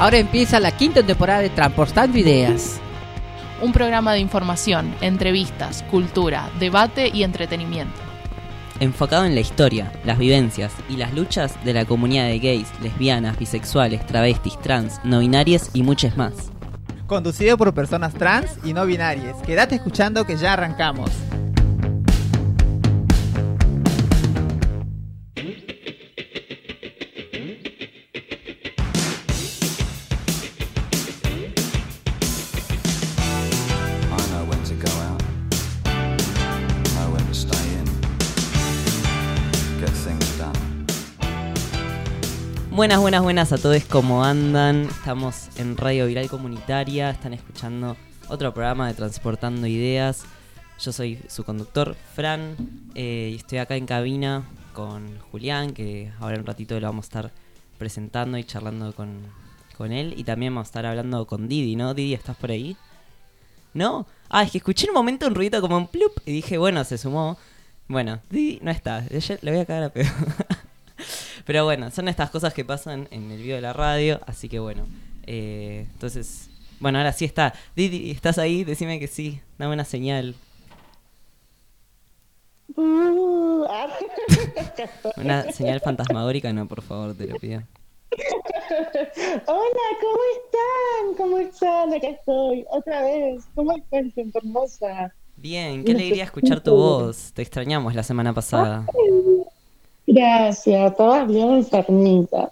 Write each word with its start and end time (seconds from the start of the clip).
Ahora 0.00 0.16
empieza 0.16 0.58
la 0.60 0.72
quinta 0.72 1.02
temporada 1.02 1.40
de 1.40 1.50
Transportando 1.50 2.16
Ideas. 2.16 2.80
Un 3.60 3.70
programa 3.70 4.14
de 4.14 4.20
información, 4.20 4.94
entrevistas, 5.02 5.84
cultura, 5.90 6.48
debate 6.58 7.10
y 7.12 7.22
entretenimiento. 7.22 8.00
Enfocado 8.80 9.26
en 9.26 9.34
la 9.34 9.42
historia, 9.42 9.92
las 10.06 10.16
vivencias 10.16 10.72
y 10.88 10.96
las 10.96 11.12
luchas 11.12 11.62
de 11.66 11.74
la 11.74 11.84
comunidad 11.84 12.28
de 12.28 12.38
gays, 12.38 12.68
lesbianas, 12.80 13.38
bisexuales, 13.38 14.06
travestis, 14.06 14.58
trans, 14.62 14.98
no 15.04 15.18
binarias 15.18 15.68
y 15.74 15.82
muchas 15.82 16.16
más. 16.16 16.50
Conducido 17.06 17.58
por 17.58 17.74
personas 17.74 18.14
trans 18.14 18.56
y 18.64 18.72
no 18.72 18.86
binarias. 18.86 19.36
Quédate 19.42 19.74
escuchando 19.74 20.24
que 20.24 20.38
ya 20.38 20.54
arrancamos. 20.54 21.10
Buenas, 42.80 42.98
buenas, 42.98 43.22
buenas 43.22 43.52
a 43.52 43.58
todos, 43.58 43.84
¿cómo 43.84 44.24
andan? 44.24 44.84
Estamos 44.84 45.50
en 45.58 45.76
Radio 45.76 46.06
Viral 46.06 46.30
Comunitaria, 46.30 47.10
están 47.10 47.34
escuchando 47.34 47.94
otro 48.26 48.54
programa 48.54 48.88
de 48.88 48.94
Transportando 48.94 49.66
Ideas. 49.66 50.22
Yo 50.78 50.90
soy 50.90 51.20
su 51.28 51.44
conductor, 51.44 51.94
Fran, 52.14 52.56
eh, 52.94 53.32
y 53.34 53.36
estoy 53.36 53.58
acá 53.58 53.76
en 53.76 53.84
cabina 53.84 54.48
con 54.72 55.18
Julián, 55.30 55.74
que 55.74 56.10
ahora 56.20 56.36
en 56.36 56.40
un 56.40 56.46
ratito 56.46 56.80
lo 56.80 56.86
vamos 56.86 57.04
a 57.04 57.08
estar 57.08 57.32
presentando 57.76 58.38
y 58.38 58.44
charlando 58.44 58.94
con, 58.94 59.26
con 59.76 59.92
él. 59.92 60.14
Y 60.16 60.24
también 60.24 60.54
vamos 60.54 60.68
a 60.68 60.70
estar 60.70 60.86
hablando 60.86 61.26
con 61.26 61.48
Didi, 61.48 61.76
¿no? 61.76 61.92
Didi, 61.92 62.14
¿estás 62.14 62.38
por 62.38 62.50
ahí? 62.50 62.78
¿No? 63.74 64.06
Ah, 64.30 64.42
es 64.44 64.52
que 64.52 64.56
escuché 64.56 64.86
en 64.86 64.92
un 64.92 64.94
momento 64.94 65.26
un 65.26 65.34
ruido 65.34 65.60
como 65.60 65.76
un 65.76 65.86
plup 65.86 66.16
y 66.24 66.32
dije, 66.32 66.56
bueno, 66.56 66.82
se 66.84 66.96
sumó. 66.96 67.36
Bueno, 67.88 68.20
Didi 68.30 68.58
no 68.62 68.70
está, 68.70 69.04
le 69.10 69.50
voy 69.50 69.60
a 69.60 69.66
cagar 69.66 69.82
a 69.82 69.90
pedo. 69.90 70.08
Pero 71.50 71.64
bueno, 71.64 71.90
son 71.90 72.06
estas 72.06 72.30
cosas 72.30 72.54
que 72.54 72.64
pasan 72.64 73.08
en 73.10 73.28
el 73.32 73.42
video 73.42 73.56
de 73.56 73.62
la 73.62 73.72
radio, 73.72 74.20
así 74.24 74.48
que 74.48 74.60
bueno. 74.60 74.86
eh, 75.26 75.84
entonces, 75.94 76.48
bueno, 76.78 76.98
ahora 76.98 77.12
sí 77.12 77.24
está. 77.24 77.54
Didi, 77.74 78.12
¿estás 78.12 78.38
ahí? 78.38 78.62
Decime 78.62 79.00
que 79.00 79.08
sí, 79.08 79.40
dame 79.58 79.74
una 79.74 79.84
señal. 79.84 80.36
Uh, 82.76 83.64
ah. 83.68 83.88
Una 85.16 85.50
señal 85.50 85.80
fantasmagórica, 85.80 86.52
no, 86.52 86.68
por 86.68 86.82
favor, 86.82 87.16
te 87.16 87.26
lo 87.26 87.34
pido. 87.40 87.64
Hola, 89.48 89.86
¿cómo 90.00 90.20
están? 90.36 91.16
¿Cómo 91.16 91.38
están? 91.38 91.92
Acá 91.94 92.10
estoy, 92.10 92.64
otra 92.70 93.02
vez. 93.02 93.42
¿Cómo 93.56 93.72
están, 93.72 94.12
gente 94.12 94.38
hermosa? 94.38 95.12
Bien, 95.34 95.82
qué 95.82 95.90
alegría 95.90 96.22
escuchar 96.22 96.60
tu 96.60 96.76
voz. 96.76 97.32
Te 97.32 97.42
extrañamos 97.42 97.96
la 97.96 98.04
semana 98.04 98.32
pasada. 98.32 98.86
Gracias, 100.12 100.96
todas 100.96 101.28
bien 101.28 101.50
enfermitas. 101.50 102.50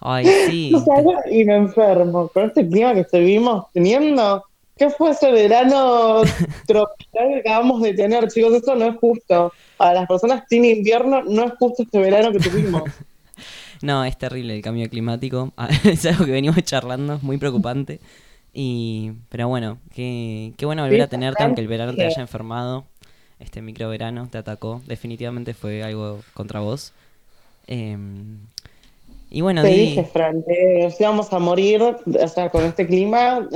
Ay, 0.00 0.26
sí. 0.48 0.70
No 0.72 0.80
salgo 0.80 1.14
y 1.30 1.44
me 1.44 1.56
enfermo. 1.56 2.28
Con 2.28 2.46
este 2.46 2.66
clima 2.66 2.94
que 2.94 3.00
estuvimos 3.00 3.66
teniendo, 3.72 4.44
¿qué 4.78 4.88
fue 4.88 5.10
ese 5.10 5.30
verano 5.30 6.22
tropical 6.66 7.28
que 7.28 7.40
acabamos 7.40 7.82
de 7.82 7.92
tener, 7.92 8.28
chicos? 8.28 8.54
Eso 8.54 8.74
no 8.76 8.86
es 8.86 8.96
justo. 8.96 9.52
Para 9.76 9.92
las 9.94 10.08
personas 10.08 10.46
tienen 10.48 10.78
invierno, 10.78 11.22
no 11.22 11.44
es 11.44 11.52
justo 11.58 11.82
este 11.82 11.98
verano 11.98 12.32
que 12.32 12.38
tuvimos. 12.38 12.82
No, 13.82 14.04
es 14.04 14.18
terrible 14.18 14.54
el 14.54 14.60
cambio 14.60 14.90
climático. 14.90 15.54
Es 15.84 16.04
algo 16.04 16.26
que 16.26 16.32
venimos 16.32 16.62
charlando, 16.64 17.14
es 17.14 17.22
muy 17.22 17.38
preocupante. 17.38 17.98
Y, 18.52 19.12
pero 19.30 19.48
bueno, 19.48 19.78
qué, 19.94 20.52
qué 20.58 20.66
bueno 20.66 20.82
volver 20.82 21.00
a 21.00 21.06
tenerte, 21.06 21.42
aunque 21.42 21.62
el 21.62 21.66
verano 21.66 21.94
te 21.94 22.04
haya 22.04 22.20
enfermado. 22.20 22.84
Este 23.40 23.62
micro 23.62 23.88
verano 23.88 24.28
te 24.30 24.38
atacó. 24.38 24.82
Definitivamente 24.86 25.54
fue 25.54 25.82
algo 25.82 26.20
contra 26.34 26.60
vos. 26.60 26.92
Em, 27.66 28.38
y 29.30 29.40
bueno, 29.42 29.62
Te 29.62 29.68
Didi, 29.68 29.80
dije, 29.86 30.04
Fran, 30.04 30.42
que 30.42 30.80
nos 30.84 31.00
íbamos 31.00 31.32
a 31.32 31.38
morir, 31.38 31.82
o 31.82 32.28
sea, 32.28 32.50
con 32.50 32.64
este 32.64 32.86
clima, 32.86 33.48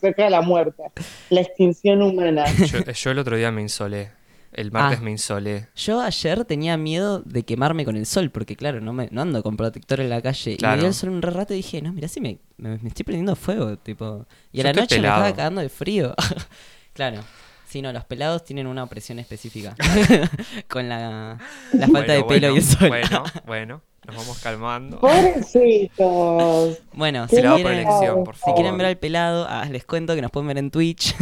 cerca 0.00 0.24
de 0.24 0.30
la 0.30 0.42
muerte, 0.42 0.82
la 1.30 1.40
extinción 1.40 2.02
humana. 2.02 2.44
Yo, 2.66 2.84
yo 2.84 3.10
el 3.10 3.18
otro 3.18 3.36
día 3.36 3.50
me 3.50 3.62
insolé. 3.62 4.10
El 4.52 4.72
martes 4.72 5.00
Ah. 5.00 5.02
me 5.02 5.10
insolé. 5.10 5.66
yo 5.74 6.00
ayer 6.00 6.44
tenía 6.46 6.76
miedo 6.78 7.20
de 7.26 7.42
quemarme 7.42 7.84
con 7.84 7.96
el 7.96 8.06
sol, 8.06 8.30
porque 8.30 8.56
claro, 8.56 8.80
no, 8.80 8.92
me, 8.94 9.08
no 9.10 9.20
ando 9.22 9.42
con 9.42 9.56
protector 9.56 10.00
en 10.00 10.08
la 10.08 10.22
calle. 10.22 10.52
Y 10.52 10.54
me 10.54 10.58
Claro. 10.58 10.78
dio 10.80 10.88
el 10.88 10.94
sol 10.94 11.10
un 11.10 11.20
rato 11.20 11.52
y 11.52 11.58
dije, 11.58 11.82
no, 11.82 11.92
mira 11.92 12.08
si 12.08 12.20
me, 12.20 12.38
me, 12.56 12.78
me 12.78 12.88
estoy 12.88 13.04
prendiendo 13.04 13.36
fuego, 13.36 13.76
tipo. 13.76 14.24
Y 14.52 14.60
a 14.60 14.62
Yo 14.62 14.68
la 14.68 14.72
noche 14.80 14.98
me 15.00 15.08
estaba 15.08 15.30
cagando 15.34 15.60
de 15.60 15.68
frío. 15.68 16.14
claro. 16.94 17.22
Sí, 17.66 17.82
no, 17.82 17.92
los 17.92 18.04
pelados 18.04 18.44
tienen 18.44 18.66
una 18.66 18.84
opresión 18.84 19.18
específica. 19.18 19.74
con 20.68 20.88
la, 20.88 21.38
la 21.72 21.88
falta 21.88 22.12
de 22.12 22.24
pelo 22.24 22.48
bueno, 22.48 22.54
y 22.54 22.56
el 22.58 22.62
sol. 22.64 22.88
Bueno, 22.88 23.24
bueno, 23.46 23.82
nos 24.06 24.16
vamos 24.16 24.38
calmando. 24.40 25.00
Pobrecitos. 25.00 26.78
Bueno, 26.92 27.26
Qué 27.28 27.36
si 27.36 27.36
Pelado 27.36 27.56
quieren, 27.56 27.84
por 27.84 27.92
elección, 27.92 28.24
por 28.24 28.34
si 28.36 28.40
favor. 28.42 28.54
quieren 28.56 28.78
ver 28.78 28.86
al 28.86 28.98
pelado, 28.98 29.46
ah, 29.48 29.66
les 29.70 29.84
cuento 29.84 30.14
que 30.14 30.22
nos 30.22 30.30
pueden 30.30 30.48
ver 30.48 30.58
en 30.58 30.70
Twitch, 30.70 31.14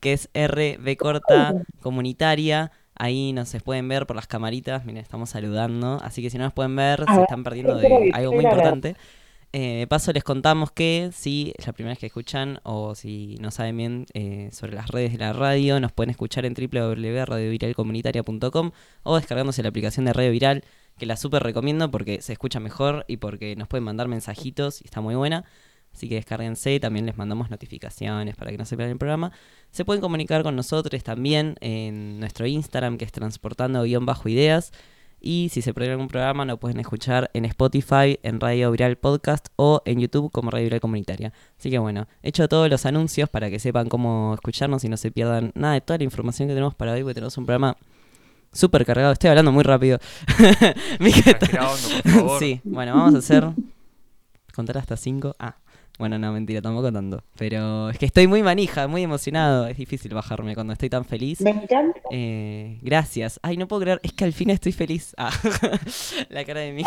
que 0.00 0.12
es 0.14 0.30
RB 0.34 0.96
corta 0.96 1.54
comunitaria. 1.80 2.72
Ahí 3.00 3.32
nos 3.32 3.48
se 3.48 3.60
pueden 3.60 3.86
ver 3.86 4.06
por 4.06 4.16
las 4.16 4.26
camaritas. 4.26 4.84
Miren, 4.84 5.02
estamos 5.02 5.30
saludando. 5.30 6.00
Así 6.02 6.20
que 6.20 6.30
si 6.30 6.38
no 6.38 6.44
nos 6.44 6.52
pueden 6.52 6.74
ver, 6.74 7.04
se 7.04 7.12
ver, 7.12 7.20
están 7.22 7.44
perdiendo 7.44 7.76
de 7.76 8.10
algo 8.12 8.32
muy 8.32 8.44
importante. 8.44 8.96
Eh, 9.52 9.78
de 9.78 9.86
paso, 9.86 10.12
les 10.12 10.24
contamos 10.24 10.72
que 10.72 11.10
si 11.12 11.54
es 11.56 11.66
la 11.66 11.72
primera 11.72 11.92
vez 11.92 11.98
que 11.98 12.06
escuchan 12.06 12.60
o 12.64 12.94
si 12.94 13.36
no 13.40 13.50
saben 13.50 13.78
bien 13.78 14.04
eh, 14.12 14.50
sobre 14.52 14.74
las 14.74 14.88
redes 14.88 15.12
de 15.12 15.18
la 15.18 15.32
radio, 15.32 15.80
nos 15.80 15.90
pueden 15.92 16.10
escuchar 16.10 16.44
en 16.44 16.52
www.radioviralcomunitaria.com 16.52 18.72
o 19.04 19.16
descargándose 19.16 19.62
la 19.62 19.70
aplicación 19.70 20.04
de 20.04 20.12
Radio 20.12 20.32
Viral, 20.32 20.64
que 20.98 21.06
la 21.06 21.16
súper 21.16 21.42
recomiendo 21.42 21.90
porque 21.90 22.20
se 22.20 22.34
escucha 22.34 22.60
mejor 22.60 23.06
y 23.08 23.16
porque 23.16 23.56
nos 23.56 23.68
pueden 23.68 23.84
mandar 23.84 24.06
mensajitos 24.06 24.82
y 24.82 24.84
está 24.84 25.00
muy 25.00 25.14
buena. 25.14 25.46
Así 25.94 26.10
que 26.10 26.16
descárguense, 26.16 26.78
también 26.78 27.06
les 27.06 27.16
mandamos 27.16 27.48
notificaciones 27.48 28.36
para 28.36 28.50
que 28.50 28.58
no 28.58 28.66
se 28.66 28.76
pierdan 28.76 28.92
el 28.92 28.98
programa. 28.98 29.32
Se 29.70 29.86
pueden 29.86 30.02
comunicar 30.02 30.42
con 30.42 30.56
nosotros 30.56 31.02
también 31.02 31.56
en 31.60 32.20
nuestro 32.20 32.46
Instagram, 32.46 32.98
que 32.98 33.06
es 33.06 33.12
transportando-ideas. 33.12 34.72
Y 35.20 35.48
si 35.50 35.62
se 35.62 35.74
pierden 35.74 35.92
algún 35.92 36.08
programa, 36.08 36.44
lo 36.44 36.58
pueden 36.58 36.78
escuchar 36.80 37.30
en 37.34 37.44
Spotify, 37.44 38.18
en 38.22 38.40
Radio 38.40 38.70
Viral 38.70 38.96
Podcast 38.96 39.48
o 39.56 39.82
en 39.84 40.00
YouTube 40.00 40.30
como 40.30 40.50
Radio 40.50 40.66
Viral 40.66 40.80
Comunitaria. 40.80 41.32
Así 41.58 41.70
que 41.70 41.78
bueno, 41.78 42.06
he 42.22 42.28
hecho 42.28 42.48
todos 42.48 42.70
los 42.70 42.86
anuncios 42.86 43.28
para 43.28 43.50
que 43.50 43.58
sepan 43.58 43.88
cómo 43.88 44.34
escucharnos 44.34 44.84
y 44.84 44.88
no 44.88 44.96
se 44.96 45.10
pierdan 45.10 45.52
nada 45.54 45.74
de 45.74 45.80
toda 45.80 45.98
la 45.98 46.04
información 46.04 46.48
que 46.48 46.54
tenemos 46.54 46.74
para 46.74 46.92
hoy, 46.92 47.02
porque 47.02 47.14
tenemos 47.14 47.36
un 47.36 47.46
programa 47.46 47.76
súper 48.52 48.84
cargado. 48.84 49.12
Estoy 49.12 49.30
hablando 49.30 49.52
muy 49.52 49.64
rápido. 49.64 49.98
Hondo, 51.00 52.02
por 52.02 52.12
favor. 52.12 52.38
Sí, 52.38 52.60
bueno, 52.64 52.94
vamos 52.94 53.14
a 53.14 53.18
hacer. 53.18 53.48
Contar 54.54 54.78
hasta 54.78 54.96
5. 54.96 55.36
Ah, 55.38 55.56
bueno, 55.98 56.16
no, 56.16 56.32
mentira, 56.32 56.62
tampoco 56.62 56.92
tanto. 56.92 57.24
Pero 57.36 57.90
es 57.90 57.98
que 57.98 58.06
estoy 58.06 58.28
muy 58.28 58.42
manija, 58.42 58.86
muy 58.86 59.02
emocionado. 59.02 59.66
Es 59.66 59.76
difícil 59.76 60.14
bajarme 60.14 60.54
cuando 60.54 60.72
estoy 60.72 60.88
tan 60.88 61.04
feliz. 61.04 61.40
Me 61.40 61.50
encanta. 61.50 62.00
Eh, 62.12 62.78
gracias. 62.82 63.40
Ay, 63.42 63.56
no 63.56 63.66
puedo 63.66 63.82
creer. 63.82 64.00
Es 64.04 64.12
que 64.12 64.24
al 64.24 64.32
fin 64.32 64.50
estoy 64.50 64.70
feliz. 64.70 65.14
Ah, 65.18 65.32
la 66.30 66.44
cara 66.44 66.60
de 66.60 66.72
mí. 66.72 66.84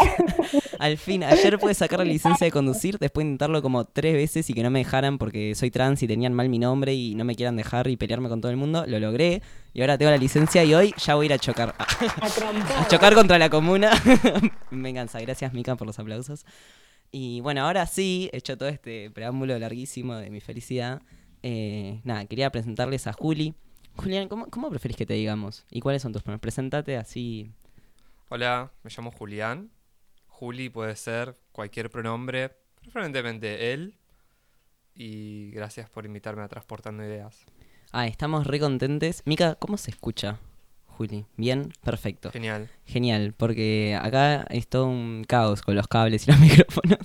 al 0.80 0.98
fin, 0.98 1.26
ayer 1.26 1.60
pude 1.60 1.74
sacar 1.74 2.00
la 2.00 2.06
licencia 2.06 2.46
de 2.46 2.52
conducir 2.52 2.98
después 3.00 3.26
de 3.26 3.32
intentarlo 3.32 3.62
como 3.62 3.84
tres 3.84 4.14
veces 4.14 4.50
y 4.50 4.54
que 4.54 4.64
no 4.64 4.70
me 4.70 4.80
dejaran 4.80 5.18
porque 5.18 5.56
soy 5.56 5.72
trans 5.72 6.02
y 6.04 6.08
tenían 6.08 6.34
mal 6.34 6.48
mi 6.48 6.60
nombre 6.60 6.94
y 6.94 7.14
no 7.16 7.26
me 7.26 7.36
quieran 7.36 7.58
dejar 7.58 7.90
y 7.90 7.98
pelearme 7.98 8.30
con 8.30 8.40
todo 8.40 8.52
el 8.52 8.58
mundo. 8.58 8.86
Lo 8.88 8.98
logré 9.00 9.42
y 9.74 9.82
ahora 9.82 9.98
tengo 9.98 10.12
la 10.12 10.18
licencia 10.18 10.64
y 10.64 10.74
hoy 10.74 10.94
ya 10.98 11.16
voy 11.16 11.26
a 11.26 11.28
ir 11.28 11.34
a 11.34 11.40
chocar. 11.40 11.76
A 11.78 12.88
chocar 12.88 13.14
contra 13.14 13.38
la 13.40 13.50
comuna. 13.50 13.92
Venganza. 14.72 15.20
Gracias, 15.22 15.54
Mica, 15.54 15.76
por 15.76 15.88
los 15.88 15.98
aplausos. 16.00 16.46
Y 17.12 17.42
bueno, 17.42 17.66
ahora 17.66 17.86
sí, 17.88 18.30
hecho 18.34 18.58
todo 18.58 18.70
este 18.70 19.10
preámbulo 19.12 19.58
larguísimo 19.60 20.16
de 20.16 20.30
mi 20.30 20.40
felicidad. 20.42 21.02
eh, 21.44 22.02
nada, 22.04 22.26
quería 22.26 22.50
presentarles 22.50 23.08
a 23.08 23.14
Juli. 23.14 23.54
Julián, 23.98 24.28
¿cómo, 24.30 24.48
¿cómo 24.48 24.70
preferís 24.70 24.98
que 24.98 25.06
te 25.06 25.14
digamos? 25.14 25.66
¿Y 25.70 25.82
cuáles 25.82 26.02
son 26.02 26.14
tus 26.14 26.22
pronombres? 26.24 26.42
Preséntate 26.42 26.98
así. 26.98 27.52
Hola, 28.30 28.72
me 28.84 28.92
llamo 28.96 29.12
Julián. 29.12 29.72
Juli 30.28 30.70
puede 30.70 30.96
ser 30.96 31.38
cualquier 31.52 31.90
pronombre, 31.90 32.56
preferentemente 32.82 33.74
él. 33.74 33.96
Y 34.96 35.52
gracias 35.52 35.90
por 35.90 36.06
invitarme 36.06 36.42
a 36.44 36.48
Transportando 36.48 37.04
Ideas. 37.04 37.46
Ah, 37.92 38.08
estamos 38.08 38.48
re 38.48 38.60
contentes. 38.60 39.22
Mica, 39.26 39.56
¿cómo 39.56 39.78
se 39.78 39.92
escucha? 39.92 40.40
Juli. 40.86 41.26
¿Bien? 41.38 41.74
Perfecto. 41.84 42.32
Genial. 42.32 42.70
Genial, 42.86 43.34
porque 43.36 43.98
acá 44.02 44.44
es 44.50 44.68
todo 44.68 44.86
un 44.88 45.24
caos 45.28 45.62
con 45.62 45.76
los 45.76 45.88
cables 45.88 46.28
y 46.28 46.32
los 46.32 46.40
micrófonos. 46.42 47.00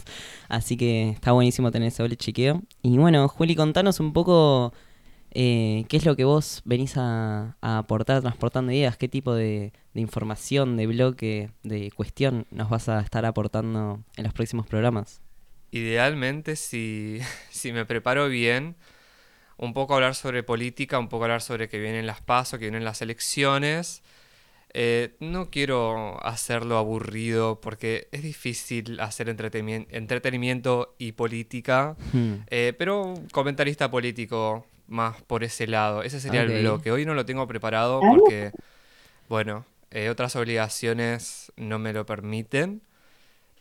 Así 0.49 0.77
que 0.77 1.11
está 1.11 1.33
buenísimo 1.33 1.71
tener 1.73 1.89
ese 1.89 2.03
doble 2.03 2.17
chiqueo. 2.17 2.63
Y 2.83 2.99
bueno, 2.99 3.27
Juli, 3.29 3.55
contanos 3.57 4.01
un 4.01 4.13
poco 4.13 4.73
eh, 5.33 5.87
qué 5.89 5.97
es 5.99 6.07
lo 6.07 6.17
que 6.17 6.25
vos 6.25 6.63
venís 6.65 6.97
a, 6.97 7.57
a 7.61 7.79
aportar 7.79 8.23
transportando 8.23 8.73
ideas, 8.73 8.97
qué 8.99 9.09
tipo 9.09 9.35
de, 9.35 9.73
de 9.95 10.01
información, 10.01 10.77
de 10.77 10.87
bloque, 10.87 11.51
de 11.63 11.91
cuestión 11.93 12.47
nos 12.51 12.71
vas 12.71 12.89
a 12.89 13.01
estar 13.01 13.25
aportando 13.27 14.03
en 14.17 14.25
los 14.25 14.33
próximos 14.35 14.67
programas. 14.67 15.23
idealmente, 15.71 16.57
si, 16.57 17.19
si 17.51 17.73
me 17.73 17.85
preparo 17.85 18.29
bien, 18.29 18.77
un 19.59 19.73
poco 19.75 19.95
hablar 19.95 20.15
sobre 20.15 20.43
política, 20.43 20.99
un 20.99 21.09
poco 21.09 21.25
hablar 21.25 21.43
sobre 21.43 21.69
que 21.69 21.79
vienen 21.79 22.07
las 22.07 22.21
pasos, 22.21 22.59
que 22.59 22.67
vienen 22.67 22.85
las 22.85 23.01
elecciones. 23.03 24.03
Eh, 24.75 25.15
no 25.21 25.49
quiero 25.51 26.23
hacerlo 26.27 26.77
aburrido 26.77 27.61
porque 27.63 28.09
es 28.13 28.23
difícil 28.23 29.01
hacer 29.01 29.29
entretenimien- 29.35 29.87
entretenimiento 29.91 30.95
y 30.99 31.13
política, 31.13 31.97
Hmm. 32.13 32.35
eh, 32.49 32.75
pero 32.79 33.15
comentarista 33.33 33.91
político 33.91 34.67
más 34.87 35.23
por 35.23 35.45
ese 35.45 35.67
lado. 35.67 36.03
Ese 36.03 36.21
sería 36.21 36.43
el 36.43 36.61
bloque. 36.61 36.93
Hoy 36.93 37.07
no 37.07 37.15
lo 37.15 37.25
tengo 37.25 37.47
preparado 37.49 38.01
porque, 38.01 38.53
bueno, 39.31 39.65
eh, 39.91 40.11
otras 40.11 40.37
obligaciones 40.37 41.51
no 41.57 41.79
me 41.79 41.93
lo 41.95 42.05
permiten, 42.05 42.83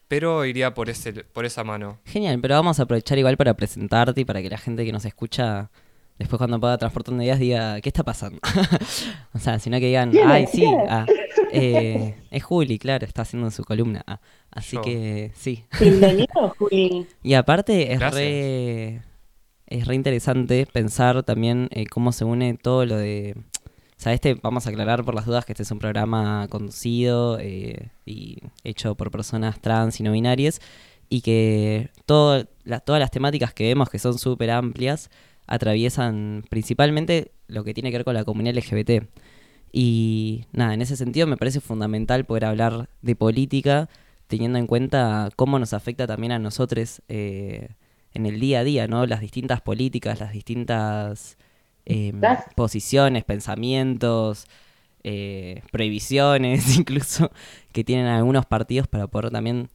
pero 0.09 0.43
iría 0.45 0.73
por, 0.73 0.89
ese, 0.89 1.13
por 1.23 1.45
esa 1.45 1.63
mano. 1.63 1.99
Genial, 2.05 2.39
pero 2.41 2.55
vamos 2.55 2.79
a 2.79 2.83
aprovechar 2.83 3.17
igual 3.17 3.37
para 3.37 3.53
presentarte 3.55 4.21
y 4.21 4.25
para 4.25 4.41
que 4.41 4.49
la 4.49 4.57
gente 4.57 4.83
que 4.85 4.91
nos 4.91 5.05
escucha 5.05 5.69
después 6.17 6.37
cuando 6.37 6.59
pueda 6.59 6.77
transportando 6.77 7.21
ideas 7.23 7.39
diga, 7.39 7.81
¿qué 7.81 7.89
está 7.89 8.03
pasando? 8.03 8.39
o 9.33 9.39
sea, 9.39 9.59
sino 9.59 9.79
que 9.79 9.87
digan, 9.87 10.11
¿Quién 10.11 10.27
ay, 10.29 10.47
sí, 10.47 10.65
ah, 10.89 11.05
eh, 11.51 12.15
es 12.31 12.43
Juli, 12.43 12.79
claro, 12.79 13.05
está 13.05 13.23
haciendo 13.23 13.49
su 13.51 13.63
columna. 13.63 14.03
ah, 14.07 14.19
así 14.51 14.75
Yo. 14.75 14.81
que 14.81 15.31
sí. 15.35 15.65
Bienvenido, 15.79 16.53
Juli. 16.57 17.07
Y 17.23 17.33
aparte 17.33 17.91
es 17.93 17.99
Gracias. 17.99 18.21
re, 18.21 19.01
es 19.67 19.87
re 19.87 19.95
interesante 19.95 20.65
pensar 20.71 21.23
también 21.23 21.67
eh, 21.71 21.85
cómo 21.87 22.11
se 22.11 22.25
une 22.25 22.55
todo 22.55 22.85
lo 22.85 22.97
de... 22.97 23.35
O 23.97 24.01
sea, 24.05 24.11
este, 24.13 24.33
vamos 24.35 24.67
a 24.67 24.71
aclarar 24.71 25.05
por 25.05 25.15
las 25.15 25.25
dudas 25.25 25.45
que 25.45 25.53
este 25.53 25.63
es 25.63 25.71
un 25.71 25.79
programa 25.79 26.47
conducido 26.49 27.39
eh, 27.39 27.91
y 28.05 28.39
hecho 28.65 28.95
por 28.95 29.09
personas 29.09 29.61
trans 29.61 29.99
y 30.01 30.03
no 30.03 30.11
binarias 30.11 30.59
y 31.07 31.21
que 31.21 31.91
todo, 32.05 32.45
la- 32.65 32.81
todas 32.81 32.99
las 32.99 33.09
temáticas 33.09 33.53
que 33.53 33.63
vemos 33.63 33.89
que 33.89 33.97
son 33.97 34.17
súper 34.19 34.51
amplias 34.51 35.09
atraviesan 35.47 36.43
principalmente 36.49 37.31
lo 37.47 37.63
que 37.63 37.73
tiene 37.73 37.91
que 37.91 37.97
ver 37.97 38.05
con 38.05 38.13
la 38.13 38.25
comunidad 38.25 38.55
LGBT. 38.55 39.07
Y 39.71 40.45
nada, 40.51 40.73
en 40.73 40.81
ese 40.81 40.95
sentido 40.95 41.27
me 41.27 41.37
parece 41.37 41.59
fundamental 41.59 42.25
poder 42.25 42.45
hablar 42.45 42.89
de 43.01 43.15
política 43.15 43.89
teniendo 44.27 44.57
en 44.57 44.67
cuenta 44.67 45.29
cómo 45.35 45.59
nos 45.59 45.73
afecta 45.73 46.07
también 46.07 46.31
a 46.31 46.39
nosotros 46.39 47.01
eh, 47.09 47.69
en 48.13 48.25
el 48.25 48.39
día 48.39 48.59
a 48.59 48.63
día, 48.63 48.87
¿no? 48.87 49.05
Las 49.05 49.21
distintas 49.21 49.61
políticas, 49.61 50.19
las 50.19 50.31
distintas 50.31 51.37
eh, 51.85 52.11
Gracias. 52.15 52.53
posiciones, 52.55 53.23
pensamientos, 53.23 54.47
eh, 55.03 55.61
prohibiciones 55.71 56.77
incluso 56.79 57.31
que 57.71 57.83
tienen 57.83 58.07
algunos 58.07 58.45
partidos 58.45 58.87
para 58.87 59.07
poder 59.07 59.29
también 59.29 59.69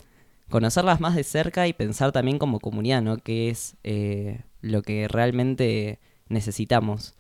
conocerlas 0.51 1.01
más 1.01 1.15
de 1.17 1.25
cerca 1.25 1.67
y 1.69 1.73
pensar 1.73 2.13
también 2.13 2.39
como 2.39 2.61
comunidad, 2.61 3.03
¿no? 3.03 3.19
Que 3.19 3.51
es 3.51 3.77
eh, 3.85 4.43
lo 4.61 4.83
que 4.83 5.09
realmente 5.09 6.01
necesitamos. 6.29 7.15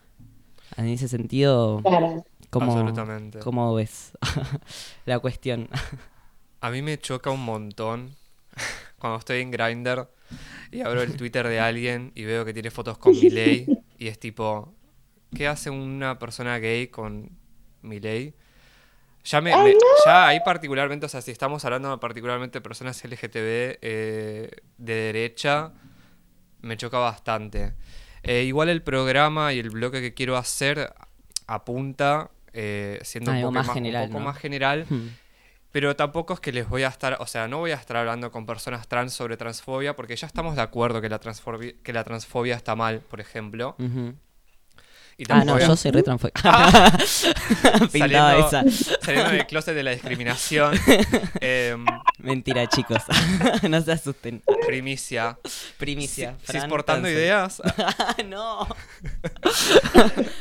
En 0.77 0.87
ese 0.87 1.09
sentido, 1.09 1.81
Claro. 1.85 2.25
¿cómo, 2.50 2.73
Absolutamente. 2.73 3.38
cómo 3.41 3.75
ves 3.75 4.12
la 5.06 5.19
cuestión? 5.19 5.69
A 6.61 6.71
mí 6.71 6.82
me 6.82 6.99
choca 6.99 7.31
un 7.31 7.44
montón 7.44 8.17
cuando 8.99 9.19
estoy 9.19 9.41
en 9.41 9.50
Grindr 9.50 10.09
y 10.71 10.81
abro 10.82 11.03
el 11.03 11.17
Twitter 11.17 11.47
de 11.49 11.61
alguien 11.61 12.12
y 12.15 12.25
veo 12.25 12.44
que 12.44 12.53
tiene 12.55 12.71
fotos 12.71 12.99
con 12.99 13.12
Milei 13.12 13.67
y 13.99 14.09
es 14.09 14.19
tipo, 14.19 14.73
¿qué 15.35 15.49
hace 15.49 15.71
una 15.71 16.19
persona 16.19 16.59
gay 16.59 16.88
con 16.88 17.31
Milei? 17.82 18.35
Ya, 19.25 19.40
me, 19.40 19.50
me- 19.64 19.75
ya 20.06 20.28
ahí 20.28 20.40
particularmente, 20.40 21.06
o 21.06 21.08
sea, 21.08 21.20
si 21.20 21.31
estamos 21.31 21.64
hablando 21.64 21.99
particularmente 22.00 22.58
de 22.58 22.62
personas 22.62 23.05
LGTB 23.05 23.78
eh, 23.82 24.50
de 24.78 24.94
derecha, 24.94 25.72
me 26.62 26.76
choca 26.76 26.99
bastante. 26.99 27.75
Eh, 28.22 28.44
igual 28.44 28.69
el 28.69 28.82
programa 28.82 29.52
y 29.52 29.58
el 29.58 29.70
bloque 29.70 30.00
que 30.00 30.14
quiero 30.14 30.37
hacer 30.37 30.93
apunta, 31.46 32.31
eh, 32.52 32.99
siendo 33.02 33.31
un 33.32 33.40
poco 33.40 33.52
más 33.52 33.67
más, 33.67 33.76
un 33.76 33.82
general, 33.82 34.06
poco 34.08 34.19
¿no? 34.20 34.25
más 34.25 34.38
general, 34.38 34.87
Hmm. 34.88 35.08
pero 35.72 35.96
tampoco 35.96 36.34
es 36.34 36.40
que 36.40 36.52
les 36.52 36.69
voy 36.69 36.82
a 36.82 36.88
estar, 36.88 37.17
o 37.20 37.26
sea, 37.26 37.46
no 37.49 37.58
voy 37.58 37.70
a 37.72 37.76
estar 37.76 37.96
hablando 37.96 38.31
con 38.31 38.46
personas 38.46 38.88
trans 38.88 39.12
sobre 39.12 39.37
transfobia, 39.37 39.94
porque 39.96 40.17
ya 40.17 40.26
estamos 40.26 40.56
de 40.56 40.62
acuerdo 40.62 41.00
que 41.00 41.08
la 41.08 41.19
transfobia, 41.19 41.75
que 41.82 41.93
la 41.93 42.05
transfobia 42.05 42.55
está 42.56 42.75
mal, 42.76 43.00
por 43.00 43.20
ejemplo. 43.20 43.76
Ujú. 43.78 44.14
Y 45.18 45.24
Ah, 45.28 45.44
no, 45.44 45.58
yo 45.58 45.76
soy 45.76 45.92
Pintaba 45.92 46.20
saliendo, 47.90 48.46
esa. 48.48 48.64
saliendo 49.02 49.30
del 49.32 49.46
closet 49.46 49.74
de 49.74 49.82
la 49.82 49.90
discriminación. 49.92 50.74
Em, 51.40 51.84
Mentira, 52.18 52.66
chicos. 52.68 53.02
no 53.68 53.80
se 53.82 53.92
asusten. 53.92 54.42
primicia. 54.66 55.38
Primicia. 55.78 56.36
Exportando 56.48 57.02
Tansel. 57.08 57.12
ideas. 57.22 57.62
no. 58.26 58.66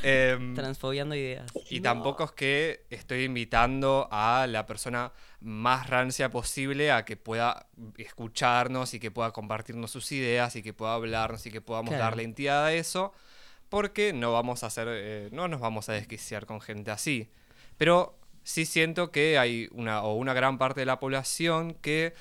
em, 0.04 0.56
Transfobiando 0.56 1.16
ideas. 1.16 1.52
Y 1.70 1.78
No. 1.80 1.84
tampoco 1.84 2.24
es 2.26 2.32
que 2.32 2.86
estoy 2.90 3.24
invitando 3.24 4.08
a 4.12 4.46
la 4.48 4.66
persona 4.66 5.12
más 5.42 5.88
rancia 5.90 6.30
posible 6.30 6.92
a 6.92 7.06
que 7.06 7.16
pueda 7.18 7.68
escucharnos 7.98 8.94
y 8.94 9.00
que 9.00 9.12
pueda 9.12 9.32
compartirnos 9.32 9.92
sus 9.92 10.12
ideas 10.12 10.56
y 10.56 10.62
que 10.64 10.74
pueda 10.74 10.94
hablarnos 10.94 11.46
y 11.46 11.52
que 11.52 11.62
podamos 11.62 11.90
Claro. 11.90 12.04
darle 12.06 12.24
entidad 12.24 12.66
a 12.66 12.74
eso, 12.74 13.14
porque 13.70 14.14
no 14.14 14.34
vamos 14.34 14.64
a 14.64 14.68
hacer, 14.68 14.88
eh, 14.90 15.30
no 15.32 15.48
nos 15.48 15.60
vamos 15.60 15.90
a 15.90 15.94
desquiciar 15.94 16.46
con 16.46 16.62
gente 16.62 16.92
así. 16.92 17.30
Pero 17.78 18.18
sí 18.44 18.66
siento 18.66 19.12
que 19.12 19.38
hay 19.38 19.70
una 19.72 20.04
o 20.04 20.16
una 20.16 20.34
gran 20.34 20.58
parte 20.58 20.82
de 20.82 20.86
la 20.86 21.00
población 21.00 21.76
que 21.76 22.14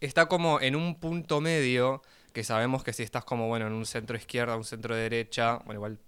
está 0.00 0.26
como 0.26 0.60
en 0.60 0.76
un 0.76 0.98
punto 0.98 1.40
medio 1.40 2.02
que 2.32 2.44
sabemos 2.44 2.84
que 2.84 2.92
si 2.92 3.02
estás 3.02 3.24
como 3.24 3.48
bueno 3.48 3.66
en 3.66 3.72
un 3.72 3.86
centro 3.86 4.14
izquierda, 4.14 4.56
un 4.56 4.64
centro 4.64 4.94
derecha, 4.94 5.56
bueno 5.64 5.78
igual 5.78 5.98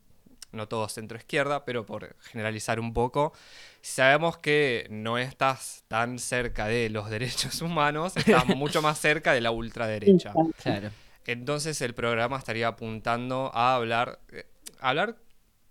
no 0.52 0.68
todo 0.68 0.88
centro 0.88 1.16
izquierda, 1.16 1.64
pero 1.64 1.86
por 1.86 2.16
generalizar 2.20 2.80
un 2.80 2.92
poco, 2.92 3.32
sabemos 3.80 4.38
que 4.38 4.86
no 4.90 5.16
estás 5.16 5.84
tan 5.88 6.18
cerca 6.18 6.66
de 6.66 6.90
los 6.90 7.08
derechos 7.10 7.62
humanos, 7.62 8.16
estás 8.16 8.46
mucho 8.56 8.82
más 8.82 8.98
cerca 8.98 9.32
de 9.32 9.40
la 9.40 9.50
ultraderecha. 9.50 10.34
Claro. 10.62 10.90
Entonces 11.28 11.80
el 11.82 11.94
programa 11.94 12.38
estaría 12.38 12.68
apuntando 12.68 13.50
a 13.54 13.74
hablar, 13.74 14.18
eh, 14.32 14.46
hablar 14.80 15.16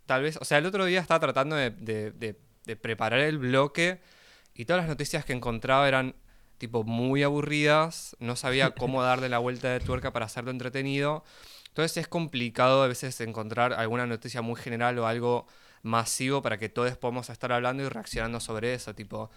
tal 0.05 0.21
vez, 0.21 0.37
o 0.39 0.45
sea, 0.45 0.59
el 0.59 0.67
otro 0.67 0.85
día 0.85 0.99
estaba 1.01 1.19
tratando 1.19 1.55
de, 1.55 1.71
de- 1.71 2.11
de- 2.11 2.39
de 2.65 2.75
preparar 2.75 3.21
el 3.21 3.39
bloque 3.39 3.99
y 4.53 4.65
todas 4.65 4.83
las 4.83 4.89
noticias 4.89 5.25
que 5.25 5.33
encontraba 5.33 5.87
eran 5.87 6.15
tipo 6.59 6.83
muy 6.83 7.23
aburridas, 7.23 8.15
no 8.19 8.35
sabía 8.35 8.69
cómo 8.77 9.01
darle 9.01 9.29
la 9.29 9.39
vuelta 9.39 9.69
de 9.69 9.79
tuerca 9.79 10.13
para 10.13 10.27
hacerlo 10.27 10.51
entretenido. 10.51 11.23
Entonces 11.69 11.97
es 11.97 12.07
complicado 12.07 12.83
a 12.83 12.87
veces 12.87 13.19
encontrar 13.21 13.73
alguna 13.73 14.05
noticia 14.05 14.43
muy 14.43 14.61
general 14.61 14.99
o 14.99 15.07
algo 15.07 15.47
masivo 15.81 16.43
para 16.43 16.59
que 16.59 16.69
todos 16.69 16.95
podamos 16.97 17.31
estar 17.31 17.51
hablando 17.51 17.81
y 17.83 17.89
reaccionando 17.89 18.39
sobre 18.39 18.75
eso, 18.75 18.93
tipo, 18.93 19.31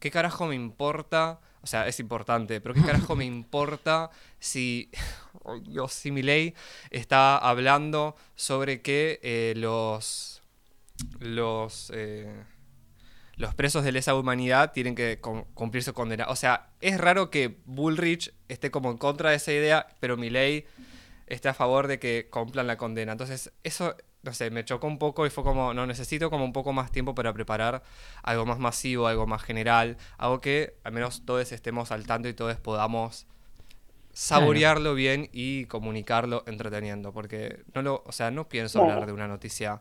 ¿qué 0.00 0.10
carajo 0.10 0.46
me 0.46 0.54
importa? 0.54 1.40
O 1.66 1.68
sea, 1.68 1.88
es 1.88 1.98
importante, 1.98 2.60
pero 2.60 2.74
¿qué 2.76 2.82
carajo 2.82 3.16
me 3.16 3.24
importa 3.36 4.08
si, 4.38 4.88
oh, 5.42 5.58
Dios, 5.58 5.92
si 5.92 6.12
Milei 6.12 6.54
está 6.90 7.36
hablando 7.38 8.14
sobre 8.36 8.82
que 8.82 9.18
eh, 9.24 9.52
los, 9.56 10.42
los, 11.18 11.90
eh, 11.92 12.44
los 13.36 13.52
presos 13.56 13.82
de 13.82 13.90
lesa 13.90 14.14
humanidad 14.14 14.70
tienen 14.72 14.94
que 14.94 15.20
cum- 15.20 15.44
cumplir 15.54 15.82
su 15.82 15.92
condena? 15.92 16.26
O 16.28 16.36
sea, 16.36 16.70
es 16.80 16.98
raro 16.98 17.30
que 17.30 17.58
Bullrich 17.66 18.32
esté 18.48 18.70
como 18.70 18.92
en 18.92 18.96
contra 18.96 19.30
de 19.30 19.36
esa 19.36 19.52
idea, 19.52 19.88
pero 19.98 20.16
Milei 20.16 20.66
esté 21.26 21.48
a 21.48 21.54
favor 21.54 21.88
de 21.88 21.98
que 21.98 22.28
cumplan 22.30 22.68
la 22.68 22.76
condena. 22.76 23.10
Entonces, 23.10 23.52
eso, 23.64 23.96
no 24.26 24.34
sé, 24.34 24.50
me 24.50 24.64
chocó 24.64 24.86
un 24.88 24.98
poco 24.98 25.24
y 25.26 25.30
fue 25.30 25.44
como, 25.44 25.72
no, 25.72 25.86
necesito 25.86 26.28
como 26.28 26.44
un 26.44 26.52
poco 26.52 26.72
más 26.72 26.90
tiempo 26.90 27.14
para 27.14 27.32
preparar 27.32 27.82
algo 28.22 28.44
más 28.44 28.58
masivo, 28.58 29.06
algo 29.06 29.26
más 29.26 29.42
general, 29.42 29.96
algo 30.18 30.40
que 30.40 30.74
al 30.84 30.92
menos 30.92 31.24
todos 31.24 31.52
estemos 31.52 31.92
al 31.92 32.06
tanto 32.06 32.28
y 32.28 32.34
todos 32.34 32.56
podamos 32.56 33.26
saborearlo 34.12 34.94
bien 34.94 35.28
y 35.32 35.66
comunicarlo 35.66 36.42
entreteniendo, 36.46 37.12
porque 37.12 37.62
no 37.74 37.82
lo, 37.82 38.02
o 38.04 38.12
sea, 38.12 38.30
no 38.30 38.48
pienso 38.48 38.82
hablar 38.82 39.06
de 39.06 39.12
una 39.12 39.28
noticia 39.28 39.80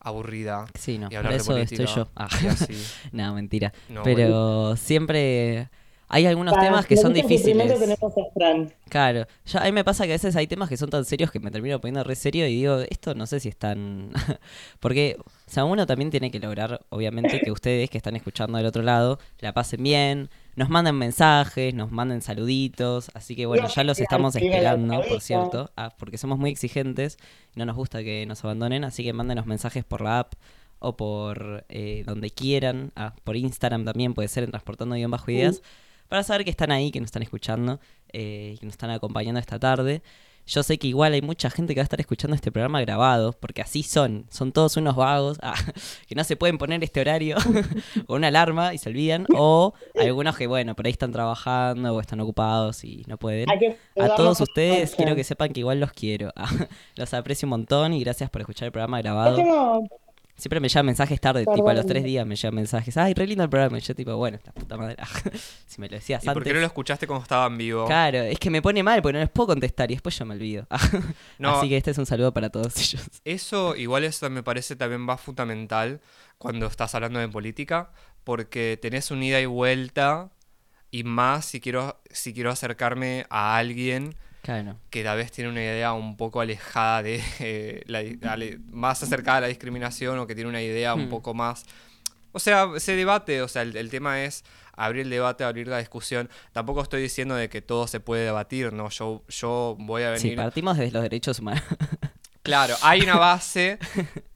aburrida 0.00 0.66
Sí, 0.78 0.98
no. 0.98 1.06
y 1.06 1.10
Por 1.10 1.16
hablar 1.18 1.32
de 1.32 1.38
eso 1.38 1.52
política. 1.52 1.82
estoy 1.82 1.96
yo. 2.04 2.08
Ah. 2.14 2.28
y 2.42 2.46
así. 2.46 2.86
no, 3.12 3.34
mentira. 3.34 3.72
No, 3.88 4.02
Pero 4.04 4.76
siempre 4.76 5.68
hay 6.08 6.26
algunos 6.26 6.54
Para 6.54 6.66
temas 6.66 6.86
que 6.86 6.96
son 6.96 7.12
difíciles. 7.12 7.78
tenemos 7.78 8.12
a 8.16 8.32
Fran. 8.34 8.72
Claro, 8.88 9.26
ya 9.44 9.60
a 9.60 9.64
mí 9.64 9.72
me 9.72 9.84
pasa 9.84 10.04
que 10.04 10.12
a 10.12 10.14
veces 10.14 10.36
hay 10.36 10.46
temas 10.46 10.68
que 10.68 10.76
son 10.76 10.90
tan 10.90 11.04
serios 11.04 11.30
que 11.30 11.40
me 11.40 11.50
termino 11.50 11.80
poniendo 11.80 12.04
re 12.04 12.14
serio 12.14 12.46
y 12.46 12.56
digo, 12.56 12.80
esto 12.88 13.14
no 13.14 13.26
sé 13.26 13.40
si 13.40 13.48
es 13.48 13.56
tan... 13.56 14.10
Porque, 14.80 15.16
o 15.18 15.50
sea, 15.50 15.64
uno 15.64 15.86
también 15.86 16.10
tiene 16.10 16.30
que 16.30 16.38
lograr, 16.38 16.80
obviamente, 16.90 17.40
que 17.40 17.50
ustedes 17.50 17.90
que 17.90 17.98
están 17.98 18.16
escuchando 18.16 18.58
del 18.58 18.66
otro 18.66 18.82
lado 18.82 19.18
la 19.40 19.52
pasen 19.52 19.82
bien, 19.82 20.30
nos 20.54 20.68
manden 20.68 20.96
mensajes, 20.96 21.74
nos 21.74 21.90
manden 21.90 22.22
saluditos, 22.22 23.10
así 23.14 23.34
que 23.34 23.46
bueno, 23.46 23.64
No, 23.64 23.68
ya 23.68 23.84
los 23.84 23.98
estamos 23.98 24.36
esperando, 24.36 25.02
por 25.08 25.20
cierto, 25.20 25.70
ah, 25.76 25.92
porque 25.98 26.18
somos 26.18 26.38
muy 26.38 26.50
exigentes 26.50 27.18
no 27.56 27.64
nos 27.64 27.74
gusta 27.74 28.04
que 28.04 28.24
nos 28.26 28.44
abandonen, 28.44 28.84
así 28.84 29.02
que 29.02 29.12
mándenos 29.12 29.46
mensajes 29.46 29.84
por 29.84 30.02
la 30.02 30.20
app 30.20 30.34
o 30.78 30.96
por 30.96 31.64
eh, 31.70 32.04
donde 32.06 32.30
quieran, 32.30 32.92
ah, 32.94 33.14
por 33.24 33.34
Instagram 33.34 33.84
también 33.84 34.14
puede 34.14 34.28
ser 34.28 34.44
en 34.44 34.50
transportando 34.50 34.94
guion 34.94 35.10
bajo 35.10 35.30
ideas, 35.30 35.62
para 36.08 36.22
saber 36.22 36.44
que 36.44 36.50
están 36.50 36.70
ahí, 36.72 36.90
que 36.90 37.00
nos 37.00 37.08
están 37.08 37.22
escuchando. 37.22 37.80
eh, 38.12 38.52
y 38.54 38.58
que 38.58 38.66
nos 38.66 38.74
están 38.74 38.90
acompañando 38.90 39.40
esta 39.40 39.58
tarde. 39.58 40.02
Yo 40.46 40.62
sé 40.62 40.78
que 40.78 40.86
igual 40.86 41.12
hay 41.12 41.22
mucha 41.22 41.50
gente 41.50 41.74
que 41.74 41.80
va 41.80 41.82
a 41.82 41.84
estar 41.84 42.00
escuchando 42.00 42.36
este 42.36 42.52
programa 42.52 42.80
grabado, 42.80 43.32
porque 43.32 43.62
así 43.62 43.82
son, 43.82 44.26
son 44.30 44.52
todos 44.52 44.76
unos 44.76 44.94
vagos 44.94 45.38
ah, 45.42 45.54
que 46.06 46.14
no 46.14 46.22
se 46.22 46.36
pueden 46.36 46.56
poner 46.56 46.84
este 46.84 47.00
horario 47.00 47.36
o 48.06 48.14
una 48.14 48.28
alarma 48.28 48.72
y 48.72 48.78
se 48.78 48.88
olvidan, 48.88 49.26
o 49.34 49.74
algunos 49.96 50.36
que, 50.36 50.46
bueno, 50.46 50.76
por 50.76 50.86
ahí 50.86 50.92
están 50.92 51.10
trabajando 51.10 51.92
o 51.92 52.00
están 52.00 52.20
ocupados 52.20 52.84
y 52.84 53.02
no 53.08 53.18
pueden. 53.18 53.48
A 54.00 54.14
todos 54.14 54.40
ustedes 54.40 54.94
quiero 54.94 55.16
que 55.16 55.24
sepan 55.24 55.52
que 55.52 55.60
igual 55.60 55.80
los 55.80 55.92
quiero. 55.92 56.32
Ah, 56.36 56.48
los 56.94 57.12
aprecio 57.12 57.46
un 57.46 57.50
montón 57.50 57.92
y 57.92 58.00
gracias 58.00 58.30
por 58.30 58.40
escuchar 58.40 58.66
el 58.66 58.72
programa 58.72 59.00
grabado. 59.00 59.82
Siempre 60.36 60.60
me 60.60 60.68
llegan 60.68 60.84
mensajes 60.86 61.18
tarde, 61.18 61.46
tipo 61.46 61.68
a 61.68 61.72
los 61.74 61.86
tres 61.86 62.04
días 62.04 62.26
me 62.26 62.36
llegan 62.36 62.54
mensajes. 62.54 62.94
Ay, 62.98 63.14
re 63.14 63.26
lindo 63.26 63.42
el 63.44 63.48
programa. 63.48 63.78
Y 63.78 63.80
yo 63.80 63.94
tipo, 63.94 64.14
bueno, 64.16 64.36
esta 64.36 64.52
puta 64.52 64.76
madre. 64.76 64.96
si 65.66 65.80
me 65.80 65.88
lo 65.88 65.96
decías 65.96 66.22
¿Y 66.22 66.26
por 66.26 66.36
antes. 66.36 66.50
qué 66.50 66.54
no 66.54 66.60
lo 66.60 66.66
escuchaste 66.66 67.06
cuando 67.06 67.22
estaba 67.22 67.46
en 67.46 67.56
vivo? 67.56 67.86
Claro, 67.86 68.18
es 68.18 68.38
que 68.38 68.50
me 68.50 68.60
pone 68.60 68.82
mal 68.82 69.00
porque 69.00 69.14
no 69.14 69.20
les 69.20 69.30
puedo 69.30 69.48
contestar 69.48 69.90
y 69.90 69.94
después 69.94 70.18
yo 70.18 70.26
me 70.26 70.34
olvido. 70.34 70.66
No. 71.38 71.58
Así 71.58 71.68
que 71.68 71.76
este 71.76 71.90
es 71.90 71.98
un 71.98 72.06
saludo 72.06 72.32
para 72.32 72.50
todos 72.50 72.76
ellos. 72.78 73.02
Eso, 73.24 73.76
igual 73.76 74.04
eso 74.04 74.28
me 74.30 74.42
parece 74.42 74.76
también 74.76 75.08
va 75.08 75.16
fundamental 75.16 76.00
cuando 76.38 76.66
estás 76.66 76.94
hablando 76.94 77.18
de 77.18 77.28
política, 77.28 77.90
porque 78.24 78.78
tenés 78.80 79.10
un 79.10 79.22
ida 79.22 79.40
y 79.40 79.46
vuelta, 79.46 80.30
y 80.90 81.04
más 81.04 81.46
si 81.46 81.60
quiero, 81.60 82.00
si 82.10 82.32
quiero 82.34 82.50
acercarme 82.50 83.26
a 83.30 83.56
alguien 83.56 84.14
Claro. 84.46 84.76
que 84.90 85.02
tal 85.04 85.18
vez 85.18 85.30
tiene 85.32 85.50
una 85.50 85.60
idea 85.60 85.92
un 85.92 86.16
poco 86.16 86.40
alejada 86.40 87.02
de 87.02 87.20
eh, 87.40 87.82
la 87.86 87.98
di- 88.00 88.18
ale- 88.26 88.58
más 88.70 89.02
acercada 89.02 89.38
a 89.38 89.40
la 89.42 89.46
discriminación 89.48 90.18
o 90.18 90.26
que 90.26 90.34
tiene 90.34 90.48
una 90.48 90.62
idea 90.62 90.94
un 90.94 91.06
Hmm. 91.06 91.10
poco 91.10 91.34
más 91.34 91.66
o 92.32 92.38
sea 92.38 92.68
se 92.78 92.96
debate 92.96 93.42
o 93.42 93.48
sea 93.48 93.62
el, 93.62 93.76
el 93.76 93.90
tema 93.90 94.22
es 94.24 94.44
abrir 94.74 95.02
el 95.02 95.10
debate 95.10 95.42
abrir 95.44 95.68
la 95.68 95.78
discusión 95.78 96.30
tampoco 96.52 96.80
estoy 96.82 97.02
diciendo 97.02 97.34
de 97.34 97.48
que 97.48 97.60
todo 97.60 97.86
se 97.88 97.98
puede 98.00 98.24
debatir 98.24 98.72
no 98.72 98.88
yo 98.90 99.22
yo 99.28 99.74
voy 99.78 100.02
a 100.04 100.16
Sí, 100.16 100.28
venir 100.28 100.36
partimos 100.38 100.76
desde 100.78 100.92
los 100.92 101.02
derechos 101.02 101.38
humanos. 101.40 101.62
claro 102.42 102.76
hay 102.82 103.00
una 103.02 103.16
base 103.18 103.78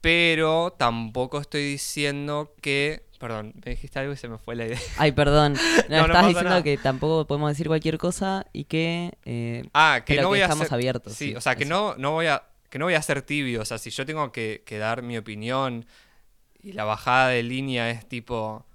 pero 0.01 0.73
tampoco 0.77 1.39
estoy 1.39 1.63
diciendo 1.63 2.53
que 2.61 3.03
perdón 3.21 3.53
me 3.63 3.71
dijiste 3.71 3.97
algo 3.99 4.11
y 4.13 4.17
se 4.17 4.27
me 4.27 4.37
fue 4.37 4.55
la 4.55 4.65
idea 4.65 4.79
Ay, 4.97 5.13
perdón. 5.13 5.53
No, 5.89 5.95
No, 5.95 5.97
no 5.97 6.01
estás 6.07 6.15
pasa 6.15 6.27
diciendo 6.27 6.49
nada. 6.49 6.63
que 6.63 6.77
tampoco 6.77 7.25
podemos 7.27 7.49
decir 7.51 7.67
cualquier 7.67 7.97
cosa 7.97 8.45
y 8.51 8.65
que... 8.65 9.13
eh, 9.25 9.63
Ah, 9.73 10.01
que 10.05 10.15
no 10.15 10.21
que 10.21 10.25
voy 10.25 10.39
a 10.39 10.43
estamos 10.45 10.67
ser- 10.67 10.73
abiertos, 10.75 11.13
Sí, 11.13 11.29
sí, 11.29 11.35
o 11.35 11.41
sea, 11.41 11.55
que 11.55 11.63
eso. 11.63 11.69
no, 11.73 11.95
no 11.95 12.11
voy 12.11 12.27
a 12.27 12.43
que 12.69 12.79
no 12.79 12.85
voy 12.85 12.93
a 12.95 13.01
ser 13.01 13.21
tibio, 13.21 13.61
o 13.61 13.65
sea, 13.65 13.77
si 13.77 13.89
yo 13.89 14.05
tengo 14.05 14.31
que, 14.31 14.63
que 14.65 14.77
dar 14.77 15.01
mi 15.03 15.17
opinión 15.17 15.85
y 16.63 16.71
la 16.73 16.83
bajada 16.85 17.27
de 17.29 17.43
línea 17.43 17.89
es 17.89 18.07
tipo 18.07 18.65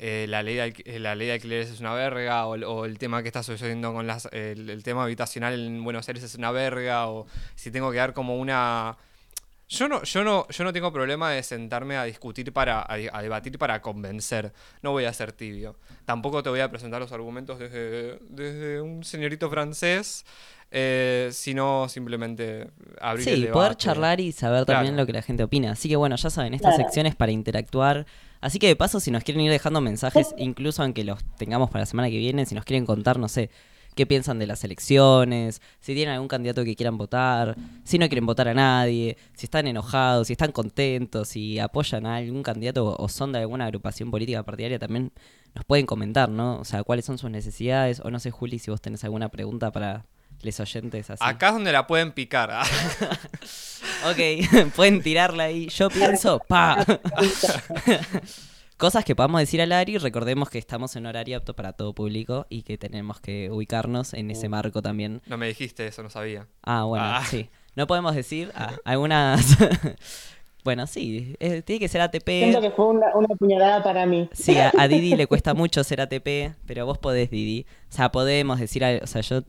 eh, 0.00 0.26
la 0.28 0.42
ley 0.42 0.56
de 0.56 0.74
eh, 0.86 0.98
la 0.98 1.14
ley 1.14 1.26
de 1.28 1.34
alquileres 1.34 1.70
es 1.70 1.78
una 1.80 1.92
verga 1.94 2.46
o, 2.46 2.54
el- 2.56 2.64
o 2.64 2.86
el 2.86 2.98
tema 2.98 3.22
que 3.22 3.28
está 3.28 3.42
sucediendo 3.42 3.92
con 3.92 4.06
las 4.06 4.26
el, 4.32 4.68
el 4.70 4.82
tema 4.82 5.04
habitacional 5.04 5.54
en 5.54 5.84
Buenos 5.84 6.08
Aires 6.08 6.24
es 6.24 6.34
una 6.34 6.50
verga 6.50 7.06
o 7.08 7.26
si 7.54 7.70
tengo 7.70 7.90
que 7.92 7.98
dar 7.98 8.14
como 8.14 8.36
una 8.36 8.96
yo 9.70 9.88
no, 9.88 10.02
yo 10.02 10.24
no, 10.24 10.46
yo 10.48 10.64
no 10.64 10.72
tengo 10.72 10.92
problema 10.92 11.30
de 11.30 11.42
sentarme 11.44 11.96
a 11.96 12.02
discutir 12.04 12.52
para, 12.52 12.80
a, 12.80 12.94
a 13.12 13.22
debatir 13.22 13.56
para 13.56 13.80
convencer. 13.80 14.52
No 14.82 14.90
voy 14.90 15.04
a 15.04 15.12
ser 15.12 15.30
tibio. 15.32 15.76
Tampoco 16.04 16.42
te 16.42 16.50
voy 16.50 16.58
a 16.60 16.68
presentar 16.68 17.00
los 17.00 17.12
argumentos 17.12 17.58
desde, 17.60 18.18
desde 18.28 18.80
un 18.80 19.04
señorito 19.04 19.48
francés, 19.48 20.26
eh, 20.72 21.30
sino 21.32 21.88
simplemente 21.88 22.68
abrir 23.00 23.28
el 23.28 23.34
Sí, 23.36 23.40
debate. 23.42 23.52
poder 23.52 23.76
charlar 23.76 24.20
y 24.20 24.32
saber 24.32 24.64
también 24.64 24.96
lo 24.96 25.06
que 25.06 25.12
la 25.12 25.22
gente 25.22 25.44
opina. 25.44 25.70
Así 25.72 25.88
que 25.88 25.94
bueno, 25.96 26.16
ya 26.16 26.30
saben, 26.30 26.52
estas 26.52 26.74
Claro. 26.74 26.84
secciones 26.88 27.14
para 27.14 27.30
interactuar. 27.30 28.06
Así 28.40 28.58
que 28.58 28.66
de 28.66 28.74
paso, 28.76 28.98
si 29.00 29.10
nos 29.12 29.22
quieren 29.22 29.42
ir 29.44 29.50
dejando 29.52 29.80
mensajes, 29.80 30.34
incluso 30.36 30.82
aunque 30.82 31.04
los 31.04 31.22
tengamos 31.36 31.70
para 31.70 31.82
la 31.82 31.86
semana 31.86 32.10
que 32.10 32.18
viene, 32.18 32.44
si 32.44 32.54
nos 32.56 32.64
quieren 32.64 32.86
contar, 32.86 33.18
no 33.20 33.28
sé, 33.28 33.50
qué 33.94 34.06
piensan 34.06 34.38
de 34.38 34.46
las 34.46 34.62
elecciones, 34.64 35.60
si 35.80 35.94
tienen 35.94 36.14
algún 36.14 36.28
candidato 36.28 36.64
que 36.64 36.74
quieran 36.76 36.96
votar, 36.96 37.56
si 37.84 37.98
no 37.98 38.08
quieren 38.08 38.26
votar 38.26 38.48
a 38.48 38.54
nadie, 38.54 39.16
si 39.34 39.46
están 39.46 39.66
enojados, 39.66 40.28
si 40.28 40.32
están 40.32 40.52
contentos, 40.52 41.28
si 41.28 41.58
apoyan 41.58 42.06
a 42.06 42.16
algún 42.16 42.42
candidato 42.42 42.96
o- 42.96 43.08
son 43.08 43.32
de 43.32 43.40
alguna 43.40 43.66
agrupación 43.66 44.10
política 44.10 44.42
partidaria, 44.42 44.78
también 44.78 45.12
nos 45.54 45.64
pueden 45.64 45.84
comentar, 45.86 46.28
¿no? 46.28 46.58
O 46.60 46.64
sea, 46.64 46.82
cuáles 46.84 47.04
son 47.04 47.18
sus 47.18 47.30
necesidades, 47.30 48.00
o 48.04 48.10
no 48.10 48.20
sé, 48.20 48.30
Juli, 48.30 48.58
si 48.58 48.70
vos 48.70 48.80
tenés 48.80 49.02
alguna 49.04 49.28
pregunta 49.28 49.70
para 49.72 50.06
los 50.42 50.60
oyentes 50.60 51.10
así. 51.10 51.22
Acá 51.26 51.48
es 51.48 51.52
donde 51.54 51.72
la 51.72 51.86
pueden 51.86 52.12
picar. 52.12 52.50
ah. 52.52 52.62
Ok, 54.10 54.18
pueden 54.76 55.02
tirarla 55.02 55.44
ahí. 55.44 55.68
Yo 55.68 55.90
pienso, 55.90 56.38
pa. 56.48 56.84
Cosas 58.80 59.04
que 59.04 59.14
podamos 59.14 59.42
decir 59.42 59.60
al 59.60 59.88
y 59.90 59.98
recordemos 59.98 60.48
que 60.48 60.56
estamos 60.56 60.96
en 60.96 61.04
horario 61.04 61.36
apto 61.36 61.54
para 61.54 61.74
todo 61.74 61.92
público 61.92 62.46
y 62.48 62.62
que 62.62 62.78
tenemos 62.78 63.20
que 63.20 63.50
ubicarnos 63.50 64.14
en 64.14 64.30
ese 64.30 64.48
marco 64.48 64.80
también. 64.80 65.20
No 65.26 65.36
me 65.36 65.48
dijiste 65.48 65.86
eso, 65.86 66.02
no 66.02 66.08
sabía. 66.08 66.46
Ah, 66.62 66.84
bueno, 66.84 67.04
Ah. 67.04 67.22
sí. 67.28 67.50
No 67.76 67.86
podemos 67.86 68.14
decir 68.14 68.50
ah, 68.54 68.72
algunas... 68.86 69.58
bueno, 70.64 70.86
sí, 70.86 71.36
eh, 71.40 71.60
tiene 71.60 71.78
que 71.78 71.88
ser 71.88 72.00
Siento 72.10 72.56
ATP. 72.56 72.62
que 72.62 72.70
fue 72.74 72.86
una, 72.86 73.14
una 73.14 73.28
puñalada 73.38 73.82
para 73.82 74.06
mí. 74.06 74.30
Sí, 74.32 74.56
a, 74.56 74.72
a 74.78 74.88
Didi 74.88 75.14
le 75.14 75.26
cuesta 75.28 75.52
mucho 75.52 75.84
ser 75.84 76.00
ATP, 76.00 76.54
pero 76.64 76.86
vos 76.86 76.96
podés, 76.96 77.28
Didi. 77.30 77.66
O 77.90 77.92
sea, 77.92 78.10
podemos 78.10 78.60
decir, 78.60 78.82
o 79.02 79.06
sea, 79.06 79.20
yo... 79.20 79.42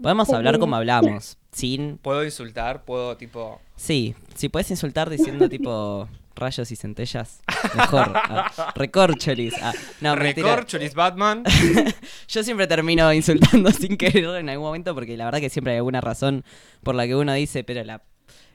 Podemos 0.00 0.30
hablar 0.30 0.58
como 0.58 0.76
hablamos, 0.76 1.36
sin 1.52 1.98
Puedo 1.98 2.24
insultar, 2.24 2.86
puedo 2.86 3.14
tipo... 3.18 3.60
Sí, 3.76 4.14
si 4.36 4.48
puedes 4.48 4.70
insultar 4.70 5.10
diciendo 5.10 5.50
tipo 5.50 6.08
rayos 6.40 6.72
y 6.72 6.76
centellas, 6.76 7.40
mejor. 7.76 8.12
Ah, 8.32 8.72
recorcholis. 8.74 9.54
Ah, 9.62 9.72
no. 10.00 10.16
Recorcholis 10.16 10.94
Batman. 10.94 11.44
Yo 12.28 12.42
siempre 12.42 12.66
termino 12.66 13.12
insultando 13.12 13.70
sin 13.72 13.96
querer 13.96 14.24
en 14.36 14.48
algún 14.48 14.66
momento 14.66 14.94
porque 14.94 15.16
la 15.16 15.26
verdad 15.26 15.40
que 15.40 15.50
siempre 15.50 15.72
hay 15.72 15.76
alguna 15.78 16.00
razón 16.00 16.44
por 16.82 16.94
la 16.94 17.06
que 17.06 17.14
uno 17.14 17.32
dice, 17.34 17.62
pero 17.64 17.84
la... 17.84 18.02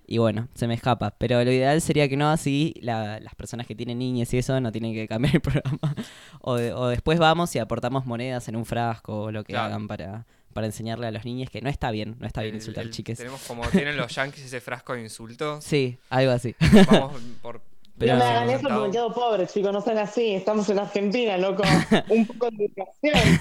Y 0.08 0.20
bueno, 0.20 0.50
se 0.54 0.68
me 0.68 0.76
escapa. 0.76 1.16
Pero 1.18 1.44
lo 1.44 1.52
ideal 1.52 1.82
sería 1.82 2.08
que 2.08 2.16
no 2.16 2.30
así 2.30 2.76
la- 2.82 3.20
las 3.20 3.34
personas 3.36 3.66
que 3.66 3.74
tienen 3.76 3.98
niñas 4.00 4.32
y 4.34 4.38
eso 4.38 4.60
no 4.62 4.72
tienen 4.72 4.94
que 4.94 5.08
cambiar 5.08 5.36
el 5.36 5.42
programa. 5.42 5.96
O, 6.42 6.56
de- 6.56 6.74
o 6.74 6.88
después 6.90 7.18
vamos 7.20 7.56
y 7.56 7.60
aportamos 7.60 8.06
monedas 8.06 8.48
en 8.48 8.56
un 8.56 8.66
frasco 8.66 9.24
o 9.24 9.32
lo 9.32 9.44
que 9.44 9.54
Claro. 9.54 9.66
hagan 9.68 9.88
para, 9.88 10.28
para 10.54 10.68
enseñarle 10.68 11.08
a 11.08 11.12
los 11.12 11.26
niños 11.26 11.50
que 11.50 11.60
no 11.62 11.70
está 11.70 11.90
bien, 11.90 12.18
no 12.20 12.28
está 12.28 12.42
bien 12.42 12.54
El- 12.54 12.62
insultar 12.62 12.84
el- 12.84 12.92
chiques. 12.92 13.18
Tenemos 13.18 13.42
como 13.48 13.64
tienen 13.70 13.98
los 13.98 14.14
yankees 14.14 14.46
ese 14.46 14.62
frasco 14.62 14.94
de 14.94 15.02
insultos. 15.02 15.64
Sí, 15.64 15.98
algo 16.12 16.32
así. 16.34 16.56
Vamos 16.92 17.20
por... 17.42 17.62
Pero- 17.98 18.14
no 18.14 18.20
me 18.20 18.26
hagan 18.26 18.50
eso 18.50 18.62
porque 18.64 18.76
me 18.88 18.92
quedo 18.92 19.14
pobre, 19.14 19.48
chicos, 19.48 19.72
no 19.72 19.82
sean 19.82 19.98
así. 20.00 20.34
Estamos 20.34 20.68
en 20.70 20.80
Argentina, 20.80 21.38
loco. 21.38 21.64
Un 22.10 22.26
poco 22.28 22.50
de 22.52 22.66
educación. 22.66 23.40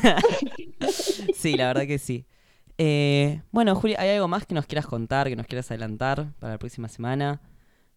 Sí, 1.35 1.57
la 1.57 1.67
verdad 1.69 1.87
que 1.87 1.99
sí. 1.99 2.27
Eh, 2.79 3.43
bueno, 3.51 3.75
Juli, 3.75 3.95
¿hay 3.99 4.11
algo 4.11 4.29
más 4.29 4.47
que 4.47 4.55
nos 4.55 4.67
quieras 4.67 4.87
contar, 4.87 5.29
que 5.29 5.37
nos 5.37 5.47
quieras 5.47 5.71
adelantar 5.71 6.33
para 6.39 6.55
la 6.55 6.59
próxima 6.59 6.89
semana? 6.89 7.41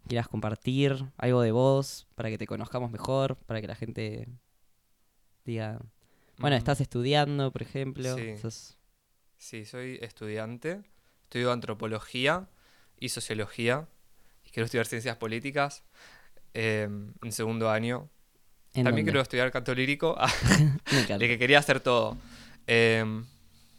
¿Quieras 0.08 0.28
compartir 0.28 1.06
algo 1.18 1.42
de 1.42 1.52
vos 1.52 2.08
para 2.16 2.30
que 2.30 2.38
te 2.38 2.48
conozcamos 2.48 2.92
mejor, 2.92 3.36
para 3.46 3.62
que 3.62 3.68
la 3.68 3.76
gente 3.76 4.28
diga... 5.46 5.80
Bueno, 6.40 6.56
Mm. 6.56 6.60
estás 6.60 6.82
estudiando, 6.82 7.52
por 7.52 7.62
ejemplo. 7.64 8.16
Sí. 8.16 8.38
sos- 8.38 8.78
Sí, 9.38 9.66
soy 9.66 9.98
estudiante. 10.02 10.82
Estudio 11.24 11.52
antropología 11.52 12.48
y 13.00 13.10
sociología. 13.10 13.88
Y 14.46 14.50
quiero 14.52 14.66
estudiar 14.66 14.86
ciencias 14.86 15.18
políticas 15.18 15.84
eh, 16.60 16.90
en 17.24 17.32
segundo 17.32 17.70
año. 17.70 18.10
¿en 18.74 18.84
También 18.84 19.06
dónde? 19.06 19.12
quiero 19.12 19.22
estudiar 19.22 19.52
canto 19.52 19.74
lírico, 19.76 20.18
de 21.20 21.28
que 21.28 21.38
quería 21.38 21.60
hacer 21.60 21.80
todo. 21.80 22.18
Eh, 22.68 23.00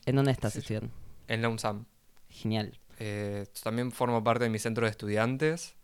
¿En 0.06 0.16
dónde 0.16 0.30
estás 0.32 0.52
Sí, 0.52 0.60
sí. 0.60 0.74
estudiando? 0.74 0.90
en 1.28 1.42
la 1.42 1.48
UNSAM. 1.50 1.84
Genial. 2.30 2.78
Eh, 2.98 3.46
también 3.62 3.92
formo 3.92 4.24
parte 4.24 4.44
de 4.44 4.50
mi 4.50 4.58
centro 4.58 4.84
de 4.86 4.90
estudiantes. 4.90 5.74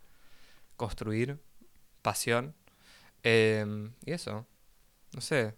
Construir. 0.75 1.39
Pasión. 2.01 2.55
Eh, 3.23 3.89
y 4.05 4.11
eso. 4.11 4.45
No 5.13 5.21
sé. 5.21 5.53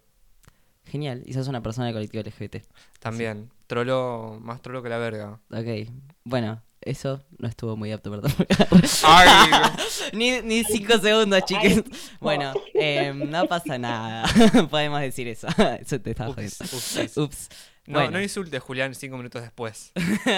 Genial. 0.85 1.23
Y 1.25 1.33
sos 1.33 1.47
una 1.47 1.61
persona 1.63 1.87
del 1.87 1.95
colectivo 1.95 2.21
LGBT. 2.23 2.63
También. 2.99 3.49
Trolo. 3.67 4.37
Más 4.41 4.61
trolo 4.61 4.83
que 4.83 4.89
la 4.89 4.97
verga. 4.97 5.39
Ok. 5.51 5.89
Bueno, 6.23 6.61
eso 6.89 7.23
no 7.37 7.47
estuvo 7.47 7.75
muy 7.77 7.91
apto, 7.91 8.09
perdón. 8.11 8.31
Ni, 10.13 10.41
ni 10.41 10.63
cinco 10.63 10.97
segundos, 10.97 11.43
chiques. 11.45 11.83
Bueno, 12.19 12.53
eh, 12.73 13.13
no 13.13 13.45
pasa 13.47 13.77
nada. 13.77 14.25
Podemos 14.69 15.01
decir 15.01 15.27
eso. 15.27 15.47
eso 15.79 15.99
te 15.99 16.11
estaba 16.11 16.31
Ups, 16.31 16.61
ups, 16.61 17.17
Ups. 17.17 17.49
No, 17.85 17.99
Bueno. 17.99 18.11
no 18.11 18.21
insultes, 18.21 18.61
Julián, 18.61 18.93
cinco 18.95 19.15
minutos 19.17 19.41
después. 19.41 19.93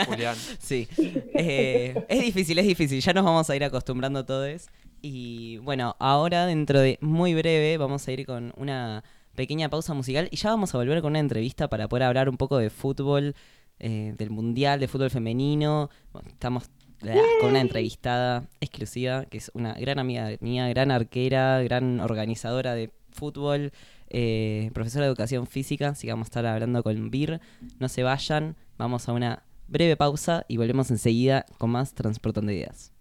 Julián. 0.08 0.36
Sí. 0.60 0.88
Eh, 1.34 2.06
es 2.08 2.22
difícil, 2.22 2.60
es 2.60 2.65
difícil. 2.68 3.01
Ya 3.01 3.13
nos 3.13 3.25
vamos 3.25 3.50
a 3.50 3.56
ir 3.56 3.63
acostumbrando 3.63 4.24
todos. 4.25 4.68
Y 5.01 5.58
bueno, 5.60 5.96
ahora 6.00 6.46
dentro 6.46 6.79
de 6.79 6.98
muy 7.01 7.34
breve 7.34 7.77
vamos 7.77 8.08
a 8.08 8.12
ir 8.12 8.25
con 8.25 8.53
una 8.58 9.03
pequeña 9.36 9.70
pausa 9.70 9.94
musical 9.94 10.27
y 10.32 10.36
ya 10.36 10.50
vamos 10.50 10.75
a 10.75 10.77
volver 10.77 11.01
con 11.01 11.12
una 11.13 11.20
entrevista 11.20 11.70
para 11.70 11.88
poder 11.88 12.03
hablar 12.03 12.27
un 12.29 12.38
poco 12.38 12.58
de 12.58 12.70
fútbol, 12.70 13.36
eh, 13.79 14.13
del 14.17 14.29
mundial, 14.29 14.79
de 14.79 14.88
fútbol 14.88 15.09
femenino. 15.09 15.89
Bueno, 16.12 16.29
Estamos 16.29 16.69
con 17.39 17.50
una 17.51 17.62
entrevistada 17.62 18.50
exclusiva, 18.59 19.25
que 19.25 19.38
es 19.38 19.51
una 19.53 19.74
gran 19.74 20.00
amiga 20.00 20.29
mía, 20.41 20.67
gran 20.67 20.91
arquera, 20.91 21.62
gran 21.63 22.00
organizadora 22.01 22.75
de 22.75 22.91
fútbol, 23.12 23.71
eh, 24.09 24.69
profesora 24.74 25.05
de 25.05 25.09
educación 25.09 25.48
física, 25.48 25.89
así 25.89 26.07
que 26.07 26.13
vamos 26.13 26.25
a 26.27 26.29
estar 26.29 26.45
hablando 26.45 26.83
con 26.83 27.09
Vir. 27.09 27.39
No 27.79 27.88
se 27.88 28.03
vayan, 28.03 28.55
vamos 28.77 29.07
a 29.07 29.13
una 29.13 29.43
breve 29.67 29.95
pausa 29.95 30.45
y 30.48 30.57
volvemos 30.57 30.91
enseguida 30.91 31.45
con 31.57 31.69
más 31.69 31.93
Transportando 31.93 32.51
Ideas. 32.51 32.91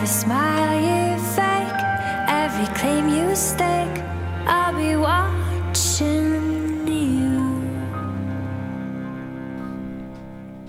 Every 0.00 0.08
smile 0.08 0.80
you 0.80 1.18
fake, 1.36 1.84
every 2.26 2.66
claim 2.72 3.06
you 3.10 3.36
stake, 3.36 4.02
I'll 4.46 4.74
be 4.74 4.96
watching 4.96 6.86
you. 6.86 7.60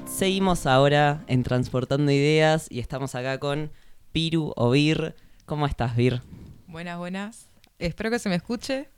Seguimos 0.05 0.65
ahora 0.65 1.23
en 1.27 1.43
Transportando 1.43 2.11
Ideas 2.11 2.67
y 2.69 2.81
estamos 2.81 3.15
acá 3.15 3.37
con 3.39 3.71
Piru 4.11 4.51
o 4.57 4.71
Vir. 4.71 5.15
¿Cómo 5.45 5.65
estás, 5.65 5.95
Vir? 5.95 6.21
Buenas, 6.67 6.97
buenas. 6.97 7.47
Espero 7.79 8.11
que 8.11 8.19
se 8.19 8.27
me 8.27 8.35
escuche. 8.35 8.89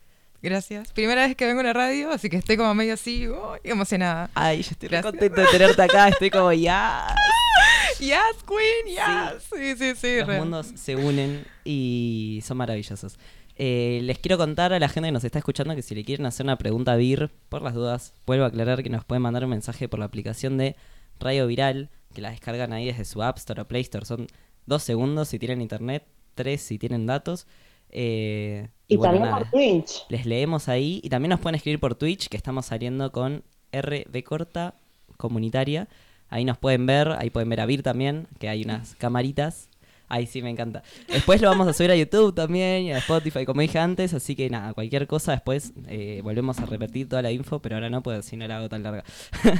Gracias. 0.41 0.91
Primera 0.93 1.27
vez 1.27 1.35
que 1.35 1.45
vengo 1.45 1.59
a 1.59 1.63
la 1.65 1.73
radio, 1.73 2.09
así 2.09 2.31
que 2.31 2.37
estoy 2.37 2.57
como 2.57 2.73
medio 2.73 2.95
así, 2.95 3.27
uy, 3.27 3.59
emocionada. 3.63 4.31
Ay, 4.33 4.63
yo 4.63 4.71
estoy 4.71 4.89
Gracias. 4.89 5.11
contento 5.11 5.41
de 5.41 5.47
tenerte 5.47 5.81
acá, 5.83 6.07
estoy 6.07 6.31
como 6.31 6.51
ya. 6.53 7.05
Yes, 7.99 8.43
Queen, 8.47 8.95
yes. 8.95 9.43
Sí, 9.51 9.75
sí, 9.77 9.95
sí. 9.95 10.17
Los 10.19 10.27
re. 10.27 10.39
mundos 10.39 10.71
se 10.75 10.95
unen 10.95 11.45
y 11.63 12.39
son 12.43 12.57
maravillosos. 12.57 13.17
Eh, 13.55 13.99
les 14.03 14.17
quiero 14.17 14.37
contar 14.37 14.73
a 14.73 14.79
la 14.79 14.89
gente 14.89 15.07
que 15.07 15.11
nos 15.11 15.23
está 15.23 15.37
escuchando 15.39 15.75
que 15.75 15.81
si 15.83 15.93
le 15.93 16.03
quieren 16.03 16.25
hacer 16.25 16.45
una 16.45 16.57
pregunta 16.57 16.93
a 16.93 16.95
Vir, 16.95 17.29
por 17.49 17.61
las 17.61 17.73
dudas, 17.75 18.13
vuelvo 18.25 18.45
a 18.45 18.47
aclarar 18.47 18.81
que 18.83 18.89
nos 18.89 19.05
pueden 19.05 19.21
mandar 19.21 19.43
un 19.43 19.51
mensaje 19.51 19.87
por 19.87 19.99
la 19.99 20.05
aplicación 20.05 20.57
de 20.57 20.75
Radio 21.19 21.45
Viral, 21.47 21.89
que 22.15 22.21
la 22.21 22.31
descargan 22.31 22.73
ahí 22.73 22.85
desde 22.85 23.05
su 23.05 23.21
App 23.21 23.37
Store 23.37 23.61
o 23.61 23.67
Play 23.67 23.81
Store. 23.83 24.05
Son 24.05 24.27
dos 24.65 24.81
segundos 24.83 25.27
si 25.27 25.37
tienen 25.39 25.61
internet, 25.61 26.05
tres 26.35 26.61
si 26.61 26.79
tienen 26.79 27.05
datos. 27.05 27.45
Eh, 27.89 28.69
Y 28.87 28.95
bueno, 28.97 29.19
también 29.19 29.35
por 29.35 29.49
Twitch. 29.51 30.05
les 30.09 30.25
leemos 30.25 30.67
ahí 30.67 30.99
y 31.03 31.09
también 31.09 31.29
nos 31.29 31.39
pueden 31.39 31.55
escribir 31.55 31.79
por 31.79 31.93
Twitch, 31.93 32.27
que 32.29 32.37
estamos 32.37 32.65
saliendo 32.65 33.11
con 33.11 33.43
RB 33.71 34.23
corta 34.23 34.73
comunitaria. 35.17 35.87
Ahí 36.33 36.45
nos 36.45 36.57
pueden 36.57 36.87
ver, 36.87 37.09
ahí 37.19 37.29
pueden 37.29 37.47
ver 37.47 37.61
a 37.61 37.67
Vir 37.67 37.83
también, 37.83 38.27
que 38.39 38.49
hay 38.49 38.63
unas 38.63 38.95
camaritas. 38.95 39.69
Ahí 40.09 40.25
sí 40.25 40.41
me 40.41 40.49
encanta. 40.49 40.81
Después 41.07 41.39
lo 41.39 41.47
vamos 41.47 41.67
a 41.67 41.73
subir 41.73 41.91
a 41.91 41.95
YouTube 41.95 42.33
también 42.33 42.81
y 42.85 42.91
a 42.91 42.97
Spotify, 42.97 43.45
como 43.45 43.61
dije 43.61 43.77
antes. 43.77 44.15
Así 44.15 44.35
que 44.35 44.49
nada, 44.49 44.73
cualquier 44.73 45.05
cosa 45.05 45.33
después 45.33 45.73
eh, 45.87 46.21
volvemos 46.23 46.57
a 46.57 46.65
repetir 46.65 47.07
toda 47.07 47.21
la 47.21 47.31
info, 47.31 47.59
pero 47.59 47.75
ahora 47.75 47.91
no, 47.91 48.01
pues 48.01 48.25
si 48.25 48.35
no 48.35 48.47
la 48.47 48.57
hago 48.57 48.67
tan 48.67 48.81
larga. 48.81 49.03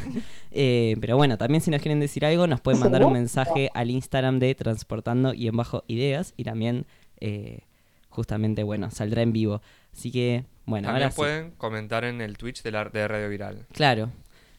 Eh, 0.56 0.96
pero 1.00 1.16
bueno, 1.16 1.38
también 1.38 1.62
si 1.62 1.70
nos 1.70 1.80
quieren 1.80 2.00
decir 2.00 2.26
algo, 2.26 2.48
nos 2.48 2.60
pueden 2.60 2.80
mandar 2.80 3.04
un 3.06 3.14
mensaje 3.14 3.70
al 3.76 3.92
Instagram 3.92 4.40
de 4.40 4.56
Transportando 4.56 5.36
y 5.36 5.48
en 5.48 5.56
bajo 5.56 5.84
ideas. 5.88 6.34
Y 6.38 6.44
también, 6.44 6.88
eh, 7.20 7.60
justamente, 8.10 8.64
bueno, 8.64 8.90
saldrá 8.90 9.22
en 9.22 9.32
vivo. 9.32 9.62
Así 9.96 10.12
que, 10.12 10.46
bueno, 10.66 10.88
También 10.88 11.04
ahora 11.04 11.12
sí. 11.12 11.18
pueden 11.18 11.52
comentar 11.52 12.04
en 12.04 12.20
el 12.20 12.38
Twitch 12.38 12.64
de, 12.64 12.72
la, 12.72 12.86
de 12.86 13.08
Radio 13.08 13.30
Viral. 13.30 13.68
Claro. 13.74 14.12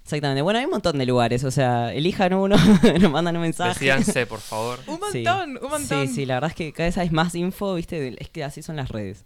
Exactamente. 0.04 0.42
Bueno, 0.42 0.58
hay 0.58 0.66
un 0.66 0.70
montón 0.70 0.98
de 0.98 1.06
lugares, 1.06 1.44
o 1.44 1.50
sea, 1.50 1.92
elijan 1.94 2.34
uno, 2.34 2.56
nos 3.00 3.10
mandan 3.10 3.36
un 3.36 3.42
mensaje. 3.42 3.70
Decídanse, 3.72 4.26
por 4.26 4.38
favor. 4.40 4.78
Un 4.86 4.98
Sí. 5.10 5.22
montón, 5.24 5.58
un 5.62 5.70
montón. 5.70 6.06
Sí, 6.08 6.14
sí, 6.14 6.26
la 6.26 6.34
verdad 6.34 6.50
es 6.50 6.56
que 6.56 6.72
cada 6.74 6.88
vez 6.88 6.98
hay 6.98 7.08
más 7.08 7.34
info, 7.34 7.74
¿viste? 7.74 8.14
Es 8.20 8.28
que 8.28 8.44
así 8.44 8.62
son 8.62 8.76
las 8.76 8.90
redes. 8.90 9.24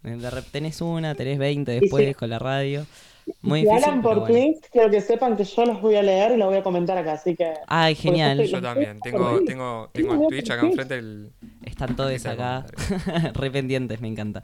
Tenés 0.53 0.81
una, 0.81 1.17
tenés 1.17 1.39
20 1.39 1.81
después 1.81 2.07
sí. 2.07 2.15
con 2.15 2.31
la 2.31 2.39
radio. 2.39 2.87
Muy 3.43 3.61
si 3.61 3.67
difícil. 3.67 3.85
hablan 3.85 4.03
por 4.03 4.21
bueno. 4.21 4.35
tweets, 4.35 4.69
quiero 4.71 4.89
que 4.91 5.01
sepan 5.03 5.37
que 5.37 5.45
yo 5.45 5.65
los 5.67 5.83
voy 5.83 5.97
a 5.97 6.03
leer 6.03 6.33
y 6.33 6.37
los 6.39 6.49
voy 6.49 6.59
a 6.59 6.63
comentar 6.63 6.97
acá, 6.97 7.13
así 7.15 7.35
que... 7.37 7.53
Ay, 7.67 7.95
genial. 7.97 8.43
Yo 8.47 8.63
también. 8.63 9.01
Tengo, 9.01 9.41
tengo, 9.45 9.91
tengo 9.93 10.15
el 10.15 10.29
Twitch 10.29 10.51
acá 10.51 10.65
enfrente. 10.65 10.95
El... 10.95 11.33
Están 11.65 11.95
todos 11.97 12.25
acá 12.25 12.65
comentar. 12.65 13.35
re 13.35 13.51
pendientes, 13.51 14.01
me 14.01 14.09
encanta. 14.09 14.43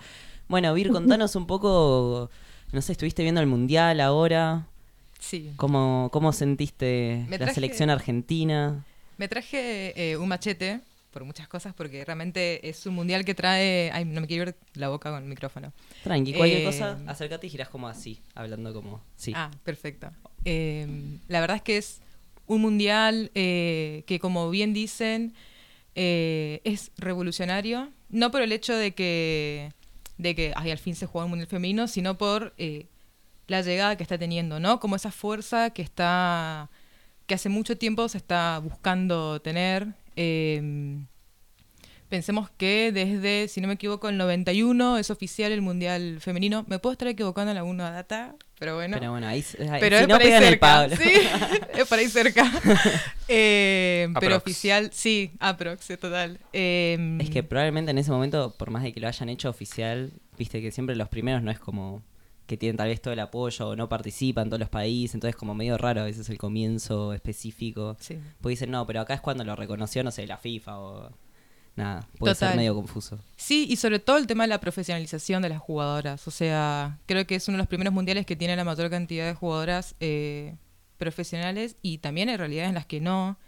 Bueno, 0.49 0.75
Vir, 0.75 0.91
contanos 0.91 1.35
un 1.37 1.47
poco, 1.47 2.29
no 2.73 2.83
sé, 2.83 2.93
estuviste 2.93 3.23
viendo 3.23 3.41
el 3.41 3.47
Mundial 3.47 4.01
ahora, 4.01 4.67
Sí. 5.25 5.53
¿cómo, 5.57 6.11
cómo 6.13 6.33
sentiste 6.33 7.27
la 7.31 7.53
selección 7.53 7.89
argentina? 7.91 8.85
Me 9.17 9.27
traje 9.29 10.11
eh, 10.11 10.17
un 10.19 10.29
machete 10.29 10.81
por 11.11 11.25
muchas 11.25 11.49
cosas 11.49 11.73
porque 11.73 12.05
realmente 12.05 12.69
es 12.69 12.85
un 12.87 12.95
mundial 12.95 13.25
que 13.25 13.35
trae... 13.35 13.91
Ay, 13.93 14.05
no 14.05 14.21
me 14.21 14.27
quiero 14.27 14.51
ir 14.51 14.57
la 14.75 14.89
boca 14.89 15.11
con 15.11 15.23
el 15.23 15.29
micrófono. 15.29 15.73
Tranqui, 16.03 16.35
cualquier 16.35 16.61
Eh, 16.61 16.65
cosa, 16.65 16.99
acércate 17.07 17.47
y 17.47 17.51
girás 17.51 17.69
como 17.69 17.89
así, 17.89 18.21
hablando 18.35 18.75
como, 18.75 19.01
sí. 19.17 19.33
Ah, 19.35 19.51
perfecto. 19.63 20.11
Eh, 20.45 20.87
la 21.29 21.41
verdad 21.41 21.57
es 21.57 21.63
que 21.63 21.77
es 21.79 22.01
un 22.47 22.61
mundial 22.61 23.31
eh, 23.35 24.03
que, 24.07 24.19
como 24.19 24.51
bien 24.51 24.75
dicen, 24.75 25.33
es 25.95 26.91
revolucionario. 26.99 27.91
No 28.11 28.31
por 28.31 28.43
el 28.43 28.51
hecho 28.53 28.75
de 28.75 28.93
que, 28.95 29.73
de 30.19 30.35
que 30.35 30.53
ay, 30.57 30.71
al 30.73 30.79
fin 30.79 30.97
se 30.97 31.07
juega 31.07 31.25
un 31.25 31.31
mundial 31.31 31.49
femenino, 31.49 31.87
sino 31.87 32.19
por 32.19 32.53
la 33.47 33.61
llegada 33.63 33.97
que 33.97 34.03
está 34.03 34.19
teniendo, 34.19 34.61
¿no? 34.61 34.81
Como 34.81 34.97
esa 34.97 35.11
fuerza 35.11 35.71
que 35.71 35.83
está 35.83 36.71
que 37.27 37.35
hace 37.35 37.49
mucho 37.49 37.77
tiempo 37.79 38.09
se 38.09 38.19
está 38.19 38.59
buscando 38.59 39.41
tener. 39.41 39.89
Eh, 40.17 40.99
pensemos 42.09 42.51
que 42.51 42.93
desde, 42.93 43.49
si 43.49 43.61
no 43.61 43.69
me 43.69 43.75
equivoco, 43.75 44.09
el 44.09 44.17
91 44.19 44.99
es 44.99 45.11
oficial 45.11 45.51
el 45.53 45.63
Mundial 45.63 46.19
Femenino. 46.21 46.65
Me 46.69 46.79
puedo 46.79 46.93
estar 46.93 47.09
equivocando 47.09 47.51
en 47.51 47.57
alguna 47.59 47.91
data, 47.91 48.35
pero 48.59 48.75
bueno. 48.77 48.99
Pero 48.99 49.11
bueno, 49.11 49.27
ahí, 49.27 49.45
ahí- 49.71 49.81
Pero 49.81 49.97
si 49.97 50.03
es 50.03 50.09
no 50.09 50.15
por 50.19 50.23
ahí 50.27 50.33
el 50.33 50.43
cerca. 50.45 50.89
Sí, 50.91 51.13
es 51.81 51.89
por 51.89 51.99
ahí 51.99 52.09
cerca. 52.09 52.53
Eh, 53.27 54.09
pero 54.21 54.37
oficial, 54.37 54.91
sí, 54.93 55.33
aprox, 55.41 55.87
total. 55.99 56.39
Eh, 56.53 57.17
Es 57.23 57.31
que 57.31 57.43
probablemente 57.43 57.91
en 57.91 57.97
ese 57.97 58.11
momento, 58.11 58.55
por 58.59 58.71
más 58.71 58.83
de 58.83 58.93
que 58.93 59.01
lo 59.01 59.09
hayan 59.09 59.31
hecho 59.31 59.49
oficial, 59.49 60.13
viste 60.37 60.61
que 60.61 60.71
siempre 60.71 60.95
los 60.95 61.09
primeros 61.09 61.43
no 61.43 61.51
es 61.51 61.59
como 61.59 62.03
que 62.47 62.57
tienen 62.57 62.77
tal 62.77 62.89
vez 62.89 63.01
todo 63.01 63.15
el 63.15 63.21
apoyo 63.21 63.69
o 63.69 63.77
no 63.77 63.89
participan 63.89 64.49
todos 64.49 64.61
los 64.61 64.69
países, 64.69 65.15
entonces 65.15 65.37
como 65.37 65.55
medio 65.55 65.79
raro 65.79 66.03
a 66.03 66.05
veces 66.05 66.29
el 66.29 66.39
comienzo 66.39 67.13
específico. 67.13 67.97
Sí. 68.01 68.19
Porque 68.41 68.51
dicen, 68.51 68.71
no, 68.71 68.87
pero 68.87 69.01
acá 69.01 69.15
es 69.15 69.21
cuando 69.21 69.45
lo 69.45 69.57
reconoció, 69.57 70.05
no 70.05 70.11
sé, 70.11 70.27
la 70.27 70.37
FIFA 70.37 70.79
o 70.79 71.11
nada, 71.77 72.07
puede 72.19 72.35
Total. 72.35 72.51
ser 72.51 72.57
medio 72.57 72.75
confuso. 72.75 73.19
Sí, 73.37 73.67
y 73.69 73.77
sobre 73.77 73.99
todo 73.99 74.19
el 74.19 74.27
tema 74.27 74.45
de 74.45 74.49
la 74.49 74.61
profesionalización 74.61 75.43
de 75.43 75.49
las 75.49 75.61
jugadoras. 75.61 76.27
O 76.29 76.31
sea, 76.31 76.99
creo 77.07 77.27
que 77.27 77.37
es 77.37 77.49
uno 77.49 77.57
de 77.57 77.63
los 77.63 77.69
primeros 77.69 77.95
mundiales 77.95 78.27
que 78.27 78.37
tiene 78.37 78.57
la 78.57 78.65
mayor 78.65 78.91
cantidad 78.91 79.27
de 79.27 79.35
jugadoras 79.35 79.95
eh, 80.01 80.57
profesionales 80.99 81.77
y 81.83 81.99
también 81.99 82.29
en 82.29 82.39
realidad 82.39 82.67
en 82.67 82.75
las 82.75 82.87
que 82.87 83.01
no. 83.01 83.39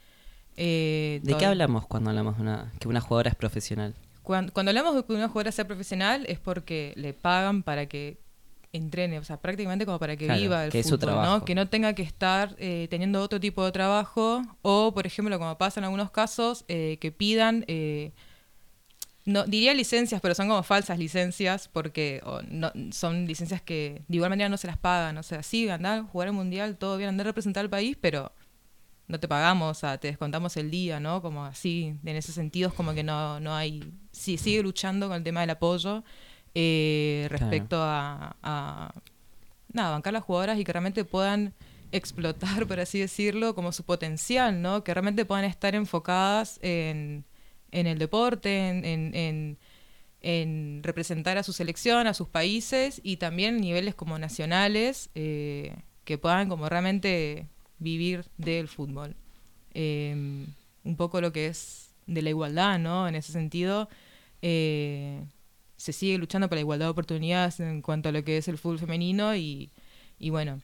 Eh, 0.57 1.21
¿De 1.23 1.37
qué 1.37 1.45
hablamos 1.45 1.87
cuando 1.87 2.11
hablamos 2.11 2.37
de 2.37 2.43
una, 2.43 2.73
que 2.81 2.89
una 2.89 3.03
jugadora 3.03 3.29
es 3.29 3.37
profesional? 3.37 3.95
Cuando, 4.23 4.53
cuando 4.53 4.71
hablamos 4.71 4.97
de 4.97 5.05
que 5.05 5.13
una 5.13 5.29
jugadora 5.29 5.53
sea 5.53 5.67
profesional 5.67 6.25
es 6.29 6.41
porque 6.41 6.95
le 6.97 7.13
pagan 7.13 7.63
para 7.63 7.87
que 7.87 8.19
entrene, 8.77 9.19
o 9.19 9.25
sea, 9.25 9.41
prácticamente 9.41 9.87
como 9.87 9.99
para 9.99 10.17
que 10.17 10.27
Claro, 10.27 10.41
viva 10.41 10.65
el 10.65 10.73
que 10.73 10.81
es 10.81 10.87
su. 10.87 10.97
¿no? 10.99 11.45
Que 11.45 11.55
no 11.55 11.69
tenga 11.69 11.95
que 11.95 12.03
estar 12.03 12.55
eh, 12.59 12.87
teniendo 12.91 13.23
otro 13.23 13.41
tipo 13.41 13.65
de 13.65 13.73
trabajo 13.73 14.43
o, 14.63 14.93
por 14.95 15.07
ejemplo, 15.07 15.39
como 15.39 15.57
pasa 15.59 15.81
en 15.81 15.85
algunos 15.85 16.11
casos, 16.11 16.65
eh, 16.69 16.99
que 17.01 17.13
pidan, 17.13 17.65
eh, 17.69 18.13
no 19.25 19.45
diría 19.45 19.75
licencias, 19.75 20.21
pero 20.21 20.35
son 20.35 20.49
como 20.49 20.63
falsas 20.63 20.99
licencias 20.99 21.69
porque 21.69 22.21
o 22.25 22.41
no, 22.43 22.73
son 22.93 23.27
licencias 23.27 23.61
que 23.61 24.03
de 24.07 24.17
igual 24.17 24.31
manera 24.31 24.49
no 24.49 24.57
se 24.57 24.69
las 24.69 24.79
pagan, 24.79 25.19
o 25.19 25.23
sea, 25.23 25.43
sí, 25.43 25.69
andar 25.69 25.99
a 25.99 26.03
jugar 26.05 26.29
el 26.29 26.35
mundial, 26.35 26.77
todo 26.77 26.97
bien, 26.97 27.09
andar 27.09 27.27
a 27.27 27.31
representar 27.31 27.63
al 27.63 27.71
país, 27.71 27.97
pero 28.01 28.33
no 29.09 29.21
te 29.21 29.29
pagamos, 29.29 29.77
o 29.77 29.81
sea, 29.81 29.99
te 29.99 30.09
descontamos 30.09 30.57
el 30.57 30.71
día, 30.71 31.01
¿no? 31.01 31.23
Como 31.23 31.45
así, 31.45 31.95
en 32.05 32.17
ese 32.17 32.33
sentido 32.33 32.69
es 32.69 32.75
como 32.75 32.95
que 32.95 33.05
no, 33.05 33.41
no 33.41 33.55
hay, 33.55 33.93
sí, 34.13 34.37
sigue 34.37 34.63
luchando 34.63 35.09
con 35.09 35.17
el 35.17 35.23
tema 35.23 35.41
del 35.41 35.51
apoyo 35.51 36.05
eh, 36.59 37.29
Claro. 37.29 37.31
respecto 37.31 37.77
a, 37.83 38.37
a, 38.43 38.95
nada, 39.73 39.91
bancar 39.91 40.13
las 40.15 40.25
jugadoras 40.25 40.59
y 40.59 40.65
que 40.65 40.73
realmente 40.73 41.05
puedan 41.05 41.53
explotar, 41.93 42.67
por 42.69 42.81
así 42.81 42.99
decirlo, 43.01 43.55
como 43.55 43.73
su 43.73 43.85
potencial, 43.85 44.63
¿no? 44.63 44.85
Que 44.85 44.95
realmente 44.95 45.25
puedan 45.27 45.45
estar 45.45 45.75
enfocadas 45.75 46.59
en, 46.63 47.25
en 47.73 47.87
el 47.87 47.99
deporte, 47.99 48.69
en, 48.71 48.85
en, 48.85 49.15
en- 49.15 49.59
en 50.23 50.81
representar 50.83 51.39
a 51.39 51.43
su 51.45 51.53
selección, 51.53 52.07
a 52.09 52.15
sus 52.15 52.29
países 52.29 53.01
y 53.05 53.19
también 53.19 53.59
niveles 53.61 53.95
como 53.95 54.19
nacionales 54.19 55.11
eh, 55.15 55.77
que 56.05 56.19
puedan 56.19 56.49
como 56.49 56.69
realmente 56.69 57.47
vivir 57.79 58.25
del 58.39 58.69
fútbol. 58.69 59.15
Eh, 59.75 60.47
un 60.85 60.97
poco 60.97 61.21
lo 61.21 61.33
que 61.33 61.47
es 61.49 61.91
de 62.07 62.23
la 62.23 62.31
igualdad, 62.31 62.79
¿no? 62.81 63.07
En 63.09 63.15
ese 63.15 63.33
sentido, 63.33 63.89
eh, 64.43 65.23
se 65.77 65.93
sigue 65.93 66.19
luchando 66.19 66.49
por 66.49 66.57
la 66.57 66.61
igualdad 66.61 66.87
de 66.87 66.91
oportunidades 66.91 67.61
en 67.61 67.83
cuanto 67.83 68.09
a 68.09 68.13
lo 68.13 68.25
que 68.25 68.39
es 68.39 68.49
el 68.49 68.59
fútbol 68.59 68.79
femenino 68.79 69.35
y, 69.37 69.71
y 70.19 70.31
bueno, 70.31 70.61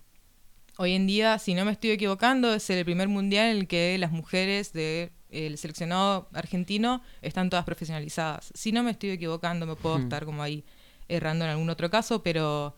hoy 0.78 0.92
en 0.94 1.06
día, 1.06 1.38
si 1.38 1.54
no 1.54 1.64
me 1.64 1.72
estoy 1.72 1.90
equivocando, 1.90 2.54
es 2.54 2.68
el 2.70 2.84
primer 2.84 3.08
mundial 3.08 3.50
en 3.50 3.56
el 3.58 3.66
que 3.68 3.96
las 3.98 4.10
mujeres 4.10 4.72
del 4.72 5.10
seleccionado 5.58 6.28
argentino 6.32 7.02
están 7.20 7.50
todas 7.50 7.64
profesionalizadas. 7.64 8.52
Si 8.54 8.72
no 8.72 8.82
me 8.82 8.90
estoy 8.90 9.10
equivocando, 9.10 9.66
me 9.66 9.76
puedo 9.76 9.98
Hmm. 9.98 10.02
estar 10.02 10.24
como 10.24 10.42
ahí 10.42 10.64
errando 11.08 11.44
en 11.44 11.50
algún 11.50 11.68
otro 11.70 11.90
caso, 11.90 12.22
pero 12.22 12.74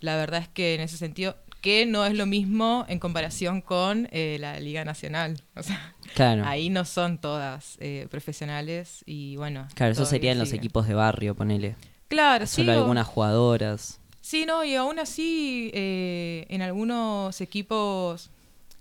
la 0.00 0.16
verdad 0.16 0.40
es 0.42 0.48
que 0.48 0.74
en 0.74 0.80
ese 0.80 0.96
sentido, 0.96 1.36
que 1.64 1.86
no 1.86 2.04
es 2.04 2.12
lo 2.14 2.26
mismo 2.26 2.84
en 2.90 2.98
comparación 2.98 3.62
con 3.62 4.06
eh, 4.12 4.36
la 4.38 4.60
Liga 4.60 4.84
Nacional. 4.84 5.40
O 5.56 5.62
sea, 5.62 5.94
Claro. 6.14 6.44
ahí 6.44 6.68
no 6.68 6.84
son 6.84 7.16
todas 7.16 7.78
eh, 7.80 8.06
profesionales 8.10 9.02
y 9.06 9.36
bueno. 9.36 9.66
Claro, 9.74 9.92
eso 9.92 10.04
serían 10.04 10.38
los 10.38 10.52
equipos 10.52 10.86
de 10.86 10.92
barrio, 10.92 11.34
ponele. 11.34 11.74
Claro, 12.08 12.46
sí. 12.46 12.56
Solo 12.56 12.72
o- 12.74 12.78
algunas 12.82 13.06
jugadoras. 13.06 13.98
Sí, 14.20 14.44
no, 14.44 14.62
y 14.62 14.74
aún 14.74 14.98
así 14.98 15.70
eh, 15.72 16.44
en 16.50 16.60
algunos 16.60 17.40
equipos, 17.40 18.28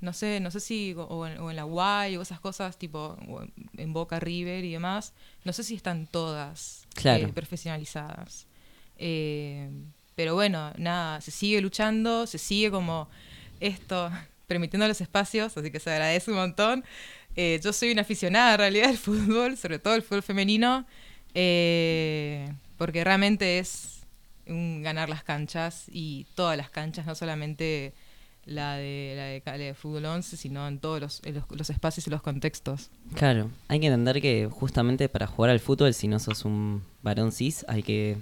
no 0.02 0.12
sé, 0.12 0.42
no 0.42 0.52
sé 0.52 0.60
si, 0.60 0.94
o, 0.94 1.04
o 1.04 1.26
en, 1.26 1.38
o 1.40 1.50
en 1.52 1.56
la 1.56 1.64
Guay 1.64 2.18
o 2.18 2.22
esas 2.22 2.42
cosas, 2.42 2.78
tipo 2.78 3.18
en- 3.78 3.94
Boca 3.94 4.20
River 4.20 4.66
y 4.66 4.74
demás, 4.74 5.14
no 5.46 5.54
sé 5.54 5.64
si 5.64 5.76
están 5.76 6.06
todas 6.08 6.86
Claro. 6.96 7.30
profesionalizadas. 7.34 8.46
Eh, 8.98 9.70
pero 10.16 10.36
bueno, 10.36 10.72
nada, 10.78 11.22
se 11.22 11.32
sigue 11.32 11.62
luchando, 11.62 12.28
se 12.28 12.38
sigue 12.38 12.72
como 12.72 13.10
esto, 13.60 14.12
permitiendo 14.48 14.88
los 14.88 15.02
espacios, 15.02 15.58
así 15.58 15.72
que 15.72 15.80
se 15.80 15.92
agradece 15.92 16.32
un 16.32 16.38
montón. 16.38 16.84
Eh, 17.36 17.60
yo 17.64 17.74
soy 17.74 17.92
una 17.92 18.02
aficionada 18.02 18.54
en 18.54 18.60
realidad 18.60 18.88
del 18.88 18.98
fútbol, 19.10 19.58
sobre 19.58 19.80
todo 19.80 19.96
el 19.96 20.04
fútbol 20.04 20.24
femenino, 20.24 20.86
eh, 21.34 22.48
porque 22.78 23.04
realmente 23.04 23.60
es 23.60 24.02
un 24.46 24.84
ganar 24.84 25.10
las 25.10 25.24
canchas 25.24 25.86
y 25.92 26.28
todas 26.36 26.58
las 26.58 26.70
canchas, 26.70 27.06
no 27.06 27.16
solamente 27.16 27.94
la 28.46 28.76
de 28.76 29.14
la 29.16 29.24
de, 29.26 29.42
la 29.46 29.58
de 29.58 29.74
fútbol 29.74 30.06
11, 30.06 30.36
sino 30.36 30.68
en 30.68 30.80
todos 30.80 31.00
los, 31.00 31.22
los 31.50 31.70
espacios 31.70 32.06
y 32.08 32.10
los 32.10 32.22
contextos. 32.22 32.90
Claro, 33.16 33.50
hay 33.70 33.80
que 33.80 33.88
entender 33.88 34.22
que 34.22 34.50
justamente 34.52 35.08
para 35.10 35.28
jugar 35.28 35.52
al 35.52 35.60
fútbol, 35.62 35.94
si 35.94 36.08
no 36.08 36.20
sos 36.20 36.44
un 36.44 36.84
varón 37.02 37.32
cis, 37.32 37.66
hay 37.70 37.84
que 37.84 38.18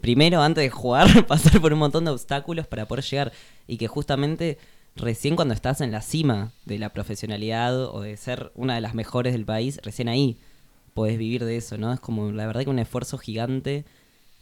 primero, 0.00 0.42
antes 0.42 0.62
de 0.62 0.70
jugar, 0.70 1.26
pasar 1.26 1.60
por 1.60 1.72
un 1.72 1.78
montón 1.78 2.04
de 2.04 2.10
obstáculos 2.10 2.66
para 2.66 2.86
poder 2.86 3.04
llegar. 3.04 3.32
Y 3.66 3.76
que 3.76 3.88
justamente 3.88 4.58
recién 4.96 5.36
cuando 5.36 5.54
estás 5.54 5.80
en 5.80 5.92
la 5.92 6.00
cima 6.00 6.52
de 6.64 6.78
la 6.78 6.90
profesionalidad 6.92 7.84
o 7.84 8.00
de 8.00 8.16
ser 8.16 8.52
una 8.54 8.74
de 8.74 8.80
las 8.80 8.94
mejores 8.94 9.32
del 9.32 9.44
país, 9.44 9.78
recién 9.82 10.08
ahí 10.08 10.38
podés 10.94 11.18
vivir 11.18 11.44
de 11.44 11.56
eso, 11.56 11.76
¿no? 11.76 11.92
Es 11.92 12.00
como 12.00 12.32
la 12.32 12.46
verdad 12.46 12.64
que 12.64 12.70
un 12.70 12.78
esfuerzo 12.78 13.18
gigante 13.18 13.84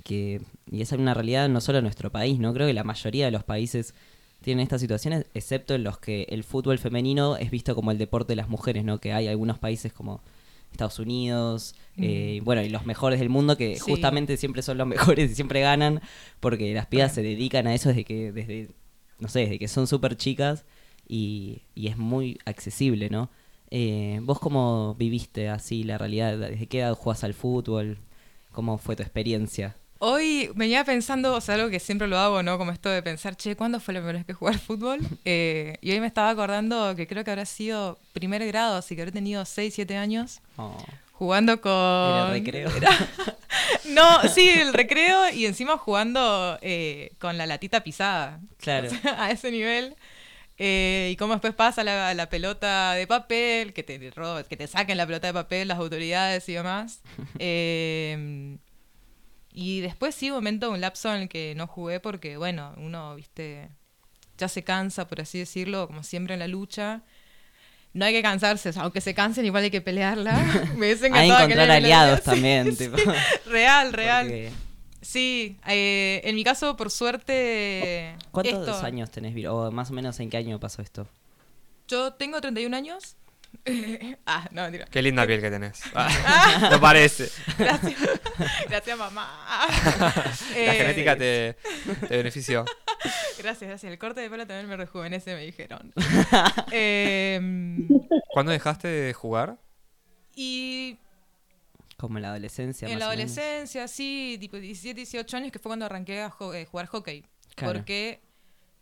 que 0.05 0.41
y 0.71 0.83
esa 0.83 0.95
es 0.95 1.01
una 1.01 1.15
realidad 1.15 1.49
no 1.49 1.61
solo 1.61 1.79
en 1.79 1.85
nuestro 1.85 2.11
país, 2.11 2.39
¿no? 2.39 2.55
Creo 2.55 2.67
que 2.67 2.75
la 2.75 2.85
mayoría 2.85 3.25
de 3.25 3.31
los 3.33 3.43
países 3.43 3.95
tienen 4.41 4.63
estas 4.63 4.81
situaciones, 4.81 5.27
excepto 5.35 5.75
en 5.75 5.83
los 5.83 5.99
que 5.99 6.27
el 6.29 6.45
fútbol 6.45 6.79
femenino 6.79 7.37
es 7.37 7.51
visto 7.51 7.75
como 7.75 7.91
el 7.91 7.99
deporte 7.99 8.33
de 8.33 8.37
las 8.37 8.49
mujeres, 8.49 8.85
¿no? 8.85 9.01
Que 9.01 9.13
hay 9.13 9.27
algunos 9.27 9.59
países 9.59 9.93
como 9.93 10.21
Estados 10.75 10.99
Unidos, 10.99 11.75
eh, 11.97 12.41
bueno, 12.45 12.63
y 12.63 12.69
los 12.69 12.85
mejores 12.85 13.21
del 13.21 13.29
mundo 13.29 13.57
que 13.57 13.77
Sí. 13.77 13.83
justamente 13.93 14.37
siempre 14.37 14.63
son 14.63 14.77
los 14.79 14.87
mejores 15.17 15.31
y 15.31 15.35
siempre 15.35 15.61
ganan, 15.61 16.01
porque 16.41 16.75
las 16.75 16.87
pibas 16.87 17.15
se 17.15 17.23
dedican 17.23 17.67
a 17.67 17.75
eso 17.75 17.89
desde 17.91 18.05
que, 18.05 18.33
desde, 18.33 18.71
no 19.19 19.29
sé, 19.29 19.41
desde 19.41 19.59
que 19.59 19.69
son 19.69 19.87
súper 19.87 20.17
chicas 20.17 20.65
y, 21.09 21.63
y 21.75 21.87
es 21.89 21.97
muy 21.97 22.39
accesible, 22.45 23.09
¿no? 23.11 23.31
Eh, 23.71 24.21
¿Vos 24.23 24.39
cómo 24.41 24.95
viviste 24.99 25.49
así 25.49 25.85
la 25.85 25.97
realidad? 25.99 26.39
¿Desde 26.39 26.67
qué 26.67 26.81
edad 26.81 26.95
jugás 26.95 27.25
al 27.25 27.35
fútbol? 27.35 27.99
¿Cómo 28.53 28.79
fue 28.79 28.95
tu 28.97 29.03
experiencia? 29.03 29.77
Hoy 29.99 30.51
venía 30.55 30.85
pensando, 30.85 31.35
o 31.35 31.41
sea, 31.41 31.55
algo 31.55 31.71
que 31.71 31.81
siempre 31.81 32.09
lo 32.09 32.19
hago, 32.19 32.43
¿no? 32.43 32.59
Como 32.59 32.73
esto 32.73 32.91
de 32.91 33.03
pensar, 33.03 33.37
che, 33.37 33.57
¿cuándo 33.57 33.81
fue 33.81 33.95
la 33.95 34.01
primera 34.01 34.19
vez 34.19 34.27
que 34.27 34.35
jugué 34.35 34.53
al 34.53 34.59
fútbol? 34.59 35.01
Eh, 35.25 35.79
y 35.81 35.93
hoy 35.93 36.01
me 36.01 36.07
estaba 36.07 36.31
acordando 36.31 36.95
que 36.97 37.07
creo 37.07 37.25
que 37.25 37.31
habrá 37.31 37.47
sido 37.47 37.99
primer 38.13 38.45
grado, 38.47 38.77
así 38.77 38.95
que 38.97 39.03
habré 39.03 39.13
tenido 39.13 39.45
6, 39.45 39.73
7 39.75 39.97
años 39.97 40.41
Oh, 40.57 40.77
jugando 41.13 41.61
con... 41.61 41.73
era 41.73 42.31
recreo. 42.31 42.71
No, 43.89 44.23
sí, 44.29 44.49
el 44.49 44.73
recreo 44.73 45.31
y 45.31 45.47
encima 45.47 45.79
jugando 45.79 46.59
eh, 46.61 47.13
con 47.19 47.39
la 47.39 47.47
latita 47.47 47.83
pisada. 47.85 48.41
Claro. 48.59 48.89
O 48.93 48.95
sea, 49.01 49.23
a 49.23 49.31
ese 49.31 49.51
nivel. 49.51 49.95
Eh, 50.59 51.11
y 51.13 51.17
cómo 51.17 51.35
después 51.35 51.55
pasa 51.55 51.83
la, 51.85 52.15
la 52.15 52.29
pelota 52.29 52.95
de 52.95 53.07
papel, 53.07 53.73
que 53.73 53.83
te, 53.83 53.99
que 54.49 54.57
te 54.57 54.67
saquen 54.67 54.97
la 54.97 55.07
pelota 55.07 55.27
de 55.27 55.33
papel 55.33 55.69
las 55.69 55.79
autoridades 55.79 56.49
y 56.49 56.55
demás. 56.55 57.01
Eh, 57.39 58.57
y 59.55 59.81
después 59.81 60.15
sí, 60.15 60.29
un 60.31 60.37
momento, 60.37 60.71
un 60.71 60.81
lapso 60.83 61.15
en 61.15 61.23
el 61.23 61.29
que 61.31 61.55
no 61.57 61.67
jugué 61.67 62.01
porque, 62.01 62.37
bueno, 62.37 62.75
uno, 62.77 63.15
viste, 63.15 63.71
ya 64.37 64.49
se 64.49 64.63
cansa, 64.65 65.07
por 65.09 65.21
así 65.21 65.39
decirlo, 65.39 65.87
como 65.87 66.03
siempre 66.03 66.35
en 66.35 66.41
la 66.41 66.49
lucha. 66.49 67.03
No 67.93 68.05
hay 68.05 68.13
que 68.13 68.23
cansarse, 68.23 68.71
o 68.71 68.73
sea, 68.73 68.83
aunque 68.83 69.01
se 69.01 69.15
cansen, 69.15 69.47
igual 69.47 69.63
hay 69.63 69.71
que 69.71 69.81
pelearla. 69.81 70.33
Me 70.77 70.89
Hay 70.89 70.99
que 70.99 71.07
encantado 71.07 71.45
encontrar 71.45 71.71
aliados 71.71 72.19
sí, 72.19 72.25
también, 72.25 72.77
sí. 72.77 72.89
tipo. 72.89 72.97
Real, 73.47 73.93
real. 73.93 74.27
Porque- 74.27 74.51
Sí, 75.01 75.59
eh, 75.67 76.23
en 76.25 76.35
mi 76.35 76.43
caso, 76.45 76.77
por 76.79 76.91
suerte. 76.91 78.17
¿Cuántos 78.31 78.69
esto- 78.69 78.87
años 78.87 79.11
tenés? 79.11 79.35
O 79.47 79.71
más 79.71 79.91
o 79.91 79.93
menos 79.93 80.19
en 80.19 80.31
qué 80.31 80.39
año 80.39 80.59
pasó 80.59 80.81
esto. 80.81 81.07
Yo 81.89 82.15
tengo 82.15 82.41
31 82.41 82.75
años. 82.75 83.17
ah, 84.27 84.49
no, 84.53 84.63
mentira. 84.63 84.87
Qué 84.87 85.03
linda 85.03 85.27
piel 85.27 85.41
que 85.41 85.51
tenés. 85.51 85.81
Ah, 85.95 86.69
no 86.73 86.81
parece. 86.81 87.31
Gracias. 87.59 88.01
Gracias, 88.69 88.99
mamá. 88.99 89.47
La 89.71 90.25
Eh, 90.57 90.75
genética 90.79 91.17
te, 91.17 91.57
te 92.09 92.17
benefició. 92.17 92.65
Gracias, 93.39 93.69
gracias. 93.69 93.85
El 93.93 93.99
corte 93.99 94.21
de 94.21 94.31
pelo 94.31 94.47
también 94.47 94.69
me 94.69 94.77
rejuvenece, 94.77 95.35
me 95.35 95.43
dijeron. 95.45 95.93
Em, 96.71 97.87
¿Cuándo 98.33 98.53
dejaste 98.53 98.89
de 98.89 99.13
jugar? 99.13 99.59
y 100.37 100.99
Como 101.97 102.19
en 102.19 102.23
la 102.23 102.31
adolescencia. 102.31 102.89
en 102.89 102.95
más 102.95 103.01
la 103.01 103.15
menos. 103.15 103.31
adolescencia, 103.39 103.87
sí, 103.87 104.37
tipo 104.41 104.57
17, 104.57 104.97
18 104.97 105.37
años, 105.37 105.53
que 105.53 105.59
fue 105.61 105.71
cuando 105.71 105.87
arranqué 105.87 106.23
a 106.23 106.31
jo- 106.31 106.53
eh, 106.55 106.65
jugar 106.67 106.87
hockey. 106.87 107.25
Claro. 107.55 107.75
Porque 107.75 108.21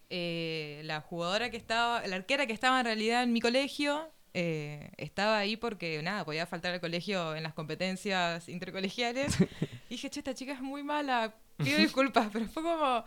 eh, 0.08 0.80
la 0.84 1.00
jugadora 1.02 1.50
que 1.50 1.56
estaba, 1.58 2.06
la 2.06 2.16
arquera 2.16 2.46
que 2.46 2.52
estaba 2.54 2.80
en 2.80 2.86
realidad 2.86 3.22
en 3.22 3.32
mi 3.34 3.40
colegio, 3.40 4.08
eh, 4.34 4.90
estaba 4.96 5.38
ahí 5.38 5.56
porque, 5.56 6.02
nada, 6.02 6.24
podía 6.24 6.46
faltar 6.46 6.72
al 6.74 6.80
colegio 6.80 7.34
en 7.34 7.42
las 7.42 7.54
competencias 7.54 8.48
intercolegiales. 8.48 9.38
y 9.88 9.94
dije, 9.94 10.10
che, 10.10 10.20
esta 10.20 10.34
chica 10.34 10.52
es 10.52 10.60
muy 10.60 10.82
mala, 10.82 11.34
pido 11.56 11.78
disculpas, 11.78 12.28
pero 12.32 12.46
fue 12.46 12.62
como, 12.62 13.04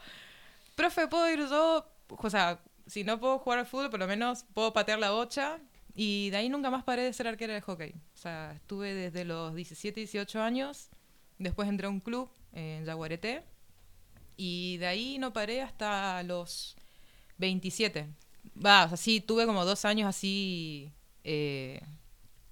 profe, 0.75 1.07
¿puedo 1.07 1.29
ir 1.31 1.39
yo? 1.49 1.87
O 2.07 2.29
sea, 2.29 2.61
si 2.87 3.03
no 3.03 3.19
puedo 3.19 3.39
jugar 3.39 3.59
al 3.59 3.65
fútbol, 3.65 3.89
por 3.89 3.99
lo 3.99 4.07
menos 4.07 4.45
puedo 4.53 4.73
patear 4.73 4.99
la 4.99 5.11
bocha. 5.11 5.59
Y 5.95 6.29
de 6.29 6.37
ahí 6.37 6.49
nunca 6.49 6.69
más 6.69 6.83
paré 6.83 7.03
de 7.03 7.13
ser 7.13 7.27
arquera 7.27 7.53
de 7.53 7.61
hockey. 7.61 7.91
O 7.91 8.17
sea, 8.17 8.51
estuve 8.53 8.93
desde 8.93 9.23
los 9.23 9.55
17, 9.55 10.01
18 10.01 10.41
años. 10.41 10.89
Después 11.39 11.69
entré 11.69 11.87
a 11.87 11.89
un 11.89 12.01
club 12.01 12.29
en 12.51 12.85
Yaguareté. 12.85 13.43
Y 14.35 14.77
de 14.77 14.87
ahí 14.87 15.17
no 15.17 15.31
paré 15.31 15.61
hasta 15.61 16.21
los 16.23 16.75
27. 17.37 18.09
Va, 18.63 18.85
o 18.85 18.87
sea, 18.89 18.97
sí, 18.97 19.21
tuve 19.21 19.45
como 19.45 19.63
dos 19.63 19.85
años 19.85 20.09
así. 20.09 20.91
Eh, 21.25 21.81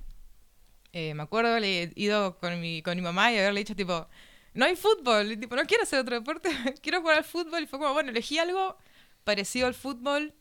eh, 0.93 1.13
me 1.15 1.23
acuerdo 1.23 1.49
haberle 1.51 1.91
ido 1.95 2.37
con 2.39 2.61
mi, 2.61 2.81
con 2.81 2.95
mi 2.95 3.01
mamá 3.01 3.31
y 3.33 3.37
haberle 3.37 3.59
dicho 3.59 3.75
tipo, 3.75 4.07
no 4.53 4.63
hay 4.65 4.75
fútbol, 4.77 5.33
y, 5.33 5.37
tipo, 5.37 5.55
no 5.57 5.63
quiero 5.65 5.83
hacer 5.83 5.99
otro 5.99 6.15
deporte, 6.15 6.49
quiero 6.81 7.01
jugar 7.01 7.17
al 7.17 7.23
fútbol. 7.25 7.63
Y 7.63 7.67
fue 7.67 7.77
como, 7.77 7.93
bueno, 7.93 8.09
elegí 8.11 8.37
algo 8.39 8.77
parecido 9.29 9.67
al 9.67 9.75
fútbol 9.75 10.33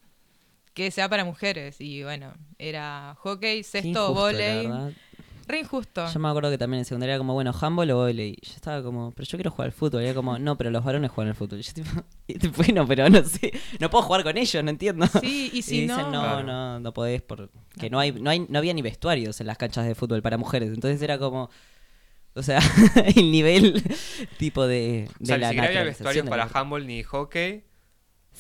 que 0.73 0.91
sea 0.91 1.09
para 1.09 1.25
mujeres. 1.25 1.77
Y 1.81 2.03
bueno, 2.05 2.33
era 2.59 3.15
hockey, 3.19 3.63
sexto, 3.63 4.15
volei. 4.15 4.67
Re 5.47 5.61
injusto. 5.61 6.07
Yo 6.13 6.21
me 6.21 6.29
acuerdo 6.29 6.51
que 6.51 6.59
también 6.59 6.81
en 6.81 6.85
secundaria 6.85 7.15
era 7.15 7.19
como, 7.19 7.33
bueno, 7.35 7.53
handball 7.59 7.91
o 7.91 7.97
volei. 7.97 8.37
Y 8.41 8.47
Yo 8.47 8.55
estaba 8.55 8.83
como, 8.83 9.13
pero 9.13 9.27
yo 9.27 9.39
quiero 9.39 9.51
jugar 9.51 9.67
al 9.67 9.73
fútbol. 9.73 10.03
Y 10.03 10.07
era 10.07 10.15
como, 10.15 10.39
no, 10.39 10.57
pero 10.59 10.71
los 10.71 10.85
varones 10.85 11.11
juegan 11.11 11.31
al 11.31 11.37
fútbol. 11.37 11.61
Y 11.61 11.63
yo 11.63 11.73
tipo, 11.75 11.91
y 12.29 12.49
bueno, 12.49 12.87
pero 12.87 13.09
no 13.11 13.23
sé, 13.25 13.53
no 13.81 13.91
puedo 13.91 14.05
jugar 14.05 14.23
con 14.25 14.37
ellos, 14.39 14.63
no 14.65 14.71
entiendo. 14.71 15.07
Sí, 15.21 15.51
y 15.53 15.63
si 15.69 15.81
dicen, 15.83 15.97
no- 15.99 16.11
no, 16.13 16.21
Claro. 16.23 16.43
no, 16.45 16.81
no 16.81 16.93
podés 16.95 17.23
porque 17.23 17.91
no 17.91 17.99
hay, 17.99 18.13
no 18.13 18.31
hay, 18.31 18.41
no 18.49 18.59
había 18.59 18.73
ni 18.75 18.83
vestuarios 18.83 19.41
en 19.41 19.47
las 19.47 19.57
canchas 19.59 19.87
de 19.87 19.95
fútbol 19.95 20.21
para 20.23 20.37
mujeres. 20.39 20.69
Entonces 20.73 21.01
era 21.03 21.19
como, 21.19 21.49
o 22.35 22.43
sea, 22.43 22.61
el 23.17 23.31
nivel 23.33 23.83
tipo 24.39 24.67
de, 24.67 25.09
de 25.19 25.25
O 25.25 25.27
sea, 25.27 25.39
la 25.39 25.47
ni 25.49 25.53
siquiera 25.55 25.69
había 25.69 25.85
vestuarios 25.85 26.29
para 26.29 26.45
handball 26.53 26.87
ni 26.87 27.03
hockey. 27.03 27.65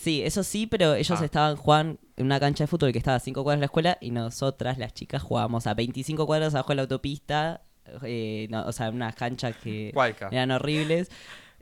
Sí, 0.00 0.22
eso 0.22 0.42
sí, 0.44 0.66
pero 0.66 0.94
ellos 0.94 1.20
Ah. 1.20 1.24
estaban 1.24 1.56
jugando 1.56 1.98
en 2.16 2.26
una 2.26 2.38
cancha 2.38 2.64
de 2.64 2.68
fútbol 2.68 2.92
que 2.92 2.98
estaba 2.98 3.16
a 3.16 3.20
5 3.20 3.42
cuadras 3.42 3.58
de 3.58 3.62
la 3.62 3.66
escuela 3.66 3.98
y 4.00 4.10
nosotras, 4.12 4.78
las 4.78 4.94
chicas, 4.94 5.22
jugábamos 5.22 5.66
a 5.66 5.74
25 5.74 6.24
cuadras 6.26 6.54
abajo 6.54 6.68
de 6.70 6.76
la 6.76 6.82
autopista. 6.82 7.62
eh, 8.04 8.46
no, 8.50 8.66
o 8.66 8.72
sea, 8.72 8.90
unas 8.90 9.14
canchas 9.14 9.56
que 9.56 9.92
eran 10.30 10.50
horribles. 10.50 11.10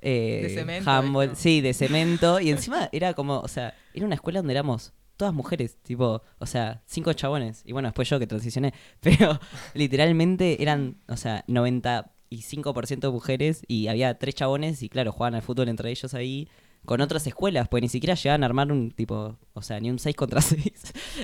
eh, 0.02 0.40
De 0.42 0.54
cemento, 0.54 0.90
handball, 0.90 1.24
esto. 1.26 1.36
sí, 1.36 1.60
de 1.60 1.72
cemento. 1.72 2.40
Y 2.40 2.50
encima 2.50 2.88
era 2.92 3.14
como, 3.14 3.38
o 3.40 3.48
sea, 3.48 3.74
era 3.94 4.04
una 4.06 4.16
escuela 4.16 4.40
donde 4.40 4.52
éramos 4.52 4.92
todas 5.16 5.32
mujeres, 5.32 5.76
tipo, 5.82 6.22
o 6.38 6.46
sea, 6.46 6.82
cinco 6.86 7.12
chabones. 7.14 7.62
Y 7.64 7.72
bueno, 7.72 7.88
después 7.88 8.08
yo 8.10 8.18
que 8.18 8.26
transicioné. 8.26 8.74
Pero 9.00 9.40
literalmente 9.74 10.60
eran, 10.62 10.98
o 11.08 11.16
sea, 11.16 11.44
95% 12.30 13.12
mujeres 13.12 13.62
y 13.68 13.86
había 13.88 14.18
tres 14.18 14.34
chabones 14.34 14.82
y 14.82 14.88
claro, 14.88 15.12
jugaban 15.12 15.34
al 15.36 15.42
fútbol 15.42 15.68
entre 15.68 15.90
ellos 15.90 16.12
ahí 16.14 16.48
con 16.86 17.00
otras 17.02 17.26
escuelas, 17.26 17.68
pues 17.68 17.82
ni 17.82 17.88
siquiera 17.88 18.14
llegaban 18.14 18.42
a 18.42 18.46
armar 18.46 18.72
un 18.72 18.90
tipo, 18.90 19.36
o 19.52 19.62
sea, 19.62 19.78
ni 19.80 19.90
un 19.90 19.98
6 19.98 20.16
contra 20.16 20.40
6. 20.42 20.64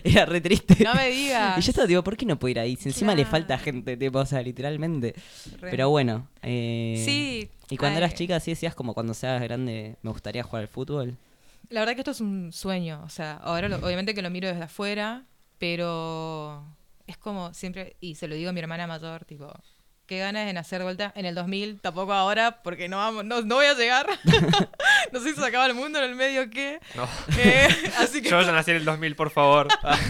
Era 0.05 0.27
re 0.27 0.41
triste. 0.41 0.85
No 0.85 0.95
me 0.95 1.09
digas. 1.09 1.57
Y 1.59 1.63
yo 1.63 1.71
estaba 1.71 1.87
tipo, 1.89 2.03
¿por 2.05 2.17
qué 2.17 2.27
no 2.27 2.39
puedo 2.39 2.51
ir 2.51 2.59
ahí? 2.61 2.77
Si 2.77 2.89
encima 2.91 3.15
le 3.15 3.25
falta 3.25 3.57
gente, 3.59 3.97
tipo, 3.97 4.19
o 4.19 4.27
sea, 4.27 4.43
literalmente. 4.43 5.15
Re. 5.61 5.71
Pero 5.71 5.89
bueno. 5.91 6.29
eh, 6.43 7.03
Sí. 7.05 7.49
Y 7.71 7.79
cuando 7.79 7.97
ay, 7.99 8.05
eras 8.05 8.15
chica, 8.15 8.39
sí 8.41 8.51
decías 8.51 8.75
como 8.75 8.93
cuando 8.93 9.15
seas 9.15 9.41
grande, 9.41 9.97
me 10.03 10.11
gustaría 10.11 10.43
jugar 10.43 10.63
al 10.63 10.69
fútbol. 10.69 11.17
La 11.71 11.81
verdad 11.81 11.95
que 11.95 12.01
esto 12.03 12.11
es 12.11 12.21
un 12.21 12.53
sueño. 12.53 13.01
O 13.05 13.09
sea, 13.09 13.35
ahora 13.39 13.69
lo- 13.69 13.77
obviamente 13.79 14.15
que 14.15 14.21
lo 14.21 14.29
miro 14.29 14.49
desde 14.49 14.65
afuera, 14.65 15.25
pero 15.59 16.63
es 17.07 17.17
como 17.17 17.55
siempre, 17.55 17.97
y 18.01 18.15
se 18.17 18.29
lo 18.29 18.35
digo 18.35 18.51
a 18.51 18.53
mi 18.53 18.61
hermana 18.61 18.87
mayor, 18.87 19.25
tipo, 19.25 19.51
qué 20.13 20.19
ganas 20.19 20.45
de 20.45 20.53
nacer 20.53 20.79
de 20.81 20.85
vuelta 20.85 21.11
en 21.17 21.25
el 21.25 21.35
2000, 21.35 21.81
tampoco 21.81 22.13
ahora, 22.13 22.61
porque 22.63 22.87
no, 22.87 22.99
vamos, 22.99 23.25
no, 23.25 23.41
no 23.41 23.55
voy 23.55 23.65
a 23.65 23.73
llegar. 23.73 24.07
no 25.13 25.21
sé 25.21 25.31
si 25.31 25.41
se 25.41 25.47
acaba 25.47 25.65
el 25.65 25.73
mundo 25.75 25.99
en 25.99 26.05
el 26.05 26.15
medio 26.15 26.43
o 26.43 26.51
qué. 26.51 26.81
No. 26.95 27.05
Eh, 27.39 27.69
así 27.99 28.21
que, 28.21 28.29
Yo 28.29 28.43
ya 28.43 28.53
nací 28.53 28.73
en 28.73 28.77
el 28.79 28.85
2000, 28.85 29.17
por 29.17 29.31
favor. 29.31 29.69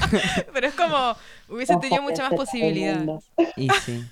pero 0.53 0.67
es 0.67 0.75
como, 0.75 1.15
hubiese 1.49 1.77
tenido 1.77 2.03
mucha 2.03 2.25
más 2.29 2.35
posibilidad. 2.35 3.05
Y 3.57 3.69
sí. 3.71 4.05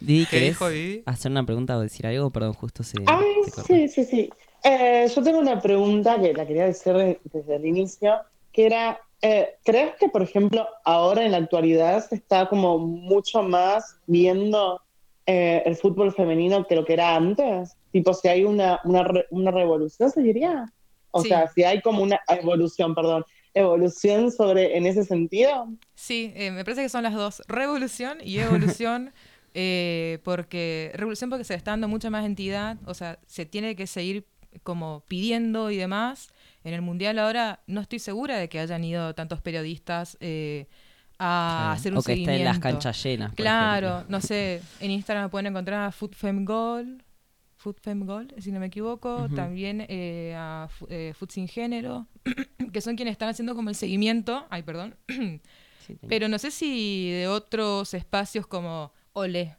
Didi, 0.00 0.24
¿Qué 0.24 0.30
¿querés 0.30 0.48
dijo 0.50 0.68
Didi? 0.70 1.02
hacer 1.04 1.30
una 1.30 1.44
pregunta 1.44 1.76
o 1.76 1.80
decir 1.80 2.06
algo? 2.06 2.30
Perdón, 2.30 2.54
justo 2.54 2.82
se, 2.82 2.96
Ay, 3.06 3.24
se 3.54 3.62
sí, 3.64 3.88
sí, 3.88 4.04
sí. 4.04 4.30
Eh, 4.64 5.10
yo 5.14 5.22
tengo 5.22 5.38
una 5.40 5.60
pregunta 5.60 6.18
que 6.18 6.32
la 6.32 6.46
quería 6.46 6.64
decir 6.64 6.94
de- 6.94 7.20
desde 7.24 7.56
el 7.56 7.66
inicio, 7.66 8.18
que 8.52 8.64
era, 8.66 8.98
eh, 9.20 9.56
¿crees 9.64 9.94
que, 10.00 10.08
por 10.08 10.22
ejemplo, 10.22 10.66
ahora 10.84 11.22
en 11.24 11.32
la 11.32 11.38
actualidad 11.38 12.08
se 12.08 12.14
está 12.16 12.48
como 12.48 12.78
mucho 12.78 13.42
más 13.42 13.96
viendo 14.06 14.80
eh, 15.28 15.62
el 15.66 15.76
fútbol 15.76 16.12
femenino 16.14 16.66
que 16.66 16.76
lo 16.76 16.84
que 16.86 16.94
era 16.94 17.16
antes? 17.16 17.76
Tipo, 17.92 18.14
si 18.14 18.28
hay 18.28 18.44
una, 18.44 18.80
una, 18.84 19.04
re- 19.04 19.26
una 19.30 19.52
revolución, 19.52 20.10
se 20.10 20.22
diría. 20.22 20.66
O 21.12 21.22
Sí. 21.22 21.28
sea, 21.28 21.48
si 21.48 21.64
hay 21.64 21.82
como 21.82 22.02
una 22.02 22.20
evolución, 22.28 22.94
perdón, 22.96 23.24
evolución 23.54 24.32
sobre 24.32 24.76
en 24.78 24.86
ese 24.86 25.04
sentido. 25.04 25.68
Sí, 25.94 26.32
eh, 26.36 26.50
me 26.52 26.64
parece 26.64 26.82
que 26.82 26.88
son 26.88 27.02
las 27.02 27.14
dos, 27.14 27.42
revolución 27.48 28.18
y 28.22 28.38
evolución, 28.38 29.12
eh, 29.54 30.20
porque 30.24 30.92
revolución 30.94 31.30
porque 31.30 31.44
se 31.44 31.54
está 31.54 31.72
dando 31.72 31.88
mucha 31.88 32.10
más 32.10 32.24
entidad, 32.24 32.78
o 32.86 32.94
sea, 32.94 33.18
se 33.26 33.46
tiene 33.46 33.74
que 33.76 33.86
seguir 33.86 34.26
como 34.62 35.04
pidiendo 35.08 35.70
y 35.70 35.76
demás. 35.76 36.30
En 36.64 36.74
el 36.74 36.82
Mundial 36.82 37.18
ahora 37.18 37.62
no 37.66 37.80
estoy 37.80 37.98
segura 37.98 38.38
de 38.38 38.48
que 38.48 38.60
hayan 38.60 38.84
ido 38.84 39.14
tantos 39.14 39.40
periodistas 39.42 40.16
eh, 40.20 40.68
a 41.18 41.58
Claro. 41.58 41.72
hacer 41.72 41.92
un 41.92 41.98
o 41.98 42.02
que 42.02 42.12
seguimiento. 42.12 42.30
esté 42.32 42.40
en 42.42 42.44
las 42.48 42.58
canchas 42.60 43.02
llenas. 43.02 43.34
Claro, 43.34 43.88
ejemplo. 43.88 44.10
no 44.10 44.20
sé, 44.20 44.62
en 44.80 44.90
Instagram 44.92 45.24
me 45.24 45.28
pueden 45.30 45.46
encontrar 45.46 45.84
a 45.86 45.92
FoodFemGol, 45.92 47.02
FoodFemGol, 47.56 48.34
si 48.38 48.52
no 48.52 48.60
me 48.60 48.66
equivoco, 48.66 49.28
también 49.34 49.84
eh, 49.88 50.34
a 50.36 50.68
eh, 50.88 51.12
Food 51.18 51.30
Sin 51.30 51.48
Género, 51.48 52.06
que 52.72 52.80
son 52.80 52.94
quienes 52.94 53.12
están 53.12 53.28
haciendo 53.28 53.54
como 53.56 53.68
el 53.68 53.74
seguimiento, 53.74 54.46
ay, 54.50 54.62
perdón, 54.62 54.96
Sí, 55.86 55.96
pero 56.06 56.28
no 56.28 56.38
sé 56.38 56.50
si 56.50 57.10
de 57.10 57.28
otros 57.28 57.94
espacios 57.94 58.46
como 58.46 58.92
Ole, 59.14 59.56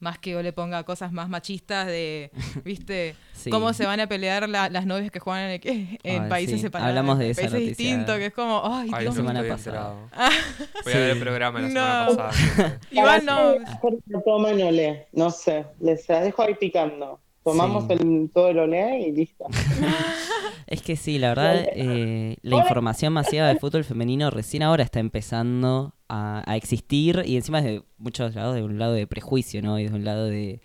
más 0.00 0.18
que 0.18 0.36
Ole 0.36 0.52
ponga 0.52 0.84
cosas 0.84 1.10
más 1.12 1.28
machistas 1.28 1.86
de, 1.86 2.30
viste, 2.64 3.16
Sí. 3.32 3.50
cómo 3.50 3.72
se 3.72 3.86
van 3.86 4.00
a 4.00 4.06
pelear 4.08 4.48
la- 4.48 4.68
las 4.68 4.84
novias 4.86 5.10
que 5.10 5.20
juegan 5.20 5.50
en, 5.50 5.98
en 6.02 6.22
Ay, 6.24 6.28
países 6.28 6.56
sí, 6.56 6.62
separados, 6.62 6.88
hablamos 6.88 7.18
de 7.18 7.26
en 7.26 7.30
esa 7.32 7.40
países 7.42 7.60
noticia. 7.60 7.84
distintos, 7.86 8.16
que 8.18 8.26
es 8.26 8.32
como, 8.34 8.62
ay, 8.64 8.90
Ay, 8.92 9.02
Dios 9.04 9.14
eso 9.14 9.22
no 9.22 9.28
semana 9.30 9.40
enterado. 9.54 9.96
Voy 10.84 10.92
a 10.92 10.96
ver 10.96 11.10
el 11.10 11.18
programa 11.20 11.60
la 11.60 11.68
semana 11.68 12.04
No. 12.10 12.16
pasada. 12.16 12.78
Igual 12.90 13.24
no, 13.24 13.52
que 13.80 14.18
tomen 14.24 14.62
olé, 14.62 15.06
no 15.12 15.30
sé, 15.30 15.66
les 15.80 16.06
dejo 16.06 16.42
ahí 16.42 16.54
picando. 16.54 17.20
Tomamos 17.44 17.84
Sí. 17.86 17.92
el, 17.94 18.30
todo 18.32 18.48
el 18.48 18.58
olé 18.58 19.00
y 19.08 19.12
listo. 19.12 19.44
Es 20.66 20.82
que 20.82 20.96
sí, 20.96 21.18
la 21.18 21.28
verdad, 21.30 21.64
eh, 21.74 22.36
la 22.42 22.56
información 22.58 23.14
masiva 23.14 23.48
del 23.48 23.58
fútbol 23.58 23.84
femenino 23.84 24.28
recién 24.30 24.62
ahora 24.62 24.84
está 24.84 25.00
empezando 25.00 25.94
a, 26.10 26.42
a 26.50 26.56
existir 26.56 27.22
y 27.24 27.36
encima 27.36 27.60
es 27.60 27.64
de 27.64 27.82
muchos 27.96 28.34
lados, 28.34 28.54
de 28.54 28.62
un 28.62 28.78
lado 28.78 28.92
de 28.92 29.06
prejuicio, 29.06 29.62
¿no? 29.62 29.78
Y 29.78 29.88
de 29.88 29.94
un 29.94 30.04
lado 30.04 30.26
de, 30.26 30.60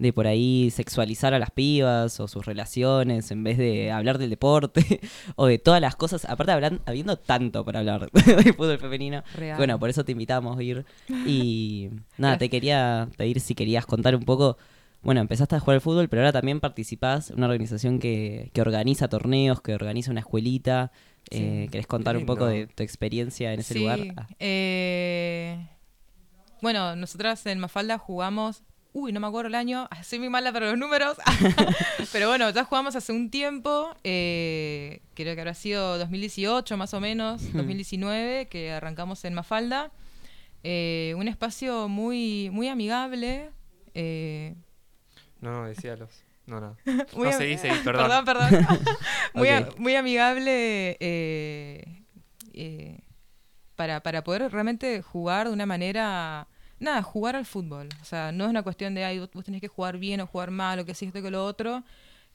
de 0.00 0.12
por 0.12 0.26
ahí 0.26 0.70
sexualizar 0.72 1.32
a 1.32 1.38
las 1.38 1.52
pibas 1.52 2.18
o 2.18 2.26
sus 2.26 2.44
relaciones 2.44 3.30
en 3.30 3.44
vez 3.44 3.56
de 3.56 3.92
hablar 3.92 4.18
del 4.18 4.30
deporte 4.30 4.98
o 5.36 5.46
de 5.46 5.58
todas 5.58 5.80
las 5.80 5.94
cosas. 5.94 6.24
Aparte, 6.24 6.50
hablan, 6.50 6.80
habiendo 6.84 7.16
tanto 7.16 7.64
para 7.64 7.78
hablar 7.78 8.10
del 8.26 8.52
fútbol 8.54 8.78
femenino. 8.78 9.22
Real. 9.36 9.58
Bueno, 9.58 9.78
por 9.78 9.90
eso 9.90 10.04
te 10.04 10.10
invitamos 10.10 10.58
a 10.58 10.62
ir. 10.64 10.84
Y 11.24 11.90
nada, 12.18 12.36
te 12.36 12.50
quería 12.50 13.08
pedir 13.16 13.38
si 13.38 13.54
querías 13.54 13.86
contar 13.86 14.16
un 14.16 14.24
poco. 14.24 14.58
Bueno, 15.02 15.20
empezaste 15.20 15.54
a 15.54 15.60
jugar 15.60 15.76
al 15.76 15.80
fútbol, 15.80 16.08
pero 16.08 16.22
ahora 16.22 16.32
también 16.32 16.58
participás 16.60 17.30
en 17.30 17.36
una 17.38 17.46
organización 17.46 17.98
que, 18.00 18.50
que 18.52 18.60
organiza 18.60 19.08
torneos, 19.08 19.60
que 19.60 19.74
organiza 19.74 20.10
una 20.10 20.20
escuelita. 20.20 20.90
Eh, 21.30 21.68
¿Querés 21.70 21.86
contar 21.86 22.16
un 22.16 22.26
poco 22.26 22.46
de 22.46 22.66
tu 22.66 22.82
experiencia 22.82 23.52
en 23.52 23.60
ese 23.60 23.74
Sí, 23.74 23.80
lugar? 23.80 24.00
Ah, 24.16 24.26
eh, 24.38 25.68
bueno, 26.62 26.96
nosotras 26.96 27.44
en 27.46 27.58
Mafalda 27.60 27.98
jugamos. 27.98 28.62
Uy, 28.92 29.12
no 29.12 29.20
me 29.20 29.26
acuerdo 29.26 29.48
el 29.48 29.54
año. 29.54 29.88
Soy 30.02 30.18
muy 30.18 30.28
mala 30.30 30.52
para 30.52 30.70
los 30.70 30.78
números. 30.78 31.18
Pero 32.12 32.28
bueno, 32.28 32.48
ya 32.50 32.64
jugamos 32.64 32.96
hace 32.96 33.12
un 33.12 33.30
tiempo. 33.30 33.94
eh, 34.04 35.02
creo 35.14 35.34
que 35.34 35.40
habrá 35.40 35.54
sido 35.54 35.98
2018 35.98 36.76
más 36.76 36.94
o 36.94 37.00
menos, 37.00 37.52
2019, 37.52 38.48
que 38.48 38.72
arrancamos 38.72 39.24
en 39.24 39.34
Mafalda. 39.34 39.92
Eh, 40.64 41.14
un 41.16 41.28
espacio 41.28 41.88
muy, 41.88 42.50
muy 42.52 42.68
amigable. 42.68 43.50
No, 45.40 45.50
no, 45.52 45.66
decíalos. 45.66 46.24
No, 46.46 46.60
no. 46.60 46.76
muy 47.14 47.28
No, 47.28 47.32
seguí, 47.32 47.58
seguí, 47.58 47.78
perdón. 47.84 48.24
perdón, 48.24 48.24
perdón. 48.24 48.86
muy, 49.34 49.48
muy 49.78 49.96
amigable 49.96 50.96
eh, 51.00 52.02
eh, 52.52 53.00
para, 53.74 54.02
para 54.02 54.22
poder 54.24 54.50
realmente 54.50 55.02
jugar 55.02 55.48
de 55.48 55.52
una 55.52 55.66
manera. 55.66 56.46
Nada, 56.78 57.02
jugar 57.02 57.36
al 57.36 57.46
fútbol. 57.46 57.88
O 58.00 58.04
sea, 58.04 58.32
no 58.32 58.44
es 58.44 58.50
una 58.50 58.62
cuestión 58.62 58.94
de, 58.94 59.04
ay, 59.04 59.18
vos, 59.18 59.44
tenés 59.44 59.60
que 59.60 59.68
jugar 59.68 59.98
bien 59.98 60.20
o 60.20 60.26
jugar 60.26 60.50
mal 60.50 60.78
o 60.78 60.84
que 60.84 60.94
si 60.94 61.06
esto 61.06 61.22
que 61.22 61.30
lo 61.30 61.44
otro. 61.44 61.82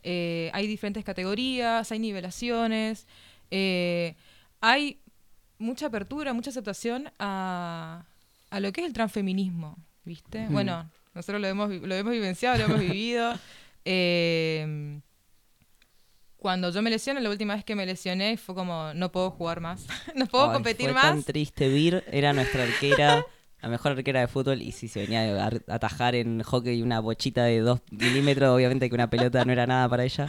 Eh, 0.03 0.49
hay 0.53 0.65
diferentes 0.67 1.05
categorías, 1.05 1.91
hay 1.91 1.99
nivelaciones, 1.99 3.07
eh, 3.51 4.15
hay 4.59 4.99
mucha 5.59 5.87
apertura, 5.87 6.33
mucha 6.33 6.49
aceptación 6.49 7.11
a, 7.19 8.05
a 8.49 8.59
lo 8.59 8.71
que 8.71 8.81
es 8.81 8.87
el 8.87 8.93
transfeminismo, 8.93 9.77
¿viste? 10.03 10.47
Bueno, 10.49 10.89
nosotros 11.13 11.41
lo 11.41 11.47
hemos, 11.47 11.69
lo 11.69 11.95
hemos 11.95 12.12
vivenciado, 12.13 12.58
lo 12.58 12.63
hemos 12.65 12.80
vivido. 12.88 13.34
Eh, 13.86 15.00
cuando 16.38 16.71
yo 16.71 16.82
me 16.82 16.89
lesioné, 16.89 17.21
la 17.21 17.30
última 17.30 17.54
vez 17.56 17.63
que 17.63 17.76
me 17.76 17.86
lesioné 17.86 18.36
fue 18.38 18.56
como, 18.56 18.93
no 18.95 19.12
puedo 19.12 19.30
jugar 19.32 19.60
más, 19.62 19.86
no 20.15 20.26
puedo 20.26 20.47
ay, 20.47 20.54
competir 20.54 20.86
fue 20.88 20.93
más. 20.93 21.04
tan 21.04 21.24
triste. 21.24 21.69
Vir 21.69 22.04
era 22.12 22.34
nuestra 22.34 22.63
arquera, 22.63 23.26
la 23.62 23.69
mejor 23.69 23.91
arquera 23.91 24.21
de 24.21 24.28
fútbol, 24.28 24.62
y 24.62 24.71
si 24.71 24.88
se 24.88 25.02
venía 25.02 25.21
a 25.43 25.45
ar- 25.47 25.63
atajar 25.67 26.15
en 26.15 26.41
hockey 26.41 26.82
una 26.82 27.00
bochita 27.00 27.43
de 27.43 27.60
2 27.60 27.82
milímetros, 27.91 28.50
obviamente 28.56 28.89
que 28.89 28.95
una 28.95 29.10
pelota 29.10 29.45
no 29.45 29.52
era 29.52 29.67
nada 29.67 29.88
para 29.88 30.04
ella. 30.04 30.28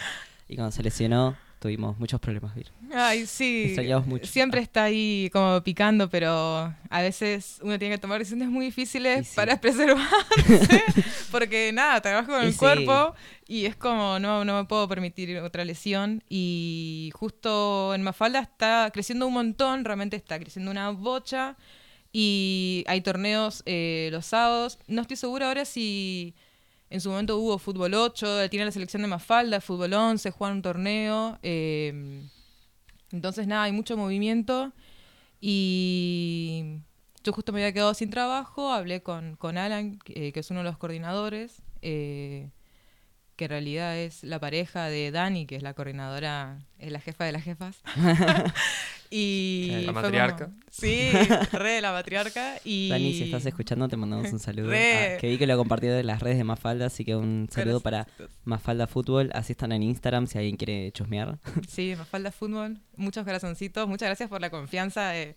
Y 0.48 0.56
cuando 0.56 0.70
se 0.72 0.82
lesionó, 0.82 1.34
tuvimos 1.62 1.96
muchos 1.96 2.20
problemas, 2.20 2.52
Vir. 2.56 2.66
Ay, 2.92 3.24
sí. 3.24 3.76
Mucho. 4.04 4.26
Siempre 4.26 4.60
está 4.60 4.82
ahí 4.84 5.30
como 5.32 5.62
picando, 5.62 6.10
pero 6.10 6.74
a 6.90 7.00
veces 7.00 7.60
uno 7.62 7.78
tiene 7.78 7.94
que 7.94 8.00
tomar 8.00 8.18
decisiones 8.18 8.48
muy 8.48 8.66
difíciles 8.66 9.28
sí. 9.28 9.36
para 9.36 9.60
preservarse. 9.60 10.82
porque 11.30 11.70
nada, 11.72 12.00
trabajo 12.00 12.32
con 12.32 12.42
Y 12.42 12.46
el 12.46 12.52
sí. 12.52 12.58
cuerpo 12.58 13.14
y 13.46 13.66
es 13.66 13.76
como, 13.76 14.18
no, 14.18 14.44
no 14.44 14.56
me 14.56 14.64
puedo 14.64 14.88
permitir 14.88 15.38
otra 15.38 15.64
lesión. 15.64 16.24
Y 16.28 17.12
justo 17.14 17.94
en 17.94 18.02
Mafalda 18.02 18.40
está 18.40 18.90
creciendo 18.92 19.28
un 19.28 19.34
montón, 19.34 19.84
realmente 19.84 20.16
está 20.16 20.40
creciendo 20.40 20.72
una 20.72 20.90
bocha. 20.90 21.56
Y 22.12 22.82
hay 22.88 23.02
torneos 23.02 23.62
eh, 23.66 24.08
los 24.10 24.26
sábados. 24.26 24.80
No 24.88 25.02
estoy 25.02 25.16
segura 25.16 25.46
ahora 25.46 25.64
si 25.64 26.34
en 26.92 27.00
su 27.00 27.08
momento 27.08 27.38
hubo 27.38 27.58
fútbol 27.58 27.94
8, 27.94 28.50
tiene 28.50 28.66
la 28.66 28.70
selección 28.70 29.00
de 29.00 29.08
Mafalda, 29.08 29.62
fútbol 29.62 29.94
11, 29.94 30.30
juegan 30.30 30.56
un 30.58 30.62
torneo. 30.62 31.38
eh, 31.42 32.22
entonces, 33.10 33.46
nada, 33.46 33.64
hay 33.64 33.72
mucho 33.72 33.96
movimiento. 33.96 34.72
Y 35.40 36.80
yo 37.24 37.32
justo 37.32 37.52
me 37.52 37.60
había 37.60 37.72
quedado 37.72 37.94
sin 37.94 38.10
trabajo, 38.10 38.70
hablé 38.70 39.02
con, 39.02 39.36
con 39.36 39.56
Alan, 39.56 39.98
que, 40.00 40.32
que 40.32 40.40
es 40.40 40.50
uno 40.50 40.60
de 40.60 40.64
los 40.64 40.76
coordinadores, 40.78 41.62
eh, 41.80 42.50
que 43.36 43.44
en 43.46 43.50
realidad 43.50 43.96
es 43.96 44.22
la 44.24 44.38
pareja 44.38 44.86
de 44.86 45.10
Dani, 45.10 45.46
que 45.46 45.56
es 45.56 45.62
la 45.62 45.74
coordinadora, 45.74 46.58
es 46.78 46.92
la 46.92 47.00
jefa 47.00 47.24
de 47.24 47.32
las 47.32 47.42
jefas. 47.44 47.82
y 49.10 49.68
La 49.70 49.92
como- 49.92 50.02
matriarca. 50.02 50.50
sí, 50.70 51.10
re 51.52 51.80
la 51.80 51.92
matriarca. 51.92 52.56
Y 52.64 52.88
Dani, 52.88 53.12
si 53.14 53.24
estás 53.24 53.44
escuchando, 53.46 53.88
te 53.88 53.96
mandamos 53.96 54.32
un 54.32 54.38
saludo. 54.38 54.70
Re. 54.70 55.14
Ah, 55.14 55.18
que 55.18 55.28
vi 55.28 55.38
que 55.38 55.46
lo 55.46 55.56
compartió 55.56 55.96
en 55.98 56.06
las 56.06 56.20
redes 56.20 56.38
de 56.38 56.44
Mafalda, 56.44 56.86
así 56.86 57.04
que 57.04 57.16
un 57.16 57.48
saludo 57.50 57.80
para 57.80 58.06
Mafalda 58.44 58.86
Fútbol. 58.86 59.30
Así 59.34 59.52
están 59.52 59.72
en 59.72 59.82
Instagram 59.82 60.26
si 60.26 60.38
alguien 60.38 60.56
quiere 60.56 60.92
chusmear. 60.92 61.38
Sí, 61.68 61.94
Mafalda 61.96 62.32
Fútbol. 62.32 62.78
Muchos 62.96 63.24
corazoncitos. 63.24 63.88
Muchas 63.88 64.08
gracias 64.08 64.28
por 64.28 64.40
la 64.40 64.50
confianza 64.50 65.16
eh, 65.18 65.36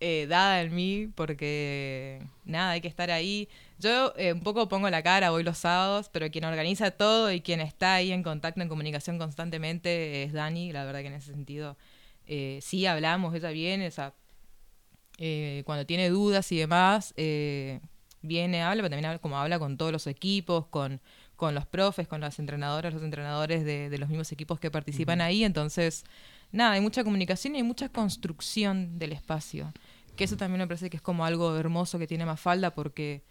eh, 0.00 0.26
dada 0.28 0.62
en 0.62 0.74
mí, 0.74 1.08
porque 1.14 2.22
nada, 2.44 2.72
hay 2.72 2.80
que 2.80 2.88
estar 2.88 3.10
ahí. 3.10 3.48
Yo 3.78 4.14
eh, 4.16 4.32
un 4.32 4.40
poco 4.40 4.68
pongo 4.68 4.88
la 4.90 5.02
cara, 5.02 5.30
voy 5.30 5.42
los 5.42 5.58
sábados, 5.58 6.08
pero 6.12 6.30
quien 6.30 6.44
organiza 6.44 6.90
todo 6.90 7.32
y 7.32 7.40
quien 7.40 7.60
está 7.60 7.94
ahí 7.94 8.12
en 8.12 8.22
contacto, 8.22 8.60
en 8.60 8.68
comunicación 8.68 9.18
constantemente 9.18 10.22
es 10.22 10.32
Dani. 10.32 10.72
La 10.72 10.84
verdad 10.84 11.00
que 11.00 11.08
en 11.08 11.14
ese 11.14 11.32
sentido 11.32 11.76
eh, 12.26 12.58
sí 12.62 12.86
hablamos, 12.86 13.34
ella 13.34 13.50
viene, 13.50 13.86
o 13.88 13.90
sea, 13.90 14.14
eh, 15.18 15.62
cuando 15.64 15.86
tiene 15.86 16.08
dudas 16.10 16.50
y 16.52 16.58
demás, 16.58 17.14
eh, 17.16 17.80
viene, 18.22 18.62
habla, 18.62 18.82
pero 18.82 18.90
también 18.90 19.06
habla, 19.06 19.18
como 19.18 19.38
habla 19.38 19.58
con 19.58 19.76
todos 19.76 19.92
los 19.92 20.06
equipos, 20.06 20.66
con, 20.66 21.00
con 21.36 21.54
los 21.54 21.66
profes, 21.66 22.08
con 22.08 22.20
las 22.20 22.38
entrenadoras, 22.38 22.92
los 22.92 23.02
entrenadores 23.02 23.64
de, 23.64 23.88
de 23.88 23.98
los 23.98 24.08
mismos 24.08 24.30
equipos 24.32 24.60
que 24.60 24.70
participan 24.70 25.20
ahí. 25.20 25.44
Entonces, 25.44 26.04
nada, 26.52 26.72
hay 26.72 26.80
mucha 26.80 27.04
comunicación 27.04 27.54
y 27.54 27.58
hay 27.58 27.62
mucha 27.62 27.88
construcción 27.88 28.98
del 28.98 29.12
espacio. 29.12 29.72
Que 30.16 30.24
eso 30.24 30.36
también 30.36 30.58
me 30.60 30.66
parece 30.66 30.90
que 30.90 30.96
es 30.96 31.02
como 31.02 31.24
algo 31.24 31.56
hermoso 31.56 31.98
que 31.98 32.06
tiene 32.06 32.24
Mafalda 32.26 32.74
porque 32.74 33.22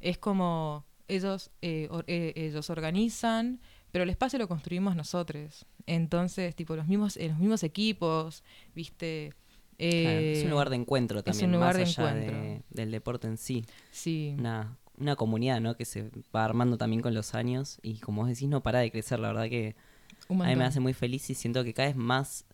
es 0.00 0.18
como 0.18 0.84
ellos, 1.08 1.50
eh, 1.62 1.88
or- 1.90 2.04
eh, 2.08 2.32
ellos 2.36 2.68
organizan, 2.70 3.60
pero 3.92 4.04
el 4.04 4.10
espacio 4.10 4.38
lo 4.38 4.48
construimos 4.48 4.94
nosotros. 4.96 5.64
Entonces, 5.86 6.54
tipo, 6.54 6.76
los 6.76 6.86
mismos, 6.86 7.16
en 7.16 7.30
los 7.30 7.38
mismos 7.38 7.62
equipos, 7.62 8.42
viste. 8.74 9.32
Claro, 9.78 10.18
es 10.20 10.38
Eh, 10.38 10.42
un 10.44 10.50
lugar 10.50 10.70
de 10.70 10.76
encuentro 10.76 11.18
es 11.18 11.24
también, 11.24 11.46
un 11.46 11.52
lugar 11.56 11.68
más 11.68 11.76
de 11.76 11.82
allá 12.02 12.10
encuentro. 12.18 12.36
de- 12.42 12.62
del 12.70 12.90
deporte 12.90 13.26
en 13.28 13.36
sí. 13.36 13.64
Sí. 13.92 14.34
Una, 14.38 14.76
una 14.98 15.16
comunidad, 15.16 15.60
¿no? 15.60 15.76
Que 15.76 15.84
se 15.84 16.10
va 16.34 16.44
armando 16.44 16.76
también 16.78 17.02
con 17.02 17.14
los 17.14 17.34
años 17.34 17.78
y 17.82 17.98
como 17.98 18.22
vos 18.22 18.30
decís, 18.30 18.48
no 18.48 18.62
para 18.62 18.80
de 18.80 18.90
crecer. 18.90 19.20
La 19.20 19.28
verdad 19.28 19.48
que 19.48 19.76
a 20.28 20.32
mí 20.48 20.56
me 20.56 20.64
hace 20.64 20.80
muy 20.80 20.92
feliz 20.94 21.28
y 21.30 21.34
siento 21.34 21.62
que 21.62 21.72
cada 21.74 21.88
vez 21.88 21.96
más, 21.96 22.44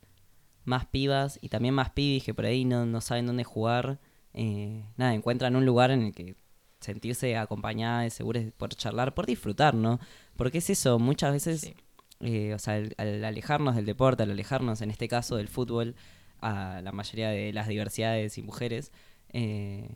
más 0.64 0.86
pibas 0.86 1.38
y 1.42 1.48
también 1.48 1.74
más 1.74 1.90
pibis 1.90 2.24
que 2.24 2.34
por 2.34 2.44
ahí 2.46 2.64
no, 2.64 2.86
no 2.86 3.00
saben 3.00 3.26
dónde 3.26 3.44
jugar, 3.44 3.98
eh, 4.34 4.84
nada, 4.96 5.14
encuentran 5.14 5.56
un 5.56 5.66
lugar 5.66 5.90
en 5.90 6.02
el 6.02 6.12
que 6.14 6.36
sentirse 6.80 7.36
acompañadas, 7.36 8.12
seguras 8.14 8.44
por 8.56 8.70
charlar, 8.74 9.14
por 9.14 9.26
disfrutar, 9.26 9.74
¿no? 9.74 10.00
Porque 10.36 10.58
es 10.58 10.70
eso, 10.70 10.98
muchas 10.98 11.32
veces, 11.32 11.60
Sí. 11.60 11.74
eh, 12.20 12.54
o 12.54 12.58
sea, 12.58 12.74
al, 12.74 12.94
al 12.98 13.24
alejarnos 13.24 13.76
del 13.76 13.86
deporte, 13.86 14.22
al 14.24 14.30
alejarnos 14.30 14.80
en 14.82 14.90
este 14.90 15.08
caso 15.08 15.36
del 15.36 15.48
fútbol, 15.48 15.94
a 16.40 16.80
la 16.82 16.90
mayoría 16.92 17.28
de 17.30 17.52
las 17.52 17.68
diversidades 17.68 18.36
y 18.38 18.42
mujeres, 18.42 18.90
eh, 19.32 19.94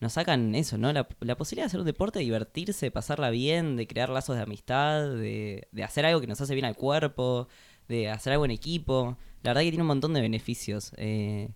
nos 0.00 0.14
sacan 0.14 0.54
eso, 0.54 0.76
¿no? 0.78 0.92
La, 0.92 1.06
la 1.20 1.36
posibilidad 1.36 1.64
de 1.64 1.68
hacer 1.68 1.80
un 1.80 1.86
deporte, 1.86 2.18
de 2.18 2.24
divertirse, 2.26 2.86
de 2.86 2.90
pasarla 2.90 3.30
bien, 3.30 3.76
de 3.76 3.86
crear 3.86 4.08
lazos 4.10 4.36
de 4.36 4.42
amistad, 4.42 5.02
de, 5.14 5.68
de 5.72 5.84
hacer 5.84 6.04
algo 6.06 6.20
que 6.20 6.26
nos 6.26 6.40
hace 6.40 6.54
bien 6.54 6.66
al 6.66 6.76
cuerpo, 6.76 7.48
de 7.88 8.10
hacer 8.10 8.32
algo 8.32 8.44
en 8.44 8.50
equipo. 8.50 9.16
La 9.46 9.50
verdad 9.52 9.62
que 9.62 9.70
tiene 9.70 9.82
un 9.82 9.88
montón 9.88 10.12
de 10.14 10.20
beneficios. 10.20 10.92
eh, 10.96 11.48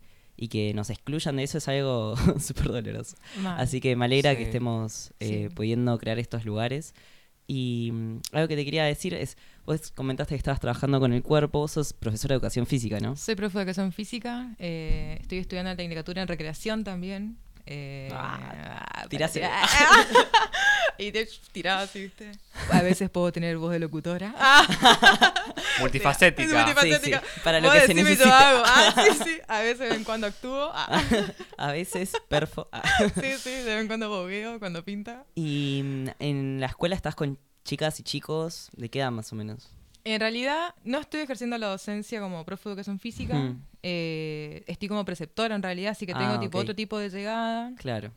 y 0.42 0.48
que 0.48 0.72
nos 0.72 0.88
excluyan 0.88 1.36
de 1.36 1.42
eso 1.42 1.58
es 1.58 1.68
algo 1.68 2.14
súper 2.40 2.68
doloroso. 2.68 3.14
Mal. 3.42 3.60
Así 3.60 3.78
que 3.82 3.94
me 3.94 4.06
alegra 4.06 4.30
Sí. 4.30 4.36
que 4.38 4.42
estemos 4.44 5.12
eh, 5.20 5.48
Sí. 5.50 5.54
pudiendo 5.54 5.98
crear 5.98 6.18
estos 6.18 6.46
lugares. 6.46 6.94
Y 7.46 7.90
mm, 7.92 8.20
algo 8.32 8.48
que 8.48 8.56
te 8.56 8.64
quería 8.64 8.84
decir 8.84 9.12
es, 9.12 9.36
vos 9.66 9.90
comentaste 9.90 10.34
que 10.34 10.38
estabas 10.38 10.58
trabajando 10.60 10.98
con 10.98 11.12
el 11.12 11.22
cuerpo, 11.22 11.58
vos 11.58 11.72
sos 11.72 11.92
profesora 11.92 12.32
de 12.32 12.36
educación 12.36 12.64
física, 12.64 13.00
¿no? 13.00 13.16
Soy 13.16 13.34
profe 13.34 13.58
de 13.58 13.62
educación 13.64 13.92
física, 13.92 14.54
eh, 14.58 15.18
estoy 15.20 15.38
estudiando 15.38 15.70
la 15.72 15.76
tecnicatura 15.76 16.22
en 16.22 16.28
recreación 16.28 16.84
también. 16.84 17.36
Eh, 17.66 18.08
Ah, 18.12 18.86
ah, 18.94 19.06
tirás 19.08 19.32
y 20.98 21.12
te 21.12 21.28
tiraba 21.52 21.82
así, 21.82 22.02
¿viste? 22.02 22.32
A 22.70 22.82
veces 22.82 23.08
puedo 23.10 23.30
tener 23.32 23.56
voz 23.58 23.72
de 23.72 23.78
locutora. 23.78 24.34
Ah, 24.38 24.66
Multifacética. 25.80 26.56
multifacética. 26.56 27.20
Sí, 27.20 27.26
sí, 27.34 27.40
para 27.42 27.60
lo 27.60 27.70
que 27.72 27.80
se 27.80 27.88
yo 27.88 27.94
necesita. 27.94 28.50
hago. 28.50 28.62
Ah, 28.66 28.94
sí, 29.04 29.18
sí. 29.24 29.38
A 29.48 29.60
veces 29.60 29.78
de 29.80 29.88
vez 29.88 29.96
en 29.98 30.04
cuando 30.04 30.26
actúo. 30.26 30.70
Ah, 30.74 31.02
A 31.58 31.72
veces, 31.72 32.12
perfo. 32.28 32.68
ah. 32.72 32.82
sí, 33.14 33.32
sí, 33.38 33.50
de 33.50 33.64
vez 33.74 33.80
en 33.82 33.86
cuando 33.86 34.08
bogueo, 34.08 34.58
cuando 34.58 34.84
pinta. 34.84 35.24
Y 35.34 35.80
mm, 35.84 36.08
en 36.18 36.60
la 36.60 36.66
escuela 36.66 36.94
estás 36.96 37.14
con 37.14 37.38
chicas 37.64 38.00
y 38.00 38.02
chicos, 38.02 38.68
¿de 38.72 38.88
qué 38.90 39.00
edad 39.00 39.10
más 39.10 39.32
o 39.32 39.36
menos? 39.36 39.68
En 40.04 40.20
realidad, 40.20 40.74
no 40.84 40.98
estoy 40.98 41.20
ejerciendo 41.20 41.58
la 41.58 41.66
docencia 41.68 42.20
como 42.20 42.44
profe 42.44 42.68
de 42.68 42.72
educación 42.72 42.98
física. 42.98 43.36
Ujú. 43.38 43.56
Eh, 43.82 44.64
estoy 44.66 44.88
como 44.88 45.04
preceptora 45.04 45.54
en 45.54 45.62
realidad, 45.62 45.92
así 45.92 46.06
que 46.06 46.14
tengo 46.14 46.34
Ah, 46.34 46.40
tipo 46.40 46.58
otro 46.58 46.74
tipo 46.74 46.98
de 46.98 47.10
llegada. 47.10 47.72
Claro. 47.76 48.12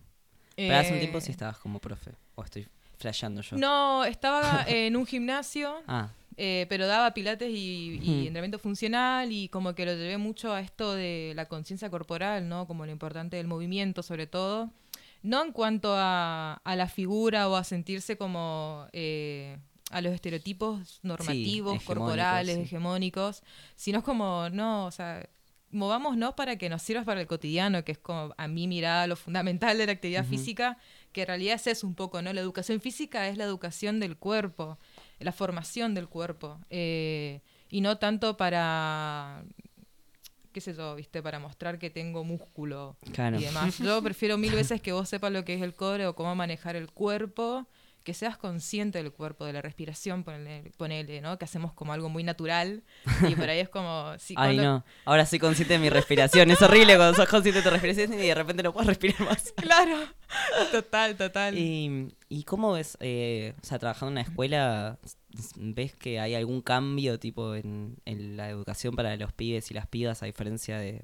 Pero 0.55 0.77
hace 0.77 0.93
un 0.93 0.99
tiempo 0.99 1.19
sí 1.19 1.31
estabas 1.31 1.57
como 1.57 1.79
profe, 1.79 2.11
o 2.35 2.43
estoy 2.43 2.67
flasheando 2.97 3.41
yo. 3.41 3.57
No, 3.57 4.05
estaba 4.05 4.63
en 4.67 4.95
un 4.95 5.05
gimnasio, 5.05 5.75
Ah, 5.87 6.09
eh, 6.37 6.65
pero 6.69 6.87
daba 6.87 7.13
pilates 7.13 7.49
y, 7.49 7.95
y 7.95 7.97
Ujú. 7.99 8.11
entrenamiento 8.27 8.59
funcional 8.59 9.31
y 9.31 9.49
como 9.49 9.73
que 9.75 9.85
lo 9.85 9.93
llevé 9.93 10.17
mucho 10.17 10.53
a 10.53 10.61
esto 10.61 10.93
de 10.93 11.33
la 11.35 11.47
conciencia 11.47 11.89
corporal, 11.89 12.47
¿no? 12.47 12.65
Como 12.67 12.85
lo 12.85 12.91
importante 12.91 13.37
del 13.37 13.47
movimiento 13.47 14.03
sobre 14.03 14.25
todo. 14.27 14.69
No 15.21 15.43
en 15.43 15.51
cuanto 15.53 15.93
a, 15.95 16.55
a 16.63 16.75
la 16.75 16.87
figura 16.87 17.47
o 17.49 17.55
a 17.55 17.63
sentirse 17.63 18.17
como 18.17 18.87
eh, 18.93 19.57
a 19.93 20.01
los 20.01 20.13
estereotipos 20.13 20.99
normativos, 21.03 21.81
corporales, 21.83 22.57
hegemónicos, 22.57 23.43
sino 23.75 24.03
como, 24.03 24.49
no, 24.49 24.85
o 24.87 24.91
sea, 24.91 25.29
movámonos 25.69 26.33
para 26.35 26.55
que 26.57 26.69
nos 26.69 26.81
sirva 26.81 27.03
para 27.03 27.21
el 27.21 27.27
cotidiano, 27.27 27.83
que 27.83 27.93
es 27.93 27.97
como 27.97 28.33
a 28.37 28.47
mi 28.47 28.67
mirada 28.67 29.07
lo 29.07 29.15
fundamental 29.15 29.77
de 29.77 29.85
la 29.85 29.91
actividad 29.93 30.25
física, 30.25 30.77
que 31.11 31.21
en 31.21 31.27
realidad 31.27 31.55
es 31.55 31.67
eso 31.67 31.87
un 31.87 31.95
poco, 31.95 32.21
¿no? 32.21 32.31
La 32.33 32.41
educación 32.41 32.79
física 32.79 33.27
es 33.27 33.37
la 33.37 33.43
educación 33.45 33.99
del 33.99 34.17
cuerpo, 34.17 34.77
la 35.19 35.31
formación 35.31 35.93
del 35.95 36.07
cuerpo, 36.07 36.59
eh, 36.69 37.41
y 37.69 37.81
no 37.81 37.97
tanto 37.97 38.37
para, 38.37 39.43
qué 40.51 40.61
sé 40.61 40.75
yo, 40.75 40.95
viste, 40.95 41.23
para 41.23 41.39
mostrar 41.39 41.79
que 41.79 41.89
tengo 41.89 42.23
músculo 42.23 42.97
Claro. 43.13 43.39
y 43.39 43.43
demás. 43.43 43.79
Yo 43.79 44.01
prefiero 44.03 44.37
mil 44.37 44.53
veces 44.53 44.79
que 44.79 44.91
vos 44.91 45.09
sepas 45.09 45.31
lo 45.31 45.43
que 45.43 45.55
es 45.55 45.61
el 45.63 45.73
core 45.73 46.05
o 46.05 46.13
cómo 46.15 46.35
manejar 46.35 46.75
el 46.75 46.91
cuerpo, 46.91 47.65
que 48.03 48.13
seas 48.13 48.37
consciente 48.37 48.97
del 49.01 49.11
cuerpo, 49.11 49.45
de 49.45 49.53
la 49.53 49.61
respiración, 49.61 50.23
ponele, 50.23 50.71
ponele, 50.77 51.21
¿no? 51.21 51.37
Que 51.37 51.45
hacemos 51.45 51.73
como 51.73 51.93
algo 51.93 52.09
muy 52.09 52.23
natural 52.23 52.83
y 53.27 53.35
por 53.35 53.49
ahí 53.49 53.59
es 53.59 53.69
como... 53.69 54.13
sí, 54.19 54.33
ay 54.37 54.55
cuando- 54.57 54.63
no, 54.79 54.85
ahora 55.05 55.25
soy 55.25 55.39
consciente 55.39 55.73
de 55.75 55.79
mi 55.79 55.89
respiración. 55.89 56.51
Es 56.51 56.61
horrible 56.61 56.95
cuando 56.97 57.15
sos 57.15 57.29
consciente 57.29 57.59
de 57.61 57.63
tu 57.63 57.69
respiración 57.69 58.13
y 58.13 58.17
de 58.27 58.35
repente 58.35 58.61
no 58.63 58.73
puedes 58.73 58.87
respirar 58.87 59.21
más. 59.21 59.53
Claro, 59.63 59.97
total, 60.71 61.15
total. 61.15 61.57
¿Y, 61.57 62.13
y 62.29 62.43
cómo 62.43 62.73
ves, 62.73 62.97
eh, 62.99 63.53
o 63.61 63.65
sea, 63.65 63.79
trabajando 63.79 64.07
en 64.09 64.13
una 64.13 64.21
escuela, 64.21 64.99
ves 65.55 65.95
que 65.95 66.19
hay 66.19 66.35
algún 66.35 66.61
cambio 66.61 67.19
tipo 67.19 67.55
en, 67.55 67.97
en 68.05 68.37
la 68.37 68.49
educación 68.49 68.95
para 68.95 69.15
los 69.15 69.31
pibes 69.33 69.71
y 69.71 69.73
las 69.73 69.87
pibas 69.87 70.21
a 70.23 70.25
diferencia 70.25 70.77
de, 70.77 71.03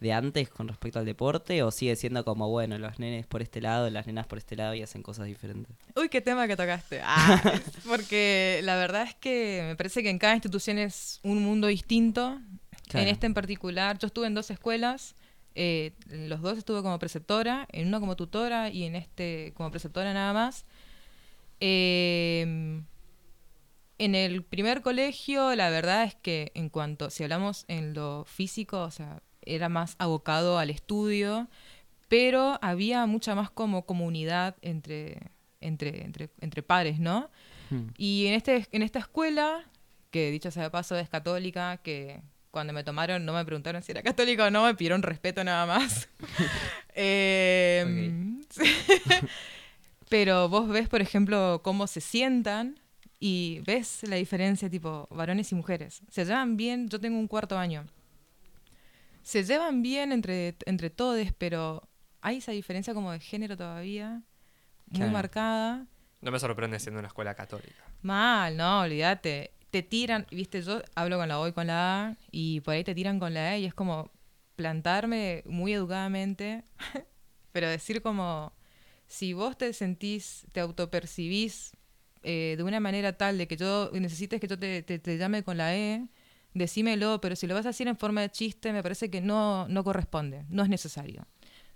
de 0.00 0.12
antes 0.12 0.48
con 0.48 0.68
respecto 0.68 0.98
al 0.98 1.04
deporte? 1.04 1.62
¿O 1.62 1.70
sigue 1.70 1.96
siendo 1.96 2.24
como, 2.24 2.48
bueno, 2.48 2.78
los 2.78 2.98
nenes 2.98 3.26
por 3.26 3.42
este 3.42 3.60
lado, 3.60 3.90
las 3.90 4.06
nenas 4.06 4.26
por 4.26 4.38
este 4.38 4.56
lado 4.56 4.74
y 4.74 4.82
hacen 4.82 5.02
cosas 5.02 5.26
diferentes? 5.26 5.76
Uy, 5.96 6.08
qué 6.08 6.20
tema 6.20 6.46
que 6.46 6.56
tocaste. 6.56 7.00
Ah, 7.04 7.42
porque 7.88 8.60
la 8.62 8.76
verdad 8.76 9.02
es 9.02 9.14
que 9.14 9.62
me 9.66 9.76
parece 9.76 10.02
que 10.02 10.10
en 10.10 10.18
cada 10.18 10.34
institución 10.34 10.78
es 10.78 11.20
un 11.22 11.42
mundo 11.42 11.66
distinto. 11.66 12.40
Claro. 12.88 13.06
En 13.06 13.12
este 13.12 13.26
en 13.26 13.34
particular, 13.34 13.98
yo 13.98 14.06
estuve 14.06 14.26
en 14.26 14.34
dos 14.34 14.50
escuelas. 14.50 15.14
eh, 15.54 15.92
en 16.10 16.28
los 16.28 16.40
dos 16.40 16.56
estuve 16.56 16.82
como 16.82 16.98
preceptora, 16.98 17.66
en 17.72 17.88
una 17.88 17.98
como 18.00 18.14
tutora 18.16 18.70
y 18.70 18.84
en 18.84 18.94
este 18.96 19.52
como 19.56 19.70
preceptora 19.70 20.14
nada 20.14 20.32
más. 20.32 20.64
Eh, 21.60 22.80
en 24.00 24.14
el 24.14 24.44
primer 24.44 24.80
colegio, 24.82 25.54
la 25.56 25.70
verdad 25.70 26.04
es 26.04 26.14
que 26.14 26.52
en 26.54 26.68
cuanto, 26.68 27.10
si 27.10 27.24
hablamos 27.24 27.64
en 27.66 27.94
lo 27.94 28.24
físico, 28.24 28.82
o 28.82 28.90
sea, 28.92 29.20
era 29.54 29.68
más 29.68 29.96
abocado 29.98 30.58
al 30.58 30.70
estudio, 30.70 31.48
pero 32.08 32.58
había 32.62 33.04
mucha 33.06 33.34
más 33.34 33.50
como 33.50 33.84
comunidad 33.86 34.56
entre, 34.62 35.30
entre, 35.60 36.04
entre, 36.04 36.30
entre 36.40 36.62
pares, 36.62 36.98
¿no? 36.98 37.30
Hmm. 37.70 37.88
Y 37.96 38.26
en, 38.26 38.34
este, 38.34 38.66
en 38.72 38.82
esta 38.82 38.98
escuela, 38.98 39.64
que 40.10 40.30
dicho 40.30 40.50
sea 40.50 40.64
de 40.64 40.70
paso 40.70 40.96
es 40.96 41.08
católica, 41.08 41.78
que 41.78 42.22
cuando 42.50 42.72
me 42.72 42.82
tomaron 42.82 43.24
no 43.24 43.34
me 43.34 43.44
preguntaron 43.44 43.82
si 43.82 43.92
era 43.92 44.02
católica 44.02 44.46
o 44.46 44.50
no, 44.50 44.64
me 44.64 44.74
pidieron 44.74 45.02
respeto 45.02 45.44
nada 45.44 45.66
más. 45.66 46.08
Eh, 47.00 48.40
sí. 48.50 48.64
Pero 50.08 50.48
vos 50.48 50.68
ves, 50.68 50.88
por 50.88 51.00
ejemplo, 51.00 51.60
cómo 51.62 51.86
se 51.86 52.00
sientan 52.00 52.80
y 53.20 53.60
ves 53.66 54.00
la 54.08 54.16
diferencia 54.16 54.70
tipo 54.70 55.06
varones 55.10 55.52
y 55.52 55.54
mujeres. 55.54 56.02
Se 56.10 56.24
llevan 56.24 56.56
bien, 56.56 56.88
yo 56.88 56.98
tengo 57.00 57.18
un 57.18 57.28
cuarto 57.28 57.58
año. 57.58 57.86
Se 59.28 59.44
llevan 59.44 59.82
bien 59.82 60.10
entre, 60.10 60.56
entre 60.64 60.88
todos, 60.88 61.26
pero 61.36 61.86
hay 62.22 62.38
esa 62.38 62.52
diferencia 62.52 62.94
como 62.94 63.12
de 63.12 63.20
género 63.20 63.58
todavía, 63.58 64.22
muy 64.86 65.00
Claro. 65.00 65.12
marcada. 65.12 65.86
No 66.22 66.30
me 66.30 66.38
sorprende 66.40 66.80
siendo 66.80 66.98
una 66.98 67.08
escuela 67.08 67.34
católica. 67.34 67.84
Mal, 68.00 68.56
no, 68.56 68.80
olvídate. 68.80 69.50
Te 69.70 69.82
tiran, 69.82 70.26
viste, 70.30 70.62
yo 70.62 70.80
hablo 70.94 71.18
con 71.18 71.28
la 71.28 71.38
O 71.40 71.46
y 71.46 71.52
con 71.52 71.66
la 71.66 72.06
A, 72.06 72.16
y 72.30 72.62
por 72.62 72.72
ahí 72.72 72.84
te 72.84 72.94
tiran 72.94 73.18
con 73.20 73.34
la 73.34 73.54
E, 73.54 73.60
y 73.60 73.64
es 73.66 73.74
como 73.74 74.10
plantarme 74.56 75.42
muy 75.44 75.74
educadamente, 75.74 76.64
pero 77.52 77.68
decir 77.68 78.00
como, 78.00 78.54
si 79.08 79.34
vos 79.34 79.58
te 79.58 79.74
sentís, 79.74 80.46
te 80.52 80.60
autopercibís 80.60 81.72
eh, 82.22 82.54
de 82.56 82.62
una 82.62 82.80
manera 82.80 83.12
tal 83.12 83.36
de 83.36 83.46
que 83.46 83.58
yo 83.58 83.90
necesites 83.92 84.40
que 84.40 84.48
yo 84.48 84.58
te, 84.58 84.82
te- 84.82 84.98
te 84.98 85.18
llame 85.18 85.42
con 85.42 85.58
la 85.58 85.76
E, 85.76 86.08
decímelo, 86.54 87.20
pero 87.20 87.36
si 87.36 87.46
lo 87.46 87.54
vas 87.54 87.66
a 87.66 87.70
decir 87.70 87.88
en 87.88 87.96
forma 87.96 88.20
de 88.22 88.30
chiste, 88.30 88.72
me 88.72 88.82
parece 88.82 89.10
que 89.10 89.20
no, 89.20 89.68
no 89.68 89.84
corresponde, 89.84 90.44
no 90.48 90.62
es 90.62 90.68
necesario. 90.68 91.26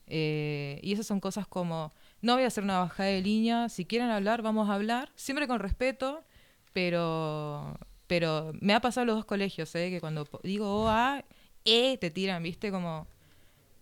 Eh, 0.06 0.80
y 0.82 0.92
esas 0.92 1.06
son 1.06 1.20
cosas 1.20 1.46
como, 1.46 1.92
no 2.20 2.34
voy 2.34 2.44
a 2.44 2.48
hacer 2.48 2.64
una 2.64 2.80
bajada 2.80 3.08
de 3.08 3.22
línea, 3.22 3.68
si 3.68 3.84
quieren 3.84 4.10
hablar, 4.10 4.42
vamos 4.42 4.68
a 4.68 4.74
hablar, 4.74 5.10
siempre 5.14 5.46
con 5.46 5.60
respeto, 5.60 6.24
pero, 6.72 7.78
pero 8.06 8.52
me 8.60 8.74
ha 8.74 8.80
pasado 8.80 9.06
los 9.06 9.16
dos 9.16 9.24
colegios, 9.24 9.74
¿eh? 9.74 9.90
que 9.90 10.00
cuando 10.00 10.28
digo 10.42 10.84
OA, 10.84 11.24
E, 11.64 11.96
te 11.98 12.10
tiran, 12.10 12.42
¿viste? 12.42 12.70
Como, 12.70 13.06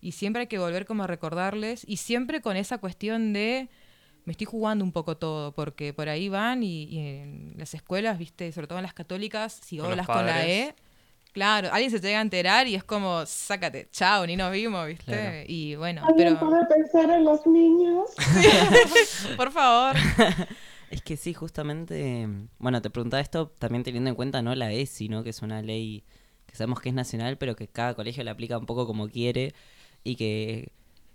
y 0.01 0.13
siempre 0.13 0.43
hay 0.43 0.47
que 0.47 0.59
volver 0.59 0.87
como 0.87 1.05
a 1.05 1.07
recordarles, 1.07 1.85
y 1.89 1.97
siempre 1.97 2.41
con 2.43 2.57
esa 2.57 2.79
cuestión 2.79 3.33
de, 3.33 3.69
me 4.25 4.33
estoy 4.33 4.47
jugando 4.47 4.85
un 4.85 4.93
poco 4.93 5.17
todo, 5.17 5.53
porque 5.53 5.93
por 5.93 6.09
ahí 6.09 6.29
van 6.29 6.63
y, 6.63 6.85
y 6.85 6.99
en 6.99 7.55
las 7.57 7.75
escuelas, 7.75 8.19
¿viste? 8.19 8.53
Sobre 8.53 8.67
todo 8.67 8.79
en 8.79 8.85
las 8.85 8.95
católicas, 8.95 9.61
si 9.63 9.79
Con 9.79 9.91
hablas 9.91 10.07
con 10.07 10.27
la. 10.27 10.47
E, 10.47 10.75
Claro, 11.33 11.69
alguien 11.73 11.93
se 11.93 12.01
llega 12.01 12.19
a 12.19 12.23
enterar 12.23 12.67
y 12.67 12.75
es 12.75 12.83
como, 12.83 13.25
sácate, 13.25 13.89
chao, 13.93 14.27
ni 14.27 14.37
nos 14.37 14.51
vimos, 14.51 14.85
¿viste? 14.87 15.05
Claro. 15.05 15.45
Y 15.47 15.77
bueno, 15.77 16.03
¿Alguien 16.05 16.37
pero 16.37 16.51
puede 16.51 16.67
pensar 16.67 17.09
en 17.11 17.25
los 17.25 17.47
niños? 17.47 18.11
por 19.37 19.53
favor. 19.53 19.97
Es 20.91 21.03
que 21.03 21.17
sí, 21.17 21.35
justamente, 21.35 22.27
bueno, 22.59 22.83
te 22.83 22.91
preguntaba 22.91 23.21
esto 23.21 23.47
también 23.61 23.85
teniendo 23.85 24.11
en 24.11 24.17
cuenta 24.17 24.43
no 24.43 24.53
la 24.57 24.73
ESI, 24.73 25.09
¿no? 25.09 25.23
Que 25.23 25.31
es 25.31 25.41
una 25.41 25.63
ley 25.63 26.03
que 26.47 26.57
sabemos 26.57 26.81
que 26.81 26.89
es 26.89 26.95
nacional, 26.97 27.39
pero 27.39 27.55
que 27.55 27.69
cada 27.69 27.95
colegio 27.95 28.25
la 28.25 28.33
aplica 28.33 28.59
un 28.59 28.67
poco 28.67 28.89
como 28.89 29.09
quiere 29.09 29.55
y 30.03 30.17
que 30.17 30.73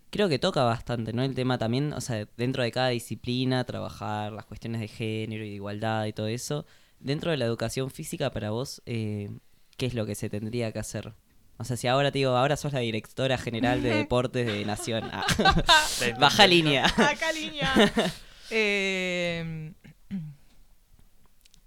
creo 0.09 0.29
que 0.29 0.39
toca 0.39 0.63
bastante, 0.63 1.13
¿no? 1.13 1.23
El 1.23 1.35
tema 1.35 1.57
también, 1.57 1.93
o 1.93 2.01
sea, 2.01 2.27
dentro 2.37 2.63
de 2.63 2.71
cada 2.71 2.89
disciplina, 2.89 3.63
trabajar 3.63 4.31
las 4.31 4.45
cuestiones 4.45 4.81
de 4.81 4.87
género 4.87 5.43
y 5.43 5.49
de 5.49 5.55
igualdad 5.55 6.05
y 6.05 6.13
todo 6.13 6.27
eso. 6.27 6.65
Dentro 6.99 7.31
de 7.31 7.37
la 7.37 7.45
educación 7.45 7.91
física, 7.91 8.31
para 8.31 8.51
vos, 8.51 8.81
eh, 8.85 9.29
¿qué 9.77 9.85
es 9.85 9.93
lo 9.93 10.05
que 10.05 10.15
se 10.15 10.29
tendría 10.29 10.71
que 10.71 10.79
hacer? 10.79 11.13
O 11.57 11.63
sea, 11.63 11.77
si 11.77 11.87
ahora 11.87 12.11
te 12.11 12.19
digo, 12.19 12.31
ahora 12.31 12.57
sos 12.57 12.73
la 12.73 12.79
directora 12.79 13.37
general 13.37 13.81
de 13.81 13.89
deportes 13.95 14.45
de 14.45 14.65
Nación. 14.65 15.09
Ah, 15.11 15.25
Baja 16.19 16.47
línea. 16.47 16.85
Acá 16.85 17.31
línea. 17.31 17.73
Eh, 18.51 19.73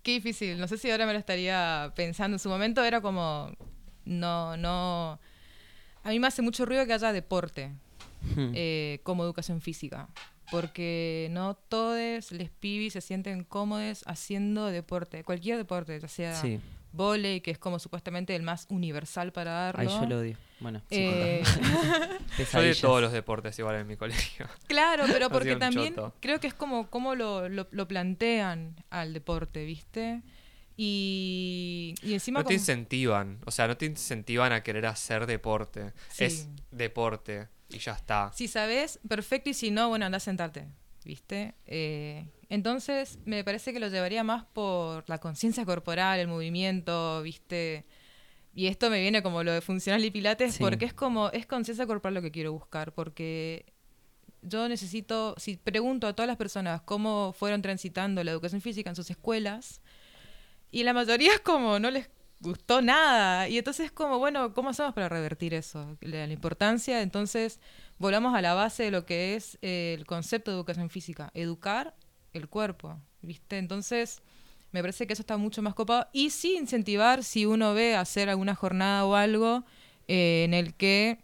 qué 0.03 0.13
difícil. 0.13 0.59
No 0.61 0.69
sé 0.69 0.79
si 0.79 0.91
ahora 0.91 1.07
me 1.07 1.13
lo 1.13 1.19
estaría 1.19 1.93
pensando. 1.97 2.37
En 2.37 2.39
su 2.39 2.49
momento 2.49 2.85
era 2.85 3.01
como. 3.01 3.51
No, 4.05 4.57
no. 4.57 5.19
A 6.03 6.11
mí 6.11 6.19
me 6.19 6.27
hace 6.27 6.43
mucho 6.43 6.65
ruido 6.65 6.87
que 6.87 6.93
haya 6.93 7.13
deporte 7.13 7.73
Hmm. 8.35 8.53
eh, 8.55 9.01
como 9.05 9.25
educación 9.25 9.61
física. 9.61 10.09
Porque 10.51 11.29
no 11.31 11.55
todos 11.55 12.33
les 12.33 12.49
pibis 12.51 12.95
se 12.95 13.01
sienten 13.03 13.45
cómodos 13.45 14.03
haciendo 14.07 14.67
deporte. 14.67 15.23
Cualquier 15.23 15.59
deporte, 15.59 16.01
ya 16.01 16.09
sea 16.09 16.35
Sí. 16.41 16.59
volei, 16.93 17.43
que 17.43 17.51
es 17.51 17.59
como 17.59 17.79
supuestamente 17.79 18.35
el 18.35 18.43
más 18.43 18.67
universal 18.71 19.31
para 19.31 19.51
darlo. 19.53 19.81
Ay, 19.83 19.89
yo 19.89 20.07
lo 20.07 20.19
odio. 20.21 20.37
Bueno, 20.61 20.81
Eh. 20.91 21.43
Soy 22.51 22.65
de 22.69 22.75
todos 22.75 23.03
los 23.03 23.13
deportes 23.13 23.59
igual 23.59 23.77
en 23.77 23.87
mi 23.87 23.97
colegio. 23.97 24.47
Claro, 24.67 25.05
pero 25.07 25.29
porque 25.31 25.57
también 25.57 25.95
choto. 25.95 26.15
creo 26.21 26.41
que 26.41 26.47
es 26.47 26.55
como 26.55 26.89
cómo 26.89 27.15
lo, 27.15 27.49
lo, 27.51 27.69
lo 27.71 27.87
plantean 27.87 28.75
al 28.89 29.13
deporte, 29.13 29.65
¿viste? 29.67 30.23
Y, 30.81 31.95
y 32.03 32.15
encima 32.15 32.39
No 32.41 32.45
te 32.45 32.55
como- 32.55 32.55
incentivan, 32.61 33.39
o 33.45 33.51
sea, 33.51 33.67
no 33.69 33.77
te 33.77 33.85
incentivan 33.87 34.53
a 34.53 34.63
querer 34.63 34.87
hacer 34.87 35.27
deporte. 35.27 35.93
Sí. 36.09 36.25
Es 36.25 36.49
deporte 36.71 37.49
y 37.69 37.79
ya 37.79 37.93
está. 37.93 38.31
Si 38.35 38.49
sabes, 38.49 38.99
perfecto, 39.09 39.51
y 39.51 39.55
si 39.55 39.71
no, 39.71 39.89
bueno, 39.89 40.07
anda 40.07 40.17
a 40.17 40.21
sentarte, 40.21 40.69
¿viste? 41.05 41.55
Eh, 41.67 42.27
entonces, 42.49 43.19
me 43.25 43.45
parece 43.45 43.73
que 43.73 43.81
lo 43.81 43.89
llevaría 43.89 44.25
más 44.25 44.45
por 44.45 45.05
la 45.09 45.19
conciencia 45.19 45.65
corporal, 45.65 46.19
el 46.21 46.29
movimiento, 46.29 47.23
¿viste? 47.23 47.85
Y 48.55 48.67
esto 48.67 48.91
me 48.91 49.01
viene 49.01 49.23
como 49.23 49.43
lo 49.43 49.53
de 49.53 49.61
funcional 49.61 50.05
y 50.05 50.11
pilates, 50.11 50.55
Sí. 50.55 50.63
porque 50.63 50.87
es 50.87 50.95
como, 50.95 51.31
es 51.31 51.47
conciencia 51.47 51.87
corporal 51.87 52.15
lo 52.15 52.23
que 52.23 52.31
quiero 52.31 52.53
buscar, 52.53 52.93
porque 52.93 53.67
yo 54.43 54.69
necesito, 54.69 55.35
si 55.37 55.57
pregunto 55.57 56.07
a 56.07 56.15
todas 56.15 56.27
las 56.29 56.37
personas 56.37 56.81
cómo 56.83 57.33
fueron 57.39 57.61
transitando 57.61 58.23
la 58.25 58.31
educación 58.31 58.61
física 58.61 58.89
en 58.91 58.97
sus 58.97 59.11
escuelas, 59.11 59.81
y 60.71 60.83
la 60.85 60.93
mayoría 60.93 61.33
es 61.35 61.41
como, 61.41 61.79
no 61.79 61.91
les 61.91 62.09
gustó 62.41 62.83
nada. 62.83 63.49
Y 63.49 63.59
entonces 63.59 63.87
es 63.87 63.93
como, 63.93 64.19
bueno, 64.19 64.55
¿cómo 64.55 64.71
hacemos 64.71 64.95
para 64.95 65.09
revertir 65.09 65.55
eso? 65.55 65.97
La, 66.01 66.27
la 66.27 66.33
importancia, 66.33 67.03
entonces, 67.03 67.61
volvamos 67.99 68.35
a 68.35 68.43
la 68.43 68.55
base 68.55 68.85
de 68.85 68.91
lo 68.91 69.05
que 69.07 69.35
es 69.35 69.59
eh, 69.63 69.95
el 69.99 70.07
concepto 70.07 70.51
de 70.51 70.57
educación 70.57 70.91
física, 70.91 71.31
educar 71.35 71.95
el 72.33 72.49
cuerpo, 72.49 72.99
¿viste? 73.23 73.59
Entonces, 73.59 74.21
me 74.73 74.81
parece 74.83 75.07
que 75.07 75.15
eso 75.15 75.23
está 75.23 75.37
mucho 75.37 75.63
más 75.63 75.75
copado. 75.75 76.09
Y 76.13 76.31
sí 76.31 76.57
incentivar 76.57 77.25
si 77.25 77.47
uno 77.47 77.75
ve 77.75 77.97
hacer 77.97 78.29
alguna 78.29 78.55
jornada 78.55 79.05
o 79.07 79.15
algo 79.15 79.65
eh, 80.09 80.45
en 80.45 80.55
el 80.55 80.75
que 80.75 81.19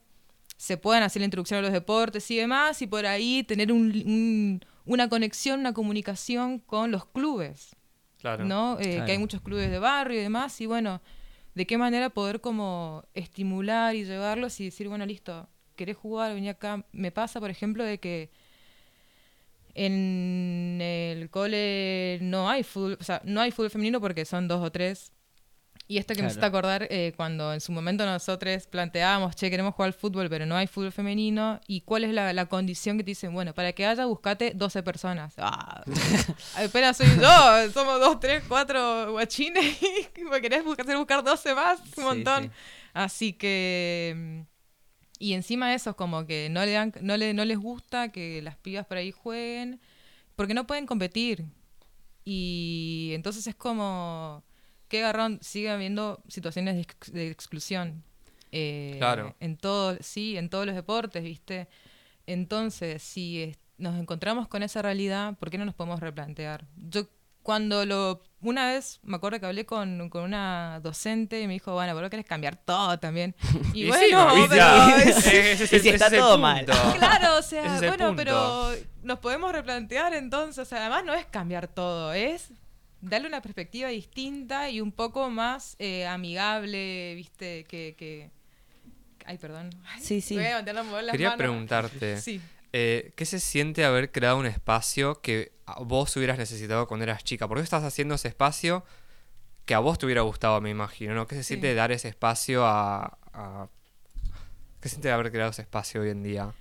se 0.57 0.77
puedan 0.77 1.03
hacer 1.03 1.21
la 1.21 1.27
introducción 1.27 1.59
a 1.59 1.63
los 1.63 1.73
deportes 1.73 2.31
y 2.31 2.37
demás, 2.37 2.81
y 2.83 2.87
por 2.87 3.07
ahí 3.07 3.43
tener 3.45 3.73
un- 3.73 3.91
un- 4.07 4.61
una 4.87 5.09
conexión, 5.09 5.61
una 5.61 5.73
comunicación 5.75 6.59
con 6.59 6.91
los 6.91 7.07
clubes. 7.07 7.77
Claro. 8.25 8.45
¿no? 8.47 8.79
Eh, 8.81 8.93
Claro. 8.93 9.05
Que 9.05 9.13
hay 9.13 9.19
muchos 9.19 9.43
clubes 9.43 9.71
de 9.71 9.79
barrio 9.79 10.19
y 10.19 10.23
demás, 10.23 10.59
y 10.63 10.65
bueno, 10.65 11.03
de 11.55 11.67
qué 11.67 11.77
manera 11.77 12.09
poder 12.09 12.41
como 12.41 13.05
estimular 13.13 13.95
y 13.95 14.07
llevarlos 14.07 14.59
y 14.61 14.65
decir, 14.65 14.89
bueno, 14.89 15.05
listo, 15.05 15.47
querés 15.77 15.99
jugar, 15.99 16.33
vení 16.33 16.49
acá. 16.49 16.87
Me 16.93 17.11
pasa, 17.11 17.39
por 17.39 17.51
ejemplo, 17.51 17.85
de 17.85 17.99
que 17.99 18.31
en 19.75 20.79
el 20.81 21.29
cole 21.29 22.19
no 22.23 22.49
hay 22.49 22.63
fútbol, 22.63 22.97
o 22.99 23.05
sea, 23.05 23.21
no 23.25 23.43
hay 23.43 23.51
fútbol 23.51 23.69
femenino 23.69 24.01
porque 24.01 24.25
son 24.25 24.49
dos 24.49 24.65
o 24.65 24.73
tres. 24.73 25.13
Y 25.87 25.99
esto 25.99 26.15
que 26.15 26.23
me 26.23 26.29
Claro. 26.29 26.31
hiciste 26.31 26.47
acordar 26.47 26.87
eh, 26.91 27.13
cuando 27.15 27.53
en 27.53 27.61
su 27.61 27.71
momento 27.71 28.07
nosotros 28.07 28.67
planteábamos, 28.69 29.37
che, 29.37 29.51
queremos 29.51 29.75
jugar 29.75 29.89
al 29.89 29.93
fútbol, 29.93 30.31
pero 30.31 30.47
no 30.47 30.57
hay 30.57 30.67
fútbol 30.67 30.93
femenino. 30.93 31.61
¿Y 31.67 31.83
cuál 31.83 32.05
es 32.05 32.13
la, 32.15 32.33
la 32.33 32.47
condición 32.47 32.97
que 32.97 33.05
te 33.05 33.11
dicen? 33.11 33.35
Bueno, 33.35 33.53
para 33.53 33.73
que 33.75 33.85
haya, 33.85 34.07
buscate 34.07 34.53
12 34.55 34.83
personas. 34.83 35.35
Ah, 35.37 35.83
apenas 36.57 36.97
soy 36.97 37.07
yo, 37.21 37.71
somos 37.73 38.01
dos, 38.01 38.19
tres, 38.19 38.43
cuatro 38.49 39.13
guachines 39.13 39.77
y 40.17 40.23
me 40.25 40.41
querés 40.41 40.63
hacer 40.79 40.97
buscar 40.97 41.23
12 41.23 41.55
más, 41.55 41.81
un 41.81 41.87
Sí, 41.95 42.01
montón. 42.01 42.45
sí. 42.45 42.51
Así 42.95 43.33
que... 43.35 44.15
mm, 44.17 44.41
Y 45.19 45.35
encima 45.35 45.75
eso 45.75 45.91
es 45.91 45.97
como 45.97 46.25
que 46.27 46.49
no, 46.51 46.65
le 46.65 46.73
dan, 46.73 46.93
no, 47.03 47.17
le, 47.19 47.35
no 47.35 47.45
les 47.45 47.59
gusta 47.59 48.11
que 48.11 48.41
las 48.41 48.57
pibas 48.57 48.87
por 48.87 48.97
ahí 48.97 49.13
jueguen 49.13 49.81
porque 50.35 50.55
no 50.55 50.67
pueden 50.67 50.87
competir. 50.87 51.45
Y 52.25 53.13
entonces 53.15 53.47
es 53.47 53.55
como... 53.55 54.43
Qué 54.89 55.01
garrón, 55.01 55.39
sigue 55.43 55.71
habiendo 55.71 56.23
situaciones 56.29 56.75
de, 56.77 56.81
ex- 56.83 57.13
de 57.13 57.31
exclusión. 57.31 58.05
eh, 58.53 58.97
Claro. 58.99 59.35
En 59.41 59.57
todo, 59.57 59.97
sí, 60.01 60.37
en 60.37 60.49
todos 60.51 60.67
los 60.67 60.75
deportes, 60.75 61.23
¿viste? 61.25 61.69
Entonces, 62.27 63.03
si 63.03 63.57
nos 63.79 63.99
encontramos 63.99 64.49
con 64.49 64.63
esa 64.63 64.83
realidad, 64.83 65.37
¿por 65.39 65.51
qué 65.51 65.59
no 65.59 65.65
nos 65.65 65.75
podemos 65.75 66.01
replantear? 66.01 66.65
Yo 66.77 67.09
cuando 67.43 67.85
lo... 67.85 68.23
Una 68.41 68.69
vez 68.69 69.01
me 69.03 69.17
acuerdo 69.17 69.41
que 69.41 69.47
hablé 69.47 69.65
con, 69.67 70.09
con 70.11 70.23
una 70.23 70.81
docente 70.83 71.41
y 71.41 71.47
me 71.47 71.55
dijo, 71.55 71.73
bueno, 71.73 71.95
pero 71.95 72.09
querés 72.11 72.27
cambiar 72.27 72.57
todo 72.57 72.99
también. 72.99 73.35
Y, 73.75 73.85
Y 73.85 73.89
bueno, 73.89 74.31
sí, 74.35 74.41
no, 74.41 74.49
pero... 74.49 74.67
es 75.11 75.73
Y 75.73 75.81
si 75.81 75.89
está 75.89 76.11
todo 76.11 76.39
mal. 76.39 76.65
Claro, 76.99 77.39
o 77.39 77.43
sea, 77.43 77.79
bueno, 77.79 78.09
punto. 78.09 78.15
pero 78.17 78.71
nos 79.03 79.19
podemos 79.19 79.51
replantear 79.53 80.15
entonces. 80.15 80.59
O 80.59 80.65
sea, 80.65 80.81
además 80.81 81.05
no 81.05 81.15
es 81.15 81.27
cambiar 81.27 81.69
todo, 81.69 82.13
es 82.15 82.53
darle 83.05 83.29
una 83.29 83.41
perspectiva 83.43 83.89
distinta 83.89 84.71
y 84.71 84.81
un 84.81 84.93
poco 84.93 85.31
más 85.31 85.77
eh, 85.79 86.07
amigable, 86.07 87.15
viste, 87.15 87.65
que, 87.65 87.95
que... 87.99 88.31
Ay, 89.27 89.39
perdón. 89.39 89.71
Ay, 89.87 90.01
Sí, 90.03 90.21
sí. 90.21 90.35
Voy 90.35 90.45
a 90.45 90.61
las 90.63 91.11
Quería 91.13 91.29
manos. 91.31 91.39
preguntarte, 91.39 92.21
Sí. 92.21 92.41
eh, 92.73 93.13
¿qué 93.17 93.25
se 93.25 93.41
siente 93.41 93.85
haber 93.85 94.13
creado 94.13 94.39
un 94.39 94.47
espacio 94.47 95.21
que 95.21 95.53
vos 95.81 96.15
hubieras 96.17 96.39
necesitado 96.39 96.87
cuando 96.87 97.05
eras 97.05 97.25
chica? 97.25 97.49
¿Por 97.49 97.59
qué 97.59 97.63
estás 97.65 97.85
haciendo 97.85 98.15
ese 98.17 98.29
espacio 98.29 98.85
que 99.65 99.75
a 99.75 99.79
vos 99.79 99.99
te 99.99 100.05
hubiera 100.07 100.21
gustado, 100.23 100.61
me 100.61 100.71
imagino? 100.71 101.15
¿no? 101.15 101.27
¿Qué 101.27 101.37
se 101.37 101.43
siente 101.45 101.71
Sí. 101.71 101.75
dar 101.75 101.91
ese 101.93 102.09
espacio 102.09 102.67
a, 102.67 103.19
a- 103.33 103.69
¿Qué 104.81 104.89
se 104.91 104.97
siente 104.97 105.11
haber 105.11 105.31
creado 105.31 105.51
ese 105.51 105.63
espacio 105.63 106.03
hoy 106.03 106.11
en 106.11 106.23
día? 106.23 106.53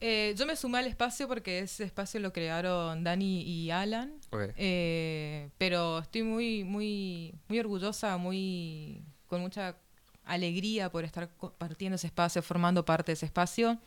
Eh, 0.00 0.34
yo 0.36 0.46
me 0.46 0.56
sumé 0.56 0.78
al 0.78 0.86
espacio 0.86 1.26
porque 1.26 1.60
ese 1.60 1.84
espacio 1.84 2.20
lo 2.20 2.32
crearon 2.32 3.02
Dani 3.02 3.42
y 3.42 3.70
Alan. 3.70 4.12
Eh, 4.56 5.48
pero 5.58 6.00
estoy 6.00 6.22
muy, 6.22 6.64
muy, 6.64 7.34
muy 7.48 7.58
orgullosa, 7.58 8.16
muy 8.16 9.02
con 9.26 9.40
mucha 9.40 9.76
alegría 10.24 10.90
por 10.90 11.04
estar 11.04 11.30
compartiendo 11.36 11.96
ese 11.96 12.08
espacio, 12.08 12.42
formando 12.42 12.84
parte 12.84 13.12
de 13.12 13.14
ese 13.14 13.26
espacio. 13.26 13.78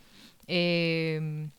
Eh, 0.48 1.50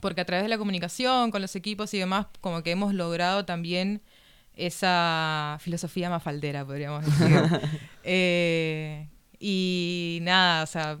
porque 0.00 0.20
a 0.20 0.24
través 0.26 0.44
de 0.44 0.50
la 0.50 0.58
comunicación 0.58 1.30
con 1.30 1.40
los 1.40 1.56
equipos 1.56 1.94
y 1.94 1.98
demás, 1.98 2.26
como 2.42 2.62
que 2.62 2.70
hemos 2.70 2.92
logrado 2.92 3.46
también 3.46 4.02
esa 4.54 5.56
filosofía 5.60 6.10
mafaldera, 6.10 6.64
podríamos 6.64 7.04
decir. 7.04 7.40
Eh, 8.06 9.08
y 9.40 10.18
nada, 10.20 10.62
o 10.62 10.66
sea, 10.66 10.98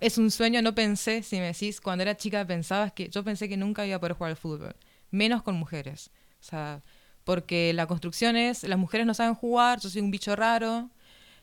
es 0.00 0.18
un 0.18 0.30
sueño, 0.30 0.62
no 0.62 0.74
pensé, 0.74 1.22
si 1.22 1.36
me 1.36 1.46
decís, 1.46 1.80
cuando 1.80 2.02
era 2.02 2.16
chica 2.16 2.46
pensabas 2.46 2.92
que, 2.92 3.08
yo 3.08 3.22
pensé 3.22 3.48
que 3.48 3.56
nunca 3.56 3.86
iba 3.86 3.96
a 3.96 4.00
poder 4.00 4.14
jugar 4.14 4.30
al 4.30 4.36
fútbol, 4.36 4.74
menos 5.10 5.42
con 5.42 5.54
mujeres. 5.56 6.10
O 6.40 6.42
sea, 6.42 6.82
porque 7.24 7.72
la 7.74 7.86
construcción 7.86 8.36
es, 8.36 8.64
las 8.64 8.78
mujeres 8.78 9.06
no 9.06 9.14
saben 9.14 9.34
jugar, 9.34 9.78
yo 9.80 9.90
soy 9.90 10.00
un 10.00 10.10
bicho 10.10 10.34
raro, 10.34 10.88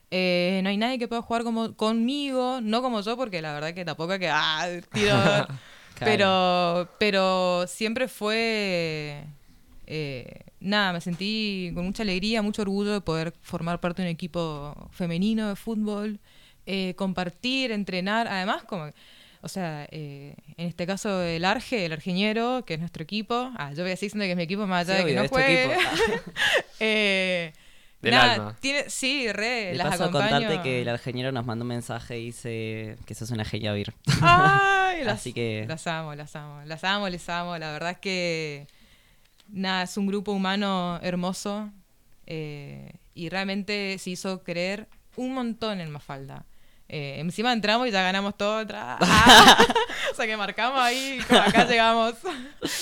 eh, 0.09 0.59
no 0.63 0.69
hay 0.69 0.77
nadie 0.77 0.97
que 0.97 1.07
pueda 1.07 1.21
jugar 1.21 1.43
como, 1.43 1.75
conmigo, 1.75 2.59
no 2.61 2.81
como 2.81 3.01
yo, 3.01 3.15
porque 3.15 3.41
la 3.41 3.53
verdad 3.53 3.73
que 3.73 3.85
tampoco 3.85 4.13
es 4.13 4.19
que, 4.19 4.29
ah, 4.29 4.67
pero, 5.99 6.89
pero 6.99 7.65
siempre 7.67 8.07
fue... 8.07 9.23
eh, 9.85 10.41
nada, 10.59 10.93
me 10.93 11.01
sentí 11.01 11.71
con 11.75 11.85
mucha 11.85 12.03
alegría, 12.03 12.41
mucho 12.41 12.63
orgullo 12.63 12.93
de 12.93 13.01
poder 13.01 13.33
formar 13.41 13.79
parte 13.79 14.01
de 14.01 14.07
un 14.07 14.13
equipo 14.13 14.89
femenino 14.91 15.49
de 15.49 15.55
fútbol, 15.55 16.19
eh, 16.67 16.93
compartir, 16.95 17.71
entrenar, 17.71 18.27
además 18.27 18.63
como, 18.63 18.91
o 19.41 19.47
sea, 19.47 19.87
eh, 19.91 20.35
en 20.57 20.67
este 20.67 20.85
caso 20.85 21.23
el 21.23 21.43
Arge, 21.45 21.85
el 21.85 21.93
Argeñero, 21.93 22.63
que 22.65 22.73
es 22.75 22.79
nuestro 22.79 23.01
equipo, 23.03 23.51
ah, 23.57 23.71
yo 23.73 23.83
voy 23.83 23.93
a 23.93 23.95
seguir 23.95 24.11
diciendo 24.11 24.25
que 24.25 24.31
es 24.31 24.37
mi 24.37 24.43
equipo 24.43 24.67
más 24.67 24.87
allá 24.89 24.99
Sí, 24.99 25.05
de 25.05 25.13
que 25.13 25.19
obvio, 25.19 25.23
no 25.23 25.29
juegue. 25.29 25.63
equipo. 25.73 25.81
Eh, 26.79 27.53
Del 28.01 28.11
nada, 28.13 28.33
alma. 28.33 28.57
Tiene, 28.59 28.89
sí, 28.89 29.31
re, 29.31 29.67
De 29.71 29.75
las 29.75 29.87
paso, 29.87 30.03
acompaño. 30.05 30.29
contarte 30.47 30.61
que 30.61 30.81
el 30.83 30.87
ingeniero 30.89 31.31
nos 31.31 31.45
mandó 31.45 31.63
un 31.63 31.69
mensaje 31.69 32.19
y 32.19 32.25
dice 32.25 32.97
que 33.05 33.15
sos 33.15 33.31
una 33.31 33.43
genia 33.45 33.73
vir. 33.73 33.93
Ay, 34.21 35.03
las, 35.03 35.15
Así 35.21 35.33
que- 35.33 35.65
las 35.67 35.87
amo, 35.87 36.13
las 36.15 36.35
amo, 36.35 36.61
las 36.65 36.83
amo, 36.83 37.09
les 37.09 37.27
amo. 37.29 37.57
La 37.57 37.71
verdad 37.71 37.91
es 37.91 37.97
que 37.99 38.67
nada, 39.47 39.83
es 39.83 39.97
un 39.97 40.05
grupo 40.05 40.31
humano 40.33 40.99
hermoso 41.01 41.71
eh, 42.27 42.91
y 43.15 43.29
realmente 43.29 43.97
se 43.97 44.11
hizo 44.11 44.43
creer 44.43 44.87
un 45.15 45.33
montón 45.33 45.81
en 45.81 45.89
Mafalda. 45.89 46.45
Eh, 46.89 47.19
encima 47.19 47.51
entramos 47.51 47.87
y 47.87 47.91
ya 47.91 48.01
ganamos 48.01 48.37
todo. 48.37 48.65
Ah, 48.73 48.97
o 50.11 50.15
sea 50.15 50.25
que 50.25 50.37
marcamos 50.37 50.79
ahí, 50.79 51.19
como 51.27 51.41
acá 51.41 51.65
llegamos. 51.67 52.15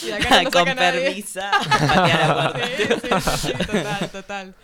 Y 0.03 0.11
acá 0.11 0.43
no 0.43 0.51
Con. 0.51 0.67
Sí, 0.67 1.23
sí, 1.23 3.19
sí, 3.21 3.37
sí, 3.37 3.53
total, 3.65 4.11
total. 4.11 4.55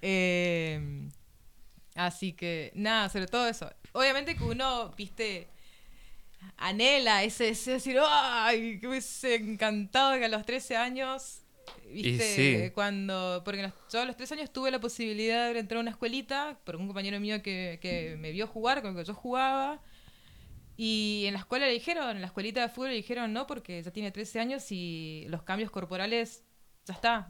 Eh, 0.00 1.08
así 1.94 2.32
que, 2.32 2.72
nada, 2.74 3.08
sobre 3.08 3.26
todo 3.26 3.46
eso. 3.48 3.70
Obviamente 3.92 4.36
que 4.36 4.44
uno, 4.44 4.90
viste, 4.96 5.48
anhela 6.56 7.22
ese 7.22 7.44
deseo 7.44 7.72
de 7.72 7.78
decir, 7.78 7.98
¡ay! 8.02 8.78
Que 8.80 8.86
me 8.86 8.92
hubiese 8.92 9.34
encantado 9.34 10.18
que 10.18 10.24
a 10.24 10.28
los 10.28 10.44
13 10.46 10.76
años, 10.76 11.42
viste, 11.92 12.34
sí. 12.66 12.70
cuando. 12.72 13.42
Porque 13.44 13.62
los- 13.62 13.72
yo 13.92 14.00
a 14.00 14.04
los 14.04 14.16
13 14.16 14.34
años 14.34 14.52
tuve 14.52 14.70
la 14.70 14.80
posibilidad 14.80 15.52
de 15.52 15.58
entrar 15.60 15.78
a 15.78 15.80
una 15.80 15.90
escuelita 15.90 16.58
por 16.64 16.76
un 16.76 16.86
compañero 16.86 17.18
mío 17.20 17.42
que, 17.42 17.78
que 17.80 18.16
me 18.18 18.30
vio 18.32 18.46
jugar, 18.46 18.82
con 18.82 18.92
el 18.92 18.96
que 18.96 19.04
yo 19.04 19.14
jugaba. 19.14 19.80
Y 20.76 21.24
en 21.26 21.32
la 21.34 21.40
escuela 21.40 21.66
le 21.66 21.72
dijeron, 21.72 22.10
en 22.16 22.20
la 22.20 22.26
escuelita 22.26 22.60
de 22.60 22.68
fútbol 22.68 22.90
le 22.90 22.96
dijeron 22.96 23.32
no, 23.32 23.46
porque 23.46 23.82
ya 23.82 23.90
tiene 23.90 24.10
13 24.10 24.40
años 24.40 24.70
y 24.70 25.24
los 25.28 25.42
cambios 25.42 25.70
corporales, 25.70 26.42
ya 26.84 26.94
está. 26.94 27.28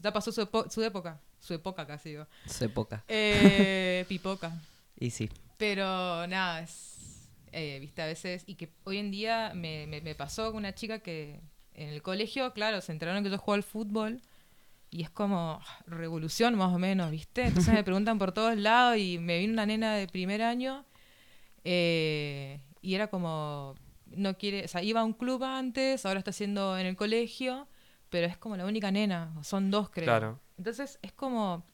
Ya 0.00 0.12
pasó 0.12 0.30
su, 0.32 0.46
su 0.70 0.82
época. 0.82 1.20
su 1.40 1.54
época 1.54 1.86
casi 1.86 2.10
digo. 2.10 2.26
Su 2.46 2.64
época. 2.64 3.02
Eh, 3.08 4.04
pipoca. 4.08 4.52
Y 4.98 5.10
sí. 5.10 5.30
Pero 5.56 6.26
nada, 6.26 6.60
es, 6.60 7.28
eh, 7.52 7.78
viste, 7.80 8.02
a 8.02 8.06
veces, 8.06 8.44
y 8.46 8.56
que 8.56 8.68
hoy 8.84 8.98
en 8.98 9.10
día 9.10 9.52
me, 9.54 9.86
me, 9.86 10.00
me 10.02 10.14
pasó 10.14 10.46
con 10.50 10.56
una 10.58 10.74
chica 10.74 10.98
que 10.98 11.40
en 11.74 11.88
el 11.88 12.02
colegio, 12.02 12.52
claro, 12.52 12.80
se 12.80 12.92
enteraron 12.92 13.22
que 13.22 13.30
yo 13.30 13.38
juego 13.38 13.54
al 13.54 13.62
fútbol 13.62 14.20
y 14.90 15.02
es 15.02 15.10
como 15.10 15.60
ah, 15.62 15.82
revolución 15.86 16.54
más 16.54 16.72
o 16.72 16.78
menos, 16.78 17.10
viste. 17.10 17.46
Entonces 17.46 17.72
me 17.72 17.82
preguntan 17.84 18.18
por 18.18 18.32
todos 18.32 18.56
lados 18.56 18.98
y 18.98 19.18
me 19.18 19.38
vino 19.38 19.54
una 19.54 19.66
nena 19.66 19.94
de 19.94 20.06
primer 20.06 20.42
año 20.42 20.84
eh, 21.64 22.60
y 22.80 22.94
era 22.94 23.08
como, 23.08 23.74
no 24.06 24.36
quiere, 24.36 24.64
o 24.64 24.68
sea, 24.68 24.82
iba 24.82 25.00
a 25.00 25.04
un 25.04 25.14
club 25.14 25.42
antes, 25.44 26.04
ahora 26.04 26.18
está 26.18 26.30
haciendo 26.30 26.78
en 26.78 26.86
el 26.86 26.96
colegio, 26.96 27.68
pero 28.10 28.26
es 28.26 28.36
como 28.36 28.56
la 28.56 28.66
única 28.66 28.90
nena, 28.90 29.32
son 29.42 29.70
dos 29.70 29.88
creo. 29.88 30.06
Claro. 30.06 30.40
Entonces 30.58 30.98
es 31.02 31.12
como, 31.12 31.64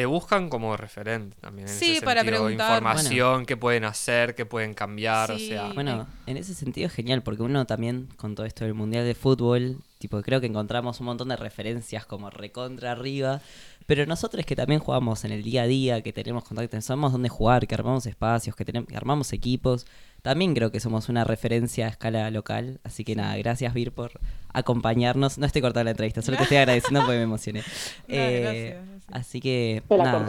Te 0.00 0.06
buscan 0.06 0.48
como 0.48 0.78
referente 0.78 1.36
también. 1.42 1.68
En 1.68 1.74
Sí, 1.74 1.96
ese 1.98 2.06
para 2.06 2.22
sentido, 2.22 2.40
preguntar. 2.42 2.78
Información, 2.78 3.44
qué 3.44 3.58
pueden 3.58 3.84
hacer, 3.84 4.34
qué 4.34 4.46
pueden 4.46 4.72
cambiar. 4.72 5.36
Sí. 5.36 5.44
O 5.44 5.48
sea, 5.48 5.72
Bueno, 5.74 6.06
en 6.24 6.38
ese 6.38 6.54
sentido 6.54 6.86
es 6.86 6.94
genial, 6.94 7.22
porque 7.22 7.42
uno 7.42 7.66
también, 7.66 8.08
con 8.16 8.34
todo 8.34 8.46
esto 8.46 8.64
del 8.64 8.72
Mundial 8.72 9.04
de 9.04 9.14
Fútbol, 9.14 9.76
tipo, 9.98 10.22
creo 10.22 10.40
que 10.40 10.46
encontramos 10.46 11.00
un 11.00 11.04
montón 11.04 11.28
de 11.28 11.36
referencias 11.36 12.06
como 12.06 12.30
recontra 12.30 12.92
arriba, 12.92 13.42
pero 13.84 14.06
nosotros 14.06 14.46
que 14.46 14.56
también 14.56 14.80
jugamos 14.80 15.22
en 15.26 15.32
el 15.32 15.42
día 15.42 15.64
a 15.64 15.66
día, 15.66 16.00
que 16.00 16.14
tenemos 16.14 16.44
contacto, 16.44 16.80
sabemos 16.80 17.12
dónde 17.12 17.28
jugar, 17.28 17.66
que 17.66 17.74
armamos 17.74 18.06
espacios, 18.06 18.56
que, 18.56 18.64
tenemos, 18.64 18.88
que 18.88 18.96
armamos 18.96 19.34
equipos, 19.34 19.84
también 20.22 20.54
creo 20.54 20.70
que 20.70 20.80
somos 20.80 21.08
una 21.08 21.24
referencia 21.24 21.86
a 21.86 21.88
escala 21.90 22.30
local, 22.30 22.80
así 22.84 23.04
que 23.04 23.16
nada, 23.16 23.36
gracias 23.36 23.72
Vir 23.74 23.92
por 23.92 24.12
acompañarnos. 24.52 25.38
No 25.38 25.46
estoy 25.46 25.62
cortando 25.62 25.84
la 25.84 25.90
entrevista, 25.92 26.22
solo 26.22 26.36
te 26.36 26.44
estoy 26.44 26.56
agradeciendo 26.58 27.00
porque 27.00 27.16
me 27.16 27.22
emocioné. 27.22 27.62
Eh, 28.08 28.76
gracias. 28.78 28.99
Así 29.12 29.40
que, 29.40 29.82
Te 29.88 29.96
la. 29.96 30.24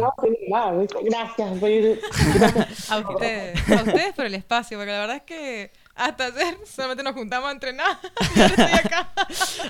Gracias, 1.03 1.61
Vir. 1.61 2.01
Gracias. 2.33 2.91
A 2.91 2.99
ustedes, 3.09 3.69
a 3.69 3.75
ustedes 3.83 4.13
por 4.13 4.25
el 4.25 4.35
espacio, 4.35 4.77
porque 4.77 4.91
la 4.91 4.99
verdad 4.99 5.17
es 5.17 5.23
que 5.23 5.71
hasta 5.95 6.25
ayer 6.27 6.57
solamente 6.65 7.03
nos 7.03 7.13
juntamos 7.13 7.49
a 7.49 7.51
entrenar 7.51 7.97
y 8.35 8.39
ahora 8.39 8.53
estoy 8.55 8.79
acá. 8.79 9.13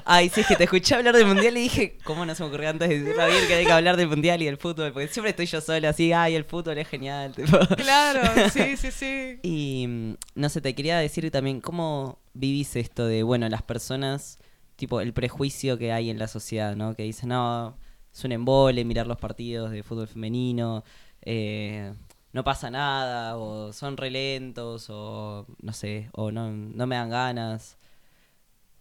Ay, 0.05 0.29
sí, 0.29 0.41
es 0.41 0.47
que 0.47 0.55
te 0.55 0.63
escuché 0.63 0.95
hablar 0.95 1.15
del 1.15 1.25
mundial 1.25 1.57
y 1.57 1.61
dije, 1.61 1.97
¿cómo 2.03 2.25
no 2.25 2.35
se 2.35 2.43
me 2.43 2.49
ocurrió 2.49 2.69
antes 2.69 2.89
de 2.89 2.99
decirle 2.99 3.21
a 3.21 3.47
que 3.47 3.53
hay 3.53 3.65
que 3.65 3.71
hablar 3.71 3.97
del 3.97 4.07
mundial 4.07 4.41
y 4.41 4.45
del 4.45 4.57
fútbol? 4.57 4.93
Porque 4.93 5.07
siempre 5.07 5.31
estoy 5.31 5.47
yo 5.47 5.59
sola 5.61 5.89
así, 5.89 6.13
ay, 6.13 6.35
el 6.35 6.45
fútbol 6.45 6.77
es 6.77 6.87
genial. 6.87 7.33
tipo. 7.33 7.57
Claro, 7.75 8.21
sí, 8.53 8.77
sí, 8.77 8.91
sí. 8.91 9.39
Y 9.43 10.15
no 10.35 10.49
sé, 10.49 10.61
te 10.61 10.73
quería 10.75 10.97
decir 10.99 11.29
también, 11.31 11.59
¿cómo 11.59 12.19
vivís 12.33 12.75
esto 12.75 13.05
de, 13.05 13.23
bueno, 13.23 13.49
las 13.49 13.63
personas, 13.63 14.39
tipo, 14.75 15.01
el 15.01 15.13
prejuicio 15.13 15.77
que 15.77 15.91
hay 15.91 16.09
en 16.09 16.19
la 16.19 16.27
sociedad, 16.27 16.75
¿no? 16.75 16.95
Que 16.95 17.03
dicen, 17.03 17.29
no, 17.29 17.77
es 18.13 18.23
un 18.23 18.31
embole 18.31 18.83
mirar 18.85 19.07
los 19.07 19.17
partidos 19.17 19.71
de 19.71 19.83
fútbol 19.83 20.07
femenino, 20.07 20.83
eh, 21.21 21.93
no 22.33 22.43
pasa 22.43 22.69
nada, 22.71 23.37
o 23.37 23.73
son 23.73 23.97
re 23.97 24.09
lentos, 24.09 24.87
o 24.89 25.45
no 25.61 25.73
sé, 25.73 26.09
o 26.13 26.31
no, 26.31 26.51
no 26.51 26.87
me 26.87 26.95
dan 26.95 27.09
ganas. 27.09 27.77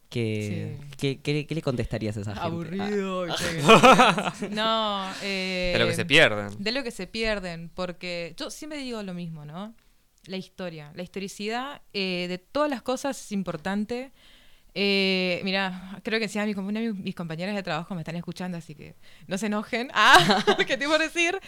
¿Qué, 0.08 0.76
Sí. 0.80 0.86
¿qué, 0.98 1.20
qué- 1.20 1.46
qué 1.46 1.54
le 1.54 1.62
contestarías 1.62 2.16
a 2.16 2.20
esa 2.22 2.30
gente? 2.34 2.42
Ah, 2.42 2.46
Aburrido. 2.46 3.26
¿viste? 3.26 3.62
no, 4.50 5.08
eh, 5.22 5.70
de 5.72 5.78
lo 5.78 5.86
que 5.86 5.94
se 5.94 6.04
pierden. 6.04 6.48
De 6.58 6.72
lo 6.72 6.82
que 6.82 6.90
se 6.90 7.06
pierden, 7.06 7.70
porque 7.74 8.34
yo 8.36 8.50
siempre 8.50 8.78
digo 8.80 9.02
lo 9.04 9.14
mismo, 9.14 9.44
¿no? 9.44 9.72
La 10.26 10.36
historia, 10.36 10.90
la 10.96 11.02
historicidad 11.04 11.80
eh, 11.92 12.26
de 12.28 12.38
todas 12.38 12.68
las 12.68 12.82
cosas 12.82 13.20
es 13.24 13.30
importante. 13.32 14.10
Eh, 14.74 15.40
mira, 15.44 16.00
creo 16.04 16.20
que 16.20 16.26
una 16.58 16.80
de 16.80 16.92
mis, 16.92 17.14
compañeras 17.14 17.54
de 17.56 17.62
trabajo 17.62 17.94
me 17.94 18.02
están 18.02 18.16
escuchando, 18.16 18.58
así 18.58 18.74
que 18.74 18.94
no 19.26 19.38
se 19.38 19.46
enojen. 19.46 19.90
Ah, 19.94 20.44
¿qué 20.66 20.76
te 20.76 20.84
iba 20.84 20.94
a 20.94 20.98
decir? 20.98 21.38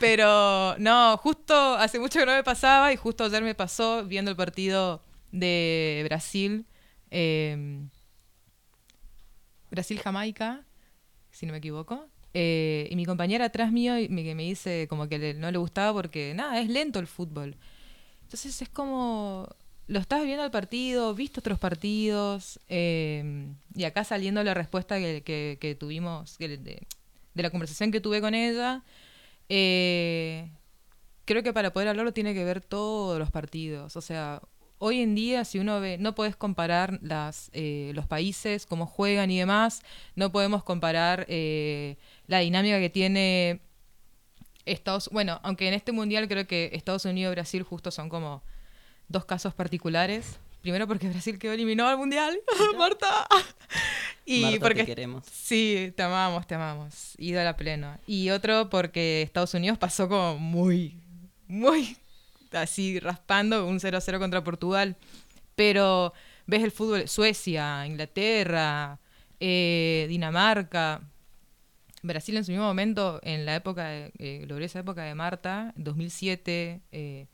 Pero 0.00 0.76
no, 0.78 1.16
justo 1.18 1.54
hace 1.74 1.98
mucho 1.98 2.18
que 2.18 2.26
no 2.26 2.32
me 2.32 2.44
pasaba 2.44 2.92
y 2.92 2.96
justo 2.96 3.24
ayer 3.24 3.42
me 3.42 3.54
pasó 3.54 4.04
viendo 4.04 4.30
el 4.30 4.36
partido 4.36 5.02
de 5.30 6.02
Brasil. 6.04 6.66
eh, 7.10 7.86
Brasil-Jamaica, 9.70 10.64
si 11.30 11.46
no 11.46 11.52
me 11.52 11.58
equivoco. 11.58 12.06
Eh, 12.34 12.88
y 12.90 12.96
mi 12.96 13.04
compañera 13.04 13.46
atrás 13.46 13.72
mío 13.72 13.94
me, 14.08 14.34
me 14.34 14.42
dice 14.42 14.86
como 14.88 15.08
que 15.08 15.34
no 15.34 15.50
le 15.50 15.58
gustaba 15.58 15.92
porque, 15.92 16.34
nada, 16.34 16.60
es 16.60 16.68
lento 16.68 16.98
el 16.98 17.06
fútbol. 17.06 17.56
Entonces 18.22 18.62
es 18.62 18.68
como, 18.68 19.48
lo 19.86 19.98
estás 19.98 20.24
viendo 20.24 20.44
el 20.44 20.50
partido, 20.50 21.14
viste 21.14 21.40
otros 21.40 21.58
partidos, 21.58 22.60
eh, 22.68 23.46
y 23.74 23.84
acá 23.84 24.04
saliendo 24.04 24.42
la 24.44 24.54
respuesta 24.54 24.98
que, 24.98 25.76
tuvimos, 25.78 26.38
de, 26.38 26.86
la 27.34 27.50
conversación 27.50 27.90
que 27.90 28.00
tuve 28.00 28.20
con 28.20 28.34
ella, 28.34 28.82
eh, 29.48 30.50
creo 31.24 31.42
que 31.42 31.52
para 31.52 31.72
poder 31.72 31.88
hablarlo 31.88 32.12
tiene 32.12 32.34
que 32.34 32.44
ver 32.44 32.60
todos 32.60 33.18
los 33.18 33.30
partidos. 33.30 33.96
O 33.96 34.00
sea, 34.00 34.40
hoy 34.78 35.00
en 35.00 35.14
día, 35.14 35.44
si 35.44 35.60
uno 35.60 35.80
ve, 35.80 35.96
no 35.98 36.14
puedes 36.14 36.34
comparar 36.34 36.98
eh, 37.52 37.92
los 37.94 38.06
países, 38.08 38.66
cómo 38.66 38.86
juegan 38.86 39.30
y 39.30 39.38
demás, 39.38 39.82
no 40.16 40.32
podemos 40.32 40.64
comparar 40.64 41.24
eh, 41.28 41.98
la 42.26 42.40
dinámica 42.40 42.80
que 42.80 42.90
tiene 42.90 43.60
Estados 44.64 45.08
bueno, 45.12 45.40
aunque 45.42 45.68
en 45.68 45.74
este 45.74 45.92
mundial 45.92 46.28
creo 46.28 46.46
que 46.46 46.70
Estados 46.72 47.04
Unidos 47.04 47.32
y 47.32 47.34
Brasil 47.34 47.62
justo 47.62 47.90
son 47.92 48.08
como 48.08 48.42
dos 49.12 49.24
casos 49.24 49.54
particulares. 49.54 50.38
Primero 50.62 50.86
porque 50.86 51.08
Brasil 51.08 51.38
quedó 51.38 51.52
eliminado 51.52 51.90
al 51.90 51.98
mundial, 51.98 52.38
Marta. 52.78 53.28
Y 54.24 54.42
Marta, 54.42 54.54
te 54.54 54.60
porque 54.60 54.86
queremos. 54.86 55.24
Sí, 55.26 55.92
te 55.96 56.02
amamos, 56.04 56.46
te 56.46 56.54
amamos. 56.54 57.14
Ídola 57.18 57.56
pleno. 57.56 57.98
Y 58.06 58.30
otro 58.30 58.70
porque 58.70 59.20
Estados 59.22 59.52
Unidos 59.54 59.78
pasó 59.78 60.08
como 60.08 60.38
muy, 60.38 60.96
muy 61.48 61.96
así 62.52 63.00
raspando 63.00 63.66
un 63.66 63.80
0-0 63.80 64.20
contra 64.20 64.44
Portugal. 64.44 64.96
Pero 65.56 66.12
ves 66.46 66.62
el 66.62 66.70
fútbol, 66.70 67.08
Suecia, 67.08 67.84
Inglaterra, 67.84 69.00
eh, 69.40 70.06
Dinamarca. 70.08 71.02
Brasil 72.02 72.36
en 72.36 72.44
su 72.44 72.52
mismo 72.52 72.66
momento, 72.66 73.20
en 73.22 73.46
la 73.46 73.54
época, 73.54 73.88
de, 73.88 74.12
eh, 74.18 74.44
gloriosa 74.46 74.80
época 74.80 75.02
de 75.04 75.14
Marta, 75.14 75.72
2007, 75.76 76.80
eh, 76.90 77.26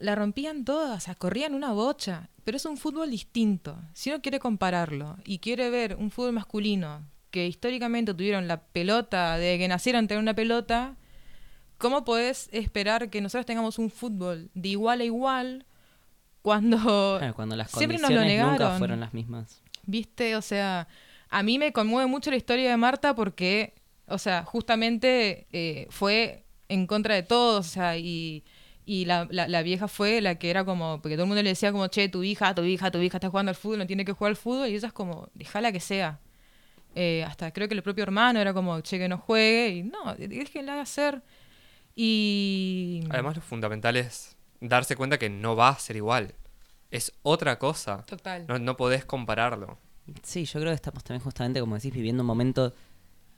la 0.00 0.14
rompían 0.14 0.64
todas, 0.64 0.96
o 0.96 1.00
sea, 1.00 1.14
corrían 1.14 1.54
una 1.54 1.72
bocha, 1.72 2.30
pero 2.44 2.56
es 2.56 2.64
un 2.64 2.76
fútbol 2.76 3.10
distinto. 3.10 3.78
Si 3.92 4.10
uno 4.10 4.22
quiere 4.22 4.38
compararlo 4.38 5.16
y 5.24 5.38
quiere 5.38 5.70
ver 5.70 5.96
un 5.96 6.10
fútbol 6.10 6.32
masculino 6.32 7.02
que 7.30 7.46
históricamente 7.46 8.14
tuvieron 8.14 8.48
la 8.48 8.62
pelota, 8.62 9.36
de 9.36 9.58
que 9.58 9.68
nacieron 9.68 10.08
tener 10.08 10.22
una 10.22 10.34
pelota, 10.34 10.96
¿cómo 11.76 12.04
podés 12.04 12.48
esperar 12.52 13.10
que 13.10 13.20
nosotros 13.20 13.46
tengamos 13.46 13.78
un 13.78 13.90
fútbol 13.90 14.50
de 14.54 14.68
igual 14.70 15.00
a 15.00 15.04
igual 15.04 15.66
cuando 16.42 16.78
Claro, 17.18 17.34
cuando 17.36 17.56
las 17.56 17.70
siempre 17.70 17.98
nos 17.98 18.10
lo 18.10 18.16
condiciones 18.16 18.44
nunca 18.44 18.58
negaron? 18.58 18.78
fueron 18.78 19.00
las 19.00 19.14
mismas. 19.14 19.62
¿Viste? 19.84 20.36
O 20.36 20.42
sea, 20.42 20.88
a 21.28 21.42
mí 21.42 21.58
me 21.58 21.72
conmueve 21.72 22.08
mucho 22.08 22.30
la 22.30 22.36
historia 22.36 22.70
de 22.70 22.76
Marta 22.76 23.14
porque, 23.14 23.74
o 24.06 24.18
sea, 24.18 24.44
justamente 24.44 25.46
eh, 25.52 25.86
fue 25.90 26.44
en 26.68 26.86
contra 26.86 27.14
de 27.14 27.22
todos, 27.22 27.66
o 27.66 27.70
sea, 27.70 27.96
y, 27.96 28.44
y 28.90 29.04
la, 29.04 29.26
la- 29.30 29.46
la 29.48 29.62
vieja 29.62 29.86
fue 29.86 30.22
la 30.22 30.36
que 30.36 30.48
era 30.48 30.64
como, 30.64 31.00
porque 31.02 31.14
todo 31.16 31.24
el 31.24 31.28
mundo 31.28 31.42
le 31.42 31.50
decía 31.50 31.72
como, 31.72 31.86
che, 31.88 32.08
tu 32.08 32.22
hija, 32.22 32.54
tu 32.54 32.62
hija, 32.64 32.90
tu 32.90 32.98
hija 32.98 33.18
está 33.18 33.28
jugando 33.28 33.50
al 33.50 33.56
fútbol, 33.56 33.78
no 33.80 33.86
tiene 33.86 34.04
que 34.06 34.12
jugar 34.12 34.30
al 34.30 34.36
fútbol, 34.36 34.68
y 34.68 34.74
ella 34.76 34.88
es 34.88 34.94
como, 34.94 35.28
déjala 35.34 35.70
que 35.72 35.80
sea. 35.80 36.20
Eh, 36.94 37.22
hasta 37.26 37.52
creo 37.52 37.68
que 37.68 37.74
el 37.74 37.82
propio 37.82 38.02
hermano 38.02 38.40
era 38.40 38.54
como, 38.54 38.80
che, 38.80 38.98
que 38.98 39.06
no 39.08 39.18
juegue, 39.18 39.68
y 39.76 39.82
no, 39.82 40.14
déjenla 40.16 40.80
hacer. 40.80 41.22
Y... 41.94 43.00
Además, 43.10 43.36
lo 43.36 43.42
fundamental 43.42 43.96
es 43.96 44.36
darse 44.60 44.96
cuenta 44.96 45.18
que 45.18 45.28
no 45.28 45.54
va 45.56 45.68
a 45.70 45.78
ser 45.78 45.96
igual. 45.96 46.34
Es 46.90 47.12
otra 47.22 47.58
cosa. 47.58 48.04
Total. 48.06 48.46
No, 48.46 48.58
no 48.58 48.76
podés 48.76 49.04
compararlo. 49.04 49.78
Sí, 50.22 50.44
yo 50.46 50.60
creo 50.60 50.70
que 50.70 50.76
estamos 50.76 51.04
también 51.04 51.22
justamente, 51.22 51.60
como 51.60 51.74
decís, 51.74 51.92
viviendo 51.92 52.22
un 52.22 52.26
momento 52.28 52.72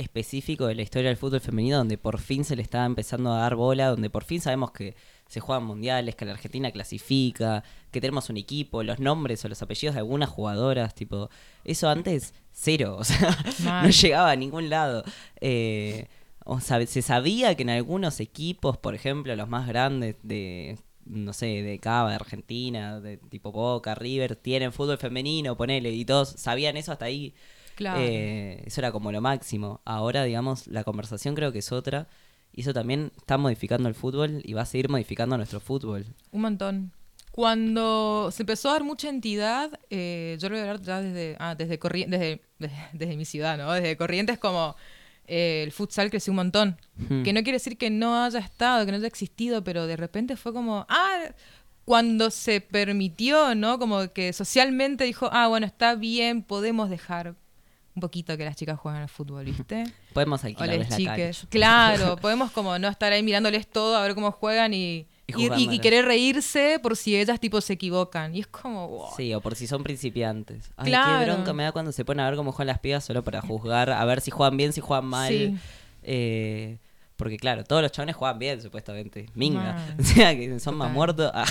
específico 0.00 0.66
de 0.66 0.74
la 0.74 0.82
historia 0.82 1.08
del 1.08 1.16
fútbol 1.16 1.40
femenino 1.40 1.78
donde 1.78 1.98
por 1.98 2.18
fin 2.18 2.44
se 2.44 2.56
le 2.56 2.62
está 2.62 2.84
empezando 2.84 3.32
a 3.32 3.40
dar 3.40 3.54
bola, 3.54 3.88
donde 3.88 4.10
por 4.10 4.24
fin 4.24 4.40
sabemos 4.40 4.72
que 4.72 4.96
se 5.28 5.40
juegan 5.40 5.64
mundiales, 5.64 6.16
que 6.16 6.24
la 6.24 6.32
Argentina 6.32 6.70
clasifica, 6.72 7.62
que 7.90 8.00
tenemos 8.00 8.28
un 8.30 8.36
equipo, 8.36 8.82
los 8.82 8.98
nombres 8.98 9.44
o 9.44 9.48
los 9.48 9.62
apellidos 9.62 9.94
de 9.94 10.00
algunas 10.00 10.28
jugadoras, 10.28 10.94
tipo, 10.94 11.30
eso 11.64 11.88
antes 11.88 12.34
cero, 12.52 12.96
o 13.00 13.04
sea, 13.04 13.36
no 13.82 13.88
llegaba 13.90 14.30
a 14.32 14.36
ningún 14.36 14.68
lado. 14.70 15.04
Eh, 15.40 16.08
o 16.44 16.60
sea, 16.60 16.84
se 16.86 17.02
sabía 17.02 17.54
que 17.54 17.62
en 17.62 17.70
algunos 17.70 18.18
equipos, 18.18 18.76
por 18.76 18.94
ejemplo, 18.94 19.36
los 19.36 19.48
más 19.48 19.68
grandes 19.68 20.16
de 20.22 20.78
no 21.04 21.32
sé, 21.32 21.62
de 21.62 21.78
Cava, 21.78 22.10
de 22.10 22.16
Argentina, 22.16 23.00
de 23.00 23.16
tipo 23.16 23.52
Boca, 23.52 23.94
River, 23.94 24.36
tienen 24.36 24.72
fútbol 24.72 24.98
femenino, 24.98 25.56
ponele, 25.56 25.90
y 25.90 26.04
todos 26.04 26.30
sabían 26.30 26.76
eso 26.76 26.92
hasta 26.92 27.06
ahí. 27.06 27.34
Claro. 27.80 27.98
Eh, 27.98 28.62
eso 28.66 28.82
era 28.82 28.92
como 28.92 29.10
lo 29.10 29.22
máximo. 29.22 29.80
Ahora, 29.86 30.24
digamos, 30.24 30.66
la 30.66 30.84
conversación 30.84 31.34
creo 31.34 31.50
que 31.50 31.60
es 31.60 31.72
otra. 31.72 32.08
Y 32.52 32.60
eso 32.60 32.74
también 32.74 33.10
está 33.16 33.38
modificando 33.38 33.88
el 33.88 33.94
fútbol 33.94 34.42
y 34.44 34.52
va 34.52 34.62
a 34.62 34.66
seguir 34.66 34.90
modificando 34.90 35.38
nuestro 35.38 35.60
fútbol. 35.60 36.04
Un 36.30 36.42
montón. 36.42 36.92
Cuando 37.30 38.28
se 38.32 38.42
empezó 38.42 38.68
a 38.68 38.72
dar 38.72 38.84
mucha 38.84 39.08
entidad, 39.08 39.80
eh, 39.88 40.36
yo 40.38 40.50
lo 40.50 40.56
voy 40.56 40.66
a 40.66 40.70
hablar 40.72 40.82
ya 40.82 41.00
desde, 41.00 41.36
ah, 41.38 41.54
desde, 41.54 41.78
desde, 41.78 42.42
desde, 42.58 42.80
desde 42.92 43.16
mi 43.16 43.24
ciudad, 43.24 43.56
¿no? 43.56 43.72
Desde 43.72 43.96
Corrientes 43.96 44.38
como 44.38 44.76
eh, 45.26 45.62
el 45.64 45.72
futsal 45.72 46.10
creció 46.10 46.32
un 46.32 46.36
montón. 46.36 46.76
Hmm. 47.08 47.22
Que 47.22 47.32
no 47.32 47.42
quiere 47.42 47.56
decir 47.56 47.78
que 47.78 47.88
no 47.88 48.22
haya 48.22 48.40
estado, 48.40 48.84
que 48.84 48.92
no 48.92 48.98
haya 48.98 49.06
existido, 49.06 49.64
pero 49.64 49.86
de 49.86 49.96
repente 49.96 50.36
fue 50.36 50.52
como, 50.52 50.84
ah, 50.90 51.30
cuando 51.86 52.30
se 52.30 52.60
permitió, 52.60 53.54
¿no? 53.54 53.78
Como 53.78 54.12
que 54.12 54.34
socialmente 54.34 55.04
dijo, 55.04 55.30
ah, 55.32 55.48
bueno, 55.48 55.64
está 55.64 55.94
bien, 55.94 56.42
podemos 56.42 56.90
dejar 56.90 57.36
un 57.94 58.00
poquito 58.00 58.36
que 58.36 58.44
las 58.44 58.56
chicas 58.56 58.78
jueguen 58.78 59.02
al 59.02 59.08
fútbol, 59.08 59.44
¿viste? 59.44 59.84
Podemos 60.12 60.42
O 60.44 60.46
alquilarles 60.46 60.90
las 60.90 61.00
la 61.00 61.06
cancha. 61.06 61.14
chiques. 61.32 61.46
Claro, 61.50 62.16
podemos 62.20 62.50
como 62.52 62.78
no 62.78 62.88
estar 62.88 63.12
ahí 63.12 63.22
mirándoles 63.22 63.66
todo, 63.68 63.96
a 63.96 64.02
ver 64.02 64.14
cómo 64.14 64.30
juegan 64.32 64.72
y, 64.74 65.06
Y 65.26 65.74
y- 65.74 65.78
querer 65.80 66.04
reírse 66.06 66.78
por 66.82 66.96
si 66.96 67.16
ellas 67.16 67.38
tipo 67.40 67.60
se 67.60 67.74
equivocan. 67.74 68.34
Y 68.34 68.40
es 68.40 68.46
como, 68.46 68.88
wow. 68.88 69.06
Sí, 69.16 69.32
o 69.34 69.40
por 69.40 69.54
si 69.54 69.66
son 69.66 69.82
principiantes. 69.82 70.70
Ay, 70.76 70.90
Claro. 70.90 71.18
qué 71.24 71.32
bronca 71.32 71.52
me 71.52 71.62
da 71.64 71.72
cuando 71.72 71.92
se 71.92 72.04
ponen 72.04 72.24
a 72.24 72.28
ver 72.30 72.36
cómo 72.36 72.52
juegan 72.52 72.68
las 72.68 72.78
pibas 72.80 73.04
solo 73.04 73.22
para 73.24 73.40
juzgar, 73.40 73.90
a 73.90 74.04
ver 74.04 74.20
si 74.20 74.30
juegan 74.30 74.56
bien, 74.56 74.72
si 74.72 74.80
juegan 74.80 75.06
mal. 75.06 75.28
Sí. 75.28 75.56
Eh, 76.02 76.78
porque 77.16 77.36
claro, 77.36 77.64
todos 77.64 77.82
los 77.82 77.92
chabones 77.92 78.16
juegan 78.16 78.38
bien, 78.38 78.62
supuestamente. 78.62 79.26
Minga. 79.34 79.94
O 80.00 80.02
sea, 80.02 80.34
que 80.34 80.58
son 80.58 80.74
más 80.76 80.90
muertos. 80.90 81.30
Ah. 81.34 81.44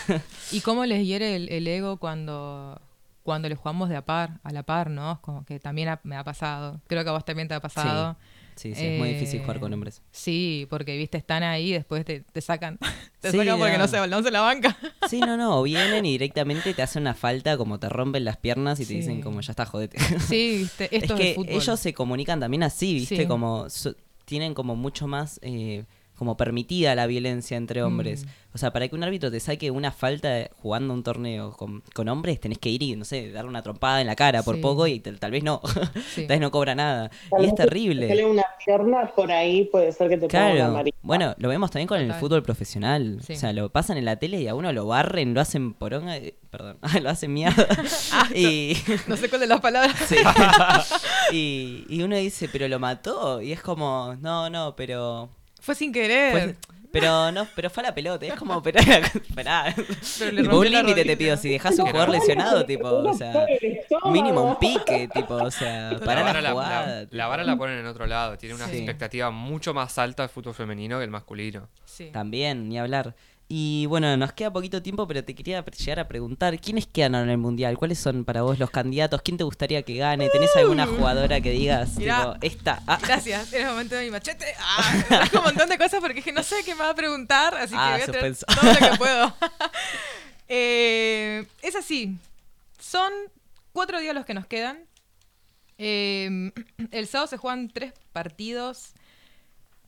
Y 0.51 0.61
cómo 0.61 0.83
les 0.85 1.05
hiere 1.05 1.35
el, 1.35 1.47
el 1.49 1.67
ego 1.67 1.97
cuando, 1.97 2.81
cuando 3.29 3.47
les 3.47 3.59
jugamos 3.59 3.89
de 3.89 3.95
a 3.95 4.03
par, 4.05 4.39
a 4.43 4.51
la 4.51 4.63
par, 4.63 4.89
¿no? 4.89 5.21
Como 5.21 5.45
que 5.45 5.59
también 5.59 5.87
ha- 5.89 5.99
me 6.03 6.15
ha 6.15 6.23
pasado. 6.23 6.81
Creo 6.87 7.03
que 7.03 7.09
a 7.09 7.13
vos 7.13 7.23
también 7.23 7.47
te 7.47 7.53
ha 7.53 7.59
pasado. 7.59 8.17
Sí, 8.55 8.73
sí, 8.75 8.85
es 8.87 8.97
muy 8.99 9.09
difícil 9.09 9.39
Eh, 9.39 9.43
jugar 9.43 9.59
con 9.59 9.71
hombres. 9.71 10.01
Sí, 10.11 10.65
porque, 10.69 10.97
viste, 10.97 11.17
están 11.17 11.43
ahí 11.43 11.69
y 11.69 11.73
después 11.73 12.03
te, 12.03 12.21
te 12.21 12.41
sacan. 12.41 12.77
te 13.21 13.31
Sí, 13.31 13.37
sacan 13.37 13.57
porque 13.59 13.73
no. 13.73 13.83
no 13.83 13.87
se, 13.87 14.07
no 14.07 14.23
se 14.23 14.31
la 14.31 14.41
banca. 14.41 14.75
Sí, 15.09 15.19
no, 15.21 15.37
no, 15.37 15.59
o 15.59 15.63
vienen 15.63 16.05
y 16.05 16.11
directamente 16.13 16.73
te 16.73 16.81
hacen 16.81 17.03
una 17.03 17.13
falta, 17.13 17.55
como 17.57 17.79
te 17.79 17.87
rompen 17.87 18.25
las 18.25 18.37
piernas 18.37 18.79
y 18.79 18.83
te 18.83 18.89
Sí. 18.89 18.95
dicen 18.95 19.21
como 19.21 19.41
ya 19.41 19.51
está, 19.51 19.65
jodete. 19.65 19.97
Sí, 20.19 20.57
viste, 20.61 20.95
esto 20.95 21.13
es 21.13 21.19
es, 21.21 21.25
que 21.27 21.35
fútbol. 21.35 21.53
ellos 21.53 21.79
se 21.79 21.93
comunican 21.93 22.39
también 22.39 22.63
así, 22.63 22.93
¿viste? 22.95 23.27
Como 23.27 23.69
so- 23.69 23.95
tienen 24.25 24.53
como 24.53 24.75
mucho 24.75 25.07
más 25.07 25.39
eh, 25.43 25.85
como 26.19 26.35
permitida 26.37 26.93
la 26.95 27.07
violencia 27.07 27.57
entre 27.57 27.81
hombres. 27.81 28.25
Mm. 28.25 28.29
O 28.53 28.57
sea, 28.57 28.71
para 28.73 28.87
que 28.87 28.95
un 28.95 29.03
árbitro 29.03 29.31
te 29.31 29.39
saque 29.39 29.71
una 29.71 29.91
falta 29.91 30.49
jugando 30.61 30.93
un 30.93 31.01
torneo 31.03 31.51
con, 31.51 31.81
con 31.93 32.09
hombres, 32.09 32.39
tenés 32.39 32.57
que 32.57 32.69
ir 32.69 32.83
y, 32.83 32.95
no 32.95 33.05
sé, 33.05 33.31
darle 33.31 33.49
una 33.49 33.61
trompada 33.63 34.01
en 34.01 34.07
la 34.07 34.15
cara 34.15 34.43
por 34.43 34.55
Sí. 34.55 34.61
poco 34.61 34.87
y 34.87 34.99
tal, 34.99 35.19
tal 35.19 35.31
vez 35.31 35.43
no. 35.43 35.61
Sí. 36.13 36.21
tal 36.27 36.35
vez 36.35 36.39
no 36.41 36.51
cobra 36.51 36.75
nada. 36.75 37.09
Tal 37.29 37.43
y 37.45 37.47
es 37.47 37.55
terrible. 37.55 38.25
una 38.25 38.43
pierna 38.63 39.07
por 39.15 39.31
ahí, 39.31 39.65
puede 39.65 39.91
ser 39.93 40.09
que 40.09 40.17
te 40.17 40.27
ponga 40.27 40.45
una 40.45 40.81
Claro, 40.81 40.83
bueno, 41.01 41.35
lo 41.37 41.47
vemos 41.47 41.71
también 41.71 41.87
con 41.87 41.99
el 41.99 42.13
fútbol 42.15 42.43
profesional. 42.43 43.19
Sí. 43.25 43.33
O 43.33 43.35
sea, 43.37 43.53
lo 43.53 43.69
pasan 43.69 43.97
en 43.97 44.05
la 44.05 44.17
tele 44.17 44.41
y 44.41 44.47
a 44.47 44.55
uno 44.55 44.73
lo 44.73 44.85
barren, 44.87 45.33
lo 45.33 45.41
hacen 45.41 45.73
poronga, 45.73 46.17
eh, 46.17 46.35
perdón, 46.49 46.77
lo 47.01 47.09
hacen 47.09 47.31
mierda. 47.33 47.67
y, 48.35 48.73
No 49.07 49.15
sé 49.15 49.29
cuál 49.29 49.41
de 49.41 49.47
las 49.47 49.61
palabras. 49.61 49.95
Sí. 50.07 50.17
y, 51.31 51.85
y 51.87 52.01
uno 52.03 52.15
dice, 52.17 52.49
pero 52.51 52.67
lo 52.67 52.79
mató. 52.79 53.41
Y 53.41 53.51
es 53.51 53.61
como, 53.61 54.15
no, 54.19 54.49
no, 54.49 54.75
pero. 54.75 55.29
Fue 55.59 55.75
sin 55.75 55.91
querer. 55.91 56.31
fue- 56.31 56.55
pero 56.91 57.31
no, 57.31 57.47
pero 57.55 57.69
fue 57.69 57.83
a 57.83 57.87
la 57.87 57.93
pelota. 57.93 58.25
Es 58.25 58.33
como, 58.33 58.63
pero 58.63 58.79
esperá. 59.13 59.75
Pero 60.17 60.31
le 60.31 60.41
Tipo, 60.41 60.53
rompió 60.55 60.79
un 60.79 60.87
límite 60.87 61.05
te 61.05 61.17
pido. 61.17 61.37
Si 61.37 61.47
dejas 61.49 61.77
un 61.77 61.85
jugador 61.85 62.09
lesionado, 62.09 62.65
tipo, 62.65 62.87
o 62.87 63.13
sea, 63.13 63.45
mínimo 64.11 64.41
un 64.41 64.57
pique, 64.57 65.07
tipo, 65.13 65.35
o 65.35 65.51
sea, 65.51 65.91
La 65.91 65.99
para 65.99 66.23
vara 66.23 66.41
la 66.41 66.49
la, 66.49 66.51
jugada. 66.51 67.01
la- 67.03 67.07
la 67.11 67.27
vara 67.27 67.43
la 67.43 67.55
ponen 67.57 67.77
en 67.77 67.85
otro 67.85 68.07
lado. 68.07 68.37
Tiene 68.39 68.55
una 68.55 68.67
Sí. 68.67 68.77
expectativa 68.77 69.29
mucho 69.29 69.71
más 69.73 69.99
alta 69.99 70.23
del 70.23 70.29
fútbol 70.31 70.55
femenino 70.55 70.97
que 70.97 71.03
el 71.03 71.11
masculino. 71.11 71.67
Sí. 71.85 72.09
También, 72.11 72.67
ni 72.67 72.79
hablar. 72.79 73.13
Y 73.51 73.87
bueno, 73.87 74.15
nos 74.15 74.31
queda 74.33 74.53
poquito 74.53 74.83
tiempo, 74.83 75.07
pero 75.07 75.23
te 75.23 75.33
quería 75.33 75.65
llegar 75.65 75.99
a 75.99 76.07
preguntar, 76.07 76.59
¿quiénes 76.59 76.85
quedan 76.85 77.15
ahora 77.15 77.23
en 77.25 77.31
el 77.31 77.37
Mundial? 77.39 77.79
¿Cuáles 77.79 77.97
son 77.97 78.23
para 78.23 78.43
vos 78.43 78.59
los 78.59 78.69
candidatos? 78.69 79.23
¿Quién 79.23 79.37
te 79.37 79.43
gustaría 79.43 79.81
que 79.81 79.95
gane? 79.95 80.29
¿Tenés 80.29 80.55
alguna 80.55 80.85
jugadora 80.85 81.41
que 81.41 81.49
digas, 81.49 81.97
Mirá. 81.97 82.33
tipo, 82.33 82.45
esta? 82.45 82.83
Ah, 82.85 82.99
Gracias, 83.01 83.51
era 83.51 83.63
el 83.65 83.71
momento 83.71 83.95
de 83.95 84.05
mi 84.05 84.11
machete. 84.11 84.45
Ah, 84.59 85.27
un 85.35 85.43
montón 85.45 85.67
de 85.67 85.79
cosas 85.79 85.99
porque 85.99 86.17
dije, 86.17 86.31
no 86.31 86.43
sé 86.43 86.57
qué 86.63 86.75
me 86.75 86.81
va 86.83 86.91
a 86.91 86.95
preguntar, 86.95 87.55
así 87.55 87.73
Ah, 87.75 87.97
que 87.97 88.11
voy 88.11 88.19
a 88.19 88.33
todo 88.35 88.71
lo 88.71 88.77
que 88.91 88.97
puedo. 88.99 89.33
Eh, 90.47 91.47
es 91.63 91.75
así, 91.75 92.17
son 92.79 93.11
cuatro 93.73 93.99
días 93.99 94.13
los 94.13 94.25
que 94.25 94.35
nos 94.35 94.45
quedan. 94.45 94.85
Eh, 95.79 96.51
el 96.91 97.07
sábado 97.07 97.27
se 97.27 97.37
juegan 97.37 97.69
tres 97.69 97.93
partidos 98.13 98.93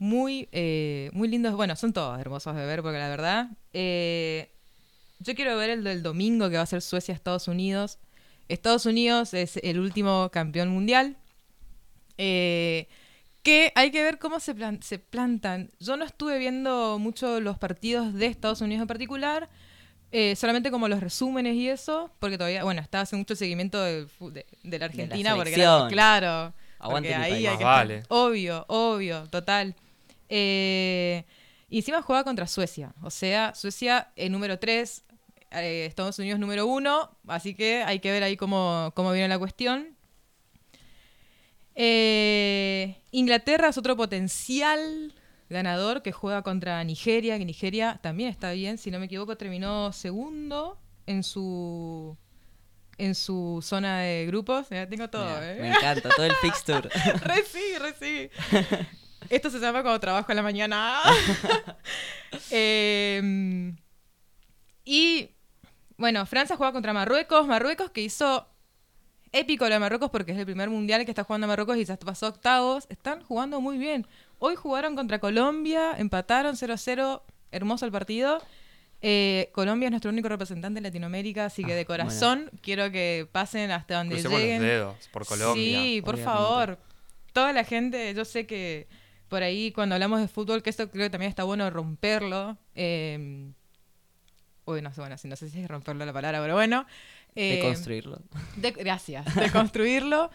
muy, 0.01 0.49
eh, 0.51 1.11
muy 1.13 1.27
lindos. 1.27 1.53
Bueno, 1.55 1.75
son 1.75 1.93
todos 1.93 2.19
hermosos 2.19 2.55
de 2.55 2.65
ver 2.65 2.81
porque 2.81 2.97
la 2.97 3.07
verdad... 3.07 3.49
eh, 3.73 4.49
yo 5.19 5.35
quiero 5.35 5.55
ver 5.55 5.69
el 5.69 5.83
del 5.83 6.01
domingo 6.01 6.49
que 6.49 6.55
va 6.57 6.63
a 6.63 6.65
ser 6.65 6.81
Suecia-Estados 6.81 7.47
Unidos. 7.47 7.99
Estados 8.49 8.87
Unidos 8.87 9.35
es 9.35 9.57
el 9.57 9.79
último 9.79 10.29
campeón 10.31 10.69
mundial. 10.69 11.15
Eh, 12.17 12.87
que 13.43 13.71
hay 13.75 13.91
que 13.91 14.03
ver 14.03 14.17
cómo 14.17 14.39
se, 14.39 14.55
plan- 14.55 14.81
se 14.81 14.97
plantan. 14.97 15.69
Yo 15.79 15.95
no 15.95 16.05
estuve 16.05 16.39
viendo 16.39 16.97
mucho 16.99 17.39
los 17.39 17.59
partidos 17.59 18.13
de 18.15 18.25
Estados 18.25 18.61
Unidos 18.61 18.81
en 18.81 18.87
particular, 18.87 19.47
eh, 20.11 20.35
solamente 20.35 20.71
como 20.71 20.87
los 20.87 20.99
resúmenes 21.01 21.53
y 21.55 21.69
eso, 21.69 22.11
porque 22.19 22.37
todavía, 22.39 22.63
bueno, 22.63 22.81
estaba 22.81 23.03
haciendo 23.03 23.21
mucho 23.21 23.35
seguimiento 23.35 23.79
de, 23.81 24.07
de 24.63 24.79
la 24.79 24.85
Argentina, 24.85 25.35
porque 25.35 25.53
era- 25.53 25.87
claro, 25.87 26.53
Aguante 26.79 27.09
porque 27.09 27.17
mi 27.17 27.23
ahí 27.23 27.31
país. 27.31 27.45
hay 27.45 27.49
Más 27.49 27.57
que 27.59 27.63
vale. 27.63 28.03
obvio, 28.09 28.65
obvio, 28.69 29.27
total. 29.29 29.75
Eh, 30.33 31.25
y 31.69 31.79
encima 31.79 32.01
juega 32.01 32.23
contra 32.23 32.47
Suecia, 32.47 32.95
o 33.01 33.09
sea, 33.09 33.53
Suecia 33.53 34.13
eh, 34.15 34.29
número 34.29 34.59
3, 34.59 35.03
Estados 35.51 36.17
Unidos 36.19 36.39
número 36.39 36.65
1, 36.65 37.17
así 37.27 37.53
que 37.53 37.83
hay 37.83 37.99
que 37.99 38.11
ver 38.11 38.23
ahí 38.23 38.37
cómo, 38.37 38.93
cómo 38.95 39.11
viene 39.11 39.27
la 39.27 39.37
cuestión. 39.37 39.97
Eh, 41.75 42.95
Inglaterra 43.11 43.67
es 43.67 43.77
otro 43.77 43.97
potencial 43.97 45.13
ganador 45.49 46.01
que 46.01 46.13
juega 46.13 46.43
contra 46.43 46.81
Nigeria, 46.85 47.37
que 47.37 47.43
Nigeria 47.43 47.99
también 48.01 48.29
está 48.29 48.53
bien, 48.53 48.77
si 48.77 48.89
no 48.89 48.99
me 48.99 49.07
equivoco, 49.07 49.35
terminó 49.35 49.91
segundo 49.91 50.79
en 51.07 51.23
su 51.23 52.17
en 52.97 53.15
su 53.15 53.59
zona 53.61 53.99
de 53.99 54.27
grupos. 54.27 54.69
Ya 54.69 54.87
tengo 54.87 55.09
todo, 55.09 55.25
Mira, 55.25 55.51
¿eh? 55.51 55.61
Me 55.61 55.69
encanta, 55.71 56.09
todo 56.09 56.25
el 56.25 56.35
fixture. 56.35 56.87
re 57.21 57.43
sí, 57.43 57.77
re 57.79 57.95
sí. 57.99 58.29
Esto 59.29 59.49
se 59.49 59.59
llama 59.59 59.81
cuando 59.81 59.99
trabajo 59.99 60.31
en 60.31 60.35
la 60.35 60.43
mañana. 60.43 60.99
Eh, 62.49 63.73
y 64.85 65.29
bueno, 65.97 66.25
Francia 66.25 66.55
juega 66.55 66.71
contra 66.73 66.93
Marruecos. 66.93 67.45
Marruecos 67.47 67.91
que 67.91 68.01
hizo 68.01 68.47
épico 69.33 69.65
lo 69.67 69.73
de 69.73 69.79
Marruecos 69.79 70.09
porque 70.09 70.31
es 70.31 70.37
el 70.37 70.45
primer 70.45 70.69
mundial 70.69 71.05
que 71.05 71.11
está 71.11 71.23
jugando 71.23 71.47
Marruecos 71.47 71.77
y 71.77 71.85
ya 71.85 71.97
pasó 71.97 72.27
octavos. 72.27 72.85
Están 72.89 73.21
jugando 73.23 73.61
muy 73.61 73.77
bien. 73.77 74.07
Hoy 74.39 74.55
jugaron 74.55 74.95
contra 74.95 75.19
Colombia, 75.19 75.93
empataron 75.97 76.55
0-0. 76.55 77.21
Hermoso 77.51 77.85
el 77.85 77.91
partido. 77.91 78.41
Eh, 79.01 79.49
Colombia 79.53 79.87
es 79.87 79.91
nuestro 79.91 80.11
único 80.11 80.29
representante 80.29 80.77
en 80.79 80.83
Latinoamérica, 80.83 81.45
así 81.45 81.63
que 81.63 81.73
Ah, 81.73 81.75
de 81.75 81.85
corazón 81.85 82.49
quiero 82.61 82.91
que 82.91 83.27
pasen 83.31 83.71
hasta 83.71 83.95
donde 83.97 84.15
Crucemos 84.15 84.39
los 84.39 84.41
lleguen. 84.47 84.61
dedos 84.61 85.09
por 85.11 85.25
Colombia. 85.25 85.53
Sí, 85.81 86.01
por 86.05 86.15
obviamente. 86.15 86.37
favor. 86.39 86.79
Toda 87.33 87.51
la 87.51 87.63
gente, 87.63 88.13
yo 88.13 88.23
sé 88.25 88.45
que 88.45 88.87
por 89.31 89.43
ahí 89.43 89.71
cuando 89.71 89.95
hablamos 89.95 90.19
de 90.19 90.27
fútbol, 90.27 90.61
que 90.61 90.69
esto 90.69 90.91
creo 90.91 91.05
que 91.05 91.09
también 91.09 91.29
está 91.29 91.45
bueno 91.45 91.69
romperlo. 91.69 92.57
Eh, 92.75 93.49
uy, 94.65 94.81
no 94.81 94.93
sé, 94.93 94.99
bueno, 94.99 95.15
no 95.23 95.35
sé 95.37 95.49
si 95.49 95.61
es 95.61 95.67
romperlo 95.69 96.05
la 96.05 96.11
palabra, 96.11 96.41
pero 96.41 96.53
bueno. 96.53 96.85
de 97.33 97.59
eh, 97.59 97.63
construirlo. 97.63 98.19
de- 98.57 98.71
gracias. 98.71 99.33
De 99.33 99.49
construirlo. 99.49 100.29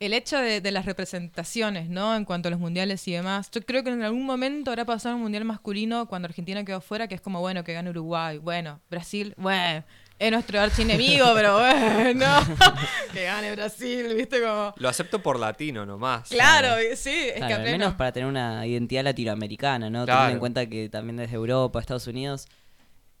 El 0.00 0.12
hecho 0.12 0.38
de, 0.38 0.60
de 0.60 0.72
las 0.72 0.86
representaciones, 0.86 1.88
¿no? 1.88 2.16
En 2.16 2.24
cuanto 2.24 2.48
a 2.48 2.50
los 2.50 2.58
mundiales 2.58 3.06
y 3.06 3.12
demás. 3.12 3.48
Yo 3.52 3.62
creo 3.64 3.84
que 3.84 3.90
en 3.90 4.02
algún 4.02 4.26
momento 4.26 4.72
habrá 4.72 4.84
pasado 4.84 5.14
un 5.14 5.22
mundial 5.22 5.44
masculino 5.44 6.06
cuando 6.08 6.26
Argentina 6.26 6.64
quedó 6.64 6.80
fuera, 6.80 7.06
que 7.06 7.14
es 7.14 7.20
como, 7.20 7.38
bueno, 7.38 7.62
que 7.62 7.72
gane 7.74 7.90
Uruguay. 7.90 8.38
Bueno, 8.38 8.80
Brasil, 8.90 9.34
bueno, 9.36 9.84
es 10.26 10.30
nuestro 10.32 10.60
archienemigo, 10.60 11.26
pero 11.34 11.58
bueno, 11.58 12.26
que 13.12 13.24
gane 13.24 13.52
Brasil, 13.52 14.14
¿viste? 14.14 14.40
Como. 14.40 14.72
Lo 14.76 14.88
acepto 14.88 15.20
por 15.22 15.38
latino 15.38 15.84
nomás. 15.84 16.28
Claro, 16.28 16.76
sí, 16.96 17.10
es 17.10 17.34
Claro, 17.36 17.48
que 17.48 17.52
a 17.54 17.56
al 17.56 17.62
menos 17.64 17.94
para 17.94 18.12
tener 18.12 18.28
una 18.28 18.66
identidad 18.66 19.02
latinoamericana, 19.04 19.90
¿no? 19.90 20.04
Claro. 20.04 20.20
Teniendo 20.20 20.34
en 20.36 20.40
cuenta 20.40 20.66
que 20.66 20.88
también 20.88 21.16
desde 21.16 21.34
Europa, 21.34 21.80
Estados 21.80 22.06
Unidos, 22.06 22.46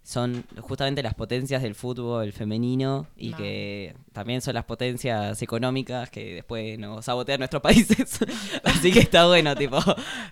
son 0.04 0.44
justamente 0.60 1.02
las 1.02 1.14
potencias 1.14 1.62
del 1.62 1.74
fútbol 1.76 2.32
femenino 2.32 3.06
y 3.16 3.32
que 3.34 3.94
también 4.12 4.40
son 4.40 4.54
las 4.54 4.64
potencias 4.64 5.40
económicas 5.42 6.10
que 6.10 6.34
después 6.34 6.76
nos 6.78 7.04
sabotean 7.04 7.38
nuestros 7.38 7.62
países. 7.62 8.18
Así 8.64 8.92
que 8.92 8.98
está 9.00 9.26
bueno, 9.26 9.54
tipo, 9.54 9.78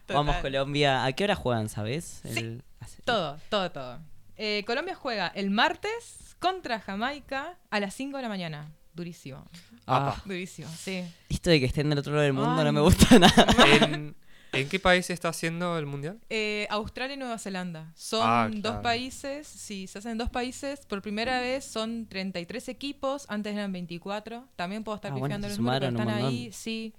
vamos 0.08 0.36
Colombia. 0.36 1.04
¿A 1.04 1.12
qué 1.12 1.24
hora 1.24 1.36
juegan, 1.36 1.68
sabes? 1.68 2.20
El- 2.24 2.62
hace- 2.80 3.02
Todo, 3.02 3.38
todo, 3.48 3.70
todo. 3.70 3.98
Eh, 4.36 4.64
Colombia 4.66 4.94
juega 4.94 5.28
el 5.28 5.50
martes 5.50 6.29
contra 6.41 6.80
Jamaica 6.80 7.57
a 7.70 7.78
las 7.80 7.95
5 7.95 8.16
de 8.16 8.22
la 8.24 8.28
mañana. 8.28 8.72
Durísimo. 8.95 9.45
Ah, 9.86 10.20
Durísimo, 10.24 10.68
sí. 10.76 11.05
esto 11.28 11.51
de 11.51 11.61
que 11.61 11.66
estén 11.66 11.88
del 11.88 11.99
otro 12.01 12.12
lado 12.12 12.24
del 12.24 12.32
mundo 12.32 12.57
Ay. 12.59 12.64
no 12.64 12.72
me 12.72 12.80
gusta 12.80 13.18
nada. 13.18 13.47
En, 13.84 14.16
¿En 14.53 14.68
qué 14.68 14.80
país 14.80 15.07
se 15.07 15.12
está 15.12 15.28
haciendo 15.28 15.78
el 15.78 15.86
mundial? 15.86 16.18
Eh, 16.28 16.66
Australia 16.70 17.14
y 17.14 17.18
Nueva 17.18 17.38
Zelanda. 17.38 17.93
Son 17.95 18.20
Ah, 18.24 18.51
dos 18.53 18.78
países, 18.82 19.47
sí, 19.47 19.86
se 19.86 19.99
hacen 20.01 20.12
en 20.12 20.18
dos 20.18 20.28
países. 20.28 20.84
Por 20.86 21.03
primera 21.03 21.41
vez 21.41 21.64
son 21.64 22.07
33 22.09 22.68
equipos, 22.68 23.26
antes 23.28 23.55
eran 23.55 23.70
24. 23.72 24.49
También 24.57 24.82
puedo 24.82 24.97
estar 24.97 25.12
Ah, 25.12 25.16
bueno, 25.16 25.38
los 25.38 25.57
números, 25.57 25.78
pero 25.80 25.91
están 25.91 26.09
ahí, 26.11 26.51
sí. 26.53 26.93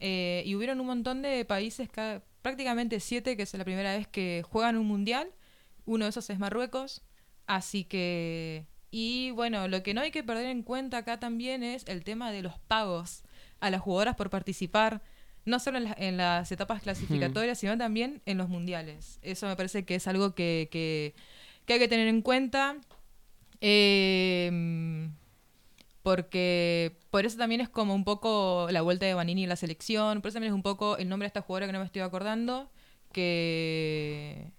Eh, 0.00 0.42
y 0.44 0.54
hubieron 0.54 0.80
un 0.80 0.86
montón 0.86 1.22
de 1.22 1.46
países, 1.46 1.88
ca- 1.88 2.22
prácticamente 2.42 3.00
siete, 3.00 3.38
que 3.38 3.44
es 3.44 3.54
la 3.54 3.64
primera 3.64 3.96
vez 3.96 4.06
que 4.06 4.44
juegan 4.46 4.76
un 4.76 4.86
mundial. 4.86 5.30
Uno 5.86 6.04
de 6.04 6.10
esos 6.10 6.28
es 6.28 6.38
Marruecos. 6.38 7.00
Así 7.46 7.84
que. 7.84 8.66
Y 8.90 9.30
bueno, 9.32 9.68
lo 9.68 9.82
que 9.82 9.92
no 9.94 10.00
hay 10.00 10.10
que 10.10 10.22
perder 10.24 10.46
en 10.46 10.62
cuenta 10.62 10.98
acá 10.98 11.20
también 11.20 11.62
es 11.62 11.84
el 11.88 12.04
tema 12.04 12.30
de 12.32 12.42
los 12.42 12.58
pagos 12.58 13.22
a 13.60 13.70
las 13.70 13.80
jugadoras 13.82 14.16
por 14.16 14.30
participar, 14.30 15.02
no 15.44 15.58
solo 15.58 15.78
en, 15.78 15.84
la- 15.84 15.96
en 15.98 16.16
las 16.16 16.50
etapas 16.52 16.82
clasificatorias, 16.82 17.58
sino 17.58 17.76
también 17.76 18.22
en 18.26 18.38
los 18.38 18.48
mundiales. 18.48 19.18
Eso 19.22 19.46
me 19.46 19.56
parece 19.56 19.84
que 19.84 19.94
es 19.96 20.06
algo 20.08 20.34
que, 20.34 20.68
que- 20.70 21.14
que 21.66 21.74
hay 21.74 21.78
que 21.78 21.88
tener 21.88 22.08
en 22.08 22.22
cuenta. 22.22 22.76
Eh, 23.60 25.08
porque 26.02 26.96
por 27.10 27.26
eso 27.26 27.36
también 27.36 27.60
es 27.60 27.68
como 27.68 27.94
un 27.94 28.04
poco 28.04 28.68
la 28.70 28.80
vuelta 28.82 29.04
de 29.04 29.14
Vanini 29.14 29.42
en 29.42 29.48
la 29.50 29.56
selección, 29.56 30.22
por 30.22 30.28
eso 30.30 30.36
también 30.36 30.52
es 30.52 30.56
un 30.56 30.62
poco 30.62 30.96
el 30.96 31.08
nombre 31.08 31.24
de 31.24 31.28
esta 31.28 31.42
jugadora 31.42 31.66
que 31.66 31.72
no 31.72 31.80
me 31.80 31.84
estoy 31.84 32.00
acordando, 32.02 32.70
que... 33.12 34.50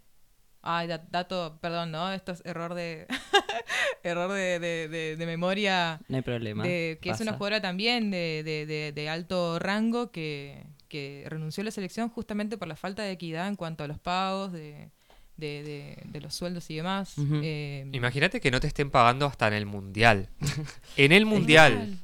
Ay, 0.72 0.88
da- 0.88 1.04
dato, 1.10 1.58
perdón, 1.62 1.92
¿no? 1.92 2.12
Esto 2.12 2.32
es 2.32 2.42
error 2.46 2.74
de... 2.76 3.08
error 4.04 4.32
de, 4.32 4.60
de- 4.60 4.88
de- 4.88 5.16
de 5.16 5.26
memoria. 5.26 6.00
No 6.08 6.18
hay 6.18 6.22
problema. 6.22 6.64
de- 6.64 7.00
que 7.02 7.10
es 7.10 7.20
una 7.22 7.32
pasa. 7.32 7.38
jugadora 7.38 7.62
también 7.62 8.12
de, 8.12 8.44
de- 8.44 8.66
de- 8.66 8.92
de 8.92 9.10
alto 9.10 9.58
rango 9.60 10.12
que, 10.12 10.64
que 10.88 11.26
renunció 11.28 11.62
a 11.62 11.66
la 11.66 11.72
selección 11.72 12.10
justamente 12.10 12.58
por 12.58 12.68
la 12.68 12.76
falta 12.76 13.02
de 13.04 13.12
equidad 13.12 13.48
en 13.48 13.56
cuanto 13.56 13.84
a 13.84 13.88
los 13.88 14.00
pagos 14.00 14.52
de, 14.52 14.90
de- 15.38 15.64
de- 15.64 16.04
de 16.06 16.22
los 16.22 16.36
sueldos 16.36 16.70
y 16.70 16.76
demás. 16.76 17.16
Eh, 17.18 17.90
Imagínate 17.92 18.40
que 18.40 18.52
no 18.52 18.60
te 18.60 18.68
estén 18.68 18.92
pagando 18.92 19.26
hasta 19.26 19.48
en 19.48 19.54
el 19.56 19.66
mundial. 19.66 20.30
en 20.98 21.12
el 21.14 21.26
mundial. 21.26 21.98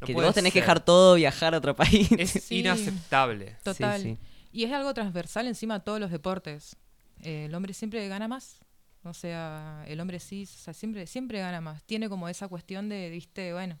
No 0.00 0.06
que 0.06 0.14
vos 0.14 0.34
tenés 0.34 0.52
que 0.52 0.60
dejar 0.60 0.84
todo, 0.84 1.14
viajar 1.16 1.54
a 1.54 1.58
otro 1.58 1.74
país. 1.76 2.08
Es 2.18 2.30
Sí. 2.30 2.58
inaceptable. 2.60 3.56
Total. 3.64 4.00
sí. 4.02 4.18
Y 4.52 4.64
es 4.64 4.72
algo 4.72 4.92
transversal 4.94 5.46
encima 5.46 5.76
a 5.76 5.80
todos 5.80 5.98
los 5.98 6.10
deportes. 6.10 6.76
Eh, 7.20 7.46
el 7.46 7.54
hombre 7.54 7.74
siempre 7.74 8.06
gana 8.08 8.28
más. 8.28 8.60
O 9.04 9.14
sea, 9.14 9.84
el 9.88 10.00
hombre 10.00 10.20
sí, 10.20 10.44
o 10.44 10.46
sea, 10.46 10.74
siempre, 10.74 11.06
siempre 11.06 11.40
gana 11.40 11.60
más. 11.60 11.82
Tiene 11.84 12.08
como 12.08 12.28
esa 12.28 12.48
cuestión 12.48 12.88
de, 12.88 13.10
viste, 13.10 13.52
bueno, 13.52 13.78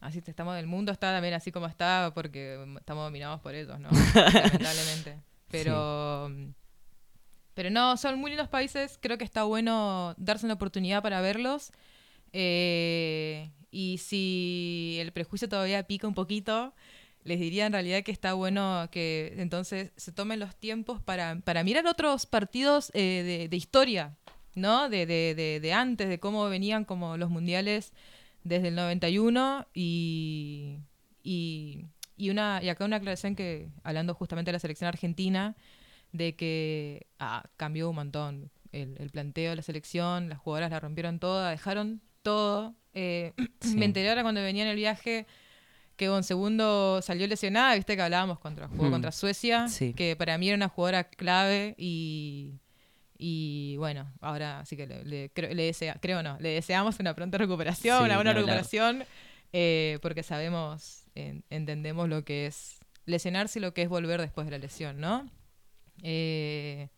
así 0.00 0.20
te 0.20 0.30
estamos 0.30 0.56
del 0.56 0.66
mundo, 0.66 0.90
está 0.90 1.12
también 1.12 1.34
así 1.34 1.52
como 1.52 1.66
está 1.66 2.10
porque 2.14 2.60
estamos 2.76 3.04
dominados 3.04 3.40
por 3.40 3.54
ellos, 3.54 3.78
¿no? 3.78 3.88
Lamentablemente. 4.14 5.20
Pero, 5.48 6.30
pero 7.54 7.70
no, 7.70 7.96
son 7.96 8.18
muy 8.18 8.30
lindos 8.30 8.48
países. 8.48 8.98
Creo 9.00 9.16
que 9.16 9.24
está 9.24 9.44
bueno 9.44 10.14
darse 10.16 10.46
una 10.46 10.54
oportunidad 10.54 11.02
para 11.02 11.20
verlos. 11.20 11.70
Eh, 12.32 13.50
y 13.70 13.98
si 13.98 14.96
el 15.00 15.12
prejuicio 15.12 15.48
todavía 15.48 15.82
pica 15.84 16.08
un 16.08 16.14
poquito, 16.14 16.74
les 17.24 17.38
diría 17.38 17.66
en 17.66 17.72
realidad 17.72 18.02
que 18.02 18.12
está 18.12 18.34
bueno 18.34 18.88
que 18.90 19.34
entonces 19.36 19.92
se 19.96 20.12
tomen 20.12 20.40
los 20.40 20.56
tiempos 20.56 21.00
para, 21.00 21.38
para 21.40 21.62
mirar 21.64 21.86
otros 21.86 22.26
partidos 22.26 22.90
eh, 22.94 23.22
de, 23.24 23.48
de 23.48 23.56
historia, 23.56 24.16
¿no? 24.54 24.88
De, 24.88 25.06
de, 25.06 25.34
de, 25.34 25.60
de 25.60 25.72
antes, 25.72 26.08
de 26.08 26.18
cómo 26.18 26.48
venían 26.48 26.84
como 26.84 27.16
los 27.16 27.30
mundiales 27.30 27.92
desde 28.44 28.68
el 28.68 28.74
91 28.74 29.68
y, 29.72 30.78
y, 31.22 31.86
y, 32.16 32.30
una, 32.30 32.60
y 32.62 32.68
acá 32.68 32.84
una 32.84 32.96
aclaración 32.96 33.36
que, 33.36 33.68
hablando 33.84 34.14
justamente 34.14 34.50
de 34.50 34.54
la 34.54 34.58
selección 34.58 34.88
argentina, 34.88 35.56
de 36.12 36.34
que 36.34 37.06
ah, 37.18 37.44
cambió 37.56 37.88
un 37.88 37.96
montón 37.96 38.50
el, 38.72 38.96
el 38.98 39.10
planteo 39.10 39.50
de 39.50 39.56
la 39.56 39.62
selección, 39.62 40.28
las 40.28 40.38
jugadoras 40.38 40.70
la 40.70 40.80
rompieron 40.80 41.18
toda, 41.18 41.50
dejaron 41.50 42.02
todo. 42.22 42.74
Eh, 42.94 43.32
Sí. 43.60 43.76
Me 43.76 43.84
enteré 43.84 44.08
ahora 44.08 44.22
cuando 44.22 44.42
venía 44.42 44.64
en 44.64 44.70
el 44.70 44.76
viaje 44.76 45.26
que 45.96 46.10
un 46.10 46.22
segundo 46.24 47.00
salió 47.02 47.26
lesionada, 47.26 47.74
viste 47.74 47.96
que 47.96 48.02
hablábamos 48.02 48.38
contra 48.38 48.68
jugó 48.68 48.88
Hmm. 48.88 48.90
contra 48.92 49.12
Suecia, 49.12 49.68
Sí. 49.68 49.92
que 49.94 50.16
para 50.16 50.36
mí 50.38 50.48
era 50.48 50.56
una 50.56 50.68
jugadora 50.68 51.04
clave 51.04 51.74
y 51.78 52.54
y 53.24 53.76
bueno, 53.76 54.12
ahora 54.20 54.64
sí 54.66 54.76
que 54.76 54.84
le, 54.88 55.04
le- 55.04 55.30
creo, 55.32 55.54
le 55.54 55.70
desea- 55.72 55.96
creo 56.00 56.24
no, 56.24 56.36
le 56.40 56.48
deseamos 56.48 56.98
una 56.98 57.14
pronta 57.14 57.38
recuperación, 57.38 57.98
Sí, 57.98 58.04
una 58.04 58.16
buena 58.16 58.32
recuperación, 58.32 59.04
eh, 59.52 60.00
porque 60.02 60.24
sabemos, 60.24 61.04
en- 61.14 61.44
entendemos 61.48 62.08
lo 62.08 62.24
que 62.24 62.46
es 62.46 62.80
lesionarse 63.06 63.60
y 63.60 63.62
lo 63.62 63.74
que 63.74 63.82
es 63.82 63.88
volver 63.88 64.20
después 64.20 64.44
de 64.46 64.50
la 64.50 64.58
lesión, 64.58 64.98
¿no? 65.00 65.30
Eh, 66.02 66.88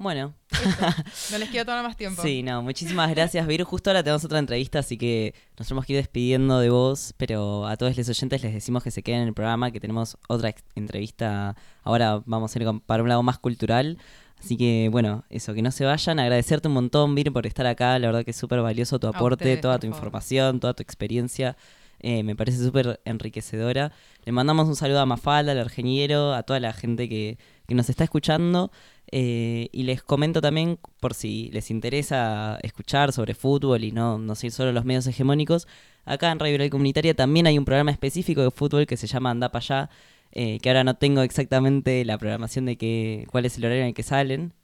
Bueno, 0.00 0.32
no 1.30 1.36
les 1.36 1.50
quiero 1.50 1.66
tomar 1.66 1.84
más 1.84 1.94
tiempo. 1.94 2.22
sí, 2.22 2.42
no, 2.42 2.62
muchísimas 2.62 3.10
gracias, 3.10 3.46
Vir. 3.46 3.64
Justo 3.64 3.90
ahora 3.90 4.02
tenemos 4.02 4.24
otra 4.24 4.38
entrevista, 4.38 4.78
así 4.78 4.96
que 4.96 5.34
nos 5.58 5.68
tenemos 5.68 5.84
que 5.84 5.92
ir 5.92 5.98
despidiendo 5.98 6.58
de 6.58 6.70
vos, 6.70 7.12
pero 7.18 7.66
a 7.66 7.76
todos 7.76 7.98
los 7.98 8.08
oyentes 8.08 8.42
les 8.42 8.54
decimos 8.54 8.82
que 8.82 8.90
se 8.90 9.02
queden 9.02 9.20
en 9.20 9.28
el 9.28 9.34
programa, 9.34 9.70
que 9.70 9.78
tenemos 9.78 10.16
otra 10.26 10.54
entrevista. 10.74 11.54
Ahora 11.82 12.22
vamos 12.24 12.56
a 12.56 12.58
ir 12.58 12.66
para 12.86 13.02
un 13.02 13.10
lado 13.10 13.22
más 13.22 13.38
cultural. 13.38 13.98
Así 14.38 14.56
que, 14.56 14.88
bueno, 14.90 15.24
eso, 15.28 15.52
que 15.52 15.60
no 15.60 15.70
se 15.70 15.84
vayan. 15.84 16.18
Agradecerte 16.18 16.68
un 16.68 16.74
montón, 16.74 17.14
Vir, 17.14 17.30
por 17.30 17.46
estar 17.46 17.66
acá. 17.66 17.98
La 17.98 18.06
verdad 18.06 18.24
que 18.24 18.30
es 18.30 18.38
súper 18.38 18.62
valioso 18.62 18.98
tu 18.98 19.06
aporte, 19.06 19.44
ustedes, 19.44 19.60
toda 19.60 19.78
tu 19.78 19.86
favor. 19.86 19.96
información, 19.98 20.60
toda 20.60 20.72
tu 20.72 20.82
experiencia. 20.82 21.58
Eh, 22.02 22.22
me 22.22 22.34
parece 22.34 22.64
súper 22.64 23.00
enriquecedora. 23.04 23.92
Le 24.24 24.32
mandamos 24.32 24.66
un 24.66 24.76
saludo 24.76 25.00
a 25.00 25.06
Mafalda, 25.06 25.52
al 25.52 25.58
ingeniero, 25.58 26.32
a 26.32 26.42
toda 26.42 26.58
la 26.58 26.72
gente 26.72 27.06
que, 27.10 27.36
que 27.68 27.74
nos 27.74 27.90
está 27.90 28.04
escuchando. 28.04 28.72
Eh, 29.12 29.68
y 29.72 29.82
les 29.82 30.02
comento 30.02 30.40
también, 30.40 30.78
por 31.00 31.14
si 31.14 31.50
les 31.52 31.70
interesa 31.70 32.58
escuchar 32.62 33.12
sobre 33.12 33.34
fútbol 33.34 33.82
y 33.82 33.90
no, 33.92 34.18
no 34.18 34.34
seguir 34.34 34.52
solo 34.52 34.72
los 34.72 34.84
medios 34.84 35.06
hegemónicos, 35.06 35.66
acá 36.04 36.30
en 36.30 36.38
Radio 36.38 36.52
Viral 36.54 36.70
Comunitaria 36.70 37.14
también 37.14 37.46
hay 37.46 37.58
un 37.58 37.64
programa 37.64 37.90
específico 37.90 38.42
de 38.42 38.50
fútbol 38.50 38.86
que 38.86 38.96
se 38.96 39.06
llama 39.08 39.30
Anda 39.30 39.50
para 39.50 39.64
allá, 39.64 39.90
eh, 40.32 40.60
que 40.60 40.70
ahora 40.70 40.84
no 40.84 40.94
tengo 40.94 41.22
exactamente 41.22 42.04
la 42.04 42.18
programación 42.18 42.66
de 42.66 42.76
que, 42.76 43.26
cuál 43.30 43.46
es 43.46 43.58
el 43.58 43.64
horario 43.64 43.82
en 43.82 43.88
el 43.88 43.94
que 43.94 44.04
salen. 44.04 44.54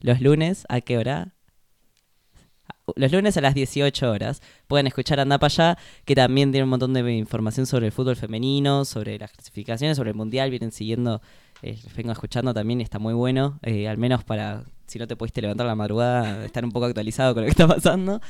Los 0.00 0.20
lunes, 0.20 0.66
¿a 0.68 0.80
qué 0.80 0.98
hora? 0.98 1.34
Los 2.96 3.12
lunes 3.12 3.36
a 3.36 3.40
las 3.40 3.54
18 3.54 4.10
horas 4.10 4.42
pueden 4.66 4.86
escuchar 4.86 5.20
Anda 5.20 5.38
para 5.38 5.52
allá, 5.52 5.78
que 6.04 6.14
también 6.14 6.52
tiene 6.52 6.64
un 6.64 6.70
montón 6.70 6.94
de 6.94 7.12
información 7.12 7.66
sobre 7.66 7.86
el 7.86 7.92
fútbol 7.92 8.16
femenino, 8.16 8.84
sobre 8.84 9.18
las 9.18 9.32
clasificaciones, 9.32 9.96
sobre 9.96 10.10
el 10.10 10.16
mundial. 10.16 10.50
Vienen 10.50 10.72
siguiendo, 10.72 11.20
eh, 11.62 11.78
los 11.82 11.94
vengo 11.94 12.12
escuchando 12.12 12.54
también, 12.54 12.80
está 12.80 12.98
muy 12.98 13.14
bueno. 13.14 13.58
eh, 13.62 13.88
al 13.88 13.98
menos 13.98 14.24
para, 14.24 14.64
si 14.86 14.98
no 14.98 15.06
te 15.06 15.16
pudiste 15.16 15.42
levantar 15.42 15.66
a 15.66 15.70
la 15.70 15.74
madrugada, 15.74 16.44
estar 16.44 16.64
un 16.64 16.72
poco 16.72 16.86
actualizado 16.86 17.34
con 17.34 17.42
lo 17.42 17.46
que 17.46 17.50
está 17.50 17.66
pasando. 17.66 18.20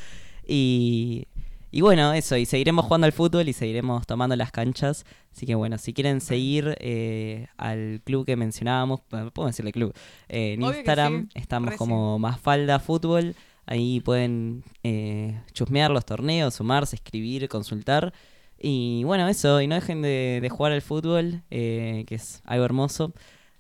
Y, 0.47 1.27
y 1.71 1.83
bueno, 1.83 2.15
eso, 2.15 2.37
y 2.37 2.47
seguiremos 2.47 2.87
jugando 2.87 3.07
al 3.07 3.13
fútbol 3.13 3.49
y 3.49 3.53
seguiremos 3.53 4.07
tomando 4.07 4.35
las 4.37 4.51
canchas. 4.51 5.05
Así 5.35 5.45
que 5.45 5.55
bueno, 5.55 5.77
si 5.77 5.93
quieren 5.93 6.21
seguir 6.21 6.77
eh, 6.81 7.47
al 7.59 8.01
club 8.05 8.25
que 8.25 8.37
mencionábamos, 8.37 9.01
puedo 9.33 9.47
decirle 9.47 9.73
club, 9.73 9.93
eh, 10.29 10.55
en 10.55 10.63
Obvio 10.63 10.79
Instagram 10.79 11.29
sí, 11.33 11.39
estamos 11.39 11.75
como 11.75 12.19
Mafalda 12.19 12.79
Fútbol. 12.79 13.35
Ahí 13.71 14.01
pueden 14.01 14.65
eh, 14.83 15.43
chusmear 15.53 15.91
los 15.91 16.07
torneos, 16.07 16.55
sumarse, 16.55 16.97
escribir, 16.97 17.47
consultar. 17.51 18.15
Y 18.59 19.05
bueno, 19.05 19.29
eso, 19.29 19.61
y 19.61 19.67
no 19.67 19.75
dejen 19.75 20.01
de, 20.01 20.39
de 20.41 20.49
jugar 20.49 20.73
al 20.73 20.81
fútbol, 20.81 21.43
eh, 21.51 22.05
que 22.07 22.15
es 22.15 22.41
algo 22.47 22.65
hermoso. 22.65 23.13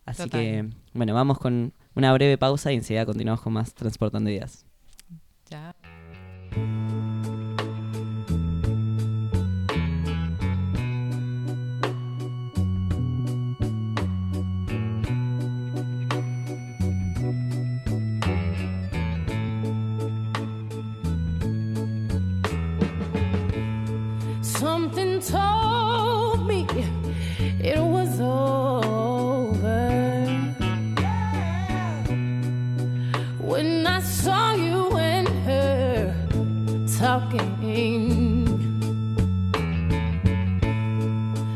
Así 0.06 0.22
Total. 0.22 0.40
que, 0.40 0.70
bueno, 0.94 1.12
vamos 1.12 1.38
con 1.38 1.74
una 1.94 2.10
breve 2.14 2.38
pausa 2.38 2.72
y 2.72 2.76
enseguida 2.76 3.04
continuamos 3.04 3.42
con 3.42 3.52
más 3.52 3.74
Transportando 3.74 4.30
Ideas. 4.30 4.64
Ya. 5.50 5.76
Something 24.58 25.20
told 25.20 26.44
me 26.48 26.66
it 27.60 27.78
was 27.78 28.20
over 28.20 29.88
when 33.38 33.86
I 33.86 34.00
saw 34.00 34.54
you 34.54 34.96
and 34.96 35.28
her 35.46 36.12
talking. 36.98 38.48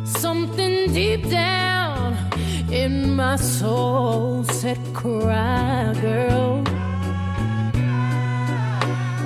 Something 0.05 0.93
deep 0.93 1.29
down 1.29 2.17
in 2.71 3.17
my 3.17 3.35
soul 3.35 4.45
said, 4.45 4.79
Cry, 4.95 5.93
girl. 6.01 6.63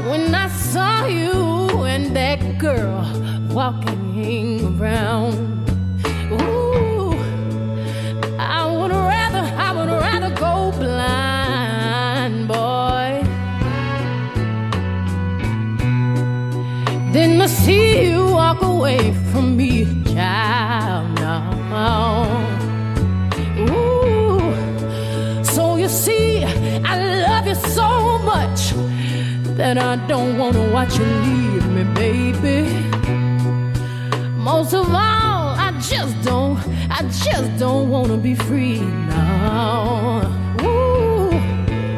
When 0.08 0.34
I 0.34 0.48
saw 0.48 1.04
you 1.04 1.84
and 1.84 2.16
that 2.16 2.56
girl 2.56 3.35
walking 3.56 4.78
around. 4.78 5.34
Ooh, 6.30 7.14
I 8.38 8.70
would 8.70 8.90
rather, 8.90 9.44
I 9.66 9.72
would 9.76 9.88
rather 9.88 10.28
go 10.34 10.72
blind, 10.72 12.48
boy, 12.48 13.24
than 17.14 17.38
to 17.38 17.48
see 17.48 18.10
you 18.10 18.26
walk 18.26 18.60
away 18.60 19.14
from 19.32 19.56
me, 19.56 19.86
child. 20.12 21.14
Now, 21.14 22.26
ooh, 23.58 24.52
so 25.42 25.76
you 25.76 25.88
see, 25.88 26.44
I 26.44 26.94
love 27.26 27.46
you 27.46 27.54
so 27.54 28.18
much 28.18 28.74
that 29.56 29.78
I 29.78 29.96
don't 30.06 30.36
wanna 30.36 30.70
watch 30.70 30.98
you 30.98 31.06
leave 31.06 31.66
me, 31.68 31.84
baby. 31.94 32.95
Most 34.46 34.74
of 34.74 34.86
all, 34.86 35.58
I 35.58 35.72
just 35.80 36.22
don't, 36.22 36.56
I 36.88 37.02
just 37.02 37.58
don't 37.58 37.90
want 37.90 38.06
to 38.12 38.16
be 38.16 38.36
free 38.36 38.78
now. 38.78 40.22
Ooh, 40.62 41.34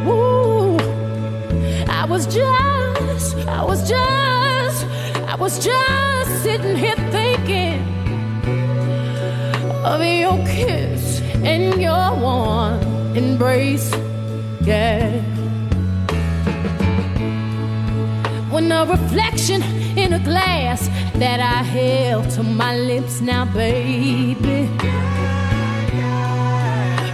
ooh. 0.08 0.78
I 1.90 2.06
was 2.08 2.24
just, 2.24 3.36
I 3.46 3.62
was 3.62 3.86
just, 3.86 4.86
I 5.28 5.36
was 5.38 5.62
just 5.62 6.42
sitting 6.42 6.74
here 6.74 6.96
thinking 7.10 7.82
of 9.84 10.02
your 10.02 10.38
kiss 10.46 11.20
and 11.44 11.78
your 11.82 12.16
warm 12.16 12.80
embrace. 13.14 13.94
Yeah. 14.62 15.20
When 18.50 18.72
a 18.72 18.86
reflection 18.86 19.60
in 19.98 20.14
a 20.14 20.18
glass 20.18 20.88
that 21.18 21.40
I 21.40 21.64
held 21.64 22.30
to 22.30 22.44
my 22.44 22.76
lips 22.76 23.20
now, 23.20 23.44
baby, 23.44 24.70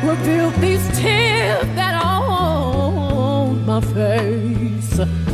revealed 0.06 0.54
these 0.56 0.86
tears 0.98 1.66
that 1.74 1.94
are 2.04 2.22
on 2.22 3.64
my 3.64 3.80
face. 3.80 5.33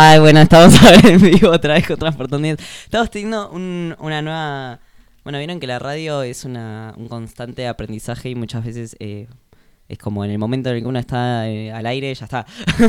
Ay, 0.00 0.20
bueno, 0.20 0.40
estamos 0.40 0.80
a 0.84 0.92
ver 0.92 1.06
en 1.06 1.20
vivo 1.20 1.50
otra 1.50 1.74
vez 1.74 1.84
con 1.84 1.96
Transportando. 1.96 2.46
Estamos 2.46 3.10
teniendo 3.10 3.50
un- 3.50 3.96
una 3.98 4.22
nueva... 4.22 4.78
Bueno, 5.24 5.38
vieron 5.38 5.58
que 5.58 5.66
la 5.66 5.80
radio 5.80 6.22
es 6.22 6.44
una, 6.44 6.94
un 6.96 7.08
constante 7.08 7.66
aprendizaje 7.66 8.30
y 8.30 8.36
muchas 8.36 8.64
veces 8.64 8.94
eh, 9.00 9.26
es 9.88 9.98
como 9.98 10.24
en 10.24 10.30
el 10.30 10.38
momento 10.38 10.70
en 10.70 10.76
el 10.76 10.82
que 10.82 10.88
uno 10.88 11.00
está 11.00 11.48
eh, 11.48 11.72
al 11.72 11.84
aire, 11.86 12.14
ya 12.14 12.26
está. 12.26 12.46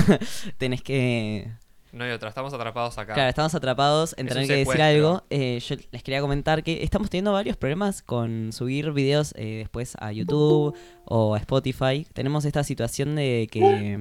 Tenés 0.60 0.84
que... 0.84 1.47
No 1.92 2.04
hay 2.04 2.12
otra, 2.12 2.30
estamos 2.30 2.54
atrapados 2.54 2.98
acá. 3.00 3.14
Claro, 3.16 3.30
estamos 3.30 3.56
atrapados 3.56 4.14
en 4.18 4.28
Es 4.28 4.34
tener 4.34 4.48
que 4.48 4.56
decir 4.58 4.82
algo. 4.82 5.24
Eh, 5.32 5.60
yo 5.60 5.76
les 5.92 6.04
quería 6.04 6.22
comentar 6.22 6.64
que 6.64 6.84
estamos 6.84 7.10
teniendo 7.10 7.34
varios 7.34 7.58
problemas 7.58 8.04
con 8.04 8.52
subir 8.54 8.92
videos 8.92 9.34
eh, 9.36 9.58
después 9.60 9.96
a 10.00 10.12
YouTube 10.12 10.76
o 11.06 11.34
a 11.36 11.40
Spotify. 11.40 12.06
Tenemos 12.14 12.46
esta 12.46 12.64
situación 12.64 13.16
de 13.16 13.48
que 13.52 13.98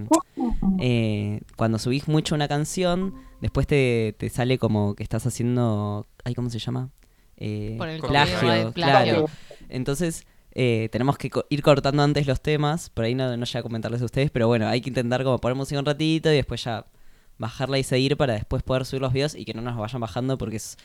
eh, 0.80 1.41
cuando 1.57 1.78
subís 1.78 2.09
mucho 2.09 2.34
una 2.34 2.47
canción, 2.49 3.14
después 3.41 3.66
te, 3.66 4.14
te 4.18 4.28
sale 4.28 4.59
como 4.59 4.95
que 4.95 5.03
estás 5.03 5.26
haciendo... 5.26 6.07
Ay, 6.24 6.34
¿Cómo 6.34 6.51
se 6.51 6.59
llama? 6.59 6.91
Eh, 7.36 7.76
Por 7.78 7.89
el 7.89 8.01
plagio, 8.03 8.39
plagio. 8.41 8.72
claro. 8.72 9.26
Entonces... 9.68 10.26
eh, 10.53 10.89
tenemos 10.91 11.16
que 11.18 11.30
co- 11.30 11.45
ir 11.51 11.62
cortando 11.62 12.03
antes 12.03 12.26
los 12.26 12.41
temas, 12.41 12.91
por 12.91 13.05
ahí 13.05 13.14
no, 13.14 13.36
no 13.36 13.45
llego 13.47 13.59
a 13.61 13.62
comentarles 13.62 14.03
a 14.03 14.07
ustedes, 14.07 14.30
pero 14.30 14.47
bueno, 14.49 14.66
hay 14.66 14.80
que 14.80 14.89
intentar 14.91 15.22
como 15.22 15.39
poner 15.39 15.55
música 15.57 15.78
un 15.78 15.86
ratito 15.86 16.32
y 16.32 16.36
después 16.36 16.64
ya 16.64 16.84
bajarla 17.39 17.78
y 17.78 17.84
seguir 17.84 18.16
para 18.16 18.34
después 18.34 18.62
poder 18.62 18.84
subir 18.86 19.03
los 19.03 19.12
videos 19.12 19.34
y 19.34 19.45
que 19.45 19.55
no 19.55 19.62
nos 19.62 19.76
vayan 19.76 20.01
bajando 20.01 20.39
porque 20.39 20.57
es 20.57 20.76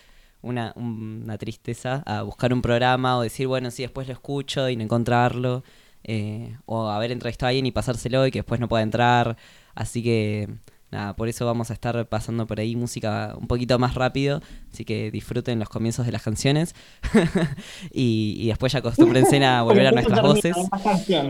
una, 0.41 0.74
un- 0.76 1.22
una 1.24 1.38
tristeza 1.38 2.04
a 2.06 2.22
buscar 2.24 2.54
un 2.54 2.62
programa 2.62 3.18
o 3.18 3.22
decir, 3.22 3.47
bueno, 3.47 3.72
sí, 3.72 3.84
después 3.84 4.08
lo 4.08 4.14
escucho 4.14 4.70
y 4.70 4.76
no 4.76 4.84
encontrarlo. 4.84 5.64
eh, 6.06 6.58
o 6.66 6.89
haber 6.89 7.12
entrevistado 7.14 7.47
a 7.47 7.49
alguien 7.51 7.66
y 7.66 7.72
pasárselo 7.72 8.28
y 8.28 8.32
que 8.32 8.39
después 8.39 8.60
no 8.60 8.68
pueda 8.68 8.84
entrar. 8.84 9.38
Así 9.74 10.04
que, 10.04 10.49
nada, 10.94 11.16
por 11.16 11.28
eso 11.28 11.46
vamos 11.46 11.70
a 11.70 11.74
estar 11.74 12.08
pasando 12.08 12.48
por 12.48 12.60
ahí 12.60 12.76
música 12.76 13.36
un 13.38 13.48
poquito 13.48 13.78
más 13.80 13.96
rápido. 13.96 14.41
Así 14.72 14.86
que 14.86 15.12
disfruten 15.12 15.60
los 15.60 15.70
comienzos 15.70 16.06
de 16.06 16.12
las 16.12 16.24
canciones. 16.24 16.76
y, 17.91 18.38
y 18.39 18.48
después 18.48 18.72
ya 18.72 18.80
acostúmbrense 18.80 19.44
a 19.44 19.62
volver 19.64 19.88
a 19.88 19.91
nuestras 19.91 20.22
voces. 20.22 20.56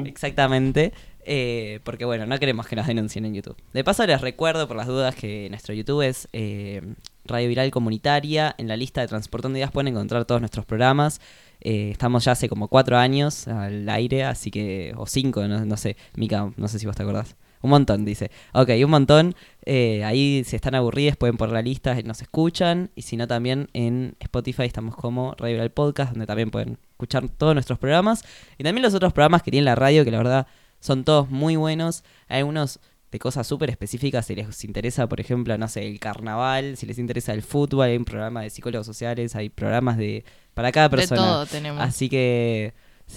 Exactamente. 0.06 0.94
eh, 1.26 1.80
porque 1.84 2.06
bueno, 2.06 2.26
no 2.26 2.38
queremos 2.40 2.68
que 2.68 2.76
nos 2.76 2.88
denuncien 2.88 3.26
en 3.26 3.34
YouTube. 3.34 3.58
De 3.74 3.84
paso 3.84 4.06
les 4.06 4.22
recuerdo 4.22 4.68
por 4.68 4.78
las 4.78 4.88
dudas 4.88 5.16
que 5.16 5.48
nuestro 5.50 5.74
YouTube 5.74 6.02
es 6.02 6.28
eh, 6.34 6.82
Radio 7.26 7.48
Viral 7.48 7.72
Comunitaria. 7.72 8.54
En 8.58 8.68
la 8.68 8.78
lista 8.78 9.02
de 9.02 9.08
Transportando 9.08 9.58
Ideas 9.58 9.72
pueden 9.72 9.90
encontrar 9.90 10.26
todos 10.26 10.42
nuestros 10.42 10.66
programas. 10.66 11.22
Eh, 11.62 11.92
estamos 11.92 12.26
ya 12.26 12.34
hace 12.34 12.50
como 12.50 12.68
cuatro 12.68 12.98
años 12.98 13.48
al 13.48 13.88
aire, 13.88 14.26
así 14.26 14.52
que... 14.52 14.94
O 14.98 15.08
cinco, 15.08 15.48
no, 15.48 15.66
no 15.66 15.78
sé. 15.78 15.96
Mica, 16.16 16.52
no 16.58 16.68
sé 16.68 16.78
si 16.80 16.86
vos 16.86 16.96
te 16.96 17.04
acordás. 17.04 17.38
Un 17.64 17.70
montón, 17.70 18.04
dice. 18.06 18.30
Ok, 18.54 18.70
un 18.84 18.92
montón. 18.92 19.36
Eh, 19.66 20.04
ahí 20.04 20.44
si 20.46 20.56
están 20.58 20.76
aburridos 20.76 21.16
pueden 21.16 21.38
poner 21.38 21.54
la 21.54 21.62
lista 21.62 21.98
y 22.00 22.04
nos 22.04 22.22
escuchan. 22.22 22.92
Y 22.94 23.04
si 23.04 23.18
no 23.18 23.26
también 23.26 23.70
en 23.74 24.16
Spotify 24.20 24.64
estamos 24.64 24.96
como 24.96 25.34
Radio 25.38 25.56
Viral 25.56 25.72
Podcast, 25.72 26.12
donde 26.12 26.28
también 26.28 26.52
pueden 26.52 26.78
escuchar 26.92 27.30
todos 27.30 27.54
nuestros 27.56 27.80
programas. 27.80 28.24
Y 28.58 28.64
también 28.64 28.84
los 28.84 28.94
otros 28.94 29.14
programas 29.14 29.42
que 29.44 29.50
tiene 29.50 29.64
la 29.66 29.76
radio, 29.76 30.04
que 30.04 30.12
la 30.12 30.18
verdad 30.18 30.48
son 30.82 31.06
todos 31.06 31.30
muy 31.30 31.56
buenos. 31.56 32.04
Hay 32.28 32.40
algunos 32.40 32.82
de 33.14 33.20
cosas 33.20 33.48
súper 33.48 33.70
específicas, 33.70 34.26
si 34.26 34.36
les 34.36 34.64
interesa, 34.66 35.08
por 35.08 35.22
ejemplo, 35.22 35.56
no 35.58 35.68
sé, 35.68 35.88
el 35.88 36.00
carnaval, 36.00 36.76
si 36.78 36.88
les 36.88 36.98
interesa 36.98 37.32
el 37.32 37.44
fútbol, 37.44 37.86
hay 37.86 37.96
un 37.96 38.06
programa 38.06 38.42
de 38.42 38.50
psicólogos 38.50 38.88
sociales, 38.88 39.36
hay 39.36 39.50
programas 39.50 39.98
de 39.98 40.26
para 40.56 40.72
cada 40.72 40.90
De 40.90 40.98
persona. 40.98 41.22
todo 41.22 41.46
tenemos. 41.46 41.82
Así 41.82 42.10
que 42.10 42.74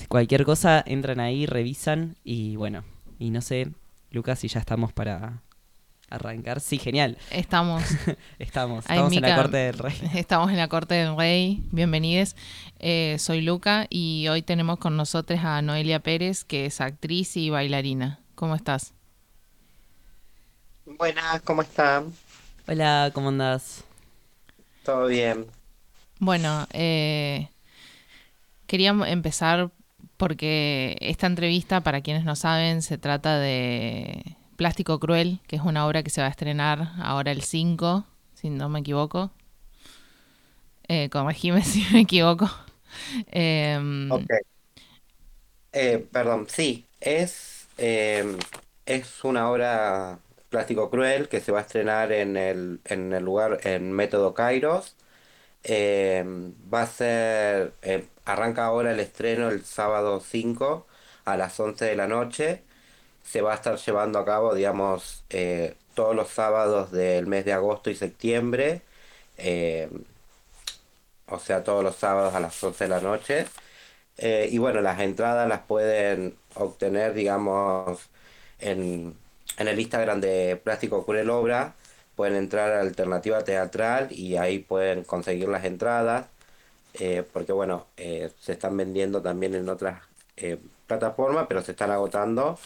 cualquier 0.08 0.44
cosa, 0.44 0.84
entran 0.86 1.18
ahí, 1.18 1.46
revisan 1.46 2.14
y 2.24 2.56
bueno, 2.56 2.84
y 3.18 3.30
no 3.30 3.40
sé, 3.40 3.68
Lucas, 4.16 4.38
si 4.38 4.48
ya 4.48 4.60
estamos 4.60 4.94
para 4.94 5.42
arrancar. 6.08 6.62
Sí, 6.62 6.78
genial. 6.78 7.18
Estamos. 7.30 7.82
estamos, 8.38 8.86
Ay, 8.88 8.96
estamos 8.96 9.12
en 9.12 9.22
la 9.22 9.36
corte 9.36 9.56
del 9.58 9.78
rey. 9.78 10.10
Estamos 10.14 10.50
en 10.50 10.56
la 10.56 10.68
corte 10.68 10.94
del 10.94 11.16
rey. 11.18 11.62
Bienvenidos. 11.70 12.34
Eh, 12.78 13.16
soy 13.18 13.42
Luca 13.42 13.86
y 13.90 14.26
hoy 14.28 14.40
tenemos 14.40 14.78
con 14.78 14.96
nosotros 14.96 15.40
a 15.44 15.60
Noelia 15.60 16.00
Pérez, 16.00 16.44
que 16.44 16.64
es 16.64 16.80
actriz 16.80 17.36
y 17.36 17.50
bailarina. 17.50 18.20
¿Cómo 18.34 18.54
estás? 18.54 18.94
Buenas, 20.86 21.42
¿cómo 21.42 21.60
están? 21.60 22.10
Hola, 22.66 23.10
¿cómo 23.12 23.28
andás? 23.28 23.84
¿Todo 24.82 25.08
bien? 25.08 25.44
Bueno, 26.20 26.66
eh, 26.72 27.50
queríamos 28.66 29.08
empezar 29.08 29.70
porque 30.16 30.96
esta 31.00 31.26
entrevista, 31.26 31.82
para 31.82 32.00
quienes 32.02 32.24
no 32.24 32.36
saben, 32.36 32.82
se 32.82 32.98
trata 32.98 33.38
de 33.38 34.36
Plástico 34.56 34.98
Cruel, 35.00 35.40
que 35.46 35.56
es 35.56 35.62
una 35.62 35.86
obra 35.86 36.02
que 36.02 36.10
se 36.10 36.20
va 36.20 36.28
a 36.28 36.30
estrenar 36.30 36.92
ahora 37.00 37.32
el 37.32 37.42
5, 37.42 38.04
si 38.34 38.50
no 38.50 38.68
me 38.68 38.80
equivoco. 38.80 39.30
Eh, 40.88 41.08
corregime 41.10 41.62
si 41.64 41.84
me 41.92 42.00
equivoco. 42.00 42.48
Em, 43.32 44.10
Ok. 44.10 44.30
Eh, 45.72 46.06
perdón, 46.10 46.46
sí, 46.48 46.86
es, 47.00 47.68
eh, 47.78 48.24
es 48.86 49.24
una 49.24 49.50
obra 49.50 50.20
plástico 50.48 50.90
cruel 50.90 51.28
que 51.28 51.40
se 51.40 51.52
va 51.52 51.58
a 51.60 51.62
estrenar 51.62 52.12
en 52.12 52.36
el, 52.36 52.80
en 52.84 53.12
el 53.12 53.24
lugar, 53.24 53.60
en 53.64 53.92
Método 53.92 54.32
Kairos. 54.34 54.95
Eh, 55.68 56.24
va 56.72 56.82
a 56.82 56.86
ser, 56.86 57.74
eh, 57.82 58.06
arranca 58.24 58.66
ahora 58.66 58.92
el 58.92 59.00
estreno 59.00 59.48
el 59.50 59.64
sábado 59.64 60.20
5 60.20 60.86
a 61.24 61.36
las 61.36 61.58
11 61.60 61.84
de 61.86 61.96
la 61.96 62.06
noche. 62.08 62.62
Se 63.24 63.42
va 63.42 63.52
a 63.52 63.56
estar 63.56 63.76
llevando 63.78 64.18
a 64.20 64.24
cabo, 64.26 64.54
digamos, 64.54 65.24
eh, 65.30 65.76
todos 65.94 66.16
los 66.16 66.28
sábados 66.30 66.92
del 66.92 67.26
mes 67.26 67.44
de 67.44 67.52
agosto 67.54 67.90
y 67.90 67.96
septiembre. 67.96 68.82
eh, 69.38 69.90
o 71.26 71.38
sea, 71.38 71.64
todos 71.64 71.82
los 71.84 71.96
sábados 71.96 72.34
a 72.34 72.40
las 72.40 72.62
11 72.62 72.84
de 72.84 72.90
la 72.90 73.00
noche. 73.00 73.46
Eh, 74.18 74.48
y 74.52 74.58
bueno, 74.58 74.80
las 74.82 75.00
entradas 75.00 75.48
las 75.48 75.60
pueden 75.62 76.36
obtener, 76.54 77.14
digamos, 77.14 78.10
en, 78.60 79.16
en 79.58 79.68
el 79.68 79.80
Instagram 79.80 80.20
de 80.20 80.60
Plástico 80.62 81.04
Cruel 81.06 81.30
Obra. 81.30 81.76
Pueden 82.16 82.36
entrar 82.36 82.72
a 82.72 82.80
Alternativa 82.82 83.44
Teatral 83.44 84.08
y 84.12 84.36
ahí 84.38 84.60
pueden 84.60 85.04
conseguir 85.04 85.48
las 85.48 85.64
entradas. 85.64 86.26
eh, 86.94 87.24
porque 87.32 87.52
bueno, 87.52 87.86
eh, 87.98 88.32
se 88.40 88.52
están 88.54 88.76
vendiendo 88.76 89.22
también 89.22 89.54
en 89.54 89.68
otras 89.68 90.02
eh, 90.36 90.58
plataformas, 90.88 91.46
pero 91.48 91.62
se 91.62 91.72
están 91.72 91.90
agotando. 91.92 92.58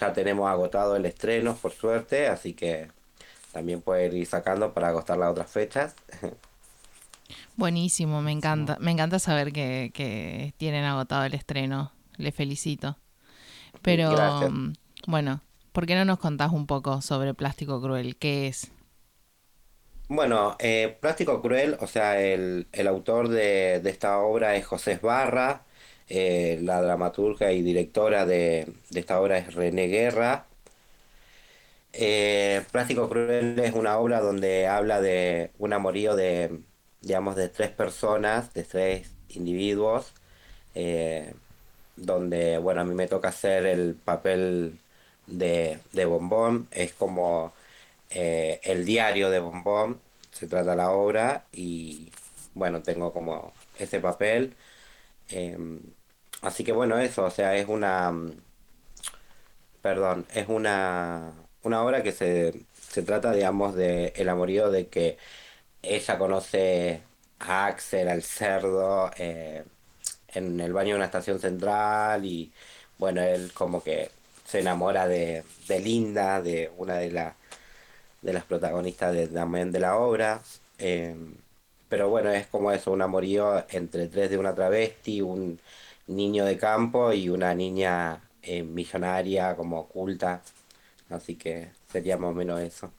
Ya 0.00 0.12
tenemos 0.14 0.48
agotado 0.50 0.96
el 0.96 1.06
estreno, 1.06 1.56
por 1.56 1.72
suerte, 1.72 2.28
así 2.28 2.54
que 2.54 2.90
también 3.52 3.82
pueden 3.82 4.16
ir 4.16 4.26
sacando 4.26 4.72
para 4.74 4.88
agotar 4.90 5.18
las 5.18 5.30
otras 5.32 5.50
fechas. 5.50 5.94
Buenísimo, 7.56 8.22
me 8.22 8.32
encanta. 8.32 8.76
Me 8.80 8.90
encanta 8.90 9.18
saber 9.18 9.52
que, 9.52 9.90
que 9.94 10.54
tienen 10.58 10.84
agotado 10.84 11.24
el 11.24 11.34
estreno. 11.34 11.92
Le 12.16 12.32
felicito. 12.32 12.98
Pero, 13.82 14.08
Gracias. 14.08 14.52
mm, 14.52 14.72
bueno, 15.06 15.42
¿por 15.72 15.86
qué 15.86 15.94
no 15.94 16.04
nos 16.04 16.18
contás 16.18 16.52
un 16.52 16.66
poco 16.66 17.02
sobre 17.02 17.34
Plástico 17.34 17.80
Cruel? 17.82 18.16
¿Qué 18.16 18.48
es? 18.48 18.72
Bueno, 20.14 20.56
eh, 20.60 20.98
Plástico 21.00 21.40
Cruel, 21.40 21.76
o 21.80 21.86
sea, 21.86 22.20
el, 22.20 22.68
el 22.72 22.86
autor 22.86 23.28
de, 23.28 23.80
de 23.82 23.90
esta 23.90 24.18
obra 24.18 24.56
es 24.56 24.66
José 24.66 24.92
Esbarra, 24.92 25.64
eh, 26.08 26.58
la 26.62 26.82
dramaturga 26.82 27.52
y 27.52 27.62
directora 27.62 28.26
de, 28.26 28.74
de 28.90 29.00
esta 29.00 29.18
obra 29.20 29.38
es 29.38 29.54
René 29.54 29.86
Guerra. 29.88 30.46
Eh, 31.92 32.64
Plástico 32.72 33.08
Cruel 33.08 33.58
es 33.58 33.72
una 33.74 33.98
obra 33.98 34.20
donde 34.20 34.66
habla 34.66 35.00
de 35.00 35.50
un 35.58 35.72
amorío 35.74 36.16
de, 36.16 36.60
digamos, 37.02 37.36
de 37.36 37.48
tres 37.48 37.70
personas, 37.70 38.52
de 38.54 38.64
tres 38.64 39.10
individuos, 39.28 40.12
eh, 40.74 41.34
donde, 41.96 42.58
bueno, 42.58 42.82
a 42.82 42.84
mí 42.84 42.94
me 42.94 43.08
toca 43.08 43.28
hacer 43.30 43.66
el 43.66 43.94
papel 43.96 44.78
de, 45.26 45.80
de 45.92 46.04
Bombón, 46.06 46.68
es 46.72 46.92
como 46.94 47.54
eh, 48.14 48.60
el 48.64 48.84
diario 48.84 49.30
de 49.30 49.40
Bombón, 49.40 50.00
se 50.32 50.46
trata 50.48 50.74
la 50.76 50.90
obra, 50.92 51.46
y 51.52 52.10
bueno, 52.54 52.82
tengo 52.82 53.12
como 53.12 53.52
ese 53.78 54.00
papel. 54.00 54.54
em, 55.30 55.80
así 56.42 56.64
que 56.64 56.72
bueno, 56.72 56.98
eso, 56.98 57.24
o 57.26 57.30
sea, 57.30 57.56
es 57.56 57.68
una, 57.68 58.12
perdón, 59.82 60.26
es 60.34 60.48
una, 60.48 61.32
una 61.62 61.82
obra 61.84 62.02
que 62.02 62.12
se, 62.12 62.54
se 62.88 63.02
trata, 63.02 63.32
digamos, 63.32 63.74
de 63.74 64.12
el 64.16 64.28
amorío 64.28 64.70
de 64.70 64.88
que 64.88 65.18
ella 65.82 66.18
conoce 66.18 67.02
a 67.40 67.66
Axel, 67.66 68.08
al 68.08 68.22
cerdo, 68.22 69.10
eh, 69.18 69.64
en 70.28 70.60
el 70.60 70.72
baño 70.74 70.90
de 70.90 70.96
una 70.96 71.06
estación 71.06 71.40
central 71.40 72.24
y 72.26 72.52
bueno, 72.98 73.22
él 73.22 73.52
como 73.54 73.82
que 73.84 74.10
se 74.46 74.60
enamora 74.60 75.08
de, 75.08 75.44
de 75.68 75.80
Linda, 75.80 76.42
de 76.42 76.72
una 76.78 76.96
de, 76.98 77.12
la- 77.12 77.36
de 78.22 78.32
las 78.32 78.44
protagonistas 78.44 79.12
de, 79.14 79.28
también 79.28 79.72
de 79.72 79.80
la 79.80 79.96
obra. 79.98 80.42
eh, 80.78 81.16
pero 81.88 82.08
bueno, 82.08 82.30
es 82.30 82.46
como 82.46 82.72
eso, 82.72 82.90
un 82.92 83.02
amorío 83.02 83.66
entre 83.70 84.08
tres 84.08 84.30
de 84.30 84.38
una 84.38 84.54
travesti, 84.54 85.20
un 85.20 85.60
niño 86.06 86.44
de 86.46 86.56
campo 86.56 87.12
y 87.12 87.28
una 87.28 87.54
niña 87.54 88.20
eh, 88.42 88.62
millonaria, 88.62 89.54
como 89.56 89.80
oculta. 89.80 90.42
Así 91.10 91.36
que 91.36 91.70
sería 91.92 92.16
más 92.18 92.30
o 92.30 92.34
menos 92.34 92.60
eso. 92.60 92.90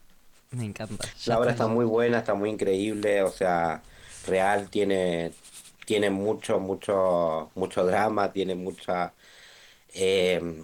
Me 0.52 0.66
encanta. 0.66 1.16
La 1.26 1.40
obra 1.40 1.52
está 1.52 1.68
muy 1.68 1.86
buena, 1.86 2.20
está 2.20 2.34
muy 2.36 2.50
increíble, 2.50 3.24
o 3.24 3.32
sea, 3.32 3.82
real 4.28 4.70
tiene, 4.70 5.34
tiene 5.86 6.10
mucho, 6.12 6.60
mucho, 6.60 7.52
mucho 7.56 7.86
drama, 7.86 8.32
tiene 8.32 8.56
mucha, 8.56 9.14
eh, 9.94 10.64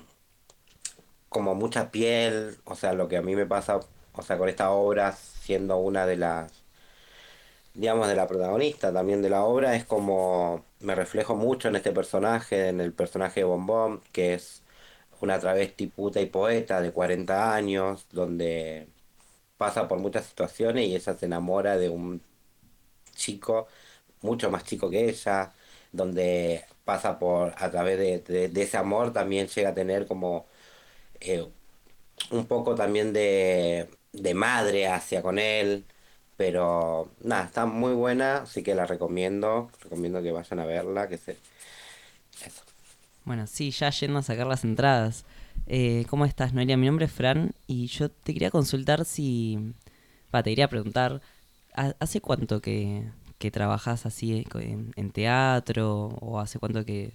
como 1.29 1.55
mucha 1.55 1.91
piel, 1.91 2.57
o 2.65 2.75
sea, 2.75 2.93
lo 2.93 3.07
que 3.07 3.17
a 3.17 3.21
mí 3.21 3.35
me 3.35 3.45
pasa, 3.45 3.79
o 4.19 4.21
sea, 4.23 4.37
con 4.37 4.49
esta 4.49 4.71
obra, 4.71 5.13
siendo 5.13 5.77
una 5.77 6.05
de 6.05 6.17
las, 6.17 6.51
digamos, 7.73 8.07
de 8.07 8.15
la 8.15 8.27
protagonista 8.27 8.93
también 8.93 9.21
de 9.21 9.29
la 9.29 9.43
obra, 9.43 9.75
es 9.75 9.85
como 9.85 10.65
me 10.79 10.95
reflejo 10.95 11.35
mucho 11.35 11.67
en 11.69 11.75
este 11.75 11.91
personaje, 11.91 12.69
en 12.69 12.81
el 12.81 12.93
personaje 12.93 13.41
de 13.41 13.45
Bombón, 13.45 14.01
que 14.11 14.33
es 14.33 14.63
una 15.21 15.39
travesti 15.39 15.87
puta 15.87 16.21
y 16.21 16.27
poeta 16.27 16.81
de 16.81 16.91
40 16.91 17.53
años, 17.55 18.07
donde 18.11 18.87
pasa 19.57 19.87
por 19.87 19.99
muchas 19.99 20.25
situaciones 20.27 20.87
y 20.87 20.95
ella 20.95 21.15
se 21.17 21.25
enamora 21.25 21.77
de 21.77 21.89
un 21.89 22.21
chico 23.15 23.67
mucho 24.21 24.51
más 24.51 24.63
chico 24.65 24.89
que 24.89 25.09
ella, 25.09 25.53
donde 25.91 26.65
pasa 26.85 27.19
por, 27.19 27.53
a 27.57 27.71
través 27.71 27.97
de, 28.27 28.51
ese 28.55 28.77
amor 28.77 29.13
también 29.13 29.47
llega 29.47 29.69
a 29.69 29.73
tener 29.73 30.07
como 30.07 30.47
eh, 31.21 31.47
un 32.31 32.45
poco 32.47 32.75
también 32.75 33.13
de, 33.13 33.89
de 34.13 34.33
madre 34.33 34.87
hacia 34.87 35.21
con 35.21 35.39
él, 35.39 35.85
pero 36.37 37.11
nada, 37.21 37.45
está 37.45 37.65
muy 37.65 37.93
buena, 37.93 38.39
así 38.43 38.63
que 38.63 38.75
la 38.75 38.85
recomiendo, 38.87 39.71
recomiendo 39.81 40.21
que 40.23 40.31
vayan 40.31 40.59
a 40.59 40.65
verla, 40.65 41.07
que 41.09 41.17
se... 41.17 41.37
Eso. 42.45 42.63
Bueno, 43.25 43.47
sí, 43.47 43.71
ya 43.71 43.89
yendo 43.91 44.19
a 44.19 44.23
sacar 44.23 44.47
las 44.47 44.63
entradas. 44.63 45.25
Eh, 45.67 46.05
¿Cómo 46.09 46.25
estás, 46.25 46.53
Noelia? 46.53 46.77
Mi 46.77 46.87
nombre 46.87 47.05
es 47.05 47.11
Fran 47.11 47.53
y 47.67 47.87
yo 47.87 48.09
te 48.09 48.33
quería 48.33 48.51
consultar 48.51 49.05
si... 49.05 49.73
Va, 50.33 50.43
te 50.43 50.51
quería 50.51 50.67
preguntar, 50.69 51.21
¿ha- 51.75 51.95
¿hace 51.99 52.21
cuánto 52.21 52.61
que, 52.61 53.11
que 53.39 53.51
trabajas 53.51 54.05
así 54.05 54.45
en, 54.55 54.93
en 54.95 55.11
teatro 55.11 56.07
o 56.21 56.39
hace 56.39 56.59
cuánto 56.59 56.85
que... 56.85 57.13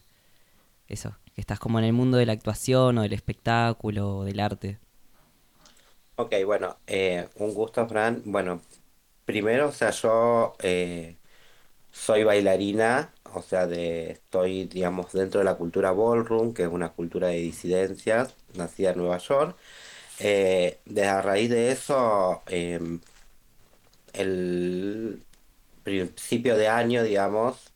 Eso, 0.89 1.17
que 1.35 1.41
estás 1.41 1.61
como 1.61 1.79
en 1.81 1.87
el 1.87 1.93
mundo 1.95 2.19
de 2.19 2.27
la 2.27 2.33
actuación 2.35 2.99
o 2.99 3.03
del 3.03 3.13
espectáculo 3.15 4.19
o 4.19 4.25
del 4.25 4.41
arte? 4.41 4.79
Ok, 6.17 6.33
bueno, 6.47 6.79
eh, 6.87 7.29
un 7.37 7.55
gusto, 7.55 7.87
Fran. 7.89 8.23
Bueno, 8.25 8.61
primero, 9.25 9.69
o 9.69 9.73
sea, 9.73 9.91
yo 9.91 10.55
eh, 10.63 11.19
soy 11.93 12.25
bailarina, 12.25 13.15
o 13.35 13.43
sea, 13.43 13.67
de, 13.67 14.13
estoy, 14.13 14.67
digamos, 14.67 15.13
dentro 15.13 15.41
de 15.41 15.45
la 15.47 15.57
cultura 15.57 15.93
ballroom, 15.93 16.55
que 16.55 16.65
es 16.65 16.69
una 16.71 16.91
cultura 16.93 17.29
de 17.29 17.37
disidencias, 17.39 18.37
nacida 18.57 18.91
en 18.93 18.99
Nueva 18.99 19.19
York. 19.19 19.57
Eh, 20.21 20.81
a 21.07 21.23
raíz 21.23 21.51
de 21.51 21.73
eso, 21.73 22.43
em, 22.49 23.01
el 24.13 25.23
principio 25.85 26.57
de 26.57 26.69
año, 26.69 27.03
digamos, 27.03 27.73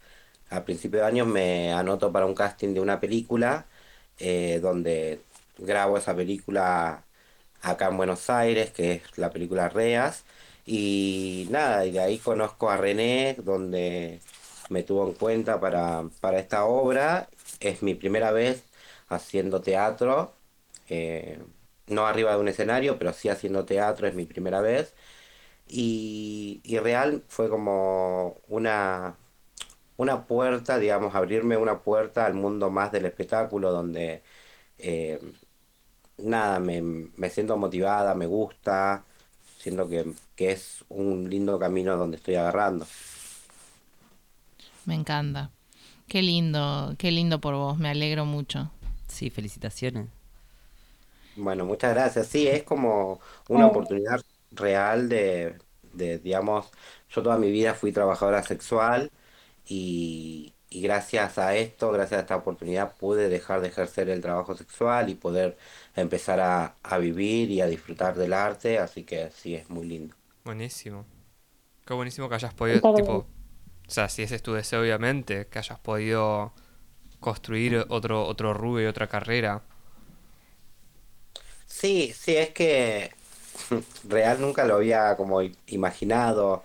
a 0.51 0.65
principio 0.65 1.01
de 1.01 1.07
año 1.07 1.27
me 1.27 1.73
anoto 1.73 2.13
para 2.13 2.27
un 2.27 2.35
casting 2.35 2.75
de 2.75 2.81
una 2.81 3.01
película, 3.01 3.67
eh, 4.19 4.61
donde 4.63 5.23
grabo 5.59 5.99
esa 5.99 6.17
película 6.17 7.05
acá 7.63 7.89
en 7.89 7.97
Buenos 7.97 8.31
Aires, 8.31 8.71
que 8.73 8.93
es 8.95 9.19
la 9.19 9.31
película 9.31 9.69
Reas. 9.69 10.25
Y 10.67 11.47
nada, 11.51 11.87
y 11.87 11.93
de 11.93 12.01
ahí 12.01 12.19
conozco 12.19 12.71
a 12.71 12.77
René, 12.77 13.37
donde 13.43 14.21
me 14.69 14.83
tuvo 14.83 15.07
en 15.09 15.15
cuenta 15.15 15.61
para, 15.61 16.05
para 16.21 16.39
esta 16.39 16.65
obra. 16.67 17.29
Es 17.61 17.83
mi 17.83 17.95
primera 17.95 18.33
vez 18.33 18.65
haciendo 19.09 19.61
teatro, 19.63 20.35
eh, 20.89 21.41
no 21.87 22.07
arriba 22.07 22.33
de 22.35 22.41
un 22.41 22.49
escenario, 22.49 22.99
pero 22.99 23.13
sí 23.13 23.29
haciendo 23.29 23.65
teatro, 23.65 24.07
es 24.07 24.15
mi 24.15 24.27
primera 24.27 24.61
vez. 24.61 24.95
Y, 25.67 26.61
y 26.65 26.79
real 26.79 27.25
fue 27.29 27.49
como 27.51 28.37
una, 28.49 29.17
una 29.97 30.27
puerta, 30.27 30.79
digamos, 30.79 31.15
abrirme 31.15 31.57
una 31.57 31.83
puerta 31.83 32.27
al 32.27 32.35
mundo 32.35 32.71
más 32.71 32.93
del 32.93 33.07
espectáculo, 33.07 33.73
donde 33.73 34.23
eh, 34.79 35.21
nada, 36.19 36.61
me, 36.61 36.83
me 36.83 37.31
siento 37.31 37.57
motivada, 37.57 38.15
me 38.15 38.27
gusta, 38.27 39.05
siento 39.59 39.89
que, 39.89 40.15
que 40.37 40.53
es 40.53 40.85
un 40.89 41.29
lindo 41.31 41.59
camino 41.59 41.97
donde 41.97 42.17
estoy 42.19 42.37
agarrando. 42.37 42.87
Me 44.87 44.95
encanta. 44.95 45.51
Qué 46.09 46.23
lindo, 46.23 46.95
qué 46.99 47.11
lindo 47.13 47.41
por 47.41 47.55
vos, 47.55 47.79
me 47.79 47.91
alegro 47.91 48.25
mucho. 48.25 48.71
Sí, 49.09 49.31
felicitaciones. 49.31 50.09
Bueno, 51.35 51.65
muchas 51.65 51.95
gracias. 51.95 52.27
Sí, 52.29 52.49
es 52.49 52.65
como 52.65 53.21
una 53.49 53.67
oportunidad 53.67 54.21
real 54.51 55.09
de, 55.09 55.59
de, 55.83 56.19
digamos, 56.19 56.71
yo 57.11 57.23
toda 57.23 57.39
mi 57.39 57.51
vida 57.51 57.75
fui 57.75 57.93
trabajadora 57.93 58.43
sexual 58.43 59.13
y, 59.65 60.55
y 60.71 60.83
gracias 60.83 61.39
a 61.39 61.57
esto, 61.57 61.91
gracias 61.93 62.19
a 62.19 62.23
esta 62.23 62.37
oportunidad, 62.37 62.97
pude 62.97 63.29
dejar 63.29 63.61
de 63.61 63.69
ejercer 63.69 64.09
el 64.11 64.21
trabajo 64.23 64.55
sexual 64.57 65.09
y 65.11 65.15
poder 65.15 65.57
empezar 65.97 66.41
a, 66.41 66.77
a 66.83 66.99
vivir 66.99 67.51
y 67.51 67.61
a 67.61 67.67
disfrutar 67.67 68.17
del 68.17 68.33
arte, 68.33 68.79
así 68.79 69.05
que 69.05 69.31
sí, 69.31 69.55
es 69.55 69.71
muy 69.71 69.87
lindo. 69.87 70.15
Buenísimo. 70.45 71.07
Qué 71.87 71.95
buenísimo 71.95 72.29
que 72.29 72.37
hayas 72.37 72.55
podido, 72.55 72.83
tipo, 72.95 73.15
o 73.89 73.91
sea, 73.91 74.09
si 74.09 74.23
ese 74.23 74.37
es 74.37 74.43
tu 74.43 74.55
deseo, 74.55 74.83
obviamente, 74.83 75.49
que 75.49 75.59
hayas 75.61 75.79
podido 75.81 76.55
construir 77.21 77.87
otro, 77.91 78.27
otro 78.27 78.55
rubro 78.55 78.83
y 78.83 78.87
otra 78.87 79.09
carrera. 79.09 79.63
Sí, 81.67 82.13
sí, 82.17 82.37
es 82.37 82.51
que 82.51 83.11
real 84.09 84.41
nunca 84.41 84.65
lo 84.65 84.77
había 84.77 85.17
como 85.17 85.41
imaginado. 85.67 86.65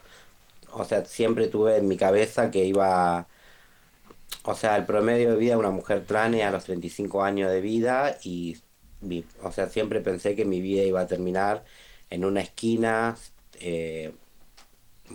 O 0.72 0.86
sea, 0.86 1.06
siempre 1.06 1.48
tuve 1.48 1.78
en 1.78 1.88
mi 1.88 1.98
cabeza 1.98 2.52
que 2.52 2.66
iba, 2.66 3.28
o 4.44 4.56
sea, 4.56 4.76
el 4.78 4.86
promedio 4.86 5.32
de 5.32 5.38
vida 5.38 5.54
de 5.54 5.60
una 5.60 5.72
mujer 5.72 6.06
trans 6.06 6.36
es 6.38 6.44
a 6.44 6.52
los 6.52 6.64
35 6.66 7.24
años 7.24 7.52
de 7.52 7.62
vida 7.62 8.18
y, 8.24 8.58
mi- 9.02 9.26
o 9.42 9.52
sea, 9.52 9.70
siempre 9.70 10.02
pensé 10.02 10.36
que 10.36 10.46
mi 10.46 10.62
vida 10.62 10.84
iba 10.84 11.02
a 11.02 11.08
terminar 11.08 11.64
en 12.10 12.26
una 12.26 12.42
esquina, 12.42 13.16
eh, 13.60 14.14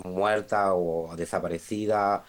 muerta 0.05 0.74
o 0.74 1.15
desaparecida, 1.16 2.24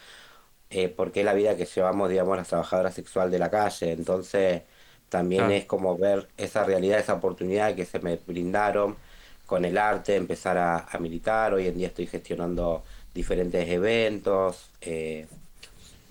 eh, 0.70 0.90
porque 0.90 1.22
es 1.22 1.26
la 1.26 1.34
vida 1.34 1.56
que 1.58 1.66
llevamos, 1.66 2.10
digamos, 2.10 2.38
las 2.38 2.48
trabajadoras 2.50 2.94
sexuales 2.96 3.32
de 3.32 3.40
la 3.40 3.50
calle. 3.52 3.92
Entonces, 3.94 4.64
también 5.10 5.52
es 5.52 5.66
como 5.66 5.98
ver 5.98 6.30
esa 6.38 6.64
realidad, 6.64 7.00
esa 7.00 7.16
oportunidad 7.16 7.76
que 7.76 7.86
se 7.86 8.00
me 8.00 8.18
brindaron 8.18 8.98
con 9.46 9.66
el 9.66 9.78
arte, 9.78 10.16
empezar 10.16 10.58
a, 10.58 10.80
a 10.90 11.00
militar. 11.00 11.54
Hoy 11.54 11.68
en 11.68 11.78
día 11.78 11.88
estoy 11.88 12.08
gestionando 12.08 12.86
diferentes 13.14 13.68
eventos, 13.70 14.72
eh, 14.82 15.28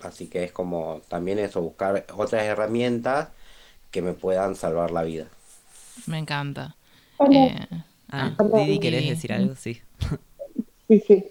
así 0.03 0.29
que 0.29 0.45
es 0.45 0.53
como 0.53 1.01
también 1.09 1.39
eso, 1.39 1.63
buscar 1.63 2.05
otras 2.17 2.45
herramientas 2.45 3.29
que 3.91 4.03
me 4.03 4.15
puedan 4.15 4.57
salvar 4.57 4.91
la 4.93 5.03
vida. 5.05 5.27
Me 6.07 6.19
encanta. 6.19 6.77
Eh, 7.31 7.67
Ah, 8.11 8.33
Perdón. 8.39 8.67
Didi, 8.67 8.81
¿querés 8.81 9.01
Didi. 9.03 9.11
decir 9.11 9.33
algo? 9.33 9.55
Sí. 9.55 9.83
Sí, 10.89 11.01
sí. 11.07 11.25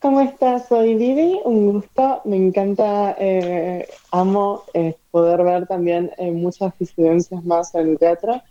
¿Cómo 0.00 0.20
estás? 0.20 0.68
Soy 0.68 0.94
Vivi, 0.96 1.38
un 1.44 1.72
gusto. 1.72 2.22
Me 2.24 2.36
encanta, 2.36 3.14
eh, 3.18 3.86
amo 4.10 4.64
eh, 4.74 4.96
poder 5.10 5.44
ver 5.44 5.66
también 5.66 6.10
eh, 6.18 6.30
muchas 6.32 6.76
disidencias 6.78 7.44
más 7.44 7.74
en 7.74 7.90
el 7.90 7.98
teatro. 7.98 8.42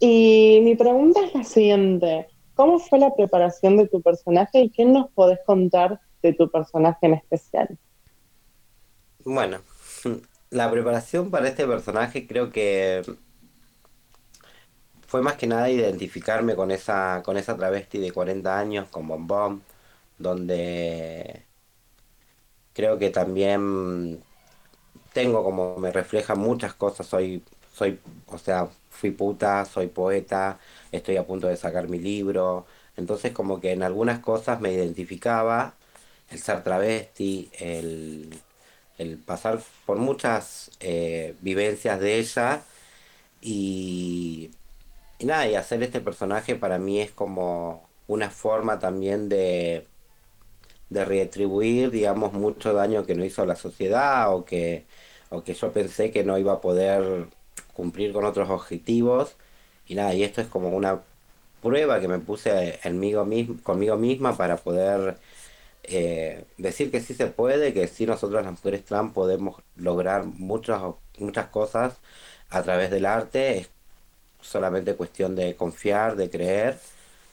Y 0.00 0.60
mi 0.64 0.76
pregunta 0.76 1.20
es 1.24 1.34
la 1.34 1.44
siguiente. 1.44 2.28
¿Cómo 2.54 2.78
fue 2.80 2.98
la 2.98 3.14
preparación 3.14 3.76
de 3.76 3.88
tu 3.88 4.02
personaje 4.02 4.60
y 4.62 4.70
qué 4.70 4.84
nos 4.84 5.10
podés 5.12 5.38
contar 5.46 6.00
de 6.22 6.32
tu 6.32 6.50
personaje 6.50 7.06
en 7.06 7.14
especial? 7.14 7.78
Bueno, 9.24 9.60
la 10.50 10.70
preparación 10.70 11.30
para 11.30 11.48
este 11.48 11.66
personaje 11.66 12.26
creo 12.26 12.50
que 12.50 13.02
fue 15.06 15.22
más 15.22 15.36
que 15.36 15.46
nada 15.46 15.70
identificarme 15.70 16.54
con 16.54 16.70
esa, 16.70 17.22
con 17.24 17.36
esa 17.36 17.56
travesti 17.56 17.98
de 17.98 18.12
40 18.12 18.58
años, 18.58 18.88
con 18.90 19.08
Bombón, 19.08 19.62
donde 20.18 21.44
creo 22.74 22.98
que 22.98 23.10
también 23.10 24.22
tengo 25.12 25.44
como 25.44 25.78
me 25.78 25.92
refleja 25.92 26.34
muchas 26.34 26.74
cosas, 26.74 27.06
soy, 27.06 27.44
soy, 27.74 28.00
o 28.28 28.38
sea, 28.38 28.68
fui 28.90 29.10
puta, 29.12 29.64
soy 29.66 29.88
poeta, 29.88 30.58
estoy 30.92 31.16
a 31.16 31.26
punto 31.26 31.48
de 31.48 31.56
sacar 31.56 31.88
mi 31.88 31.98
libro, 32.00 32.66
entonces 32.96 33.32
como 33.32 33.60
que 33.60 33.72
en 33.72 33.82
algunas 33.82 34.20
cosas 34.20 34.60
me 34.60 34.72
identificaba, 34.72 35.74
el 36.30 36.38
ser 36.40 36.62
travesti, 36.64 37.50
el, 37.60 38.40
el 38.98 39.18
pasar 39.18 39.60
por 39.86 39.98
muchas 39.98 40.70
eh, 40.80 41.34
vivencias 41.40 42.00
de 42.00 42.18
ella 42.18 42.62
y, 43.40 44.50
nada, 45.20 45.48
y 45.48 45.54
hacer 45.56 45.82
este 45.82 46.00
personaje 46.00 46.54
para 46.56 46.78
mí 46.78 47.00
es 47.00 47.12
como 47.12 47.88
una 48.08 48.30
forma 48.30 48.78
también 48.80 49.28
de, 49.28 49.86
de 50.90 51.04
retribuir, 51.04 51.90
digamos, 51.90 52.32
mucho 52.32 52.72
daño 52.72 53.04
que 53.06 53.14
no 53.14 53.24
hizo 53.24 53.44
la 53.46 53.56
sociedad 53.56 54.34
o 54.34 54.44
que, 54.44 54.84
o 55.30 55.42
que 55.44 55.54
yo 55.54 55.72
pensé 55.72 56.10
que 56.10 56.24
no 56.24 56.38
iba 56.38 56.54
a 56.54 56.60
poder 56.60 57.26
cumplir 57.74 58.12
con 58.12 58.24
otros 58.24 58.50
objetivos. 58.50 59.36
Y 59.86 59.94
nada, 59.94 60.14
y 60.14 60.22
esto 60.24 60.40
es 60.40 60.48
como 60.48 60.70
una 60.70 61.02
prueba 61.62 62.00
que 62.00 62.08
me 62.08 62.18
puse 62.18 62.78
enmigo 62.84 63.24
mism- 63.26 63.62
conmigo 63.62 63.96
misma 63.96 64.36
para 64.36 64.56
poder 64.56 65.18
eh, 65.84 66.44
decir 66.58 66.90
que 66.90 67.00
sí 67.00 67.14
se 67.14 67.26
puede, 67.28 67.72
que 67.72 67.88
sí 67.88 68.06
nosotros 68.06 68.42
las 68.44 68.52
mujeres 68.52 68.84
trans 68.84 69.12
podemos 69.12 69.62
lograr 69.76 70.24
muchas, 70.24 70.82
muchas 71.18 71.46
cosas 71.48 71.96
a 72.50 72.62
través 72.62 72.90
del 72.90 73.06
arte. 73.06 73.58
Es 73.58 73.70
solamente 74.40 74.94
cuestión 74.94 75.34
de 75.36 75.56
confiar, 75.56 76.16
de 76.16 76.30
creer. 76.30 76.78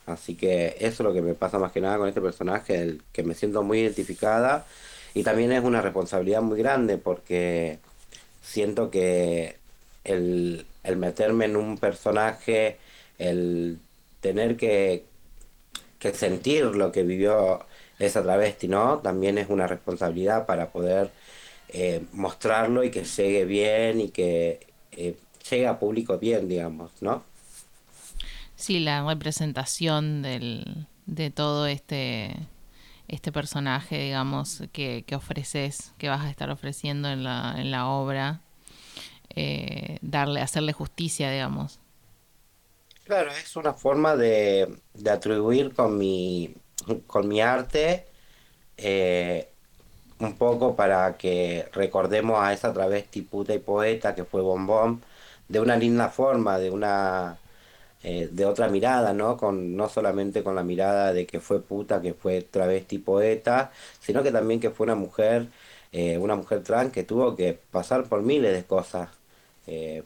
Así 0.06 0.36
que 0.36 0.76
eso 0.78 0.86
es 0.88 1.00
lo 1.00 1.12
que 1.12 1.22
me 1.22 1.34
pasa 1.34 1.58
más 1.58 1.72
que 1.72 1.80
nada 1.80 1.98
con 1.98 2.08
este 2.08 2.20
personaje, 2.20 2.80
el 2.80 3.02
que 3.12 3.22
me 3.24 3.34
siento 3.34 3.62
muy 3.62 3.80
identificada 3.80 4.66
y 5.16 5.22
también 5.22 5.50
es 5.52 5.64
una 5.64 5.80
responsabilidad 5.80 6.42
muy 6.42 6.58
grande 6.58 6.98
porque 6.98 7.78
siento 8.42 8.90
que 8.90 9.56
el, 10.04 10.66
el 10.84 10.96
meterme 10.96 11.46
en 11.46 11.56
un 11.56 11.78
personaje, 11.78 12.76
el 13.18 13.78
tener 14.20 14.58
que, 14.58 15.04
que 15.98 16.12
sentir 16.12 16.64
lo 16.66 16.92
que 16.92 17.02
vivió 17.02 17.64
esa 17.98 18.22
travesti, 18.22 18.68
¿no? 18.68 18.98
También 19.00 19.38
es 19.38 19.48
una 19.50 19.66
responsabilidad 19.66 20.46
para 20.46 20.70
poder 20.70 21.12
eh, 21.68 22.04
mostrarlo 22.12 22.84
y 22.84 22.90
que 22.90 23.04
llegue 23.04 23.44
bien 23.44 24.00
y 24.00 24.10
que 24.10 24.66
eh, 24.92 25.16
llegue 25.50 25.66
a 25.66 25.78
público 25.78 26.18
bien, 26.18 26.48
digamos, 26.48 26.92
¿no? 27.02 27.24
sí, 28.56 28.80
la 28.80 29.04
representación 29.06 30.22
del, 30.22 30.88
de 31.06 31.30
todo 31.30 31.66
este, 31.66 32.36
este 33.08 33.32
personaje, 33.32 33.98
digamos, 33.98 34.62
que, 34.72 35.04
que 35.06 35.14
ofreces, 35.16 35.92
que 35.98 36.08
vas 36.08 36.22
a 36.22 36.30
estar 36.30 36.50
ofreciendo 36.50 37.08
en 37.08 37.24
la, 37.24 37.54
en 37.58 37.70
la 37.70 37.88
obra, 37.88 38.40
eh, 39.30 39.98
darle, 40.02 40.40
hacerle 40.40 40.72
justicia, 40.72 41.30
digamos. 41.30 41.80
Claro, 43.04 43.30
es 43.30 43.54
una 43.56 43.72
forma 43.72 44.16
de, 44.16 44.80
de 44.94 45.10
atribuir 45.10 45.72
con 45.74 45.96
mi, 45.96 46.54
con 47.06 47.28
mi 47.28 47.40
arte 47.40 48.06
eh, 48.76 49.48
un 50.20 50.36
poco 50.38 50.76
para 50.76 51.16
que 51.18 51.68
recordemos 51.72 52.38
a 52.40 52.52
esa 52.52 52.72
travesti 52.72 53.22
puta 53.22 53.54
y 53.54 53.58
poeta 53.58 54.14
que 54.14 54.24
fue 54.24 54.42
Bombón 54.42 55.02
de 55.48 55.60
una 55.60 55.76
linda 55.76 56.08
forma, 56.10 56.58
de 56.58 56.70
una 56.70 57.38
eh, 58.02 58.28
de 58.32 58.46
otra 58.46 58.68
mirada, 58.68 59.12
¿no? 59.12 59.36
Con, 59.36 59.76
no 59.76 59.88
solamente 59.88 60.42
con 60.44 60.54
la 60.56 60.64
mirada 60.64 61.12
de 61.12 61.26
que 61.26 61.40
fue 61.40 61.62
puta, 61.62 62.02
que 62.02 62.14
fue 62.14 62.42
travesti 62.42 62.98
poeta, 62.98 63.72
sino 64.00 64.22
que 64.22 64.32
también 64.32 64.60
que 64.60 64.70
fue 64.70 64.84
una 64.86 64.94
mujer, 64.96 65.48
eh, 65.92 66.18
una 66.18 66.36
mujer 66.36 66.62
trans 66.64 66.92
que 66.92 67.04
tuvo 67.04 67.36
que 67.36 67.54
pasar 67.72 68.04
por 68.08 68.22
miles 68.22 68.52
de 68.54 68.64
cosas 68.66 69.10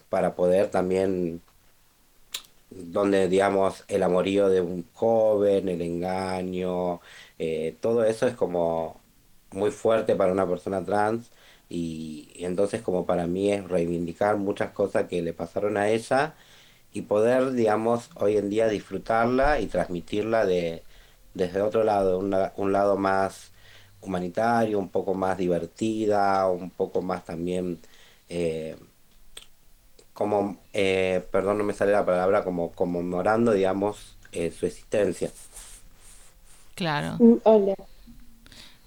para 0.09 0.35
poder 0.35 0.71
también 0.71 1.43
donde 2.71 3.29
digamos 3.29 3.85
el 3.89 4.03
amorío 4.03 4.49
de 4.49 4.61
un 4.61 4.87
joven, 4.93 5.69
el 5.69 5.83
engaño, 5.83 7.01
eh, 7.39 7.77
todo 7.81 8.05
eso 8.05 8.27
es 8.27 8.35
como 8.37 9.01
muy 9.53 9.71
fuerte 9.71 10.15
para 10.17 10.33
una 10.33 10.49
persona 10.49 10.85
trans 10.85 11.31
y, 11.69 12.31
entonces 12.37 12.83
como 12.83 13.07
para 13.07 13.27
mí 13.27 13.53
es 13.53 13.67
reivindicar 13.69 14.37
muchas 14.37 14.73
cosas 14.73 15.07
que 15.09 15.23
le 15.23 15.33
pasaron 15.33 15.77
a 15.77 15.89
ella 15.91 16.35
y 16.93 17.03
poder 17.03 17.53
digamos 17.53 18.11
hoy 18.17 18.37
en 18.37 18.51
día 18.51 18.69
disfrutarla 18.69 19.61
y 19.61 19.67
transmitirla 19.67 20.47
de 20.47 20.85
desde 21.35 21.63
otro 21.63 21.85
lado, 21.85 22.19
un, 22.19 22.35
un 22.57 22.73
lado 22.73 22.97
más 22.97 23.53
humanitario, 24.01 24.79
un 24.79 24.89
poco 24.91 25.15
más 25.15 25.37
divertida, 25.39 26.49
un 26.49 26.71
poco 26.71 27.03
más 27.03 27.25
también 27.25 27.81
eh, 28.29 28.77
como, 30.21 30.59
eh, 30.75 31.25
perdón, 31.33 31.57
no 31.57 31.65
me 31.65 31.73
sale 31.73 31.93
la 31.93 32.05
palabra, 32.05 32.45
como 32.45 32.73
conmemorando, 32.73 33.53
digamos, 33.53 34.19
eh, 34.33 34.51
su 34.51 34.67
existencia. 34.67 35.31
Claro, 36.75 37.17
Mm, 37.19 37.37
Hola. 37.43 37.75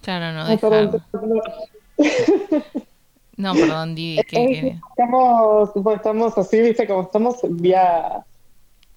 claro, 0.00 0.32
no 0.32 0.58
perdón, 0.60 0.90
dejar. 0.92 1.02
perdón. 1.10 1.40
No, 3.36 3.52
perdón, 3.54 3.94
Didi, 3.96 4.22
que 4.28 4.78
Estamos, 4.90 5.74
tipo, 5.74 5.92
estamos 5.92 6.38
así, 6.38 6.60
viste, 6.60 6.86
como 6.86 7.02
estamos 7.02 7.38
vía, 7.50 8.24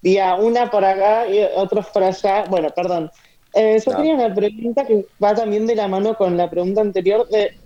vía 0.00 0.36
una 0.36 0.70
por 0.70 0.84
acá 0.84 1.26
y 1.26 1.42
otros 1.56 1.86
por 1.88 2.04
allá. 2.04 2.44
Bueno, 2.48 2.70
perdón. 2.70 3.10
Eh, 3.52 3.82
yo 3.84 3.90
No. 3.90 3.96
tenía 3.98 4.14
una 4.14 4.32
pregunta 4.32 4.86
que 4.86 5.06
va 5.20 5.34
también 5.34 5.66
de 5.66 5.74
la 5.74 5.88
mano 5.88 6.14
con 6.16 6.36
la 6.36 6.48
pregunta 6.48 6.82
anterior 6.82 7.28
de 7.30 7.58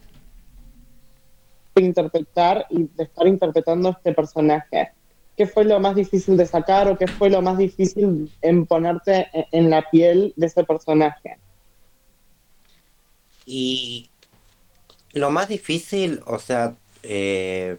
interpretar 1.80 2.66
y 2.70 2.84
de 2.94 3.04
estar 3.04 3.26
interpretando 3.26 3.90
este 3.90 4.12
personaje. 4.12 4.90
¿Qué 5.36 5.46
fue 5.46 5.64
lo 5.64 5.80
más 5.80 5.94
difícil 5.94 6.36
de 6.36 6.46
sacar 6.46 6.88
o 6.88 6.98
qué 6.98 7.06
fue 7.08 7.30
lo 7.30 7.40
más 7.40 7.56
difícil 7.58 8.30
en 8.42 8.66
ponerte 8.66 9.28
en- 9.32 9.46
en 9.52 9.70
la 9.70 9.88
piel 9.90 10.32
de 10.36 10.46
ese 10.46 10.64
personaje? 10.64 11.38
Y 13.46 14.08
Lo 15.14 15.30
más 15.30 15.48
difícil, 15.48 16.20
o 16.26 16.38
sea, 16.38 16.74
eh, 17.02 17.76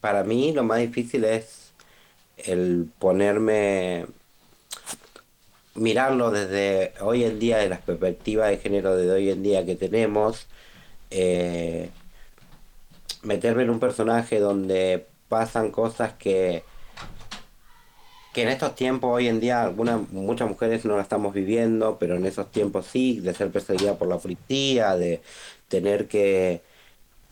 para 0.00 0.22
mí 0.22 0.52
lo 0.52 0.62
más 0.62 0.78
difícil 0.78 1.24
es 1.24 1.72
el 2.36 2.88
ponerme, 2.98 4.06
mirarlo 5.74 6.30
desde 6.30 6.92
hoy 7.00 7.24
en 7.24 7.38
día, 7.38 7.58
de 7.58 7.68
las 7.68 7.80
perspectivas 7.80 8.50
de 8.50 8.58
género 8.58 8.96
de 8.96 9.10
hoy 9.10 9.30
en 9.30 9.42
día 9.42 9.66
que 9.66 9.74
tenemos, 9.74 10.46
eh, 11.10 11.90
meterme 13.22 13.62
en 13.62 13.70
un 13.70 13.80
personaje 13.80 14.38
donde 14.38 15.06
pasan 15.28 15.70
cosas 15.70 16.14
que, 16.14 16.62
que 18.32 18.42
en 18.42 18.48
estos 18.48 18.74
tiempos 18.74 19.10
hoy 19.14 19.28
en 19.28 19.40
día 19.40 19.62
algunas, 19.62 20.10
muchas 20.12 20.48
mujeres 20.48 20.84
no 20.84 20.96
la 20.96 21.02
estamos 21.02 21.34
viviendo, 21.34 21.98
pero 21.98 22.16
en 22.16 22.26
esos 22.26 22.50
tiempos 22.50 22.86
sí, 22.86 23.20
de 23.20 23.34
ser 23.34 23.50
perseguida 23.50 23.96
por 23.98 24.08
la 24.08 24.18
policía, 24.18 24.96
de 24.96 25.22
tener 25.68 26.08
que, 26.08 26.62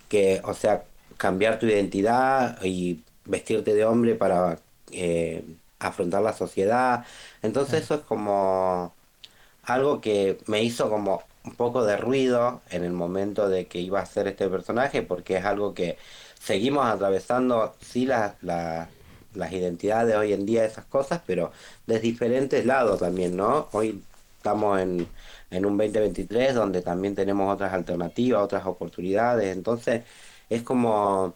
que, 0.09 0.41
o 0.45 0.55
sea, 0.55 0.85
cambiar 1.17 1.59
tu 1.59 1.67
identidad 1.67 2.63
y 2.65 3.03
vestirte 3.25 3.75
de 3.75 3.85
hombre 3.85 4.15
para 4.15 4.59
eh, 4.93 5.45
afrontar 5.79 6.23
la 6.23 6.33
sociedad. 6.33 7.05
Entonces 7.43 7.83
eso 7.83 7.95
es 7.97 8.01
como 8.03 8.95
algo 9.63 10.01
que 10.01 10.39
me 10.47 10.63
hizo 10.63 10.91
como 10.91 11.23
un 11.45 11.55
poco 11.57 11.85
de 11.85 11.97
ruido 11.97 12.63
en 12.71 12.85
el 12.85 12.93
momento 12.93 13.49
de 13.49 13.67
que 13.67 13.81
iba 13.81 14.01
a 14.01 14.07
ser 14.07 14.29
este 14.29 14.49
personaje, 14.49 15.03
porque 15.03 15.37
es 15.37 15.45
algo 15.45 15.75
que 15.75 15.99
seguimos 16.41 16.87
atravesando, 16.87 17.75
sí, 17.81 18.07
la- 18.07 18.37
la- 18.43 18.89
las 19.35 19.53
identidades 19.53 20.15
hoy 20.17 20.33
en 20.33 20.47
día, 20.47 20.65
esas 20.65 20.85
cosas, 20.87 21.21
pero 21.27 21.53
de 21.87 21.99
diferentes 22.01 22.65
lados 22.65 23.01
también, 23.01 23.37
¿no? 23.37 23.69
Hoy 23.73 24.03
estamos 24.37 24.81
en, 24.81 25.09
en 25.51 25.67
un 25.67 25.77
2023 25.77 26.55
donde 26.55 26.83
también 26.83 27.15
tenemos 27.15 27.53
otras 27.53 27.73
alternativas, 27.75 28.43
otras 28.43 28.65
oportunidades, 28.67 29.55
entonces 29.57 30.03
es 30.49 30.63
como 30.63 31.35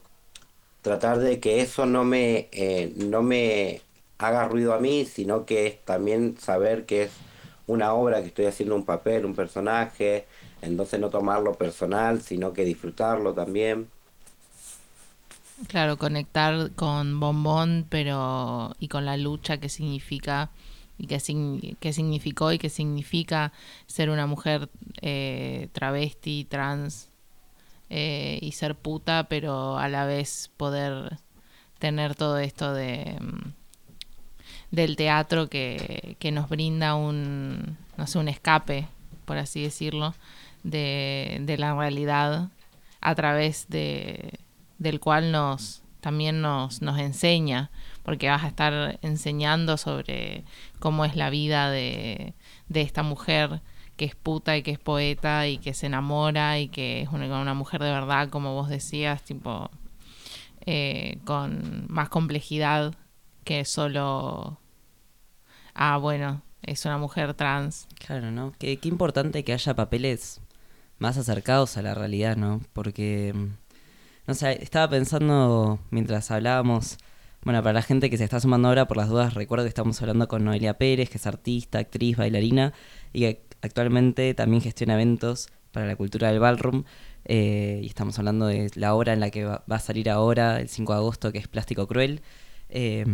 tratar 0.82 1.18
de 1.18 1.40
que 1.40 1.60
eso 1.60 1.86
no 1.86 2.04
me, 2.04 2.48
eh, 2.52 2.92
no 2.96 3.22
me 3.22 3.82
haga 4.18 4.48
ruido 4.48 4.74
a 4.74 4.80
mí, 4.80 5.04
sino 5.06 5.44
que 5.46 5.66
es 5.66 5.84
también 5.84 6.36
saber 6.40 6.86
que 6.86 7.04
es 7.04 7.10
una 7.68 7.94
obra, 7.94 8.20
que 8.22 8.28
estoy 8.28 8.46
haciendo 8.46 8.76
un 8.76 8.86
papel, 8.86 9.24
un 9.26 9.36
personaje, 9.36 10.28
entonces 10.62 11.00
no 11.00 11.10
tomarlo 11.10 11.58
personal, 11.58 12.22
sino 12.22 12.52
que 12.54 12.64
disfrutarlo 12.66 13.34
también. 13.34 13.92
Claro, 15.66 15.98
conectar 15.98 16.72
con 16.76 17.18
Bombón, 17.18 17.86
pero 17.90 18.76
y 18.78 18.88
con 18.88 19.04
la 19.04 19.16
lucha 19.16 19.58
que 19.58 19.68
significa 19.68 20.50
y 20.98 21.06
que, 21.08 21.16
signi- 21.18 21.76
que 21.80 21.92
significó 21.92 22.52
y 22.52 22.58
que 22.58 22.70
significa 22.70 23.52
ser 23.86 24.10
una 24.10 24.26
mujer 24.26 24.70
eh, 25.02 25.68
travesti, 25.72 26.44
trans 26.44 27.10
eh, 27.90 28.38
y 28.42 28.52
ser 28.52 28.76
puta, 28.76 29.28
pero 29.28 29.78
a 29.78 29.88
la 29.88 30.06
vez 30.06 30.50
poder 30.56 31.18
tener 31.80 32.14
todo 32.16 32.38
esto 32.38 32.74
de 32.74 33.18
mm, 33.20 33.50
del 34.70 34.96
teatro 34.96 35.48
que, 35.48 36.16
que 36.18 36.32
nos 36.32 36.48
brinda 36.48 36.94
un 36.94 37.76
no 37.96 38.06
sé 38.06 38.18
un 38.18 38.28
escape 38.28 38.86
por 39.24 39.38
así 39.38 39.62
decirlo 39.62 40.14
de, 40.62 41.38
de 41.42 41.56
la 41.56 41.74
realidad 41.74 42.50
a 43.00 43.14
través 43.14 43.68
de 43.68 44.38
del 44.78 45.00
cual 45.00 45.32
nos 45.32 45.82
también 46.00 46.40
nos, 46.40 46.80
nos 46.82 46.98
enseña 46.98 47.70
porque 48.02 48.28
vas 48.28 48.44
a 48.44 48.48
estar 48.48 48.98
enseñando 49.02 49.76
sobre 49.76 50.44
cómo 50.78 51.04
es 51.04 51.16
la 51.16 51.30
vida 51.30 51.70
de, 51.70 52.34
de 52.68 52.80
esta 52.82 53.02
mujer 53.02 53.60
que 53.96 54.04
es 54.04 54.14
puta 54.14 54.56
y 54.56 54.62
que 54.62 54.70
es 54.70 54.78
poeta 54.78 55.48
y 55.48 55.58
que 55.58 55.74
se 55.74 55.86
enamora 55.86 56.58
y 56.60 56.68
que 56.68 57.02
es 57.02 57.08
una, 57.08 57.26
una 57.40 57.54
mujer 57.54 57.82
de 57.82 57.90
verdad 57.90 58.28
como 58.28 58.54
vos 58.54 58.68
decías 58.68 59.24
tipo 59.24 59.70
eh, 60.66 61.18
con 61.24 61.86
más 61.88 62.08
complejidad 62.08 62.94
que 63.48 63.64
solo 63.64 64.60
ah 65.72 65.96
bueno 65.96 66.42
es 66.60 66.84
una 66.84 66.98
mujer 66.98 67.32
trans 67.32 67.88
Claro, 67.98 68.30
¿no? 68.30 68.52
Qué, 68.58 68.76
qué 68.76 68.88
importante 68.90 69.42
que 69.42 69.54
haya 69.54 69.74
papeles 69.74 70.42
más 70.98 71.16
acercados 71.16 71.78
a 71.78 71.82
la 71.82 71.94
realidad, 71.94 72.36
¿no? 72.36 72.60
Porque, 72.74 73.32
mm, 73.34 73.46
no 74.26 74.34
sé, 74.34 74.62
estaba 74.62 74.90
pensando 74.90 75.78
mientras 75.90 76.30
hablábamos, 76.30 76.98
bueno, 77.42 77.62
para 77.62 77.72
la 77.72 77.80
gente 77.82 78.10
que 78.10 78.18
se 78.18 78.24
está 78.24 78.38
sumando 78.38 78.68
ahora, 78.68 78.86
por 78.86 78.98
las 78.98 79.08
dudas, 79.08 79.32
recuerdo 79.32 79.64
que 79.64 79.70
estamos 79.70 79.98
hablando 80.02 80.28
con 80.28 80.44
Noelia 80.44 80.76
Pérez, 80.76 81.08
que 81.08 81.16
es 81.16 81.26
artista, 81.26 81.78
actriz, 81.78 82.18
bailarina, 82.18 82.74
y 83.14 83.20
que 83.20 83.46
actualmente 83.62 84.34
también 84.34 84.60
gestiona 84.60 84.92
eventos 84.94 85.48
para 85.72 85.86
la 85.86 85.96
cultura 85.96 86.28
del 86.28 86.40
ballroom. 86.40 86.84
eh, 87.24 87.80
y 87.82 87.86
estamos 87.86 88.18
hablando 88.18 88.46
de 88.46 88.70
la 88.74 88.94
obra 88.94 89.14
en 89.14 89.20
la 89.20 89.30
que 89.30 89.44
va, 89.46 89.64
va 89.70 89.76
a 89.76 89.80
salir 89.80 90.10
ahora, 90.10 90.60
el 90.60 90.68
5 90.68 90.92
de 90.92 90.98
agosto, 90.98 91.32
que 91.32 91.38
es 91.38 91.48
Plástico 91.48 91.86
Cruel. 91.88 92.20
Eh, 92.70 93.04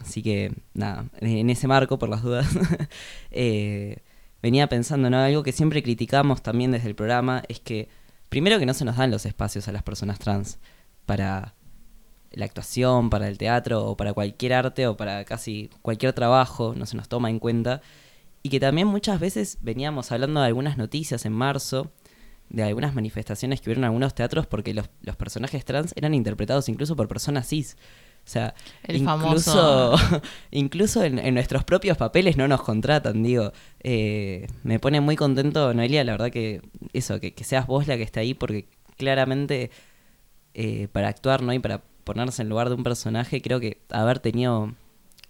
así 0.00 0.22
que, 0.22 0.52
nada, 0.74 1.06
en 1.20 1.50
ese 1.50 1.68
marco, 1.68 1.98
por 1.98 2.08
las 2.08 2.22
dudas, 2.22 2.46
eh, 3.30 3.98
venía 4.42 4.68
pensando, 4.68 5.10
¿no? 5.10 5.18
Algo 5.18 5.42
que 5.42 5.52
siempre 5.52 5.82
criticamos 5.82 6.42
también 6.42 6.72
desde 6.72 6.88
el 6.88 6.94
programa 6.94 7.42
es 7.48 7.60
que, 7.60 7.88
primero 8.28 8.58
que 8.58 8.66
no 8.66 8.74
se 8.74 8.84
nos 8.84 8.96
dan 8.96 9.10
los 9.10 9.26
espacios 9.26 9.68
a 9.68 9.72
las 9.72 9.82
personas 9.82 10.18
trans 10.18 10.58
para 11.06 11.54
la 12.32 12.44
actuación, 12.44 13.10
para 13.10 13.28
el 13.28 13.38
teatro 13.38 13.84
o 13.84 13.96
para 13.96 14.12
cualquier 14.12 14.52
arte 14.52 14.86
o 14.86 14.96
para 14.96 15.24
casi 15.24 15.70
cualquier 15.82 16.12
trabajo, 16.12 16.74
no 16.76 16.86
se 16.86 16.96
nos 16.96 17.08
toma 17.08 17.30
en 17.30 17.38
cuenta. 17.38 17.80
Y 18.42 18.50
que 18.50 18.60
también 18.60 18.86
muchas 18.86 19.18
veces 19.18 19.58
veníamos 19.62 20.12
hablando 20.12 20.40
de 20.40 20.46
algunas 20.46 20.76
noticias 20.76 21.24
en 21.24 21.32
marzo, 21.32 21.90
de 22.48 22.62
algunas 22.62 22.94
manifestaciones 22.94 23.60
que 23.60 23.68
hubieron 23.68 23.84
en 23.84 23.86
algunos 23.86 24.14
teatros 24.14 24.46
porque 24.46 24.74
los, 24.74 24.88
los 25.02 25.16
personajes 25.16 25.64
trans 25.64 25.92
eran 25.96 26.14
interpretados 26.14 26.68
incluso 26.68 26.94
por 26.94 27.08
personas 27.08 27.48
cis. 27.48 27.76
O 28.26 28.28
sea, 28.28 28.54
El 28.82 28.96
incluso, 28.96 29.92
famoso- 29.96 30.22
incluso 30.50 31.04
en, 31.04 31.20
en 31.20 31.34
nuestros 31.34 31.62
propios 31.62 31.96
papeles 31.96 32.36
no 32.36 32.48
nos 32.48 32.60
contratan, 32.62 33.22
digo. 33.22 33.52
Eh, 33.84 34.48
me 34.64 34.80
pone 34.80 35.00
muy 35.00 35.14
contento, 35.14 35.72
Noelia, 35.72 36.02
la 36.02 36.12
verdad 36.12 36.30
que 36.32 36.60
eso, 36.92 37.20
que, 37.20 37.34
que 37.34 37.44
seas 37.44 37.68
vos 37.68 37.86
la 37.86 37.96
que 37.96 38.02
está 38.02 38.20
ahí, 38.20 38.34
porque 38.34 38.66
claramente 38.96 39.70
eh, 40.54 40.88
para 40.92 41.08
actuar, 41.08 41.42
¿no? 41.42 41.52
Y 41.52 41.60
para 41.60 41.82
ponerse 42.04 42.42
en 42.42 42.48
lugar 42.48 42.68
de 42.68 42.74
un 42.74 42.82
personaje, 42.82 43.40
creo 43.42 43.60
que 43.60 43.80
haber 43.90 44.18
tenido 44.18 44.74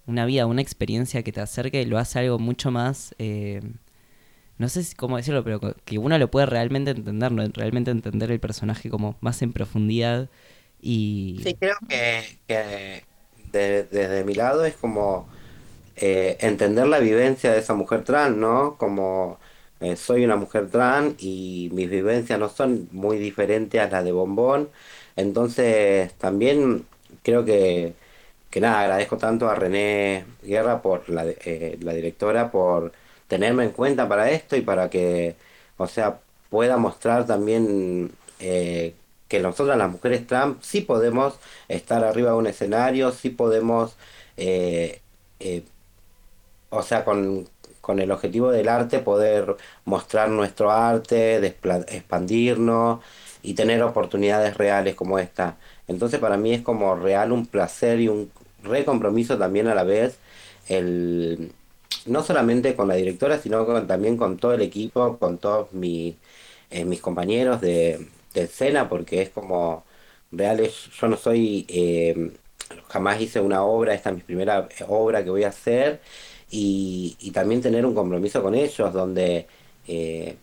una 0.07 0.25
vida, 0.25 0.47
una 0.47 0.63
experiencia 0.63 1.23
que 1.23 1.33
te 1.33 1.41
acerque, 1.41 1.85
lo 1.85 1.99
hace 1.99 2.21
algo 2.21 2.39
mucho 2.39 2.71
más... 2.71 3.15
eh, 3.19 3.61
no 4.59 4.69
sé 4.71 4.87
cómo 4.97 5.19
decirlo, 5.19 5.45
pero 5.45 5.61
que 5.85 5.99
uno 5.99 6.17
lo 6.19 6.31
puede 6.31 6.47
realmente 6.47 6.93
entender, 6.93 7.31
¿no? 7.33 7.45
realmente 7.53 7.91
entender 7.91 8.31
el 8.31 8.41
personaje 8.41 8.89
como 8.89 9.17
más 9.21 9.43
en 9.43 9.53
profundidad 9.53 10.31
y... 10.87 11.43
Sí, 11.43 11.55
creo 11.55 11.77
que, 11.89 12.41
que 12.47 13.07
de- 13.53 13.85
desde 13.85 14.25
mi 14.25 14.35
lado 14.35 14.65
es 14.65 14.77
como 14.77 15.29
eh, 15.97 16.39
entender 16.41 16.87
la 16.89 17.01
vivencia 17.01 17.53
de 17.53 17.61
esa 17.61 17.75
mujer 17.75 18.05
trans, 18.05 18.37
¿no? 18.37 18.77
Como 18.79 19.41
eh, 19.81 19.97
soy 19.97 20.25
una 20.25 20.37
mujer 20.37 20.71
trans 20.71 21.17
y 21.19 21.71
mis 21.73 21.91
vivencias 21.91 22.39
no 22.41 22.49
son 22.49 22.89
muy 22.93 23.19
diferentes 23.19 23.81
a 23.81 23.89
las 23.89 24.05
de 24.05 24.13
Bombón. 24.13 24.71
Entonces 25.17 26.15
también 26.19 26.87
creo 27.23 27.45
que, 27.45 27.95
que 28.51 28.61
nada, 28.61 28.81
agradezco 28.83 29.19
tanto 29.19 29.49
a 29.49 29.55
René 29.55 30.27
Guerra, 30.43 30.83
por 30.83 31.09
la, 31.11 31.27
eh, 31.27 31.79
directora, 31.81 32.51
por 32.51 32.93
tenerme 33.29 33.65
en 33.65 33.71
cuenta 33.73 34.09
para 34.09 34.31
esto 34.31 34.57
y 34.57 34.63
para 34.63 34.91
que, 34.91 35.37
o 35.77 35.87
sea, 35.89 36.21
pueda 36.51 36.77
mostrar 36.79 37.27
también 37.27 38.13
que 39.29 39.41
nosotras 39.41 39.79
las 39.79 39.91
mujeres 39.91 40.27
trans 40.27 40.65
sí 40.67 40.81
podemos 40.83 41.39
estar 41.69 42.05
arriba 42.05 42.31
de 42.33 42.37
un 42.37 42.47
escenario, 42.47 43.13
sí 43.13 43.31
podemos, 43.31 43.97
eh, 44.37 45.01
eh, 45.41 45.65
o 46.71 46.83
sea, 46.83 47.05
con, 47.05 47.49
con 47.81 47.99
el 48.01 48.11
objetivo 48.11 48.51
del 48.51 48.69
arte, 48.69 48.99
poder 49.01 49.57
mostrar 49.85 50.29
nuestro 50.31 50.71
arte, 50.71 51.39
expandirnos 51.89 53.01
y 53.43 53.55
tener 53.55 53.83
oportunidades 53.83 54.57
reales 54.57 54.95
como 54.95 55.19
esta. 55.19 55.57
Entonces 55.89 56.19
para 56.21 56.37
mí 56.37 56.53
es 56.55 56.63
como 56.63 56.97
real 56.97 57.33
un 57.33 57.47
placer 57.47 58.01
y 58.01 58.09
un 58.09 58.31
re 58.63 58.85
compromiso 58.85 59.39
también 59.39 59.69
a 59.69 59.75
la 59.75 59.85
vez 59.85 60.19
el 60.69 61.53
no 62.07 62.23
solamente 62.23 62.75
con 62.77 62.89
la 62.89 62.95
directora, 62.95 63.39
sino 63.39 63.67
con- 63.67 63.87
también 63.87 64.17
con 64.17 64.39
todo 64.39 64.55
el 64.55 64.63
equipo, 64.63 65.19
con 65.19 65.39
todos 65.39 65.69
eh, 66.71 66.85
mis 66.85 67.01
compañeros 67.01 67.61
de, 67.61 68.07
de 68.41 68.47
escena, 68.47 68.89
porque 68.89 69.23
es 69.23 69.31
como 69.31 69.85
real, 70.31 70.61
yo 71.01 71.09
no 71.09 71.17
soy, 71.17 71.67
eh, 71.69 72.33
jamás 72.89 73.21
hice 73.21 73.41
una 73.41 73.65
obra, 73.65 73.95
esta 73.95 74.11
es 74.11 74.17
mi 74.17 74.23
primera 74.23 74.69
eh, 74.79 74.85
obra 74.89 75.25
que 75.25 75.31
voy 75.31 75.45
a 75.45 75.49
hacer, 75.49 76.01
y, 76.51 77.17
y 77.21 77.31
también 77.33 77.61
tener 77.63 77.85
un 77.87 77.95
compromiso 77.95 78.43
con 78.43 78.55
ellos, 78.55 78.93
donde 78.93 79.47
eh, 79.89 80.37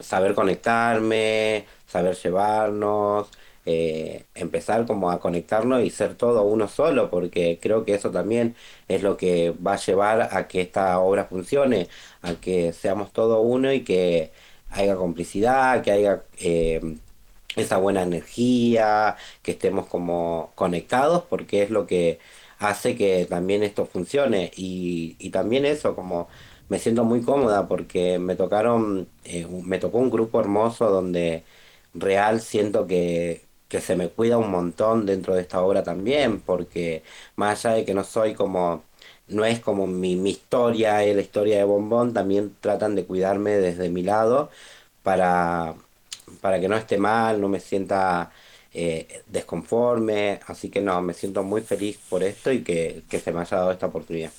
saber 0.00 0.34
conectarme, 0.34 1.66
saber 1.86 2.16
llevarnos, 2.16 3.30
eh, 3.64 4.24
empezar 4.34 4.86
como 4.86 5.10
a 5.10 5.20
conectarnos 5.20 5.82
y 5.84 5.90
ser 5.90 6.14
todo 6.16 6.42
uno 6.44 6.68
solo, 6.68 7.10
porque 7.10 7.58
creo 7.62 7.84
que 7.84 7.94
eso 7.94 8.10
también 8.10 8.56
es 8.88 9.02
lo 9.02 9.16
que 9.16 9.50
va 9.50 9.74
a 9.74 9.76
llevar 9.76 10.28
a 10.32 10.48
que 10.48 10.60
esta 10.62 10.98
obra 11.00 11.26
funcione, 11.26 11.88
a 12.22 12.34
que 12.34 12.72
seamos 12.72 13.12
todo 13.12 13.40
uno 13.40 13.72
y 13.72 13.84
que 13.84 14.32
haya 14.72 14.96
complicidad, 14.96 15.82
que 15.82 15.92
haya 15.92 16.24
eh, 16.38 16.80
esa 17.56 17.76
buena 17.78 18.02
energía, 18.02 19.16
que 19.42 19.52
estemos 19.52 19.86
como 19.86 20.52
conectados, 20.54 21.24
porque 21.28 21.62
es 21.62 21.70
lo 21.70 21.86
que 21.86 22.18
hace 22.58 22.96
que 22.96 23.26
también 23.26 23.62
esto 23.62 23.86
funcione. 23.86 24.50
Y, 24.56 25.16
y 25.18 25.30
también 25.30 25.64
eso, 25.66 25.94
como 25.94 26.28
me 26.68 26.78
siento 26.78 27.04
muy 27.04 27.22
cómoda 27.22 27.68
porque 27.68 28.18
me 28.18 28.36
tocaron, 28.36 29.08
eh, 29.24 29.46
me 29.48 29.78
tocó 29.78 29.98
un 29.98 30.10
grupo 30.10 30.40
hermoso 30.40 30.90
donde 30.90 31.44
real 31.94 32.40
siento 32.40 32.86
que, 32.86 33.42
que 33.68 33.80
se 33.80 33.96
me 33.96 34.08
cuida 34.08 34.38
un 34.38 34.50
montón 34.50 35.04
dentro 35.06 35.34
de 35.34 35.42
esta 35.42 35.60
obra 35.62 35.82
también, 35.82 36.40
porque 36.40 37.02
más 37.36 37.64
allá 37.66 37.76
de 37.76 37.84
que 37.84 37.94
no 37.94 38.04
soy 38.04 38.34
como, 38.34 38.84
no 39.32 39.44
es 39.44 39.60
como 39.60 39.86
mi, 39.86 40.16
mi 40.16 40.30
historia, 40.30 41.02
es 41.04 41.14
la 41.14 41.22
historia 41.22 41.58
de 41.58 41.64
Bombón, 41.64 42.12
también 42.12 42.54
tratan 42.60 42.94
de 42.94 43.04
cuidarme 43.04 43.52
desde 43.52 43.88
mi 43.88 44.02
lado 44.02 44.50
para, 45.02 45.74
para 46.40 46.60
que 46.60 46.68
no 46.68 46.76
esté 46.76 46.98
mal, 46.98 47.40
no 47.40 47.48
me 47.48 47.60
sienta 47.60 48.30
eh, 48.74 49.22
desconforme, 49.26 50.40
así 50.46 50.70
que 50.70 50.80
no, 50.80 51.00
me 51.02 51.14
siento 51.14 51.42
muy 51.42 51.60
feliz 51.60 51.98
por 52.08 52.22
esto 52.22 52.52
y 52.52 52.62
que, 52.62 53.02
que 53.08 53.20
se 53.20 53.32
me 53.32 53.40
haya 53.40 53.56
dado 53.56 53.72
esta 53.72 53.86
oportunidad. 53.86 54.30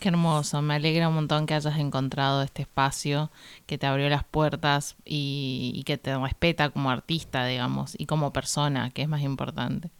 Qué 0.00 0.08
hermoso, 0.08 0.62
me 0.62 0.74
alegra 0.74 1.08
un 1.08 1.14
montón 1.14 1.44
que 1.44 1.52
hayas 1.52 1.78
encontrado 1.78 2.42
este 2.42 2.62
espacio 2.62 3.30
que 3.66 3.76
te 3.76 3.86
abrió 3.86 4.08
las 4.08 4.24
puertas 4.24 4.96
y, 5.04 5.72
y 5.74 5.82
que 5.82 5.98
te 5.98 6.16
respeta 6.16 6.70
como 6.70 6.90
artista, 6.90 7.44
digamos, 7.44 7.94
y 7.98 8.06
como 8.06 8.32
persona, 8.32 8.90
que 8.90 9.02
es 9.02 9.08
más 9.08 9.20
importante. 9.20 9.90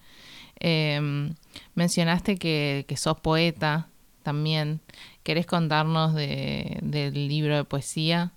Eh, 0.59 1.31
mencionaste 1.75 2.37
que, 2.37 2.87
que 2.89 2.97
sos 2.97 3.21
poeta 3.21 3.90
también. 4.23 4.81
¿Querés 5.23 5.47
contarnos 5.47 6.15
de, 6.15 6.79
del 6.83 7.29
libro 7.29 7.57
de 7.57 7.65
poesía? 7.65 8.33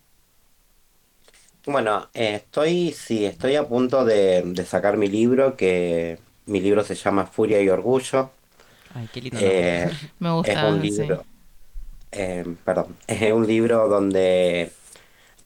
Bueno, 1.65 2.10
eh, 2.14 2.35
estoy, 2.35 2.91
sí, 2.91 3.26
estoy 3.26 3.55
a 3.55 3.68
punto 3.68 4.03
de, 4.03 4.41
de 4.45 4.65
sacar 4.65 4.97
mi 4.97 5.07
libro, 5.07 5.55
que 5.55 6.19
mi 6.45 6.60
libro 6.60 6.84
se 6.84 6.95
llama 6.95 7.26
Furia 7.26 7.61
y 7.61 7.69
Orgullo. 7.69 8.31
Ay, 8.89 9.10
qué 9.10 9.22
lindo. 9.22 9.57
Eh. 9.72 9.91
Me 10.19 10.31
es 10.43 10.57
gusta, 10.57 10.64
un 10.64 10.81
sí. 10.89 11.11
libro, 11.11 11.26
eh, 12.11 12.45
perdón, 12.65 12.97
es 13.07 13.31
un 13.34 13.47
libro 13.47 13.88
donde 13.89 14.73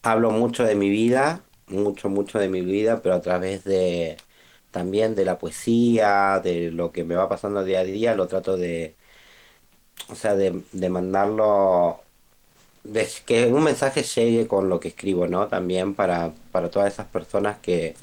hablo 0.02 0.30
mucho 0.32 0.64
de 0.64 0.76
mi 0.76 0.90
vida, 0.90 1.44
mucho, 1.68 2.10
mucho 2.10 2.38
de 2.40 2.48
mi 2.50 2.62
vida, 2.62 3.02
pero 3.02 3.16
a 3.16 3.22
través 3.22 3.64
de 3.64 4.18
también 4.72 5.16
de 5.16 5.26
la 5.26 5.38
poesía, 5.38 6.40
de 6.44 6.72
lo 6.72 6.92
que 6.92 7.04
me 7.04 7.16
va 7.16 7.28
pasando 7.30 7.64
día 7.64 7.80
a 7.80 7.84
día, 7.84 8.16
lo 8.16 8.28
trato 8.28 8.56
de, 8.58 8.96
o 10.10 10.14
sea, 10.14 10.34
de, 10.36 10.62
de 10.72 10.88
mandarlo, 10.88 12.00
que 13.26 13.46
un 13.46 13.64
mensaje 13.64 14.02
llegue 14.02 14.46
con 14.46 14.68
lo 14.68 14.80
que 14.80 14.88
escribo, 14.88 15.26
¿no? 15.28 15.48
También 15.48 15.94
para, 15.94 16.32
para 16.52 16.70
todas 16.70 16.92
esas 16.92 17.06
personas 17.06 17.58
que, 17.60 17.94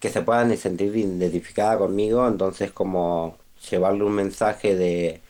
que 0.00 0.10
se 0.10 0.22
puedan 0.22 0.56
sentir 0.56 0.94
identificadas 0.96 1.78
conmigo, 1.78 2.26
entonces 2.28 2.72
como 2.72 3.38
llevarle 3.70 4.04
un 4.04 4.12
mensaje 4.14 4.76
de, 4.76 5.20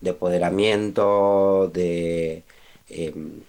de 0.00 0.10
empoderamiento, 0.10 1.70
de 1.72 2.44
em, 2.88 3.42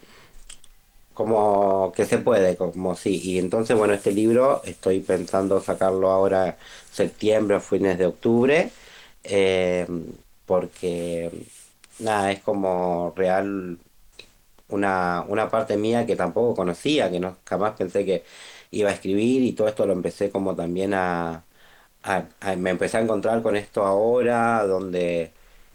como 1.14 1.91
que 1.96 2.06
se 2.06 2.18
puede, 2.20 2.56
como 2.56 2.96
sí. 2.96 3.20
Y 3.24 3.40
entonces, 3.40 3.78
bueno, 3.78 3.94
este 3.94 4.12
libro 4.12 4.62
estoy 4.66 5.02
pensando 5.02 5.60
sacarlo 5.62 6.10
ahora 6.12 6.58
septiembre 6.91 7.58
o 7.58 7.60
fines 7.62 7.98
de 7.98 8.06
octubre, 8.06 8.72
em, 9.24 10.06
porque 10.46 11.30
nada, 12.00 12.32
es 12.32 12.42
como 12.42 13.14
real 13.16 13.80
una, 14.70 15.24
una 15.28 15.50
parte 15.50 15.78
mía 15.78 16.06
que 16.06 16.16
tampoco 16.16 16.56
conocía, 16.56 17.12
que 17.12 17.20
no 17.20 17.38
jamás 17.46 17.74
pensé 17.78 18.06
que 18.06 18.24
iba 18.72 18.90
a 18.90 18.94
escribir 18.94 19.44
y 19.44 19.54
todo 19.54 19.68
esto 19.68 19.86
lo 19.86 19.94
empecé 19.94 20.32
como 20.32 20.56
también 20.56 20.94
a, 20.94 21.44
me 22.58 22.70
empecé 22.72 22.98
a 22.98 23.02
encontrar 23.02 23.42
con 23.42 23.56
esto 23.56 23.86
ahora, 23.86 24.66
donde 24.66 25.32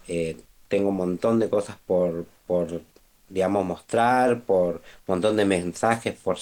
eh, 0.07 0.37
tengo 0.67 0.89
un 0.89 0.97
montón 0.97 1.39
de 1.39 1.49
cosas 1.49 1.77
por, 1.85 2.25
por, 2.47 2.81
digamos, 3.29 3.65
mostrar, 3.65 4.41
por 4.41 4.75
un 4.75 4.81
montón 5.07 5.35
de 5.37 5.45
mensajes 5.45 6.15
por, 6.17 6.37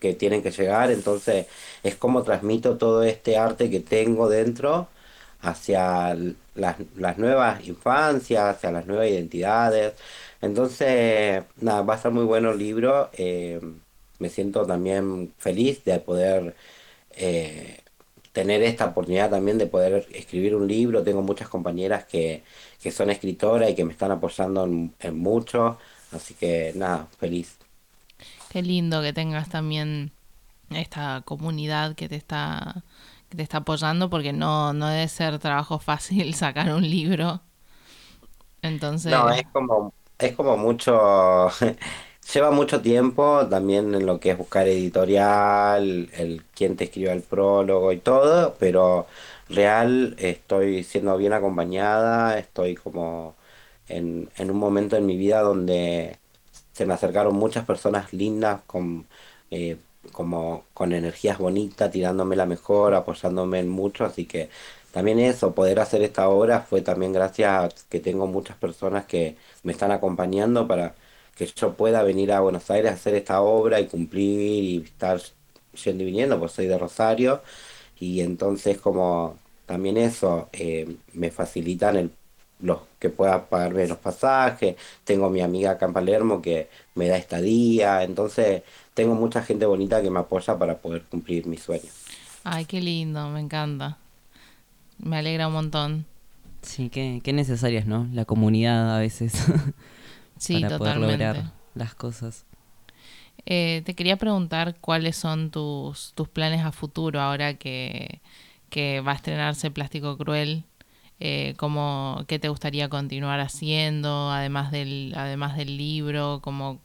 que 0.00 0.14
tienen 0.14 0.42
que 0.42 0.50
llegar, 0.50 0.90
entonces 0.90 1.46
es 1.82 1.96
como 1.96 2.22
transmito 2.22 2.76
todo 2.78 3.02
este 3.02 3.36
arte 3.36 3.70
que 3.70 3.80
tengo 3.80 4.28
dentro 4.28 4.88
hacia 5.40 6.16
las, 6.58 6.76
las 6.96 7.18
nuevas 7.18 7.66
infancias, 7.66 8.56
hacia 8.56 8.72
las 8.72 8.86
nuevas 8.86 9.08
identidades. 9.08 9.94
Entonces, 10.40 11.44
nada, 11.60 11.82
va 11.82 11.94
a 11.94 11.98
ser 11.98 12.12
muy 12.12 12.24
bueno 12.24 12.52
el 12.52 12.58
libro. 12.58 13.10
eh, 13.14 13.60
me 14.18 14.28
siento 14.30 14.66
también 14.66 15.34
feliz 15.38 15.84
de 15.84 16.00
poder 16.00 16.56
eh, 17.12 17.82
tener 18.32 18.62
esta 18.62 18.86
oportunidad 18.86 19.30
también 19.30 19.58
de 19.58 19.66
poder 19.66 20.06
escribir 20.12 20.54
un 20.56 20.68
libro. 20.68 21.02
Tengo 21.04 21.22
muchas 21.22 21.48
compañeras 21.48 22.04
que, 22.06 22.44
que 22.82 22.90
son 22.92 23.10
escritoras 23.10 23.70
y 23.70 23.74
que 23.74 23.84
me 23.84 23.92
están 23.92 24.10
apoyando 24.12 24.64
en, 24.64 24.94
en 25.00 25.18
mucho. 25.18 25.78
Así 26.12 26.34
que 26.34 26.72
nada, 26.76 27.08
feliz. 27.18 27.58
Qué 28.48 28.62
lindo 28.62 29.02
que 29.02 29.12
tengas 29.12 29.48
también 29.48 30.12
esta 30.70 31.22
comunidad 31.26 31.94
que 31.96 32.08
te 32.08 32.16
está, 32.16 32.84
te 33.36 33.42
está 33.42 33.58
apoyando, 33.58 34.10
porque 34.10 34.32
no, 34.32 34.72
no 34.72 34.88
debe 34.88 35.08
ser 35.08 35.38
trabajo 35.38 35.78
fácil 35.78 36.34
sacar 36.36 36.72
un 36.74 36.82
libro. 36.88 37.42
Entonces, 38.62 39.04
No, 39.04 39.30
es 39.30 39.46
como, 39.52 39.94
es 40.18 40.34
como 40.36 40.56
mucho, 40.56 41.48
lleva 42.34 42.50
mucho 42.50 42.82
tiempo 42.82 43.46
también 43.48 43.94
en 43.94 44.04
lo 44.06 44.20
que 44.20 44.30
es 44.32 44.38
buscar 44.38 44.66
editorial, 44.68 46.10
el 46.12 46.44
quién 46.54 46.76
te 46.76 46.84
escribió 46.84 47.12
el 47.12 47.22
prólogo 47.22 47.92
y 47.92 47.98
todo, 48.00 48.54
pero 48.58 49.06
real 49.48 50.14
estoy 50.18 50.84
siendo 50.84 51.16
bien 51.16 51.32
acompañada, 51.32 52.38
estoy 52.38 52.74
como 52.76 53.34
en, 53.88 54.28
en 54.36 54.50
un 54.50 54.58
momento 54.58 54.96
en 54.96 55.06
mi 55.06 55.16
vida 55.16 55.40
donde 55.40 56.18
se 56.72 56.86
me 56.86 56.94
acercaron 56.94 57.34
muchas 57.36 57.64
personas 57.66 58.12
lindas 58.12 58.62
con, 58.66 59.06
eh, 59.50 59.78
como 60.12 60.64
con 60.74 60.92
energías 60.92 61.38
bonitas, 61.38 61.90
tirándome 61.90 62.36
la 62.36 62.46
mejor, 62.46 62.94
apoyándome 62.94 63.60
en 63.60 63.68
mucho, 63.68 64.04
así 64.04 64.26
que 64.26 64.50
también 64.92 65.18
eso, 65.18 65.54
poder 65.54 65.80
hacer 65.80 66.02
esta 66.02 66.28
obra 66.28 66.60
fue 66.62 66.80
también 66.82 67.12
gracias 67.12 67.50
a 67.50 67.68
que 67.88 68.00
tengo 68.00 68.26
muchas 68.26 68.56
personas 68.56 69.04
que 69.06 69.36
me 69.62 69.72
están 69.72 69.92
acompañando 69.92 70.66
para 70.66 70.94
que 71.36 71.46
yo 71.46 71.74
pueda 71.74 72.02
venir 72.02 72.32
a 72.32 72.40
Buenos 72.40 72.70
Aires 72.70 72.90
a 72.90 72.94
hacer 72.94 73.14
esta 73.14 73.40
obra 73.42 73.80
y 73.80 73.86
cumplir 73.86 74.40
y 74.64 74.84
estar 74.84 75.20
yendo 75.84 76.02
y 76.02 76.06
viniendo, 76.06 76.38
pues 76.38 76.52
soy 76.52 76.66
de 76.66 76.78
Rosario, 76.78 77.42
y 78.00 78.20
entonces 78.20 78.78
como 78.80 79.38
también 79.66 79.96
eso, 79.98 80.48
eh, 80.52 80.96
me 81.12 81.30
facilitan 81.30 82.12
los 82.60 82.80
que 82.98 83.10
pueda 83.10 83.48
pagarme 83.48 83.86
los 83.86 83.98
pasajes, 83.98 84.76
tengo 85.04 85.30
mi 85.30 85.40
amiga 85.42 85.72
acá 85.72 85.86
en 85.86 85.92
Palermo 85.92 86.42
que 86.42 86.68
me 86.94 87.08
da 87.08 87.16
estadía, 87.16 88.02
entonces 88.02 88.62
tengo 88.98 89.14
mucha 89.14 89.42
gente 89.42 89.64
bonita 89.66 90.02
que 90.02 90.10
me 90.10 90.18
apoya 90.20 90.58
para 90.58 90.76
poder 90.78 91.02
cumplir 91.04 91.46
mis 91.46 91.62
sueños. 91.62 91.94
ay, 92.44 92.64
qué 92.64 92.80
lindo, 92.80 93.28
me 93.30 93.40
encanta. 93.40 93.96
Me 94.98 95.18
alegra 95.18 95.46
un 95.46 95.52
montón. 95.54 96.06
Sí, 96.62 96.90
qué, 96.90 97.20
qué 97.22 97.32
necesaria 97.32 97.78
es, 97.78 97.86
¿no? 97.86 98.08
La 98.12 98.24
comunidad 98.24 98.96
a 98.96 98.98
veces. 98.98 99.32
Sí, 100.38 100.54
para 100.54 100.78
poder 100.78 100.94
totalmente. 100.94 101.24
lograr 101.24 101.52
las 101.74 101.94
cosas. 101.96 102.44
Eh, 103.46 103.82
te 103.84 103.94
quería 103.94 104.16
preguntar 104.16 104.76
cuáles 104.80 105.16
son 105.16 105.50
tus, 105.50 106.12
tus 106.14 106.28
planes 106.28 106.64
a 106.64 106.72
futuro 106.72 107.20
ahora 107.20 107.54
que, 107.54 108.20
que 108.70 109.00
va 109.00 109.12
a 109.12 109.14
estrenarse 109.16 109.70
Plástico 109.70 110.16
Cruel. 110.18 110.64
Eh, 111.20 111.54
cómo- 111.56 112.24
¿Qué 112.28 112.38
te 112.38 112.48
gustaría 112.48 112.88
continuar 112.88 113.40
haciendo, 113.40 114.30
además 114.30 114.70
del, 114.70 115.12
además 115.16 115.56
del 115.56 115.76
libro? 115.76 116.40
Como, 116.42 116.80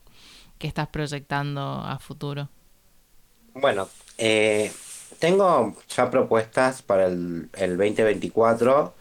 ¿Qué 0.63 0.67
estás 0.69 0.87
proyectando 0.87 1.61
a 1.61 1.99
futuro? 1.99 2.49
Bueno, 3.53 3.87
eh, 4.17 4.71
tengo 5.19 5.75
ya 5.87 6.09
propuestas 6.09 6.81
para 6.81 7.05
el, 7.07 7.49
el 7.53 7.77
2024 7.77 8.95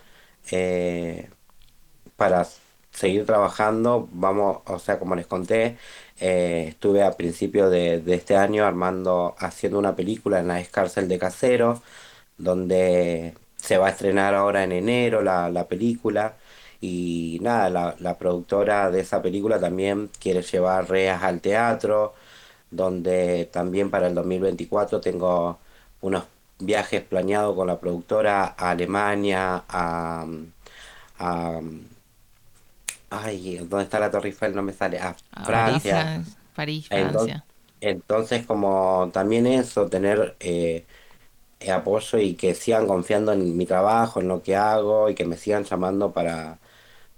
eh, 0.51 1.31
para 2.17 2.47
seguir 2.93 3.27
trabajando. 3.27 4.09
Vamos, 4.13 4.59
o 4.67 4.79
sea, 4.79 4.99
como 4.99 5.17
les 5.17 5.27
conté, 5.27 5.79
eh, 6.21 6.67
estuve 6.71 7.03
a 7.05 7.17
principio 7.17 7.71
de, 7.71 8.01
de 8.01 8.15
este 8.15 8.37
año 8.37 8.65
armando, 8.67 9.35
haciendo 9.39 9.79
una 9.79 9.97
película 9.97 10.41
en 10.41 10.49
la 10.49 10.61
Escárcel 10.61 11.09
de 11.09 11.19
Casero, 11.19 11.83
donde 12.39 13.35
se 13.57 13.79
va 13.79 13.89
a 13.89 13.91
estrenar 13.91 14.35
ahora 14.35 14.65
en 14.65 14.73
enero 14.73 15.23
la, 15.23 15.51
la 15.51 15.69
película. 15.69 16.37
Y 16.83 17.39
nada, 17.43 17.71
la, 17.71 17.97
la 18.01 18.19
productora 18.19 18.91
de 18.93 19.01
esa 19.03 19.23
película 19.23 19.61
también 19.61 20.11
quiere 20.21 20.43
llevar 20.43 20.91
Reas 20.91 21.25
al 21.25 21.41
teatro 21.43 22.15
donde 22.71 23.47
también 23.53 23.91
para 23.91 24.09
el 24.09 24.15
2024 24.15 25.01
tengo 25.01 25.59
unos 26.03 26.25
viajes 26.61 27.03
planeados 27.03 27.55
con 27.57 27.67
la 27.69 27.81
productora 27.81 28.55
a 28.59 28.71
Alemania, 28.73 29.65
a, 29.69 30.27
a- 31.19 31.61
ay, 33.11 33.59
¿dónde 33.59 33.85
está 33.85 33.99
la 34.01 34.11
Torre 34.11 34.29
Eiffel? 34.29 34.55
No 34.55 34.63
me 34.63 34.73
sale, 34.73 34.99
a 34.99 35.17
A 35.33 35.43
Francia. 35.43 35.89
París, 35.91 36.39
París, 36.55 36.89
Entonces, 36.91 37.37
Francia. 37.37 37.45
Entonces, 37.81 38.47
como 38.47 39.11
también 39.13 39.47
eso, 39.47 39.89
tener 39.89 40.37
eh, 40.41 40.87
apoyo 41.73 42.19
y 42.19 42.35
que 42.35 42.55
sigan 42.55 42.87
confiando 42.87 43.33
en 43.33 43.57
mi 43.57 43.67
trabajo, 43.67 44.21
en 44.21 44.29
lo 44.29 44.43
que 44.43 44.57
hago 44.57 45.11
y 45.11 45.15
que 45.15 45.25
me 45.27 45.37
sigan 45.37 45.65
llamando 45.65 46.13
para, 46.13 46.59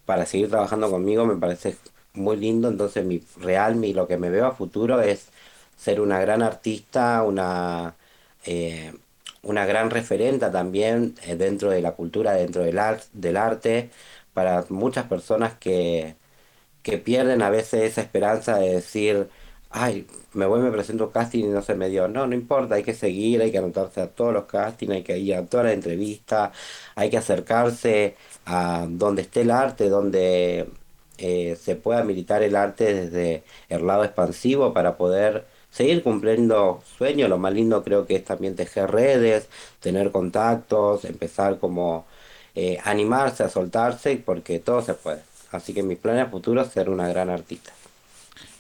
para 0.07 0.27
seguir 0.27 0.49
trabajando 0.51 0.91
conmigo, 0.91 1.27
me 1.27 1.37
parece 1.37 1.77
muy 2.15 2.37
lindo. 2.37 2.69
Entonces, 2.69 3.05
mi 3.05 3.23
real, 3.39 3.77
mi, 3.77 3.93
lo 3.95 4.07
que 4.09 4.17
me 4.19 4.31
veo 4.31 4.47
a 4.47 4.53
futuro 4.55 5.01
es 5.01 5.29
ser 5.77 6.01
una 6.01 6.21
gran 6.21 6.43
artista, 6.43 7.23
una, 7.23 7.97
eh, 8.47 8.93
una 9.43 9.67
gran 9.67 9.91
referenta 9.91 10.51
también 10.53 11.15
eh, 11.25 11.37
dentro 11.37 11.71
de 11.71 11.83
la 11.83 11.93
cultura, 11.93 12.33
dentro 12.35 12.63
del, 12.65 12.79
ar- 12.79 13.03
del 13.13 13.37
arte, 13.37 13.91
para 14.33 14.65
muchas 14.71 15.07
personas 15.07 15.55
que 15.59 16.17
que 16.83 16.99
pierden 16.99 17.43
a 17.43 17.51
veces 17.51 17.83
esa 17.85 18.03
esperanza 18.03 18.59
de 18.59 18.75
decir, 18.75 19.29
ay, 19.71 20.07
me 20.35 20.47
voy, 20.47 20.61
me 20.61 20.71
presento 20.71 21.11
casting 21.11 21.45
y 21.45 21.49
no 21.49 21.63
se 21.63 21.75
me 21.75 21.89
dio. 21.89 22.09
No, 22.09 22.27
no 22.27 22.35
importa, 22.35 22.75
hay 22.77 22.83
que 22.83 22.95
seguir, 22.95 23.41
hay 23.43 23.51
que 23.53 23.59
anotarse 23.59 24.01
a 24.03 24.09
todos 24.11 24.33
los 24.35 24.45
castings, 24.47 24.93
hay 24.93 25.03
que 25.03 25.19
ir 25.19 25.35
a 25.35 25.47
todas 25.47 25.67
las 25.67 25.75
entrevistas, 25.75 26.57
hay 26.95 27.11
que 27.11 27.17
acercarse 27.19 28.17
a 28.47 28.87
donde 28.89 29.23
esté 29.23 29.43
el 29.43 29.51
arte, 29.51 29.89
donde 29.89 30.69
eh, 31.19 31.57
se 31.61 31.77
pueda 31.77 32.03
militar 32.03 32.43
el 32.43 32.57
arte 32.57 32.93
desde 32.93 33.45
el 33.69 33.87
lado 33.87 34.05
expansivo 34.05 34.73
para 34.73 34.97
poder 34.97 35.47
seguir 35.71 36.03
cumpliendo 36.03 36.83
sueños. 36.99 37.29
Lo 37.29 37.39
más 37.39 37.53
lindo 37.53 37.83
creo 37.83 38.07
que 38.07 38.17
es 38.17 38.25
también 38.25 38.57
tejer 38.57 38.91
redes, 38.91 39.49
tener 39.81 40.11
contactos, 40.11 41.05
empezar 41.05 41.59
como 41.59 42.07
eh, 42.55 42.79
animarse 42.85 43.43
a 43.43 43.49
soltarse, 43.49 44.17
porque 44.17 44.59
todo 44.59 44.83
se 44.83 44.95
puede. 44.95 45.23
Así 45.51 45.73
que 45.73 45.83
mis 45.83 45.99
planes 45.99 46.31
futuros 46.31 46.69
ser 46.69 46.91
una 46.91 47.09
gran 47.09 47.31
artista. 47.31 47.73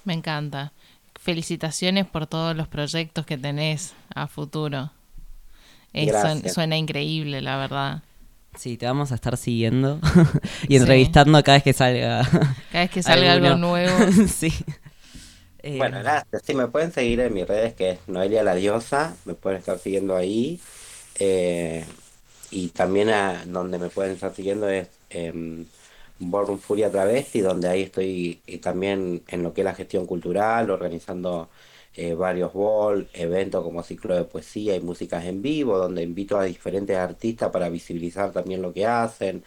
Me 0.04 0.14
encanta. 0.14 0.72
Felicitaciones 1.20 2.06
por 2.06 2.26
todos 2.26 2.54
los 2.56 2.68
proyectos 2.68 3.24
que 3.26 3.38
tenés 3.38 3.94
a 4.14 4.26
futuro. 4.26 4.90
Gracias. 5.92 6.54
suena 6.54 6.76
increíble, 6.76 7.40
la 7.40 7.56
verdad. 7.56 8.02
Sí, 8.56 8.76
te 8.76 8.86
vamos 8.86 9.12
a 9.12 9.16
estar 9.16 9.36
siguiendo 9.36 10.00
y 10.68 10.76
Sí. 10.76 10.76
entrevistando 10.78 11.42
cada 11.42 11.56
vez 11.58 11.64
que 11.64 11.72
salga. 11.72 12.22
Cada 12.70 12.84
vez 12.84 12.90
que 12.90 13.02
salga 13.02 13.32
algo 13.32 13.54
nuevo. 13.56 14.12
sí. 14.28 14.52
Eh, 15.58 15.78
Bueno, 15.78 15.98
gracias. 16.00 16.42
Sí, 16.44 16.54
me 16.54 16.68
pueden 16.68 16.92
seguir 16.92 17.20
en 17.20 17.32
mis 17.34 17.46
redes 17.46 17.74
que 17.74 17.90
es 17.92 17.98
Noelia 18.08 18.42
la 18.42 18.54
Diosa, 18.54 19.16
me 19.24 19.34
pueden 19.34 19.58
estar 19.58 19.78
siguiendo 19.78 20.16
ahí. 20.16 20.60
Eh, 21.18 21.84
y 22.50 22.68
también 22.70 23.10
a, 23.10 23.44
donde 23.46 23.78
me 23.78 23.90
pueden 23.90 24.12
estar 24.12 24.34
siguiendo 24.34 24.68
es 24.68 24.88
en 25.10 25.68
Born 26.18 26.58
Furia 26.60 26.90
Travesti, 26.90 27.40
donde 27.40 27.68
ahí 27.68 27.82
estoy 27.82 28.40
y 28.46 28.58
también 28.58 29.22
en 29.28 29.42
lo 29.42 29.52
que 29.54 29.62
es 29.62 29.64
la 29.64 29.74
gestión 29.74 30.06
cultural, 30.06 30.70
organizando 30.70 31.50
eh, 31.94 32.14
varios 32.14 32.52
ball, 32.52 33.08
eventos 33.12 33.62
como 33.64 33.82
ciclo 33.82 34.14
de 34.16 34.24
poesía 34.24 34.76
y 34.76 34.80
músicas 34.80 35.24
en 35.26 35.42
vivo, 35.42 35.78
donde 35.78 36.02
invito 36.02 36.38
a 36.38 36.44
diferentes 36.44 36.96
artistas 36.96 37.50
para 37.50 37.68
visibilizar 37.68 38.32
también 38.32 38.62
lo 38.62 38.72
que 38.72 38.86
hacen. 38.86 39.44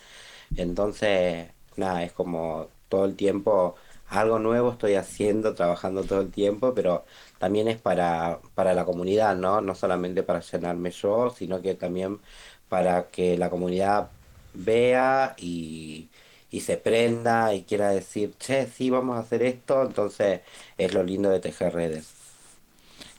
Entonces, 0.56 1.50
nada, 1.76 2.04
es 2.04 2.14
como 2.14 2.70
todo 2.90 3.06
el 3.06 3.16
tiempo 3.16 3.76
algo 4.08 4.40
nuevo 4.40 4.72
estoy 4.72 4.96
haciendo, 4.96 5.54
trabajando 5.56 6.04
todo 6.06 6.22
el 6.22 6.32
tiempo, 6.32 6.74
pero 6.74 7.06
también 7.40 7.68
es 7.68 7.80
para, 7.80 8.40
para 8.56 8.74
la 8.74 8.86
comunidad, 8.86 9.36
¿no? 9.36 9.62
No 9.62 9.76
solamente 9.76 10.24
para 10.24 10.42
llenarme 10.42 10.92
yo, 10.92 11.30
sino 11.32 11.62
que 11.62 11.76
también 11.76 12.22
para 12.70 13.10
que 13.10 13.38
la 13.38 13.50
comunidad 13.50 14.12
vea 14.54 15.36
y, 15.38 16.10
y 16.50 16.62
se 16.62 16.78
prenda 16.78 17.54
y 17.54 17.64
quiera 17.64 17.90
decir, 17.90 18.36
che, 18.38 18.68
sí, 18.68 18.90
vamos 18.90 19.18
a 19.18 19.20
hacer 19.22 19.44
esto, 19.44 19.84
entonces 19.84 20.42
es 20.78 20.94
lo 20.94 21.04
lindo 21.04 21.30
de 21.30 21.40
tejer 21.40 21.74
redes. 21.74 22.17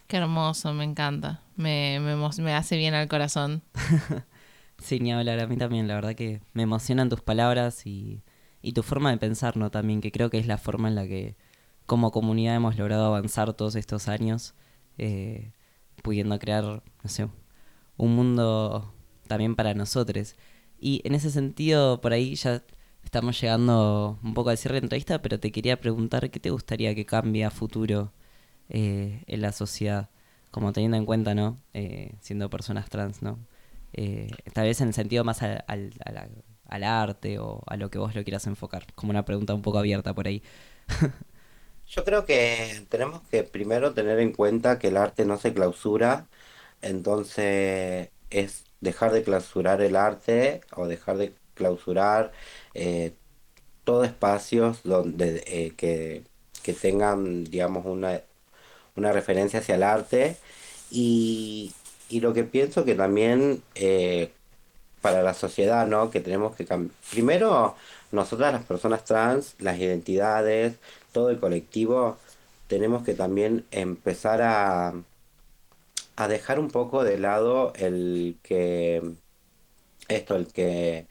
Qué 0.09 0.17
hermoso, 0.17 0.73
me 0.73 0.85
encanta. 0.85 1.43
Me, 1.57 2.01
me, 2.01 2.17
me 2.17 2.55
hace 2.55 2.77
bien 2.77 2.95
al 2.95 3.09
corazón. 3.09 3.63
Sí, 4.79 5.01
ni 5.01 5.13
hablar, 5.13 5.41
a 5.41 5.47
mí 5.49 5.57
también, 5.57 5.89
la 5.89 5.95
verdad 5.97 6.15
que 6.15 6.41
me 6.53 6.63
emocionan 6.63 7.09
tus 7.09 7.21
palabras 7.21 7.87
y, 7.87 8.23
y 8.63 8.73
tu 8.73 8.83
forma 8.85 9.11
de 9.11 9.19
pensar, 9.19 9.57
¿no? 9.57 9.71
También, 9.71 10.01
que 10.01 10.13
creo 10.13 10.31
que 10.31 10.39
es 10.39 10.47
la 10.47 10.59
forma 10.59 10.89
en 10.89 10.95
la 10.95 11.07
que 11.07 11.37
como 11.87 12.13
comunidad 12.13 12.55
hemos 12.57 12.77
logrado 12.79 13.07
avanzar 13.07 13.55
todos 13.55 13.75
estos 13.77 14.09
años, 14.09 14.55
eh, 14.99 15.53
pudiendo 16.03 16.39
crear, 16.39 16.65
no 17.03 17.11
sé, 17.11 17.29
un 17.97 18.15
mundo 18.17 18.95
también 19.27 19.57
para 19.57 19.75
nosotros. 19.75 20.37
Y 20.81 21.03
en 21.05 21.15
ese 21.17 21.31
sentido, 21.31 22.01
por 22.01 22.13
ahí 22.13 22.35
ya 22.37 22.63
estamos 23.05 23.41
llegando 23.41 24.19
un 24.23 24.35
poco 24.35 24.51
al 24.51 24.59
cierre 24.59 24.77
de 24.77 24.83
la 24.83 24.87
entrevista, 24.87 25.23
pero 25.23 25.41
te 25.41 25.53
quería 25.53 25.81
preguntar 25.81 26.31
qué 26.31 26.41
te 26.41 26.51
gustaría 26.51 26.95
que 26.95 27.07
cambie 27.07 27.45
a 27.45 27.51
futuro 27.51 28.13
eh, 28.69 29.23
en 29.27 29.41
la 29.43 29.53
sociedad, 29.53 30.11
como 30.51 30.73
teniendo 30.73 30.97
en 30.97 31.07
cuenta, 31.07 31.35
¿no? 31.35 31.59
Eh, 31.75 32.15
siendo 32.21 32.51
personas 32.51 32.89
trans, 32.91 33.23
¿no? 33.23 33.39
Eh, 33.93 34.43
tal 34.53 34.67
vez 34.67 34.81
en 34.81 34.89
el 34.89 34.95
sentido 34.95 35.25
más 35.25 35.43
al, 35.43 35.65
al, 35.67 35.93
a 36.05 36.13
la- 36.13 36.29
al 36.69 36.85
arte 36.85 37.39
o 37.39 37.63
a 37.67 37.77
lo 37.79 37.91
que 37.91 37.99
vos 37.99 38.15
lo 38.15 38.23
quieras 38.25 38.47
enfocar, 38.47 38.87
como 38.95 39.11
una 39.11 39.25
pregunta 39.25 39.55
un 39.55 39.63
poco 39.63 39.79
abierta 39.79 40.15
por 40.15 40.27
ahí. 40.29 40.43
Yo 41.87 42.05
creo 42.05 42.27
que 42.27 42.87
tenemos 42.91 43.23
que 43.29 43.45
primero 43.45 43.95
tener 43.95 44.19
en 44.21 44.33
cuenta 44.33 44.79
que 44.79 44.89
el 44.89 44.97
arte 44.99 45.25
no 45.25 45.39
se 45.39 45.55
clausura, 45.55 46.29
entonces 46.83 48.11
es 48.31 48.65
dejar 48.81 49.13
de 49.13 49.23
clausurar 49.25 49.81
el 49.81 49.97
arte 49.97 50.61
o 50.77 50.87
dejar 50.87 51.17
de 51.19 51.35
clausurar 51.55 52.33
eh, 52.75 53.17
todo 53.85 54.05
espacios 54.05 54.83
donde 54.85 55.45
eh, 55.47 55.75
que, 55.77 56.25
que 56.63 56.75
tengan, 56.75 57.45
digamos, 57.45 57.87
una, 57.87 58.23
una 58.99 59.13
referencia 59.13 59.61
hacia 59.61 59.77
el 59.77 59.83
arte 59.83 60.37
y, 60.91 61.73
y 62.09 62.21
lo 62.21 62.33
que 62.35 62.45
pienso 62.45 62.85
que 62.85 62.95
también 62.95 63.63
eh, 63.75 64.33
para 65.01 65.23
la 65.23 65.35
sociedad, 65.35 65.87
¿no? 65.87 66.11
Que 66.11 66.21
tenemos 66.21 66.57
que 66.57 66.65
cambiar. 66.67 66.95
Primero, 67.11 67.77
nosotras 68.13 68.53
las 68.53 68.65
personas 68.65 69.05
trans, 69.05 69.55
las 69.59 69.79
identidades, 69.79 70.77
todo 71.13 71.31
el 71.31 71.39
colectivo, 71.41 72.19
tenemos 72.67 73.05
que 73.05 73.15
también 73.15 73.65
empezar 73.71 74.43
a, 74.43 74.95
a 76.17 76.29
dejar 76.29 76.59
un 76.59 76.71
poco 76.71 77.05
de 77.05 77.19
lado 77.19 77.73
el 77.77 78.39
que, 78.43 79.03
esto, 80.09 80.37
el 80.37 80.49
que 80.49 81.07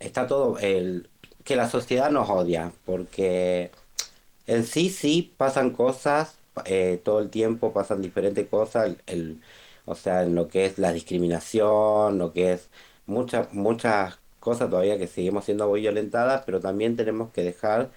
está 0.00 0.26
todo, 0.26 0.58
el 0.58 1.08
que 1.44 1.56
la 1.56 1.68
sociedad 1.70 2.10
nos 2.10 2.28
odia, 2.30 2.72
porque 2.84 3.70
en 4.46 4.64
sí, 4.64 4.90
sí, 4.90 5.34
pasan 5.36 5.70
cosas, 5.70 6.36
eh, 6.66 7.00
todo 7.04 7.20
el 7.20 7.30
tiempo 7.30 7.72
pasan 7.72 8.02
diferentes 8.02 8.48
cosas, 8.48 8.96
el, 9.06 9.40
o 9.86 9.94
sea, 9.94 10.22
en 10.22 10.34
lo 10.34 10.48
que 10.48 10.66
es 10.66 10.78
la 10.78 10.92
discriminación, 10.92 12.18
lo 12.18 12.32
que 12.32 12.52
es 12.52 12.70
muchas, 13.06 13.52
muchas 13.52 14.18
cosas 14.40 14.70
todavía 14.70 14.98
que 14.98 15.06
seguimos 15.06 15.44
siendo 15.44 15.68
muy 15.68 15.80
violentadas, 15.80 16.42
pero 16.46 16.60
también 16.60 16.96
tenemos 16.96 17.30
que 17.32 17.42
dejar 17.42 17.90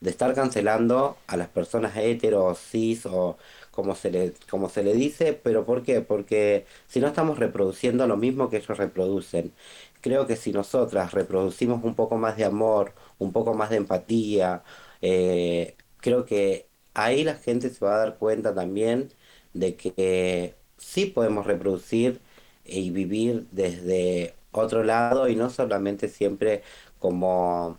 de 0.00 0.10
estar 0.10 0.34
cancelando 0.34 1.16
a 1.28 1.36
las 1.36 1.48
personas 1.48 1.96
heteros, 1.96 2.58
cis 2.58 3.06
o 3.06 3.38
como 3.70 3.94
se 3.94 4.10
le, 4.10 4.34
como 4.50 4.68
se 4.68 4.82
le 4.82 4.94
dice, 4.94 5.32
pero 5.34 5.64
¿por 5.64 5.82
qué? 5.84 6.00
Porque 6.00 6.66
si 6.88 7.00
no 7.00 7.06
estamos 7.08 7.38
reproduciendo 7.38 8.06
lo 8.06 8.16
mismo 8.16 8.50
que 8.50 8.56
ellos 8.58 8.76
reproducen. 8.78 9.54
Creo 10.00 10.26
que 10.26 10.36
si 10.36 10.52
nosotras 10.52 11.12
reproducimos 11.12 11.84
un 11.84 11.94
poco 11.94 12.16
más 12.18 12.36
de 12.36 12.44
amor, 12.44 12.94
un 13.18 13.32
poco 13.32 13.54
más 13.54 13.70
de 13.70 13.76
empatía, 13.76 14.64
eh, 15.00 15.76
creo 16.00 16.24
que 16.24 16.68
ahí 16.94 17.24
la 17.24 17.34
gente 17.36 17.70
se 17.70 17.84
va 17.84 17.94
a 17.96 17.98
dar 17.98 18.18
cuenta 18.18 18.54
también 18.54 19.12
de 19.54 19.76
que 19.76 20.54
sí 20.78 21.06
podemos 21.06 21.46
reproducir 21.46 22.20
y 22.64 22.90
vivir 22.90 23.46
desde 23.52 24.34
otro 24.52 24.84
lado 24.84 25.28
y 25.28 25.36
no 25.36 25.50
solamente 25.50 26.08
siempre 26.08 26.62
como 26.98 27.78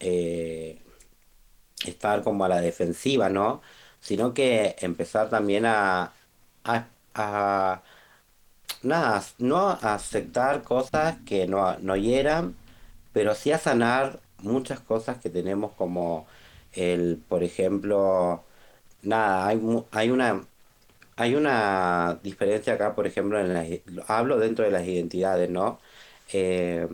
eh, 0.00 0.78
estar 1.84 2.22
como 2.22 2.44
a 2.44 2.48
la 2.48 2.60
defensiva, 2.60 3.28
¿no? 3.28 3.60
Sino 4.00 4.34
que 4.34 4.76
empezar 4.80 5.28
también 5.30 5.66
a, 5.66 6.12
a, 6.64 6.86
a- 7.14 7.82
nada, 8.82 9.22
no 9.38 9.68
aceptar 9.70 10.62
cosas 10.62 11.16
que 11.26 11.46
no, 11.46 11.78
no 11.80 11.96
hieran, 11.96 12.56
pero 13.14 13.34
sí 13.36 13.52
a 13.52 13.58
sanar 13.58 14.20
muchas 14.42 14.80
cosas 14.80 15.18
que 15.18 15.30
tenemos 15.30 15.72
como 15.74 16.26
el, 16.74 17.22
por 17.28 17.44
ejemplo, 17.44 18.44
nada, 19.06 19.46
hay, 19.48 19.60
hay 19.92 20.10
una 20.10 20.46
hay 21.16 21.34
una 21.34 22.20
diferencia 22.22 22.74
acá, 22.74 22.94
por 22.94 23.06
ejemplo, 23.06 23.40
en 23.40 23.54
las, 23.54 23.66
hablo 24.08 24.38
dentro 24.38 24.64
de 24.64 24.70
las 24.70 24.86
identidades, 24.86 25.50
¿no? 25.50 25.80
Eh, 26.32 26.88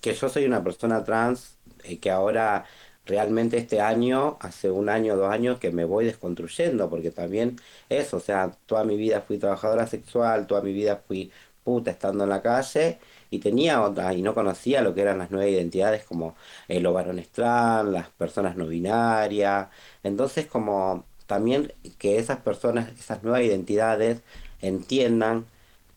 que 0.00 0.14
yo 0.14 0.28
soy 0.28 0.44
una 0.46 0.62
persona 0.64 1.04
trans 1.04 1.58
eh, 1.84 1.98
que 2.00 2.10
ahora 2.10 2.64
realmente 3.06 3.58
este 3.58 3.80
año, 3.80 4.36
hace 4.40 4.70
un 4.70 4.88
año, 4.88 5.16
dos 5.16 5.32
años, 5.32 5.58
que 5.58 5.70
me 5.72 5.84
voy 5.84 6.04
desconstruyendo, 6.06 6.88
porque 6.90 7.10
también 7.10 7.56
eso, 7.88 8.18
o 8.18 8.20
sea, 8.20 8.52
toda 8.66 8.84
mi 8.84 8.96
vida 8.96 9.20
fui 9.22 9.38
trabajadora 9.38 9.86
sexual, 9.86 10.46
toda 10.46 10.62
mi 10.62 10.72
vida 10.72 11.02
fui 11.06 11.32
puta 11.64 11.90
estando 11.90 12.24
en 12.24 12.30
la 12.30 12.42
calle 12.42 12.98
y 13.30 13.38
tenía 13.38 13.82
otras, 13.82 14.14
y 14.16 14.22
no 14.22 14.34
conocía 14.34 14.82
lo 14.82 14.94
que 14.94 15.02
eran 15.02 15.18
las 15.18 15.30
nuevas 15.30 15.50
identidades 15.50 16.04
como 16.04 16.36
eh, 16.68 16.80
los 16.80 16.92
varones 16.94 17.30
trans, 17.30 17.90
las 17.90 18.08
personas 18.10 18.56
no 18.56 18.66
binarias, 18.66 19.68
entonces 20.02 20.46
como 20.46 21.06
también 21.26 21.72
que 21.98 22.18
esas 22.18 22.38
personas, 22.38 22.90
esas 22.98 23.22
nuevas 23.22 23.42
identidades 23.42 24.22
entiendan 24.60 25.46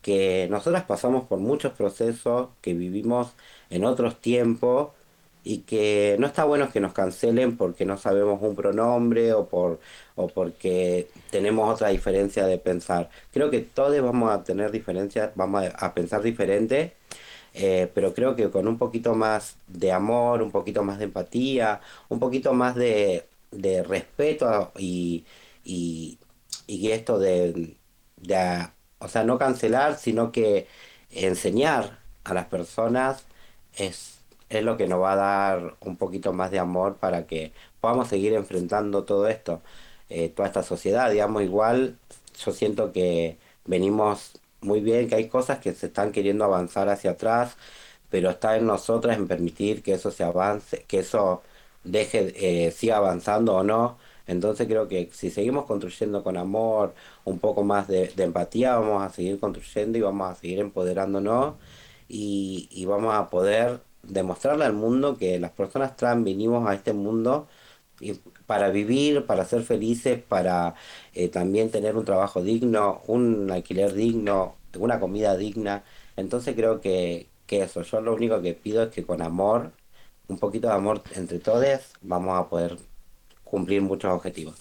que 0.02 0.48
nosotras 0.52 0.84
pasamos 0.84 1.26
por 1.26 1.40
muchos 1.40 1.74
procesos, 1.74 2.50
que 2.62 2.74
vivimos 2.74 3.34
en 3.70 3.86
otros 3.86 4.22
tiempos 4.22 4.90
y 5.44 5.60
que 5.60 6.18
no 6.20 6.28
está 6.28 6.44
bueno 6.44 6.72
que 6.72 6.80
nos 6.80 6.94
cancelen 6.94 7.58
porque 7.58 7.86
no 7.86 7.98
sabemos 7.98 8.42
un 8.42 8.56
pronombre 8.56 9.34
o 9.34 9.48
por 9.48 9.80
o 10.16 10.28
porque 10.28 11.08
tenemos 11.32 11.74
otra 11.74 11.90
diferencia 11.90 12.46
de 12.48 12.58
pensar. 12.58 13.10
Creo 13.32 13.50
que 13.52 13.62
todos 13.62 14.00
vamos 14.02 14.32
a 14.32 14.44
tener 14.44 14.72
diferencias, 14.72 15.32
vamos 15.36 15.66
a, 15.78 15.94
pensar 15.94 16.22
diferente, 16.24 16.94
eh, 17.54 17.90
pero 17.94 18.14
creo 18.14 18.36
que 18.36 18.50
con 18.50 18.68
un 18.68 18.78
poquito 18.78 19.16
más 19.16 19.58
de 19.68 19.92
amor, 19.92 20.42
un 20.42 20.52
poquito 20.52 20.84
más 20.84 21.00
de 21.00 21.06
empatía, 21.06 21.82
un 22.10 22.20
poquito 22.20 22.54
más 22.54 22.76
de, 22.76 23.26
de 23.56 23.84
respeto 23.84 24.72
y, 24.78 25.26
y, 25.64 26.20
y 26.68 26.92
esto 26.92 27.20
de, 27.20 27.78
de, 28.18 28.70
o 29.00 29.08
sea, 29.08 29.24
no 29.24 29.38
cancelar, 29.38 29.98
sino 29.98 30.32
que 30.32 30.68
enseñar 31.12 32.00
a 32.24 32.34
las 32.34 32.46
personas 32.48 33.26
es, 33.74 34.20
es 34.50 34.64
lo 34.64 34.78
que 34.78 34.88
nos 34.88 35.02
va 35.02 35.14
a 35.14 35.16
dar 35.16 35.76
un 35.82 35.98
poquito 35.98 36.34
más 36.34 36.52
de 36.52 36.60
amor 36.60 36.98
para 36.98 37.28
que 37.28 37.54
podamos 37.82 38.08
seguir 38.10 38.34
enfrentando 38.34 39.04
todo 39.06 39.28
esto, 39.28 39.62
eh, 40.10 40.30
toda 40.30 40.48
esta 40.48 40.64
sociedad, 40.64 41.12
digamos, 41.12 41.44
igual 41.44 41.98
yo 42.44 42.52
siento 42.52 42.92
que 42.92 43.38
venimos 43.66 44.40
muy 44.62 44.82
bien, 44.82 45.08
que 45.08 45.16
hay 45.16 45.30
cosas 45.30 45.60
que 45.60 45.74
se 45.74 45.88
están 45.88 46.12
queriendo 46.12 46.46
avanzar 46.46 46.90
hacia 46.90 47.12
atrás, 47.12 47.58
pero 48.10 48.30
está 48.30 48.58
en 48.58 48.66
nosotras 48.66 49.18
en 49.18 49.28
permitir 49.28 49.84
que 49.84 49.94
eso 49.94 50.12
se 50.12 50.24
avance, 50.24 50.86
que 50.88 51.00
eso 51.00 51.44
deje, 51.86 52.68
eh, 52.68 52.72
siga 52.72 52.98
avanzando 52.98 53.56
o 53.56 53.64
no. 53.64 53.98
Entonces 54.28 54.68
creo 54.68 54.88
que 54.88 55.10
si 55.14 55.30
seguimos 55.32 55.66
construyendo 55.66 56.24
con 56.24 56.38
amor, 56.38 56.96
un 57.26 57.40
poco 57.40 57.64
más 57.64 57.88
de, 57.88 58.12
empatía, 58.18 58.76
vamos 58.78 59.04
a 59.04 59.10
seguir 59.10 59.40
construyendo 59.40 59.98
y 59.98 60.02
vamos 60.02 60.32
a 60.32 60.36
seguir 60.36 60.60
empoderándonos 60.60 61.56
y, 62.08 62.68
y 62.72 62.86
vamos 62.86 63.14
a 63.16 63.30
poder 63.30 63.82
demostrarle 64.04 64.66
al 64.66 64.74
mundo 64.74 65.18
que 65.18 65.40
las 65.40 65.52
personas 65.52 65.96
trans 65.96 66.24
vinimos 66.24 66.68
a 66.70 66.74
este 66.76 66.94
mundo 66.94 67.48
y 68.00 68.14
para 68.46 68.70
vivir, 68.70 69.26
para 69.26 69.46
ser 69.46 69.64
felices, 69.64 70.22
para 70.22 70.76
eh, 71.14 71.30
también 71.30 71.72
tener 71.72 71.96
un 71.98 72.06
trabajo 72.06 72.44
digno, 72.44 73.02
un 73.08 73.50
alquiler 73.52 73.94
digno, 73.94 74.56
una 74.78 75.00
comida 75.00 75.36
digna. 75.38 75.84
Entonces 76.16 76.56
creo 76.56 76.82
que, 76.82 77.30
que 77.48 77.64
eso, 77.64 77.82
yo 77.84 78.02
lo 78.02 78.14
único 78.16 78.42
que 78.42 78.54
pido 78.54 78.84
es 78.84 78.90
que 78.90 79.06
con 79.06 79.22
amor, 79.22 79.72
un 80.28 80.38
poquito 80.38 80.68
de 80.68 80.74
amor 80.74 81.04
entre 81.16 81.40
todos, 81.40 81.80
vamos 82.02 82.38
a 82.38 82.48
poder 82.50 82.78
cumplir 83.44 83.82
muchos 83.82 84.12
objetivos. 84.12 84.56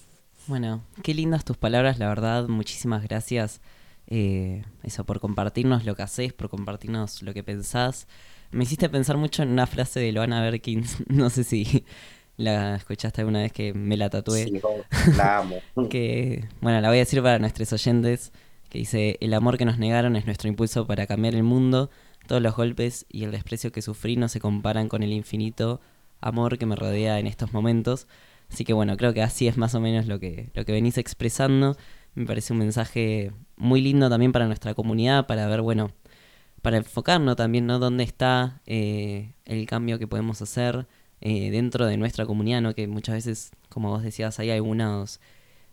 Bueno, 0.46 0.82
qué 1.02 1.14
lindas 1.14 1.44
tus 1.44 1.56
palabras, 1.56 1.98
la 1.98 2.08
verdad, 2.08 2.48
muchísimas 2.48 3.02
gracias. 3.02 3.60
eh, 4.06 4.64
eso, 4.82 5.04
por 5.04 5.18
compartirnos 5.20 5.84
lo 5.86 5.94
que 5.96 6.02
haces, 6.02 6.32
por 6.34 6.50
compartirnos 6.50 7.22
lo 7.22 7.32
que 7.32 7.42
pensás. 7.42 8.06
Me 8.50 8.64
hiciste 8.64 8.88
pensar 8.90 9.16
mucho 9.16 9.42
en 9.42 9.48
una 9.50 9.66
frase 9.66 9.98
de 10.00 10.12
Loana 10.12 10.42
Berkins, 10.42 10.98
no 11.08 11.30
sé 11.30 11.44
si 11.44 11.84
la 12.36 12.76
escuchaste 12.76 13.22
alguna 13.22 13.40
vez 13.42 13.52
que 13.52 13.72
me 13.74 13.96
la 13.96 14.10
tatué. 14.10 14.44
Sí, 14.44 14.60
la 15.16 15.38
amo. 15.38 15.62
que, 15.88 16.48
bueno, 16.60 16.80
la 16.80 16.88
voy 16.88 16.98
a 16.98 17.00
decir 17.00 17.22
para 17.22 17.38
nuestros 17.38 17.72
oyentes, 17.72 18.32
que 18.68 18.78
dice, 18.78 19.16
el 19.20 19.32
amor 19.34 19.56
que 19.56 19.64
nos 19.64 19.78
negaron 19.78 20.16
es 20.16 20.26
nuestro 20.26 20.48
impulso 20.48 20.86
para 20.86 21.06
cambiar 21.06 21.34
el 21.34 21.42
mundo, 21.44 21.90
todos 22.26 22.42
los 22.42 22.56
golpes 22.56 23.06
y 23.08 23.24
el 23.24 23.30
desprecio 23.30 23.72
que 23.72 23.82
sufrí 23.82 24.16
no 24.16 24.28
se 24.28 24.40
comparan 24.40 24.88
con 24.88 25.02
el 25.02 25.12
infinito 25.12 25.80
amor 26.20 26.58
que 26.58 26.66
me 26.66 26.76
rodea 26.76 27.18
en 27.18 27.26
estos 27.26 27.52
momentos. 27.52 28.06
Así 28.50 28.64
que 28.64 28.72
bueno, 28.72 28.96
creo 28.96 29.12
que 29.14 29.22
así 29.22 29.48
es 29.48 29.56
más 29.56 29.74
o 29.74 29.80
menos 29.80 30.06
lo 30.06 30.18
que, 30.20 30.50
lo 30.54 30.64
que 30.64 30.72
venís 30.72 30.98
expresando. 30.98 31.76
Me 32.14 32.26
parece 32.26 32.52
un 32.52 32.60
mensaje 32.60 33.32
muy 33.56 33.80
lindo 33.80 34.08
también 34.08 34.32
para 34.32 34.46
nuestra 34.46 34.74
comunidad, 34.74 35.26
para 35.26 35.46
ver, 35.48 35.60
bueno, 35.60 35.90
para 36.62 36.78
enfocarnos 36.78 37.36
también, 37.36 37.66
¿no? 37.66 37.78
Dónde 37.78 38.04
está 38.04 38.62
eh, 38.66 39.32
el 39.44 39.66
cambio 39.66 39.98
que 39.98 40.06
podemos 40.06 40.40
hacer 40.40 40.86
eh, 41.20 41.50
dentro 41.50 41.86
de 41.86 41.96
nuestra 41.96 42.26
comunidad, 42.26 42.62
¿no? 42.62 42.74
Que 42.74 42.86
muchas 42.86 43.16
veces, 43.16 43.50
como 43.68 43.90
vos 43.90 44.02
decías, 44.02 44.38
hay 44.38 44.50
algunos 44.50 45.20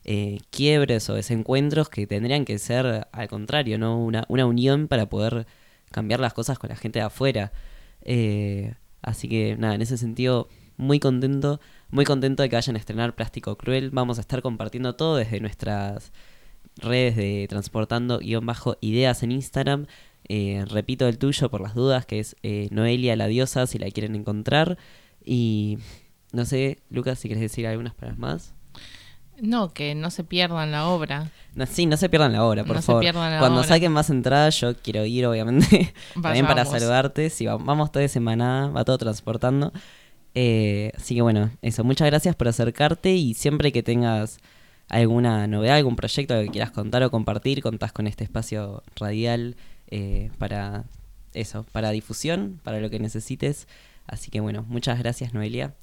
eh, 0.03 0.39
quiebres 0.49 1.09
o 1.09 1.13
desencuentros 1.13 1.89
que 1.89 2.07
tendrían 2.07 2.45
que 2.45 2.57
ser 2.57 3.07
al 3.11 3.27
contrario, 3.27 3.77
¿no? 3.77 4.03
Una, 4.03 4.25
una 4.27 4.45
unión 4.45 4.87
para 4.87 5.07
poder 5.07 5.45
cambiar 5.91 6.19
las 6.19 6.33
cosas 6.33 6.59
con 6.59 6.69
la 6.69 6.75
gente 6.75 6.99
de 6.99 7.05
afuera. 7.05 7.51
Eh, 8.01 8.75
así 9.01 9.27
que 9.27 9.55
nada, 9.57 9.75
en 9.75 9.81
ese 9.81 9.97
sentido, 9.97 10.47
muy 10.77 10.99
contento, 10.99 11.59
muy 11.89 12.05
contento 12.05 12.43
de 12.43 12.49
que 12.49 12.55
vayan 12.55 12.75
a 12.75 12.79
estrenar 12.79 13.15
Plástico 13.15 13.57
Cruel. 13.57 13.91
Vamos 13.91 14.17
a 14.17 14.21
estar 14.21 14.41
compartiendo 14.41 14.95
todo 14.95 15.15
desde 15.17 15.39
nuestras 15.39 16.11
redes 16.77 17.15
de 17.15 17.47
transportando-ideas 17.49 19.23
en 19.23 19.31
Instagram. 19.31 19.85
Eh, 20.27 20.65
repito 20.67 21.07
el 21.07 21.17
tuyo 21.17 21.49
por 21.49 21.61
las 21.61 21.75
dudas, 21.75 22.05
que 22.05 22.19
es 22.19 22.35
eh, 22.43 22.67
Noelia 22.71 23.15
la 23.15 23.27
diosa, 23.27 23.67
si 23.67 23.77
la 23.79 23.89
quieren 23.91 24.15
encontrar. 24.15 24.77
Y 25.23 25.77
no 26.31 26.45
sé, 26.45 26.79
Lucas, 26.89 27.19
si 27.19 27.27
quieres 27.27 27.41
decir 27.41 27.67
algunas 27.67 27.93
palabras 27.93 28.19
más. 28.19 28.53
No, 29.41 29.73
que 29.73 29.95
no 29.95 30.11
se 30.11 30.23
pierdan 30.23 30.71
la 30.71 30.87
obra. 30.87 31.31
No, 31.55 31.65
sí, 31.65 31.87
no 31.87 31.97
se 31.97 32.09
pierdan 32.09 32.33
la 32.33 32.45
hora, 32.45 32.63
por 32.63 32.75
No 32.75 32.81
se 32.81 32.85
favor. 32.85 33.01
pierdan 33.01 33.31
la 33.33 33.39
Cuando 33.39 33.63
saquen 33.63 33.91
más 33.91 34.09
entradas, 34.11 34.59
yo 34.61 34.75
quiero 34.77 35.03
ir, 35.05 35.25
obviamente. 35.25 35.93
También 36.21 36.45
para 36.45 36.63
saludarte. 36.63 37.29
Si 37.31 37.45
va- 37.47 37.57
vamos 37.57 37.91
toda 37.91 38.07
semana, 38.07 38.67
va 38.69 38.85
todo 38.85 38.97
transportando. 38.99 39.73
Eh, 40.35 40.91
así 40.95 41.15
que 41.15 41.21
bueno, 41.23 41.49
eso. 41.63 41.83
Muchas 41.83 42.05
gracias 42.07 42.35
por 42.35 42.47
acercarte 42.47 43.11
y 43.15 43.33
siempre 43.33 43.71
que 43.71 43.81
tengas 43.83 44.37
alguna 44.89 45.47
novedad, 45.47 45.77
algún 45.77 45.95
proyecto 45.95 46.35
que 46.39 46.47
quieras 46.49 46.71
contar 46.71 47.01
o 47.03 47.09
compartir, 47.11 47.61
contás 47.63 47.91
con 47.91 48.05
este 48.07 48.23
espacio 48.23 48.83
radial 48.95 49.55
eh, 49.89 50.29
para 50.37 50.83
eso, 51.33 51.65
para 51.71 51.89
difusión, 51.91 52.59
para 52.63 52.79
lo 52.79 52.89
que 52.89 52.99
necesites. 52.99 53.67
Así 54.05 54.29
que 54.31 54.39
bueno, 54.39 54.65
muchas 54.67 54.99
gracias, 54.99 55.33
Noelia. 55.33 55.73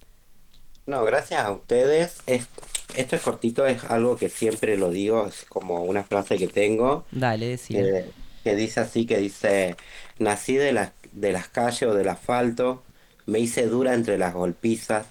No, 0.89 1.05
gracias 1.05 1.45
a 1.45 1.53
ustedes. 1.53 2.23
Es, 2.27 2.49
esto 2.95 3.17
es 3.17 3.23
cortito, 3.23 3.67
es 3.67 3.85
algo 3.85 4.17
que 4.17 4.31
siempre 4.31 4.77
lo 4.79 4.91
digo, 4.91 5.27
es 5.27 5.45
como 5.49 5.85
una 5.85 6.03
frase 6.05 6.39
que 6.39 6.49
tengo. 6.49 7.07
Dale, 7.11 7.47
decilo. 7.49 7.93
que, 7.93 8.15
que 8.45 8.57
dice 8.57 8.81
así, 8.81 9.07
que 9.07 9.19
dice, 9.19 9.77
nací 10.19 10.57
de 10.57 10.73
las, 10.73 10.93
de 11.13 11.33
las 11.33 11.49
calles 11.49 11.83
o 11.85 11.95
del 11.95 12.09
asfalto, 12.09 12.85
me 13.27 13.41
hice 13.41 13.67
dura 13.69 13.95
entre 13.95 14.19
las 14.19 14.35
golpizas, 14.35 15.09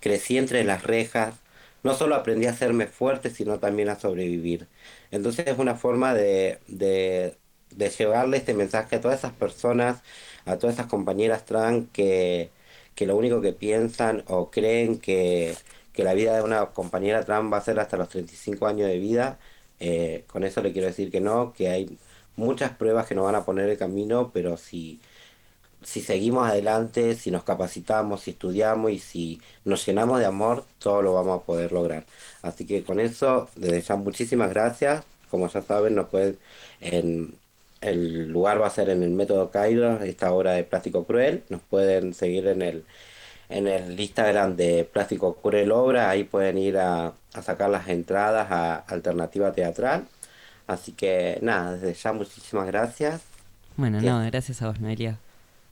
crecí 0.00 0.38
entre 0.38 0.64
las 0.64 0.84
rejas, 0.84 1.36
no 1.82 1.94
solo 1.94 2.16
aprendí 2.16 2.46
a 2.46 2.50
hacerme 2.52 2.86
fuerte, 2.88 3.30
sino 3.30 3.60
también 3.60 3.88
a 3.90 3.98
sobrevivir. 4.00 4.68
Entonces 5.10 5.46
es 5.48 5.58
una 5.58 5.76
forma 5.76 6.14
de, 6.14 6.60
de, 6.68 7.38
de 7.70 7.90
llevarle 7.90 8.38
este 8.38 8.54
mensaje 8.54 8.96
a 8.96 9.00
todas 9.00 9.18
esas 9.20 9.32
personas, 9.34 10.02
a 10.46 10.58
todas 10.58 10.74
esas 10.76 10.86
compañeras 10.88 11.44
trans 11.46 11.88
que, 11.92 12.52
que 12.94 13.06
lo 13.06 13.16
único 13.16 13.40
que 13.40 13.52
piensan 13.52 14.24
o 14.28 14.50
creen 14.50 14.98
que, 15.00 15.54
que 15.92 16.04
la 16.04 16.14
vida 16.14 16.36
de 16.36 16.42
una 16.42 16.66
compañera 16.66 17.24
trans 17.24 17.52
va 17.52 17.58
a 17.58 17.60
ser 17.62 17.80
hasta 17.80 17.96
los 17.96 18.08
35 18.08 18.66
años 18.66 18.88
de 18.88 18.98
vida. 18.98 19.38
Eh, 19.80 20.24
con 20.28 20.44
eso 20.44 20.62
le 20.62 20.72
quiero 20.72 20.88
decir 20.88 21.10
que 21.10 21.20
no, 21.20 21.52
que 21.54 21.68
hay 21.70 21.98
muchas 22.36 22.72
pruebas 22.76 23.06
que 23.06 23.14
nos 23.14 23.24
van 23.24 23.34
a 23.36 23.44
poner 23.44 23.68
el 23.70 23.78
camino, 23.78 24.30
pero 24.32 24.56
si, 24.56 25.00
si 25.82 26.00
seguimos 26.02 26.48
adelante, 26.48 27.14
si 27.16 27.30
nos 27.30 27.44
capacitamos, 27.44 28.22
si 28.22 28.32
estudiamos 28.32 28.92
y 28.92 28.98
si 28.98 29.40
nos 29.64 29.86
llenamos 29.86 30.18
de 30.20 30.26
amor, 30.26 30.66
todo 30.78 31.02
lo 31.02 31.14
vamos 31.14 31.40
a 31.42 31.44
poder 31.46 31.72
lograr. 31.72 32.06
Así 32.42 32.66
que 32.66 32.84
con 32.84 33.00
eso, 33.00 33.50
desde 33.56 33.80
ya 33.82 33.96
muchísimas 33.96 34.50
gracias. 34.50 35.04
Como 35.30 35.48
ya 35.48 35.62
saben, 35.62 35.94
nos 35.94 36.08
pueden, 36.08 36.38
en, 36.80 37.39
el 37.80 38.28
lugar 38.28 38.60
va 38.60 38.66
a 38.66 38.70
ser 38.70 38.90
en 38.90 39.02
el 39.02 39.10
método 39.10 39.50
Cairo, 39.50 40.00
esta 40.02 40.32
obra 40.32 40.52
de 40.52 40.64
Plástico 40.64 41.04
Cruel. 41.06 41.44
Nos 41.48 41.62
pueden 41.62 42.14
seguir 42.14 42.46
en 42.48 42.62
el, 42.62 42.84
en 43.48 43.68
el 43.68 43.98
Instagram 44.00 44.56
de 44.56 44.84
Plástico 44.84 45.36
Cruel 45.36 45.72
Obra, 45.72 46.10
ahí 46.10 46.24
pueden 46.24 46.58
ir 46.58 46.78
a, 46.78 47.14
a 47.34 47.42
sacar 47.42 47.70
las 47.70 47.88
entradas 47.88 48.50
a 48.50 48.76
Alternativa 48.76 49.52
Teatral. 49.52 50.08
Así 50.66 50.92
que 50.92 51.38
nada, 51.42 51.76
desde 51.76 51.94
ya 51.94 52.12
muchísimas 52.12 52.66
gracias. 52.66 53.22
Bueno, 53.76 54.00
no, 54.02 54.20
gracias 54.26 54.62
a 54.62 54.68
vos, 54.68 54.80
Noelia. 54.80 55.18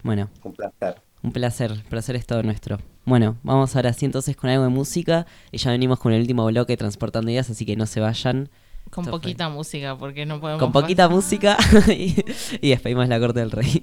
Bueno, 0.02 0.30
Un 0.42 0.52
placer. 0.54 1.00
Un 1.22 1.32
placer, 1.32 1.72
placer 1.88 2.16
es 2.16 2.26
todo 2.26 2.42
nuestro. 2.42 2.78
Bueno, 3.04 3.38
vamos 3.42 3.74
ahora 3.76 3.92
sí 3.92 4.04
entonces 4.04 4.36
con 4.36 4.50
algo 4.50 4.64
de 4.64 4.70
música 4.70 5.26
y 5.50 5.58
ya 5.58 5.70
venimos 5.72 5.98
con 5.98 6.12
el 6.12 6.20
último 6.20 6.46
bloque 6.46 6.76
transportando 6.76 7.30
ideas, 7.30 7.50
así 7.50 7.66
que 7.66 7.76
no 7.76 7.86
se 7.86 8.00
vayan. 8.00 8.50
Con 8.90 9.02
Esto 9.04 9.10
fue- 9.12 9.20
poquita 9.20 9.48
música, 9.48 9.96
porque 9.98 10.24
no 10.26 10.40
podemos. 10.40 10.60
Con 10.60 10.72
poquita 10.72 11.04
pasar. 11.08 11.14
música 11.16 11.56
y, 11.88 12.14
y 12.60 12.68
despedimos 12.70 13.08
la 13.08 13.18
corte 13.20 13.40
del 13.40 13.50
rey. 13.50 13.82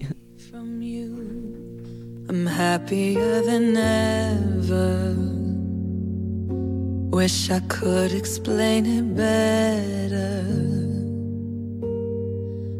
from 0.52 0.82
you. 0.82 2.26
I'm 2.30 2.48
happier 2.48 3.44
than 3.45 3.76
ever. 3.77 5.15
Wish 7.11 7.49
I 7.52 7.60
could 7.68 8.11
explain 8.14 8.86
it 8.86 9.15
better. 9.15 10.44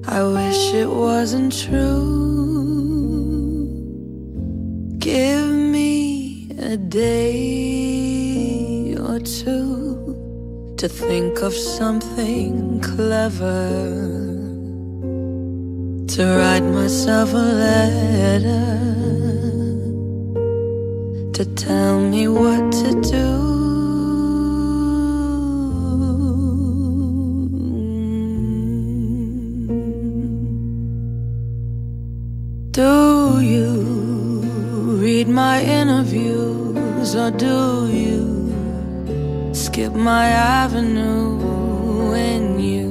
I 0.08 0.22
wish 0.24 0.74
it 0.74 0.88
wasn't 0.90 1.52
true. 1.54 2.06
Give 5.00 5.48
me 5.52 6.50
a 6.60 6.78
day 6.78 7.06
or 8.98 9.20
two 9.20 10.05
to 10.78 10.90
think 10.90 11.42
of 11.42 11.54
something 11.54 12.82
clever 12.82 13.70
to 16.08 16.24
write 16.38 16.64
myself 16.64 17.32
a 17.34 17.46
letter 17.66 18.76
to 21.32 21.46
tell 21.56 22.00
me 22.00 22.28
what 22.28 22.72
to 22.74 22.92
do. 23.02 23.56
Do 32.72 33.40
you 33.40 33.72
read 35.00 35.30
my 35.30 35.64
interviews 35.64 37.16
or 37.16 37.32
do 37.32 37.88
you 37.88 38.15
skip 39.76 39.94
my 39.94 40.28
avenue 40.30 41.36
when 42.10 42.58
you 42.58 42.88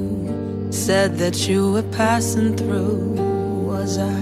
said 0.71 1.17
that 1.17 1.47
you 1.47 1.71
were 1.71 1.89
passing 2.01 2.55
through? 2.55 3.15
Was 3.69 3.97
I 3.97 4.21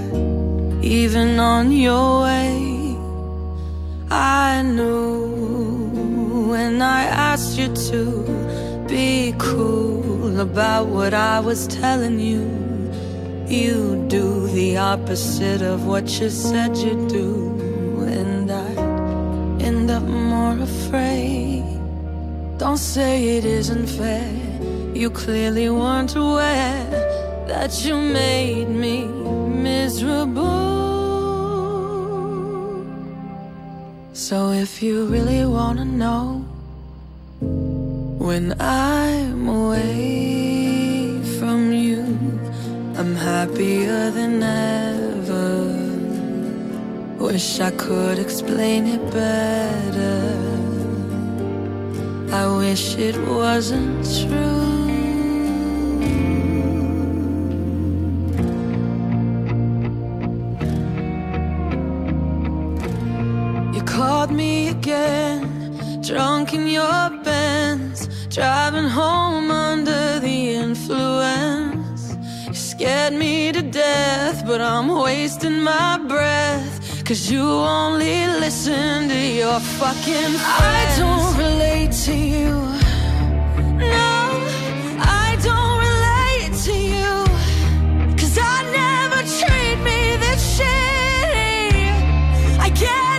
even 0.81 1.39
on 1.41 1.73
your 1.73 2.21
way? 2.21 2.95
I 4.09 4.61
knew 4.61 6.47
when 6.51 6.81
I 6.81 7.03
asked 7.03 7.57
you 7.57 7.67
to 7.89 8.01
be 8.87 9.35
cool 9.37 10.39
about 10.39 10.87
what 10.87 11.13
I 11.13 11.41
was 11.41 11.67
telling 11.67 12.17
you. 12.17 12.43
You 13.45 14.05
do 14.07 14.47
the 14.47 14.77
opposite 14.77 15.61
of 15.61 15.85
what 15.85 16.05
you 16.17 16.29
said 16.29 16.77
you'd 16.77 17.09
do, 17.09 17.33
and 18.07 18.49
I'd 18.49 19.61
end 19.61 19.91
up 19.91 20.03
more 20.03 20.57
afraid. 20.59 21.42
Don't 22.63 22.77
say 22.77 23.37
it 23.37 23.43
isn't 23.43 23.87
fair. 23.87 24.31
You 24.93 25.09
clearly 25.09 25.69
weren't 25.69 26.15
aware 26.15 26.85
that 27.45 27.83
you 27.83 27.97
made 27.97 28.69
me 28.69 29.03
miserable. 29.67 30.47
So 34.13 34.51
if 34.51 34.81
you 34.81 35.07
really 35.07 35.45
wanna 35.45 35.83
know 35.83 36.45
when 38.27 38.55
I'm 38.61 39.49
away 39.49 41.19
from 41.37 41.73
you, 41.73 42.01
I'm 42.97 43.13
happier 43.13 44.09
than 44.09 44.41
ever. 44.41 45.49
Wish 47.19 47.59
I 47.59 47.71
could 47.71 48.19
explain 48.19 48.87
it 48.87 49.03
better. 49.11 50.52
I 52.33 52.47
wish 52.47 52.97
it 52.97 53.15
wasn't 53.27 54.03
true. 54.03 54.63
You 63.75 63.83
called 63.83 64.31
me 64.31 64.69
again, 64.69 65.41
drunk 66.01 66.55
in 66.55 66.67
your 66.67 67.11
Benz, 67.23 68.09
driving 68.29 68.89
home 68.89 69.51
under 69.51 70.19
the 70.19 70.55
influence. 70.55 72.17
You 72.47 72.55
scared 72.55 73.13
me 73.13 73.51
to 73.51 73.61
death, 73.61 74.43
but 74.47 74.59
I'm 74.59 74.87
wasting 74.87 75.59
my 75.61 75.99
breath. 76.07 77.05
Cause 77.05 77.29
you 77.29 77.43
only 77.43 78.25
listen 78.25 79.07
to 79.09 79.19
your 79.41 79.59
fucking 79.83 80.33
friends. 80.39 80.39
I 80.39 80.95
don't 80.97 81.37
relate 81.45 81.91
to 82.05 82.15
you. 82.15 82.51
No, 83.95 84.15
I 85.25 85.29
don't 85.47 85.77
relate 85.89 86.53
to 86.67 86.73
you. 86.93 87.11
Cause 88.19 88.35
I 88.53 88.57
never 88.81 89.19
treat 89.39 89.77
me 89.87 89.99
this 90.23 90.41
shitty. 90.55 91.79
I 92.65 92.69
get 92.69 93.12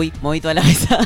uy, 0.00 0.12
moví 0.22 0.40
toda 0.40 0.54
la 0.54 0.62
mesa. 0.70 0.98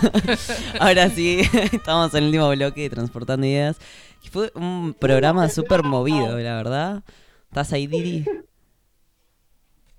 Ahora 0.79 1.11
sí, 1.11 1.41
estamos 1.73 2.15
en 2.15 2.19
el 2.19 2.25
último 2.27 2.51
bloque 2.51 2.83
de 2.83 2.91
Transportando 2.91 3.47
Ideas. 3.47 3.77
Y 4.23 4.29
fue 4.29 4.53
un 4.55 4.95
programa 4.95 5.49
súper 5.49 5.83
movido, 5.83 6.39
la 6.39 6.57
verdad. 6.57 7.03
¿Estás 7.49 7.73
ahí, 7.73 7.87
Didi? 7.87 8.25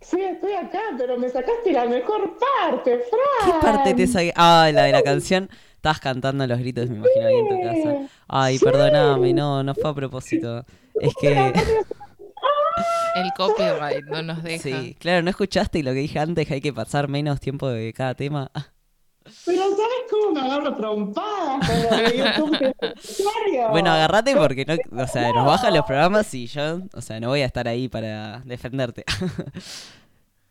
Sí, 0.01 0.21
estoy 0.21 0.53
acá, 0.53 0.81
pero 0.97 1.17
me 1.17 1.29
sacaste 1.29 1.71
la 1.71 1.85
mejor 1.85 2.37
parte, 2.37 2.99
Fran. 3.09 3.51
¿Qué 3.51 3.65
parte 3.65 3.93
te 3.93 4.07
saqué? 4.07 4.33
Ah, 4.35 4.69
la 4.73 4.83
de 4.83 4.91
la 4.91 5.03
canción. 5.03 5.49
Estabas 5.75 5.99
cantando 5.99 6.47
los 6.47 6.57
gritos, 6.57 6.89
me 6.89 6.97
imagino, 6.97 7.27
ahí 7.27 7.35
en 7.35 7.49
tu 7.49 7.61
casa. 7.61 8.15
Ay, 8.27 8.59
perdóname, 8.59 9.33
no, 9.33 9.61
no 9.61 9.75
fue 9.75 9.89
a 9.89 9.93
propósito. 9.93 10.65
Es 10.99 11.13
que... 11.19 11.53
El 13.15 13.31
copyright 13.37 14.05
no 14.05 14.21
nos 14.21 14.43
deja. 14.43 14.63
Sí, 14.63 14.95
claro, 14.99 15.21
no 15.21 15.29
escuchaste 15.29 15.79
y 15.79 15.83
lo 15.83 15.91
que 15.91 15.99
dije 15.99 16.19
antes, 16.19 16.47
que 16.47 16.55
hay 16.55 16.61
que 16.61 16.73
pasar 16.73 17.07
menos 17.07 17.39
tiempo 17.39 17.69
de 17.69 17.93
cada 17.93 18.13
tema. 18.15 18.51
Pero 19.45 19.61
¿sabes 19.61 20.03
cómo 20.09 20.31
me 20.33 20.41
agarro 20.41 20.77
necesario? 22.95 23.69
Bueno, 23.71 23.91
agarrate 23.91 24.35
porque 24.35 24.65
no, 24.65 25.03
o 25.03 25.07
sea, 25.07 25.33
nos 25.33 25.45
bajan 25.45 25.73
los 25.73 25.85
programas 25.85 26.31
y 26.33 26.45
yo, 26.45 26.81
o 26.93 27.01
sea, 27.01 27.19
no 27.19 27.29
voy 27.29 27.41
a 27.41 27.45
estar 27.45 27.67
ahí 27.67 27.87
para 27.87 28.41
defenderte. 28.45 29.03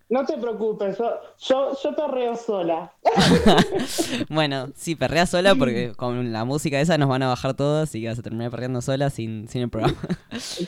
No 0.07 0.25
te 0.27 0.37
preocupes, 0.37 0.99
yo, 0.99 1.19
yo, 1.41 1.77
yo 1.83 1.97
perreo 1.97 2.37
sola. 2.37 2.93
bueno, 4.29 4.69
sí, 4.77 4.95
perrea 4.95 5.25
sola 5.25 5.55
porque 5.55 5.93
con 5.97 6.31
la 6.31 6.45
música 6.45 6.79
esa 6.79 6.99
nos 6.99 7.09
van 7.09 7.23
a 7.23 7.29
bajar 7.29 7.55
todos 7.55 7.95
y 7.95 8.07
vas 8.07 8.19
a 8.19 8.23
terminar 8.23 8.51
perreando 8.51 8.83
sola 8.83 9.09
sin, 9.09 9.49
sin 9.49 9.63
el 9.63 9.71
programa. 9.71 9.97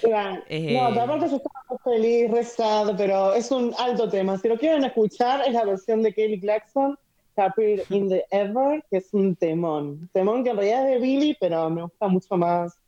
Claro. 0.00 0.42
Eh. 0.48 0.74
No, 0.74 0.88
pero 0.88 1.02
aparte 1.02 1.28
yo 1.28 1.36
estaba 1.36 1.78
feliz, 1.84 2.30
rezado, 2.30 2.96
pero 2.96 3.34
es 3.34 3.50
un 3.50 3.74
alto 3.78 4.08
tema. 4.08 4.38
Si 4.38 4.48
lo 4.48 4.56
quieren 4.56 4.84
escuchar, 4.84 5.42
es 5.46 5.52
la 5.52 5.64
versión 5.64 6.02
de 6.02 6.14
Kelly 6.14 6.40
Clarkson, 6.40 6.98
Happier 7.36 7.84
in 7.90 8.08
the 8.08 8.24
Ever, 8.30 8.84
que 8.90 8.98
es 8.98 9.12
un 9.12 9.36
temón. 9.36 10.08
Temón 10.12 10.44
que 10.44 10.50
en 10.50 10.56
realidad 10.56 10.88
es 10.88 10.94
de 10.94 11.00
Billy, 11.00 11.36
pero 11.38 11.68
me 11.70 11.82
gusta 11.82 12.08
mucho 12.08 12.36
más 12.36 12.78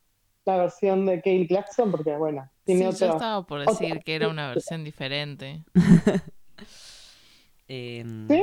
la 0.45 0.57
versión 0.57 1.05
de 1.05 1.21
Kelly 1.21 1.47
Clarkson 1.47 1.91
porque, 1.91 2.15
bueno, 2.15 2.49
Sí, 2.65 2.75
tiene 2.75 2.83
yo 2.83 2.89
otro... 2.89 3.13
estaba 3.13 3.45
por 3.45 3.65
decir 3.65 3.99
que 4.03 4.15
era 4.15 4.27
una 4.29 4.49
versión 4.49 4.83
diferente. 4.83 5.63
Em, 7.71 8.27
Sí. 8.27 8.41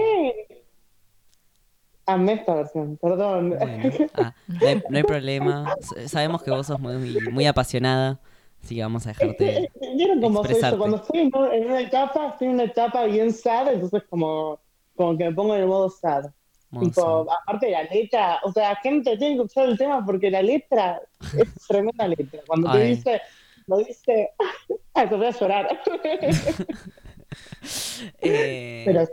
Amé 2.09 2.35
esta 2.35 2.55
versión, 2.55 2.97
perdón. 2.99 3.51
bueno, 3.51 4.07
ah, 4.15 4.33
no, 4.47 4.67
hay, 4.69 4.83
no 4.89 4.97
hay 4.97 5.03
problema. 5.03 5.75
Sabemos 6.07 6.41
que 6.45 6.53
vos 6.53 6.69
sos 6.69 6.79
muy, 6.79 7.19
muy 7.33 7.47
apasionada, 7.47 8.21
así 8.63 8.77
que 8.77 8.83
vamos 8.83 9.05
a 9.07 9.09
dejarte 9.09 9.69
Vieron 9.97 10.21
cómo 10.21 10.45
soy 10.45 10.63
yo, 10.63 10.79
cuando 10.79 10.99
estoy 10.99 11.19
en 11.19 11.67
una 11.67 11.81
etapa, 11.81 12.29
estoy 12.29 12.47
en 12.47 12.55
una 12.55 12.65
etapa 12.65 13.05
bien 13.07 13.33
sad, 13.33 13.73
entonces 13.73 14.05
como, 14.09 14.61
como 14.97 15.17
que 15.17 15.25
me 15.25 15.33
pongo 15.33 15.55
en 15.55 15.63
el 15.63 15.69
modo 15.69 15.91
sad. 15.91 16.27
Modo 16.71 16.87
Tipo, 16.87 17.27
aparte 17.31 17.67
de 17.67 17.73
la 17.73 17.85
letra, 17.85 18.41
o 18.43 18.53
sea, 18.53 18.75
gente 18.77 19.17
tiene 19.17 19.37
que 19.37 19.43
escuchar 19.43 19.69
el 19.69 19.79
tema 19.79 20.05
porque 20.05 20.31
la 20.31 20.43
letra 20.43 21.01
es 21.21 21.55
tremenda 21.69 22.09
letra. 22.09 22.41
Cuando 22.47 22.73
te 22.73 22.81
dice, 22.81 23.21
lo 23.67 23.79
dice, 23.79 24.31
ah, 24.95 25.09
te 25.09 25.15
voy 25.15 25.27
a 25.27 25.31
llorar. 25.31 25.81
Eh, 28.21 28.85
Pero 28.87 29.05
sí. 29.05 29.13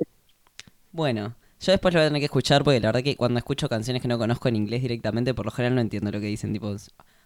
Bueno, 0.92 1.36
Yo 1.60 1.72
después 1.72 1.94
lo 1.94 2.00
voy 2.00 2.06
a 2.06 2.10
tener 2.10 2.22
que 2.22 2.26
escuchar 2.26 2.64
porque 2.64 2.80
la 2.80 2.90
verdad 2.90 3.04
que 3.04 3.18
cuando 3.18 3.38
escucho 3.40 3.68
canciones 3.68 4.02
que 4.02 4.08
no 4.08 4.18
conozco 4.18 4.48
en 4.48 4.56
inglés 4.56 4.82
directamente, 4.82 5.34
por 5.34 5.46
lo 5.46 5.52
general 5.52 5.76
no 5.76 5.82
entiendo 5.82 6.12
lo 6.12 6.20
que 6.22 6.28
dicen. 6.28 6.54
Tipo, 6.54 6.74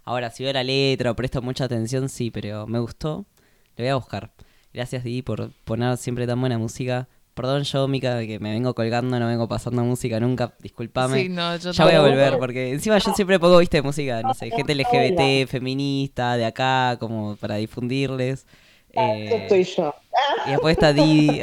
ahora 0.03 0.31
si 0.31 0.43
veo 0.43 0.53
la 0.53 0.63
letra 0.63 1.11
o 1.11 1.15
presto 1.15 1.41
mucha 1.41 1.65
atención, 1.65 2.09
sí, 2.09 2.31
pero 2.31 2.65
me 2.65 2.79
gustó. 2.79 3.25
Lo 3.75 3.83
voy 3.83 3.87
a 3.89 3.95
buscar. 3.95 4.31
Gracias, 4.73 5.03
Di, 5.03 5.21
por 5.21 5.51
poner 5.65 5.97
siempre 5.97 6.25
tan 6.25 6.39
buena 6.39 6.57
música. 6.57 7.07
Perdón 7.37 7.61
yo, 7.65 7.87
Mica, 7.87 8.19
que 8.25 8.39
me 8.39 8.51
vengo 8.51 8.73
colgando, 8.73 9.19
no 9.19 9.27
vengo 9.27 9.47
pasando 9.47 9.83
música 9.83 10.19
nunca. 10.19 10.55
Disculpame. 10.59 11.21
Sí, 11.21 11.29
no, 11.29 11.55
yo 11.55 11.71
ya 11.71 11.85
voy 11.85 11.93
a 11.93 12.01
volver, 12.01 12.39
porque 12.39 12.73
encima 12.73 12.97
yo 12.97 13.13
siempre 13.13 13.39
pongo, 13.39 13.59
viste, 13.59 13.79
música, 13.83 14.23
no 14.23 14.33
sé, 14.33 14.49
gente 14.49 14.73
LGBT, 14.73 15.47
feminista, 15.47 16.35
de 16.35 16.45
acá, 16.45 16.97
como 16.99 17.35
para 17.35 17.57
difundirles. 17.57 18.47
Eh, 18.91 19.43
estoy 19.43 19.65
yo. 19.65 19.93
y 20.47 20.49
después 20.49 20.73
está 20.75 20.93
Didi, 20.93 21.39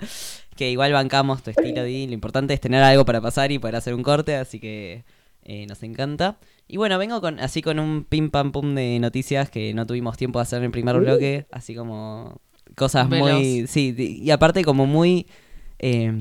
que 0.56 0.72
igual 0.72 0.92
bancamos 0.92 1.40
tu 1.44 1.50
estilo, 1.50 1.84
Didi. 1.84 2.08
Lo 2.08 2.14
importante 2.14 2.52
es 2.52 2.60
tener 2.60 2.82
algo 2.82 3.04
para 3.04 3.20
pasar 3.20 3.52
y 3.52 3.60
poder 3.60 3.76
hacer 3.76 3.94
un 3.94 4.02
corte, 4.02 4.34
así 4.34 4.58
que 4.58 5.04
eh, 5.44 5.66
nos 5.68 5.84
encanta. 5.84 6.38
Y 6.66 6.78
bueno, 6.78 6.98
vengo 6.98 7.20
con 7.20 7.38
así 7.38 7.62
con 7.62 7.78
un 7.78 8.02
pim 8.02 8.30
pam 8.30 8.50
pum 8.50 8.74
de 8.74 8.98
noticias 8.98 9.50
que 9.50 9.72
no 9.72 9.86
tuvimos 9.86 10.16
tiempo 10.16 10.40
de 10.40 10.42
hacer 10.42 10.58
en 10.58 10.64
el 10.64 10.70
primer 10.72 10.98
bloque, 10.98 11.46
así 11.52 11.76
como 11.76 12.40
cosas 12.76 13.08
muy... 13.08 13.66
Sí, 13.66 13.94
y 13.98 14.30
aparte 14.30 14.64
como 14.64 14.86
muy 14.86 15.26
eh, 15.78 16.12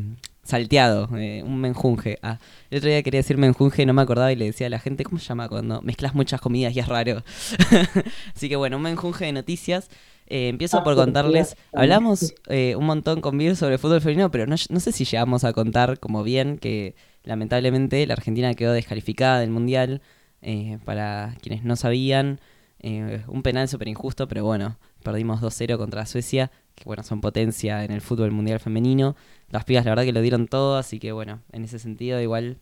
salteado, 0.44 1.10
eh, 1.18 1.44
un 1.46 1.60
menjunje. 1.60 2.20
Ah, 2.22 2.40
el 2.70 2.78
otro 2.80 2.90
día 2.90 3.04
quería 3.04 3.20
decir 3.20 3.38
menjunje, 3.38 3.86
no 3.86 3.94
me 3.94 4.02
acordaba 4.02 4.32
y 4.32 4.36
le 4.36 4.46
decía 4.46 4.68
a 4.68 4.70
la 4.70 4.80
gente, 4.80 5.04
¿cómo 5.04 5.20
se 5.20 5.26
llama 5.28 5.50
cuando 5.50 5.82
mezclas 5.82 6.16
muchas 6.16 6.40
comidas 6.42 6.76
y 6.76 6.80
es 6.80 6.88
raro? 6.88 7.24
Así 8.36 8.50
que 8.50 8.56
bueno, 8.56 8.78
un 8.78 8.84
menjunje 8.84 9.26
de 9.26 9.34
noticias. 9.34 9.90
Eh, 10.30 10.50
empiezo 10.50 10.80
Ah, 10.80 10.84
por 10.84 10.96
contarles, 10.96 11.56
hablamos 11.74 12.34
eh, 12.48 12.76
un 12.76 12.86
montón 12.86 13.22
con 13.22 13.38
Vir 13.38 13.56
sobre 13.56 13.78
fútbol 13.78 14.02
femenino, 14.02 14.30
pero 14.30 14.46
no, 14.46 14.56
no 14.70 14.80
sé 14.82 14.92
si 14.92 15.06
llegamos 15.06 15.44
a 15.46 15.54
contar 15.54 16.00
como 16.00 16.22
bien 16.24 16.58
que 16.58 16.96
lamentablemente 17.24 18.06
la 18.08 18.14
Argentina 18.14 18.54
quedó 18.54 18.74
descalificada 18.74 19.40
del 19.40 19.50
Mundial. 19.52 20.02
eh, 20.42 20.80
para 20.86 21.36
quienes 21.42 21.64
no 21.64 21.76
sabían, 21.76 22.40
eh, 22.80 23.24
un 23.28 23.42
penal 23.42 23.68
súper 23.68 23.88
injusto, 23.88 24.28
pero 24.28 24.44
bueno, 24.46 24.78
perdimos 25.04 25.42
2-0 25.42 25.78
contra 25.78 26.06
Suecia, 26.06 26.52
que 26.76 26.84
bueno, 26.86 27.04
son 27.04 27.22
potencia 27.22 27.84
en 27.84 27.92
el 27.92 28.02
fútbol 28.02 28.32
mundial 28.32 28.60
femenino. 28.60 29.16
Las 29.50 29.64
pibas 29.66 29.86
la 29.86 29.92
verdad 29.92 30.04
que 30.04 30.14
lo 30.14 30.22
dieron 30.22 30.48
todo, 30.48 30.78
así 30.78 31.00
que 31.00 31.12
bueno, 31.12 31.42
en 31.52 31.64
ese 31.64 31.80
sentido 31.80 32.22
igual 32.22 32.58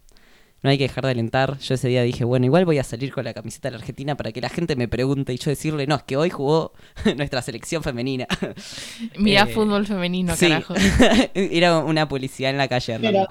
no 0.61 0.69
hay 0.71 0.77
que 0.77 0.85
dejar 0.85 1.05
de 1.05 1.11
alentar. 1.11 1.59
Yo 1.59 1.75
ese 1.75 1.87
día 1.89 2.01
dije, 2.01 2.23
bueno, 2.23 2.45
igual 2.45 2.65
voy 2.65 2.79
a 2.79 2.83
salir 2.83 3.13
con 3.13 3.23
la 3.23 3.33
camiseta 3.33 3.67
de 3.67 3.73
la 3.73 3.77
Argentina 3.77 4.15
para 4.17 4.31
que 4.31 4.41
la 4.41 4.49
gente 4.49 4.75
me 4.75 4.87
pregunte 4.87 5.31
y 5.33 5.37
yo 5.37 5.51
decirle, 5.51 5.85
no, 5.85 5.95
es 5.95 6.03
que 6.03 6.17
hoy 6.17 6.29
jugó 6.31 6.73
nuestra 7.17 7.41
selección 7.43 7.83
femenina. 7.83 8.25
Mirá 9.19 9.43
Eh, 9.43 9.53
fútbol 9.53 9.85
femenino, 9.85 10.35
sí. 10.35 10.47
carajo. 10.49 10.73
Era 11.35 11.79
una 11.79 12.07
publicidad 12.07 12.49
en 12.51 12.57
la 12.57 12.67
calle. 12.67 12.97
Pero, 12.99 13.27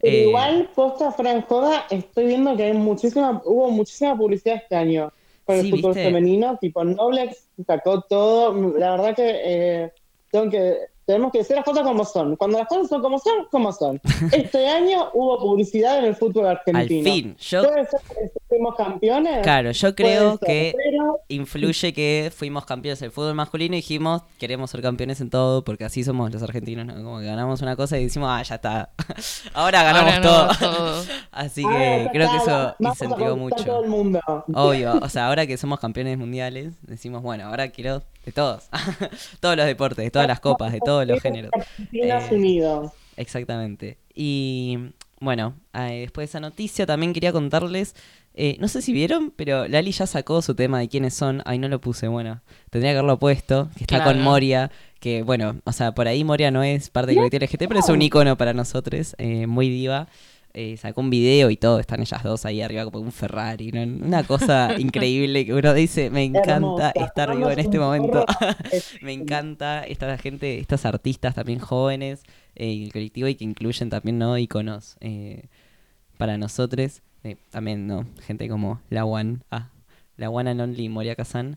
Eh, 0.00 0.24
igual, 0.26 0.70
posta 0.74 1.12
Fran 1.12 1.42
Joda, 1.42 1.86
estoy 1.90 2.26
viendo 2.26 2.56
que 2.56 2.64
hay 2.64 2.72
muchísima, 2.72 3.40
hubo 3.44 3.70
muchísima 3.70 4.16
publicidad 4.16 4.56
este 4.56 4.74
año 4.74 5.12
el 5.60 5.70
fútbol 5.70 5.94
¿viste? 5.94 6.04
femenino, 6.04 6.58
tipo 6.60 6.84
Noblex 6.84 7.48
sacó 7.66 8.02
todo, 8.02 8.78
la 8.78 8.92
verdad 8.92 9.16
que 9.16 9.40
eh, 9.44 9.92
tengo 10.30 10.50
que 10.50 10.91
tenemos 11.06 11.32
que 11.32 11.38
decir 11.38 11.56
las 11.56 11.64
cosas 11.64 11.82
como 11.82 12.04
son. 12.04 12.36
Cuando 12.36 12.58
las 12.58 12.68
cosas 12.68 12.88
son 12.88 13.02
como 13.02 13.18
son, 13.18 13.46
como 13.50 13.72
son. 13.72 14.00
Este 14.32 14.68
año 14.68 15.08
hubo 15.14 15.38
publicidad 15.40 15.98
en 15.98 16.04
el 16.06 16.14
fútbol 16.16 16.46
argentino. 16.46 17.04
fin, 17.04 17.36
yo- 17.38 17.62
¿Puede 17.64 17.86
ser 17.86 18.00
que 18.08 18.30
fuimos 18.48 18.74
campeones? 18.76 19.42
Claro, 19.42 19.70
yo 19.72 19.94
creo 19.94 20.38
ser, 20.38 20.46
que 20.46 20.74
pero- 20.76 21.20
influye 21.28 21.92
que 21.92 22.32
fuimos 22.34 22.64
campeones 22.64 23.00
del 23.00 23.10
fútbol 23.10 23.34
masculino 23.34 23.74
y 23.74 23.78
dijimos, 23.78 24.22
queremos 24.38 24.70
ser 24.70 24.82
campeones 24.82 25.20
en 25.20 25.30
todo, 25.30 25.64
porque 25.64 25.84
así 25.84 26.04
somos 26.04 26.32
los 26.32 26.42
argentinos, 26.42 26.86
¿no? 26.86 26.94
Como 26.94 27.18
que 27.20 27.26
ganamos 27.26 27.60
una 27.62 27.76
cosa 27.76 27.98
y 27.98 28.04
decimos, 28.04 28.28
ah, 28.30 28.42
ya 28.42 28.54
está. 28.56 28.90
Ahora 29.54 29.82
ganamos 29.82 30.12
Ahora 30.24 30.56
todo. 30.58 31.02
así 31.32 31.62
que 31.62 32.08
creo 32.12 32.30
que 32.30 32.36
eso 32.36 32.74
incentivó 32.78 33.36
conquistar 33.36 33.66
todo 33.66 33.76
mucho. 33.80 33.82
el 33.84 33.88
mundo. 33.90 34.20
Obvio, 34.54 34.98
o 35.02 35.08
sea, 35.08 35.26
ahora 35.28 35.46
que 35.46 35.56
somos 35.56 35.80
campeones 35.80 36.18
mundiales, 36.18 36.74
decimos, 36.82 37.22
bueno, 37.22 37.46
ahora 37.46 37.68
quiero 37.68 38.02
de 38.24 38.32
todos. 38.32 38.64
todos 39.40 39.56
los 39.56 39.66
deportes, 39.66 40.04
de 40.04 40.10
todas 40.10 40.28
las 40.28 40.40
copas, 40.40 40.72
de 40.72 40.80
todos 40.80 41.06
los 41.06 41.20
géneros. 41.20 41.50
Eh, 41.92 42.28
Unidos. 42.30 42.92
Exactamente. 43.16 43.98
Y 44.14 44.78
bueno, 45.20 45.54
eh, 45.74 46.00
después 46.02 46.26
de 46.26 46.30
esa 46.30 46.40
noticia 46.40 46.86
también 46.86 47.12
quería 47.12 47.32
contarles, 47.32 47.94
eh, 48.34 48.56
no 48.60 48.68
sé 48.68 48.80
si 48.80 48.92
vieron, 48.92 49.30
pero 49.36 49.68
Lali 49.68 49.92
ya 49.92 50.06
sacó 50.06 50.40
su 50.40 50.54
tema 50.54 50.78
de 50.78 50.88
quiénes 50.88 51.14
son. 51.14 51.42
Ay, 51.44 51.58
no 51.58 51.68
lo 51.68 51.80
puse, 51.80 52.08
bueno, 52.08 52.40
tendría 52.70 52.92
que 52.92 52.98
haberlo 52.98 53.18
puesto, 53.18 53.68
que 53.76 53.84
está 53.84 53.96
Claro. 53.96 54.12
con 54.12 54.22
Moria, 54.22 54.70
que 55.00 55.22
bueno, 55.22 55.60
o 55.64 55.72
sea, 55.72 55.92
por 55.92 56.08
ahí 56.08 56.24
Moria 56.24 56.50
no 56.50 56.62
es 56.62 56.88
parte 56.90 57.08
del 57.12 57.16
colectivo 57.18 57.44
LGT, 57.44 57.68
pero 57.68 57.80
es 57.80 57.88
un 57.88 58.00
icono 58.00 58.36
para 58.36 58.54
nosotros, 58.54 59.14
eh, 59.18 59.46
muy 59.46 59.68
diva. 59.68 60.08
Eh, 60.54 60.76
sacó 60.76 61.00
un 61.00 61.08
video 61.08 61.50
y 61.50 61.56
todo, 61.56 61.80
están 61.80 62.00
ellas 62.00 62.22
dos 62.22 62.44
ahí 62.44 62.60
arriba 62.60 62.84
como 62.84 62.98
un 62.98 63.10
Ferrari, 63.10 63.72
¿no? 63.72 63.82
una 64.04 64.22
cosa 64.22 64.74
increíble 64.78 65.46
que 65.46 65.54
uno 65.54 65.72
dice, 65.72 66.10
me 66.10 66.24
encanta 66.24 66.90
estar 66.90 67.34
vivo 67.34 67.50
en 67.50 67.58
este 67.58 67.78
momento. 67.78 68.26
Me 69.00 69.12
encanta 69.12 69.84
esta 69.84 70.18
gente, 70.18 70.58
estas 70.58 70.84
artistas 70.84 71.34
también 71.34 71.58
jóvenes 71.58 72.22
eh, 72.54 72.84
el 72.84 72.92
colectivo 72.92 73.28
y 73.28 73.34
que 73.34 73.44
incluyen 73.44 73.88
también 73.90 74.18
no 74.18 74.36
iconos 74.36 74.96
eh, 75.00 75.46
para 76.18 76.36
nosotros. 76.38 77.02
Eh, 77.24 77.36
también, 77.50 77.86
¿no? 77.86 78.06
Gente 78.20 78.48
como 78.48 78.80
la 78.90 79.04
One, 79.04 79.38
ah, 79.50 79.70
la 80.16 80.28
One 80.30 80.50
and 80.50 80.60
Only 80.60 80.88
Moria 80.88 81.14
Kazan. 81.14 81.56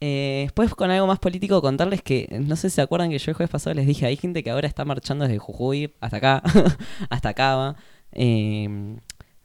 Eh, 0.00 0.42
después 0.44 0.74
con 0.74 0.90
algo 0.90 1.08
más 1.08 1.18
político 1.18 1.60
contarles 1.60 2.02
que, 2.02 2.28
no 2.30 2.54
sé 2.54 2.70
si 2.70 2.76
se 2.76 2.82
acuerdan 2.82 3.10
que 3.10 3.18
yo 3.18 3.30
el 3.32 3.36
jueves 3.36 3.50
pasado 3.50 3.74
les 3.74 3.86
dije, 3.86 4.06
hay 4.06 4.16
gente 4.16 4.44
que 4.44 4.50
ahora 4.50 4.68
está 4.68 4.84
marchando 4.84 5.24
desde 5.24 5.38
Jujuy 5.38 5.94
hasta 6.00 6.18
acá, 6.18 6.42
hasta 7.10 7.34
Cava. 7.34 7.76
Eh, 8.20 8.96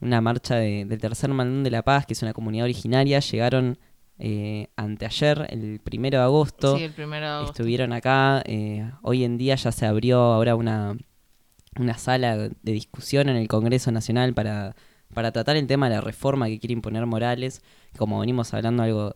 una 0.02 0.20
marcha 0.20 0.56
de- 0.56 0.84
del 0.86 1.00
Tercer 1.00 1.30
Mandón 1.30 1.64
de 1.64 1.72
la 1.72 1.84
Paz, 1.84 2.06
que 2.06 2.14
es 2.14 2.22
una 2.24 2.34
comunidad 2.34 2.66
originaria, 2.66 3.20
llegaron 3.20 3.78
eh, 4.20 4.68
anteayer, 4.76 5.48
el 5.50 5.80
primero 5.80 6.18
de 6.20 6.24
agosto. 6.24 6.78
Sí, 6.78 6.84
el 6.84 6.92
primero 6.92 7.26
de 7.26 7.32
agosto. 7.32 7.52
Estuvieron 7.54 7.94
acá. 7.94 8.42
eh, 8.46 8.90
hoy 9.02 9.24
en 9.24 9.38
día 9.38 9.56
ya 9.56 9.72
se 9.72 9.86
abrió 9.86 10.20
ahora 10.20 10.56
una, 10.56 10.96
una 11.80 11.98
sala 11.98 12.38
de 12.38 12.72
discusión 12.72 13.28
en 13.30 13.38
el 13.38 13.48
Congreso 13.48 13.92
Nacional 13.92 14.34
para, 14.34 14.76
para 15.14 15.32
tratar 15.32 15.56
el 15.58 15.66
tema 15.68 15.90
de 15.90 15.96
la 15.96 16.02
reforma 16.02 16.48
que 16.48 16.60
quiere 16.60 16.74
imponer 16.74 17.06
Morales. 17.06 17.62
Como 17.98 18.20
venimos 18.20 18.54
hablando, 18.54 18.84
algo 18.84 19.16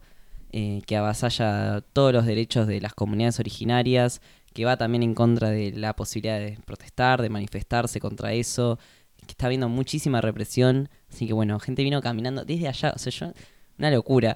eh, 0.51 0.81
que 0.87 0.97
avasalla 0.97 1.81
todos 1.93 2.11
los 2.13 2.25
derechos 2.25 2.65
de 2.67 2.81
las 2.81 2.93
comunidades 2.93 3.39
originarias, 3.39 4.21
que 4.53 4.65
va 4.65 4.77
también 4.77 5.03
en 5.03 5.13
contra 5.13 5.51
de 5.51 5.71
la 5.73 5.95
posibilidad 5.95 6.39
de 6.39 6.57
protestar, 6.65 7.21
de 7.21 7.29
manifestarse 7.29 7.99
contra 7.99 8.33
eso, 8.33 8.79
que 9.27 9.33
está 9.33 9.45
habiendo 9.47 9.69
muchísima 9.69 10.21
represión. 10.21 10.89
Así 11.09 11.27
que 11.27 11.33
bueno, 11.33 11.59
gente 11.59 11.83
vino 11.83 12.01
caminando 12.01 12.45
desde 12.45 12.67
allá. 12.67 12.93
O 12.95 12.99
sea, 12.99 13.11
yo. 13.11 13.33
Una 13.79 13.91
locura. 13.91 14.35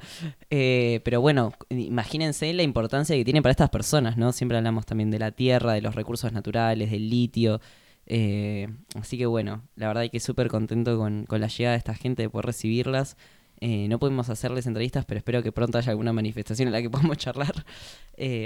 Eh, 0.51 1.01
pero 1.03 1.19
bueno, 1.19 1.53
imagínense 1.69 2.53
la 2.53 2.61
importancia 2.61 3.15
que 3.15 3.25
tiene 3.25 3.41
para 3.41 3.49
estas 3.51 3.71
personas, 3.71 4.15
¿no? 4.15 4.33
Siempre 4.33 4.55
hablamos 4.57 4.85
también 4.85 5.09
de 5.09 5.17
la 5.17 5.31
tierra, 5.31 5.73
de 5.73 5.81
los 5.81 5.95
recursos 5.95 6.31
naturales, 6.31 6.91
del 6.91 7.09
litio. 7.09 7.59
eh, 8.05 8.67
así 8.95 9.17
que 9.17 9.25
bueno, 9.25 9.63
la 9.75 9.87
verdad 9.87 10.11
que 10.11 10.19
súper 10.19 10.47
contento 10.47 10.95
con, 10.97 11.25
con 11.25 11.41
la 11.41 11.47
llegada 11.47 11.73
de 11.73 11.79
esta 11.79 11.95
gente, 11.95 12.21
de 12.21 12.29
poder 12.29 12.45
recibirlas. 12.45 13.17
Eh, 13.61 13.87
no 13.89 13.97
pudimos 13.97 14.29
hacerles 14.29 14.67
entrevistas, 14.67 15.05
pero 15.05 15.17
espero 15.17 15.41
que 15.41 15.51
pronto 15.51 15.77
haya 15.79 15.89
alguna 15.91 16.13
manifestación 16.13 16.67
en 16.67 16.73
la 16.73 16.81
que 16.83 16.89
podamos 16.91 17.17
charlar. 17.17 17.65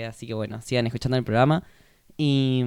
Así 0.07 0.27
que 0.27 0.33
bueno, 0.33 0.61
sigan 0.61 0.87
escuchando 0.87 1.17
el 1.17 1.25
programa. 1.25 1.63
Y 2.17 2.63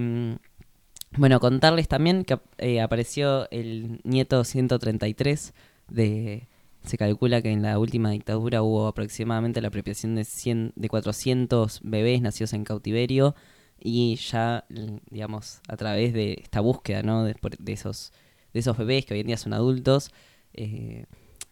bueno, 1.16 1.40
contarles 1.40 1.89
también 1.89 2.24
que 2.24 2.39
eh, 2.59 2.80
apareció 2.80 3.48
el 3.51 4.01
nieto 4.05 4.44
133 4.44 5.55
de... 5.89 6.48
Se 6.85 6.97
calcula 6.97 7.43
que 7.43 7.51
en 7.51 7.60
la 7.62 7.78
última 7.78 8.10
dictadura 8.12 8.62
hubo 8.62 8.86
aproximadamente 8.86 9.60
la 9.60 9.68
apropiación 9.68 10.14
de, 10.14 10.24
100, 10.24 10.72
de 10.76 10.89
400 10.89 11.80
bebés 11.82 12.22
nacidos 12.22 12.52
en 12.52 12.64
cautiverio 12.64 13.35
y 13.80 14.14
ya, 14.16 14.64
digamos, 15.10 15.60
a 15.68 15.76
través 15.76 16.12
de 16.14 16.39
esta 16.40 16.60
búsqueda, 16.60 17.02
¿no? 17.02 17.24
De, 17.24 17.35
esos, 17.66 18.12
de 18.55 18.60
esos 18.60 18.76
bebés 18.78 19.05
que 19.06 19.14
hoy 19.14 19.20
en 19.20 19.26
día 19.26 19.36
son 19.36 19.52
adultos, 19.55 20.12
eh, 20.55 21.05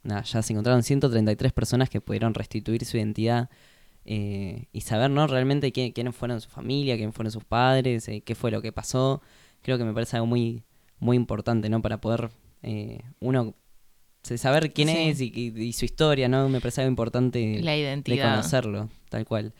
nada, 0.04 0.22
ya 0.22 0.42
se 0.42 0.52
encontraron 0.52 0.82
133 0.84 1.52
personas 1.52 1.90
que 1.90 2.00
pudieron 2.00 2.32
restituir 2.32 2.84
su 2.84 2.96
identidad 2.96 3.50
eh, 4.04 4.66
y 4.72 4.82
saber, 4.82 5.10
¿no? 5.10 5.26
Realmente 5.26 5.72
quién- 5.72 5.92
quiénes 5.92 6.14
fueron 6.14 6.40
su 6.40 6.48
familia, 6.48 6.96
quiénes 6.96 7.14
fueron 7.14 7.32
sus 7.32 7.44
padres, 7.44 8.08
eh, 8.08 8.22
qué 8.24 8.34
fue 8.36 8.50
lo 8.52 8.62
que 8.62 8.72
pasó. 8.72 9.20
Creo 9.66 9.78
que 9.78 9.84
me 9.84 9.92
parece 9.92 10.14
algo 10.16 10.26
muy, 10.28 10.62
muy 11.00 11.16
importante, 11.16 11.68
¿no? 11.68 11.82
Para 11.82 12.00
poder 12.00 12.30
eh, 12.62 13.00
uno 13.18 13.52
saber 14.22 14.72
quién 14.72 14.86
Sí. 14.88 14.96
es 14.96 15.20
y, 15.20 15.32
y- 15.34 15.60
y 15.60 15.72
su 15.72 15.84
historia, 15.84 16.28
¿no? 16.28 16.48
Me 16.48 16.60
parece 16.60 16.82
algo 16.82 16.90
importante 16.90 17.58
La 17.64 17.72
de 17.72 17.80
identidad. 17.80 18.30
conocerlo, 18.36 18.88
tal 19.08 19.26
cual. 19.26 19.54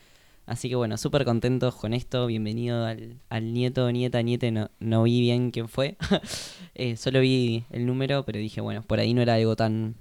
Así 0.45 0.69
que 0.69 0.75
bueno, 0.77 0.95
súper 0.97 1.25
contentos 1.25 1.75
con 1.75 1.93
esto. 1.93 2.25
Bienvenido 2.27 2.85
al, 2.85 3.19
al 3.27 3.51
nieto, 3.53 3.91
nieta, 3.91 4.21
niete. 4.21 4.49
No, 4.51 4.71
no 4.79 5.03
vi 5.03 5.19
bien 5.19 5.51
quién 5.51 5.67
fue. 5.67 5.97
Eh, 6.79 6.95
solo 6.95 7.19
vi 7.19 7.65
el 7.71 7.85
número, 7.87 8.23
pero 8.23 8.37
dije, 8.39 8.61
bueno, 8.61 8.81
por 8.83 8.99
ahí 8.99 9.13
no 9.13 9.21
era 9.21 9.33
algo 9.33 9.55
tan 9.57 9.95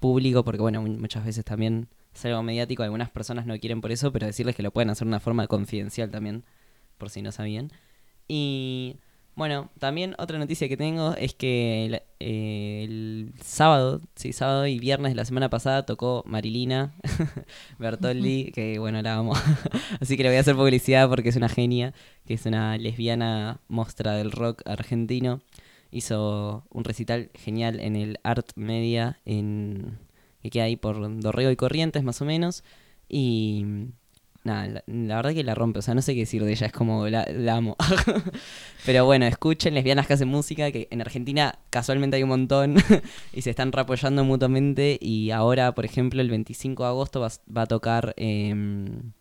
público, 0.00 0.44
porque 0.44 0.60
bueno, 0.60 0.82
mu- 0.82 0.98
muchas 0.98 1.24
veces 1.24 1.44
también 1.46 1.88
es 2.12 2.24
algo 2.26 2.42
mediático. 2.42 2.82
Algunas 2.82 3.08
personas 3.10 3.46
no 3.46 3.56
quieren 3.58 3.80
por 3.80 3.90
eso, 3.92 4.12
pero 4.12 4.26
decirles 4.26 4.54
que 4.56 4.62
lo 4.64 4.70
pueden 4.72 4.90
hacer 4.90 5.06
de 5.06 5.10
una 5.10 5.20
forma 5.20 5.46
confidencial 5.46 6.10
también, 6.10 6.42
por 6.98 7.08
si 7.10 7.22
no 7.22 7.30
sabían. 7.32 7.70
Y 8.28 8.96
Bueno, 9.36 9.70
también 9.78 10.14
otra 10.16 10.38
noticia 10.38 10.66
que 10.66 10.78
tengo 10.78 11.14
es 11.14 11.34
que 11.34 11.84
el, 11.84 11.94
eh, 12.20 12.84
el 12.84 13.34
sábado, 13.42 14.00
sí, 14.14 14.32
sábado 14.32 14.66
y 14.66 14.78
viernes 14.78 15.12
de 15.12 15.16
la 15.16 15.26
semana 15.26 15.50
pasada 15.50 15.84
tocó 15.84 16.24
Marilina 16.26 16.94
Bertoldi, 17.78 18.50
que 18.52 18.78
bueno, 18.78 19.02
la 19.02 19.16
amo. 19.16 19.34
Así 20.00 20.16
que 20.16 20.22
le 20.22 20.30
voy 20.30 20.38
a 20.38 20.40
hacer 20.40 20.56
publicidad 20.56 21.06
porque 21.10 21.28
es 21.28 21.36
una 21.36 21.50
genia, 21.50 21.92
que 22.26 22.32
es 22.32 22.46
una 22.46 22.78
lesbiana 22.78 23.60
mostra 23.68 24.12
del 24.14 24.32
rock 24.32 24.62
argentino. 24.64 25.42
Hizo 25.90 26.64
un 26.70 26.84
recital 26.84 27.30
genial 27.34 27.78
en 27.80 27.96
el 27.96 28.18
Art 28.22 28.52
Media, 28.56 29.20
en, 29.26 29.98
que 30.42 30.48
queda 30.48 30.64
ahí 30.64 30.76
por 30.76 31.20
Dorrego 31.20 31.50
y 31.50 31.56
Corrientes 31.56 32.02
más 32.04 32.22
o 32.22 32.24
menos. 32.24 32.64
Y 33.06 33.66
nada, 34.46 34.66
la, 34.66 34.84
la 34.86 35.16
verdad 35.16 35.34
que 35.34 35.44
la 35.44 35.54
rompe, 35.54 35.80
o 35.80 35.82
sea, 35.82 35.94
no 35.94 36.00
sé 36.00 36.14
qué 36.14 36.20
decir 36.20 36.42
de 36.44 36.52
ella, 36.52 36.66
es 36.68 36.72
como 36.72 37.06
la, 37.08 37.26
la 37.30 37.56
amo. 37.56 37.76
Pero 38.86 39.04
bueno, 39.04 39.26
escuchen 39.26 39.74
lesbianas 39.74 40.06
que 40.06 40.14
hacen 40.14 40.28
música, 40.28 40.70
que 40.72 40.88
en 40.90 41.00
Argentina 41.02 41.58
casualmente 41.70 42.16
hay 42.16 42.22
un 42.22 42.30
montón 42.30 42.76
y 43.32 43.42
se 43.42 43.50
están 43.50 43.72
reapoyando 43.72 44.24
mutuamente. 44.24 44.98
Y 45.00 45.30
ahora, 45.32 45.74
por 45.74 45.84
ejemplo, 45.84 46.20
el 46.22 46.30
25 46.30 46.82
de 46.84 46.88
agosto 46.88 47.20
va, 47.20 47.28
va 47.54 47.62
a 47.62 47.66
tocar 47.66 48.14
em, 48.16 49.12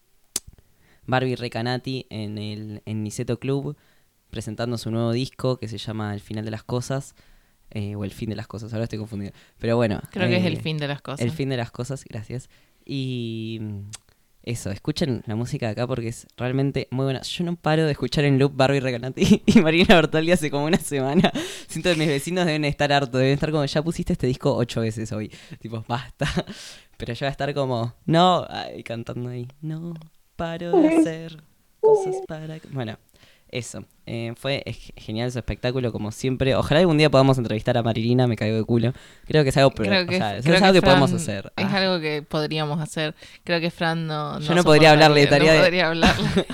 Barbie 1.08 1.36
Recanati 1.36 2.06
en 2.10 2.38
el 2.38 2.82
en 2.86 3.04
Niceto 3.04 3.40
Club, 3.40 3.76
presentando 4.30 4.78
su 4.78 4.92
nuevo 4.92 5.12
disco 5.12 5.58
que 5.58 5.68
se 5.68 5.78
llama 5.78 6.14
El 6.14 6.20
final 6.22 6.46
de 6.46 6.52
las 6.52 6.64
cosas. 6.64 7.16
eh, 7.72 7.96
o 7.96 8.04
El 8.06 8.12
fin 8.12 8.30
de 8.30 8.36
las 8.36 8.48
cosas, 8.48 8.72
ahora 8.74 8.84
estoy 8.84 9.00
confundido. 9.00 9.34
Pero 9.60 9.76
bueno. 9.76 10.02
Creo 10.12 10.28
que 10.30 10.38
es 10.38 10.46
el 10.46 10.54
eh, 10.56 10.62
fin 10.62 10.78
de 10.78 10.88
las 10.88 11.02
cosas. 11.02 11.22
El 11.22 11.32
fin 11.32 11.50
de 11.50 11.58
las 11.58 11.72
cosas, 11.72 12.04
gracias. 12.06 12.50
Y 12.86 13.60
eso, 14.46 14.70
escuchen 14.70 15.24
la 15.26 15.36
música 15.36 15.66
de 15.66 15.72
acá 15.74 15.88
porque 15.88 16.10
es 16.10 16.28
realmente 16.38 16.88
muy 16.92 17.06
buena. 17.06 17.22
Yo 17.22 17.44
no 17.44 17.56
paro 17.56 17.86
de 17.86 17.92
escuchar 17.92 18.26
en 18.26 18.38
loop 18.40 18.56
Barbie 18.56 18.80
Recanati 18.80 19.42
y 19.46 19.60
Marina 19.62 19.96
Bertoldi 19.96 20.32
hace 20.32 20.52
como 20.52 20.66
una 20.66 20.78
semana. 20.78 21.32
Siento 21.68 21.90
que 21.92 21.96
mis 21.98 22.08
vecinos 22.08 22.46
deben 22.46 22.64
estar 22.66 22.94
hartos, 22.94 23.20
deben 23.20 23.34
estar 23.34 23.52
como, 23.52 23.66
ya 23.66 23.82
pusiste 23.82 24.14
este 24.14 24.28
disco 24.28 24.56
ocho 24.56 24.82
veces 24.82 25.12
hoy. 25.12 25.32
Tipo, 25.60 25.84
basta. 25.88 26.28
Pero 26.98 27.14
yo 27.14 27.20
voy 27.22 27.28
a 27.28 27.32
estar 27.32 27.54
como, 27.54 27.94
no, 28.06 28.46
ay, 28.50 28.84
cantando 28.84 29.30
ahí, 29.30 29.48
no 29.62 29.94
paro 30.36 30.72
de 30.80 30.88
hacer 30.90 31.44
cosas 31.80 32.16
para... 32.28 32.60
que-". 32.60 32.68
Bueno, 32.70 32.98
eso. 33.58 33.86
Eh, 34.08 34.34
fue 34.38 34.64
genial 34.96 35.32
su 35.32 35.40
espectáculo, 35.40 35.92
como 35.92 36.12
siempre. 36.12 36.56
Ojalá 36.56 36.82
algún 36.82 36.98
día 36.98 37.10
podamos 37.10 37.38
entrevistar 37.40 37.78
a 37.78 37.84
Marilina, 37.84 38.28
me 38.28 38.36
caigo 38.36 38.58
de 38.58 38.64
culo. 38.64 38.94
Creo 39.28 39.44
que 39.44 39.50
es 39.50 39.58
algo, 39.58 39.72
Creo 39.72 40.06
que, 40.06 40.16
o 40.16 40.20
sea, 40.20 40.40
creo 40.42 40.56
es 40.56 40.62
algo 40.62 40.74
que, 40.74 40.82
podemos 40.82 41.12
hacer. 41.12 41.52
Es 41.58 41.66
Ah. 41.66 41.78
algo 41.78 42.00
que 42.00 42.22
podríamos 42.22 42.80
hacer. 42.80 43.16
Creo 43.44 43.60
que 43.60 43.72
Fran 43.72 44.06
no. 44.08 44.40
Yo 44.40 44.54
no 44.54 44.64
podría 44.64 44.92
hablarle, 44.92 45.24
soportaría- 45.28 45.54
estaría 45.54 45.54
no 45.54 45.58
de- 45.58 45.64
podría 45.64 45.88
hablarle. 45.88 46.46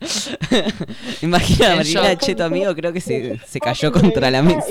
Imagina 1.22 1.72
a 1.72 1.76
Marilina, 1.76 2.16
che, 2.16 2.34
tu 2.34 2.42
amigo, 2.42 2.74
creo 2.74 2.92
que 2.92 3.00
se, 3.00 3.38
se 3.46 3.60
cayó 3.60 3.90
contra 3.92 4.30
la 4.30 4.42
mesa. 4.42 4.66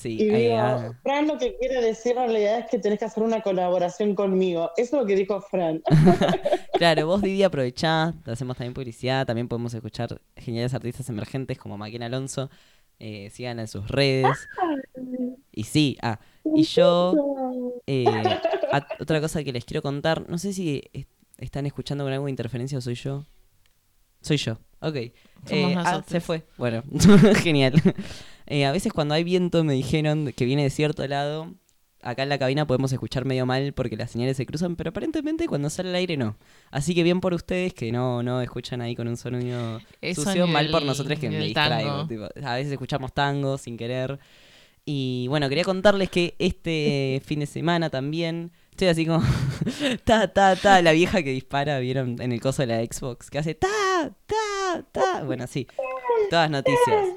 Sí, 0.00 0.16
y 0.20 0.26
digo, 0.28 0.56
ah. 0.58 0.92
Fran 1.02 1.26
lo 1.26 1.38
que 1.38 1.56
quiere 1.56 1.80
decir 1.82 2.12
en 2.12 2.28
realidad 2.28 2.58
es 2.60 2.66
que 2.70 2.78
tenés 2.78 3.00
que 3.00 3.06
hacer 3.06 3.22
una 3.22 3.40
colaboración 3.42 4.14
conmigo. 4.14 4.70
Eso 4.76 4.96
es 4.96 5.02
lo 5.02 5.06
que 5.06 5.16
dijo 5.16 5.40
Fran. 5.40 5.82
Claro, 6.78 7.06
vos 7.08 7.20
Didi 7.22 7.42
aprovechá, 7.42 8.14
te 8.24 8.30
hacemos 8.30 8.56
también 8.56 8.72
publicidad, 8.74 9.26
también 9.26 9.48
podemos 9.48 9.74
escuchar 9.74 10.20
geniales 10.36 10.72
artistas 10.74 11.08
emergentes 11.08 11.58
como 11.58 11.76
Maquena 11.76 12.06
Alonso, 12.06 12.48
eh, 13.00 13.30
síganla 13.30 13.62
en 13.62 13.68
sus 13.68 13.88
redes. 13.88 14.48
Y 15.50 15.64
sí, 15.64 15.98
ah, 16.02 16.20
y 16.54 16.62
yo, 16.62 17.16
eh, 17.88 18.04
a- 18.72 18.86
otra 19.00 19.20
cosa 19.20 19.42
que 19.42 19.52
les 19.52 19.64
quiero 19.64 19.82
contar, 19.82 20.28
no 20.30 20.38
sé 20.38 20.52
si 20.52 20.84
es- 20.92 21.06
están 21.38 21.66
escuchando 21.66 22.04
con 22.04 22.12
algo 22.12 22.26
de 22.26 22.30
interferencia 22.30 22.78
o 22.78 22.80
soy 22.80 22.94
yo. 22.94 23.24
Soy 24.20 24.36
yo, 24.36 24.58
ok. 24.80 24.96
Somos 25.46 25.72
Eh, 25.72 25.74
ah, 25.76 26.02
se 26.06 26.20
fue, 26.20 26.44
bueno, 26.56 26.82
genial. 27.42 27.74
Eh, 28.46 28.64
a 28.64 28.72
veces 28.72 28.92
cuando 28.92 29.14
hay 29.14 29.24
viento 29.24 29.62
me 29.64 29.74
dijeron 29.74 30.32
que 30.34 30.44
viene 30.44 30.62
de 30.62 30.70
cierto 30.70 31.06
lado, 31.06 31.54
acá 32.02 32.22
en 32.22 32.28
la 32.28 32.38
cabina 32.38 32.66
podemos 32.66 32.92
escuchar 32.92 33.24
medio 33.24 33.46
mal 33.46 33.72
porque 33.72 33.96
las 33.96 34.10
señales 34.10 34.36
se 34.36 34.46
cruzan, 34.46 34.76
pero 34.76 34.90
aparentemente 34.90 35.46
cuando 35.46 35.70
sale 35.70 35.90
el 35.90 35.94
aire 35.94 36.16
no. 36.16 36.36
Así 36.70 36.94
que 36.94 37.02
bien 37.02 37.20
por 37.20 37.34
ustedes 37.34 37.74
que 37.74 37.92
no, 37.92 38.22
no 38.22 38.40
escuchan 38.40 38.80
ahí 38.80 38.94
con 38.94 39.08
un 39.08 39.16
sonido 39.16 39.80
Eso 40.00 40.22
sucio, 40.22 40.46
mal 40.46 40.70
por 40.70 40.82
nosotros 40.82 41.18
que 41.18 41.28
me 41.28 41.40
distraigo. 41.40 42.06
tipo, 42.06 42.24
a 42.24 42.54
veces 42.54 42.72
escuchamos 42.72 43.12
tango 43.12 43.58
sin 43.58 43.76
querer. 43.76 44.18
Y 44.84 45.26
bueno, 45.28 45.48
quería 45.48 45.64
contarles 45.64 46.08
que 46.08 46.34
este 46.38 47.20
fin 47.26 47.40
de 47.40 47.46
semana 47.46 47.90
también 47.90 48.52
estoy 48.78 48.88
así 48.88 49.06
como 49.06 49.24
ta 50.04 50.28
ta 50.28 50.54
ta 50.54 50.80
la 50.82 50.92
vieja 50.92 51.20
que 51.24 51.30
dispara, 51.30 51.80
vieron 51.80 52.22
en 52.22 52.30
el 52.30 52.40
coso 52.40 52.62
de 52.62 52.66
la 52.68 52.84
Xbox 52.84 53.28
que 53.28 53.38
hace 53.38 53.56
ta 53.56 53.68
ta 54.26 54.84
ta. 54.92 55.24
Bueno, 55.24 55.48
sí. 55.48 55.66
Todas 56.30 56.48
noticias. 56.48 57.08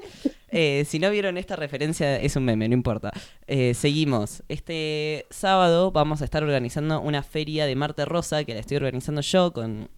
Eh, 0.48 0.84
si 0.86 0.98
no 0.98 1.08
vieron 1.10 1.38
esta 1.38 1.54
referencia, 1.54 2.20
es 2.20 2.34
un 2.34 2.44
meme, 2.44 2.68
no 2.68 2.74
importa. 2.74 3.12
Eh, 3.46 3.74
seguimos. 3.74 4.42
Este 4.48 5.26
sábado 5.30 5.92
vamos 5.92 6.20
a 6.20 6.24
estar 6.24 6.42
organizando 6.42 7.00
una 7.00 7.22
feria 7.22 7.64
de 7.64 7.76
Marte 7.76 8.04
Rosa, 8.06 8.42
que 8.42 8.54
la 8.54 8.60
estoy 8.60 8.78
organizando 8.78 9.20
yo 9.20 9.52
con 9.52 9.88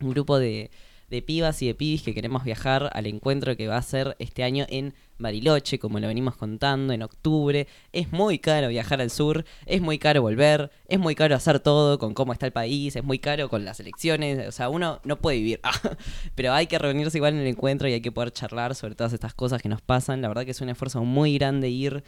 un 0.00 0.10
grupo 0.10 0.38
de, 0.38 0.70
de 1.10 1.22
pibas 1.22 1.60
y 1.62 1.66
de 1.66 1.74
pibis 1.74 2.02
que 2.02 2.14
queremos 2.14 2.44
viajar 2.44 2.90
al 2.92 3.06
encuentro 3.06 3.56
que 3.56 3.68
va 3.68 3.76
a 3.76 3.82
ser 3.82 4.16
este 4.18 4.42
año 4.42 4.66
en 4.68 4.94
Bariloche, 5.18 5.78
como 5.78 6.00
lo 6.00 6.08
venimos 6.08 6.36
contando, 6.36 6.92
en 6.92 7.02
octubre. 7.02 7.66
Es 7.92 8.12
muy 8.12 8.38
caro 8.38 8.68
viajar 8.68 9.00
al 9.00 9.10
sur, 9.10 9.44
es 9.66 9.80
muy 9.80 9.98
caro 9.98 10.22
volver, 10.22 10.70
es 10.88 10.98
muy 10.98 11.14
caro 11.14 11.34
hacer 11.36 11.60
todo 11.60 11.98
con 11.98 12.14
cómo 12.14 12.32
está 12.32 12.46
el 12.46 12.52
país, 12.52 12.96
es 12.96 13.04
muy 13.04 13.18
caro 13.18 13.48
con 13.48 13.64
las 13.64 13.80
elecciones, 13.80 14.48
o 14.48 14.52
sea, 14.52 14.68
uno 14.68 15.00
no 15.04 15.16
puede 15.16 15.38
vivir. 15.38 15.60
Pero 16.34 16.52
hay 16.52 16.66
que 16.66 16.78
reunirse 16.78 17.18
igual 17.18 17.34
en 17.34 17.40
el 17.40 17.46
encuentro 17.46 17.88
y 17.88 17.92
hay 17.92 18.00
que 18.00 18.12
poder 18.12 18.32
charlar 18.32 18.74
sobre 18.74 18.94
todas 18.94 19.12
estas 19.12 19.34
cosas 19.34 19.62
que 19.62 19.68
nos 19.68 19.82
pasan. 19.82 20.22
La 20.22 20.28
verdad 20.28 20.44
que 20.44 20.50
es 20.50 20.60
un 20.60 20.68
esfuerzo 20.68 21.04
muy 21.04 21.38
grande 21.38 21.68
ir, 21.68 22.02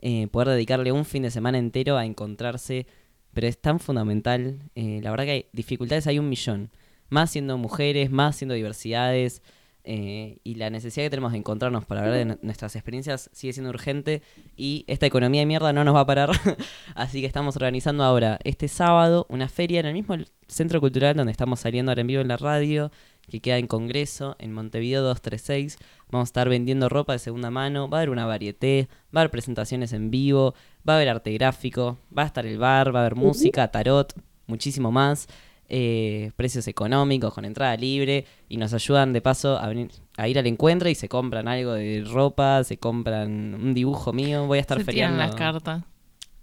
eh, 0.00 0.28
poder 0.28 0.48
dedicarle 0.48 0.92
un 0.92 1.04
fin 1.04 1.22
de 1.22 1.30
semana 1.30 1.58
entero 1.58 1.96
a 1.96 2.04
encontrarse, 2.04 2.86
pero 3.32 3.46
es 3.48 3.58
tan 3.58 3.80
fundamental. 3.80 4.58
eh, 4.74 5.00
la 5.02 5.10
verdad 5.10 5.24
que 5.24 5.30
hay 5.30 5.46
dificultades 5.52 6.06
hay 6.06 6.18
un 6.18 6.28
millón 6.28 6.70
más 7.12 7.30
siendo 7.30 7.58
mujeres, 7.58 8.10
más 8.10 8.36
siendo 8.36 8.54
diversidades, 8.54 9.42
eh, 9.84 10.38
y 10.44 10.54
la 10.54 10.70
necesidad 10.70 11.04
que 11.06 11.10
tenemos 11.10 11.32
de 11.32 11.38
encontrarnos 11.38 11.84
para 11.84 12.02
hablar 12.02 12.16
de 12.16 12.24
nu- 12.24 12.38
nuestras 12.40 12.76
experiencias 12.76 13.28
sigue 13.32 13.52
siendo 13.52 13.68
urgente 13.70 14.22
y 14.56 14.84
esta 14.86 15.06
economía 15.06 15.40
de 15.40 15.46
mierda 15.46 15.72
no 15.72 15.82
nos 15.84 15.94
va 15.96 16.00
a 16.00 16.06
parar. 16.06 16.30
Así 16.94 17.20
que 17.20 17.26
estamos 17.26 17.56
organizando 17.56 18.04
ahora 18.04 18.38
este 18.44 18.68
sábado 18.68 19.26
una 19.28 19.48
feria 19.48 19.80
en 19.80 19.86
el 19.86 19.94
mismo 19.94 20.16
centro 20.46 20.80
cultural 20.80 21.16
donde 21.16 21.32
estamos 21.32 21.60
saliendo 21.60 21.90
ahora 21.90 22.00
en 22.02 22.06
vivo 22.06 22.22
en 22.22 22.28
la 22.28 22.36
radio, 22.36 22.92
que 23.28 23.40
queda 23.40 23.58
en 23.58 23.66
Congreso, 23.66 24.36
en 24.38 24.52
Montevideo 24.52 25.02
236. 25.02 25.78
Vamos 26.12 26.26
a 26.26 26.30
estar 26.30 26.48
vendiendo 26.48 26.88
ropa 26.88 27.12
de 27.14 27.18
segunda 27.18 27.50
mano, 27.50 27.88
va 27.90 27.98
a 27.98 28.00
haber 28.02 28.10
una 28.10 28.24
varieté, 28.24 28.88
va 29.14 29.20
a 29.20 29.22
haber 29.22 29.30
presentaciones 29.32 29.92
en 29.92 30.10
vivo, 30.12 30.54
va 30.88 30.92
a 30.94 30.96
haber 30.96 31.08
arte 31.08 31.32
gráfico, 31.32 31.98
va 32.16 32.22
a 32.22 32.26
estar 32.26 32.46
el 32.46 32.58
bar, 32.58 32.94
va 32.94 33.00
a 33.00 33.02
haber 33.02 33.16
música, 33.16 33.68
tarot, 33.72 34.14
muchísimo 34.46 34.92
más 34.92 35.26
eh, 35.74 36.32
precios 36.36 36.68
económicos, 36.68 37.32
con 37.32 37.46
entrada 37.46 37.74
libre, 37.78 38.26
y 38.46 38.58
nos 38.58 38.74
ayudan 38.74 39.14
de 39.14 39.22
paso 39.22 39.56
a, 39.56 39.68
venir, 39.68 39.90
a 40.18 40.28
ir 40.28 40.38
al 40.38 40.46
encuentro 40.46 40.90
y 40.90 40.94
se 40.94 41.08
compran 41.08 41.48
algo 41.48 41.72
de 41.72 42.04
ropa, 42.04 42.62
se 42.62 42.76
compran 42.76 43.54
un 43.54 43.72
dibujo 43.72 44.12
mío, 44.12 44.46
voy 44.46 44.58
a 44.58 44.60
estar 44.60 44.76
Se 44.84 44.92
tiran 44.92 45.16
las 45.16 45.34
cartas. 45.34 45.82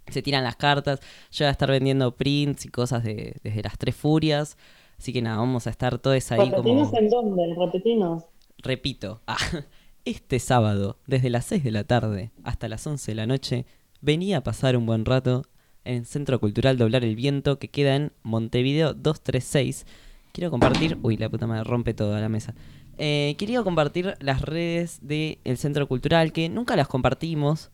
Se 0.08 0.20
tiran 0.20 0.42
las 0.42 0.56
cartas, 0.56 0.98
yo 1.30 1.44
voy 1.44 1.48
a 1.48 1.52
estar 1.52 1.70
vendiendo 1.70 2.16
prints 2.16 2.66
y 2.66 2.70
cosas 2.70 3.04
de, 3.04 3.36
desde 3.44 3.62
las 3.62 3.78
tres 3.78 3.94
furias, 3.94 4.58
así 4.98 5.12
que 5.12 5.22
nada, 5.22 5.36
vamos 5.36 5.68
a 5.68 5.70
estar 5.70 6.00
todos 6.00 6.32
ahí 6.32 6.50
¿Repetinos 6.50 6.88
como... 6.88 6.98
en 6.98 7.08
dónde? 7.08 7.54
Repetinos. 7.56 8.24
Repito, 8.58 9.20
ah, 9.28 9.36
este 10.04 10.40
sábado, 10.40 10.96
desde 11.06 11.30
las 11.30 11.44
6 11.44 11.62
de 11.62 11.70
la 11.70 11.84
tarde 11.84 12.32
hasta 12.42 12.68
las 12.68 12.84
11 12.84 13.12
de 13.12 13.14
la 13.14 13.28
noche, 13.28 13.64
venía 14.00 14.38
a 14.38 14.42
pasar 14.42 14.76
un 14.76 14.86
buen 14.86 15.04
rato 15.04 15.44
en 15.84 15.96
el 15.98 16.06
Centro 16.06 16.38
Cultural 16.40 16.76
Doblar 16.78 17.04
el 17.04 17.16
Viento, 17.16 17.58
que 17.58 17.68
queda 17.68 17.96
en 17.96 18.12
Montevideo 18.22 18.94
236. 18.94 19.86
Quiero 20.32 20.50
compartir... 20.50 20.98
Uy, 21.02 21.16
la 21.16 21.28
puta 21.28 21.46
madre, 21.46 21.64
rompe 21.64 21.94
toda 21.94 22.20
la 22.20 22.28
mesa. 22.28 22.54
Eh, 22.98 23.34
quería 23.38 23.62
compartir 23.62 24.14
las 24.20 24.42
redes 24.42 24.98
del 25.02 25.38
Centro 25.56 25.88
Cultural, 25.88 26.32
que 26.32 26.48
nunca 26.48 26.76
las 26.76 26.86
compartimos, 26.86 27.70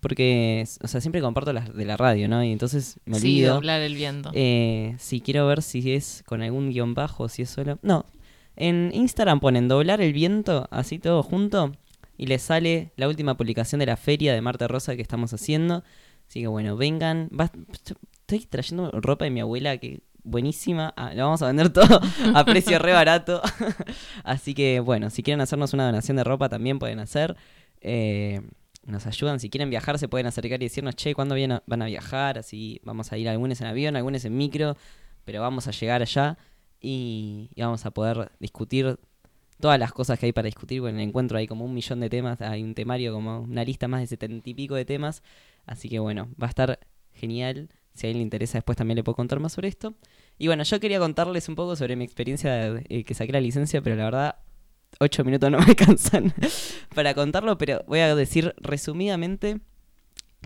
porque, 0.00 0.64
o 0.82 0.88
sea, 0.88 1.00
siempre 1.02 1.20
comparto 1.20 1.52
las 1.52 1.74
de 1.74 1.84
la 1.84 1.96
radio, 1.98 2.28
¿no? 2.28 2.42
Y 2.42 2.50
entonces 2.52 2.98
me 3.04 3.20
Sí, 3.20 3.26
olvido. 3.40 3.54
doblar 3.56 3.82
el 3.82 3.94
viento. 3.94 4.30
Eh, 4.34 4.94
sí, 4.98 5.20
quiero 5.20 5.46
ver 5.46 5.60
si 5.62 5.92
es 5.92 6.24
con 6.26 6.40
algún 6.42 6.70
guion 6.70 6.94
bajo, 6.94 7.28
si 7.28 7.42
es 7.42 7.50
solo. 7.50 7.78
No. 7.82 8.06
En 8.56 8.90
Instagram 8.94 9.40
ponen 9.40 9.68
doblar 9.68 10.00
el 10.00 10.12
viento, 10.12 10.66
así 10.70 10.98
todo 10.98 11.22
junto, 11.22 11.72
y 12.16 12.26
les 12.26 12.42
sale 12.42 12.92
la 12.96 13.08
última 13.08 13.36
publicación 13.36 13.78
de 13.78 13.86
la 13.86 13.96
feria 13.96 14.32
de 14.34 14.40
Marte 14.40 14.66
Rosa 14.68 14.96
que 14.96 15.02
estamos 15.02 15.32
haciendo. 15.32 15.84
Así 16.30 16.42
que 16.42 16.46
bueno, 16.46 16.76
vengan. 16.76 17.28
Va- 17.28 17.50
estoy 17.72 18.46
trayendo 18.46 18.88
ropa 18.92 19.24
de 19.24 19.32
mi 19.32 19.40
abuela 19.40 19.76
que 19.78 20.00
buenísima. 20.22 20.94
Ah, 20.96 21.12
lo 21.12 21.24
vamos 21.24 21.42
a 21.42 21.48
vender 21.48 21.70
todo 21.70 22.00
a 22.34 22.44
precio 22.44 22.78
re 22.78 22.92
barato. 22.92 23.42
Así 24.22 24.54
que 24.54 24.78
bueno, 24.78 25.10
si 25.10 25.24
quieren 25.24 25.40
hacernos 25.40 25.72
una 25.74 25.86
donación 25.86 26.16
de 26.16 26.22
ropa 26.22 26.48
también 26.48 26.78
pueden 26.78 27.00
hacer. 27.00 27.36
Eh, 27.80 28.42
nos 28.86 29.06
ayudan. 29.08 29.40
Si 29.40 29.50
quieren 29.50 29.70
viajar, 29.70 29.98
se 29.98 30.06
pueden 30.06 30.28
acercar 30.28 30.62
y 30.62 30.66
decirnos, 30.66 30.94
che, 30.94 31.14
¿cuándo 31.14 31.34
van 31.66 31.82
a 31.82 31.86
viajar? 31.86 32.38
Así 32.38 32.80
vamos 32.84 33.10
a 33.12 33.18
ir 33.18 33.28
algunos 33.28 33.60
en 33.60 33.66
avión, 33.66 33.96
algunos 33.96 34.24
en 34.24 34.36
micro, 34.36 34.76
pero 35.24 35.40
vamos 35.42 35.66
a 35.66 35.72
llegar 35.72 36.00
allá 36.00 36.38
y, 36.80 37.50
y 37.56 37.60
vamos 37.60 37.84
a 37.86 37.90
poder 37.90 38.30
discutir 38.38 38.98
todas 39.60 39.78
las 39.80 39.92
cosas 39.92 40.18
que 40.18 40.26
hay 40.26 40.32
para 40.32 40.46
discutir. 40.46 40.80
Bueno, 40.80 40.96
en 40.98 41.02
el 41.02 41.08
encuentro 41.08 41.36
hay 41.38 41.46
como 41.48 41.64
un 41.64 41.74
millón 41.74 41.98
de 42.00 42.08
temas, 42.08 42.40
hay 42.40 42.62
un 42.62 42.74
temario, 42.74 43.12
como 43.12 43.40
una 43.40 43.64
lista 43.64 43.88
más 43.88 44.00
de 44.00 44.06
setenta 44.06 44.48
y 44.48 44.54
pico 44.54 44.76
de 44.76 44.84
temas. 44.84 45.22
Así 45.70 45.88
que 45.88 46.00
bueno, 46.00 46.28
va 46.30 46.48
a 46.48 46.50
estar 46.50 46.80
genial. 47.12 47.70
Si 47.94 48.06
a 48.06 48.08
alguien 48.08 48.18
le 48.18 48.24
interesa, 48.24 48.58
después 48.58 48.76
también 48.76 48.96
le 48.96 49.04
puedo 49.04 49.14
contar 49.14 49.38
más 49.38 49.52
sobre 49.52 49.68
esto. 49.68 49.94
Y 50.36 50.48
bueno, 50.48 50.64
yo 50.64 50.80
quería 50.80 50.98
contarles 50.98 51.48
un 51.48 51.54
poco 51.54 51.76
sobre 51.76 51.94
mi 51.94 52.04
experiencia 52.04 52.82
eh, 52.88 53.04
que 53.04 53.14
saqué 53.14 53.32
la 53.32 53.40
licencia, 53.40 53.80
pero 53.80 53.94
la 53.94 54.04
verdad, 54.04 54.36
ocho 54.98 55.24
minutos 55.24 55.48
no 55.48 55.58
me 55.60 55.64
alcanzan 55.66 56.34
para 56.92 57.14
contarlo, 57.14 57.56
pero 57.56 57.84
voy 57.86 58.00
a 58.00 58.14
decir 58.16 58.52
resumidamente 58.58 59.60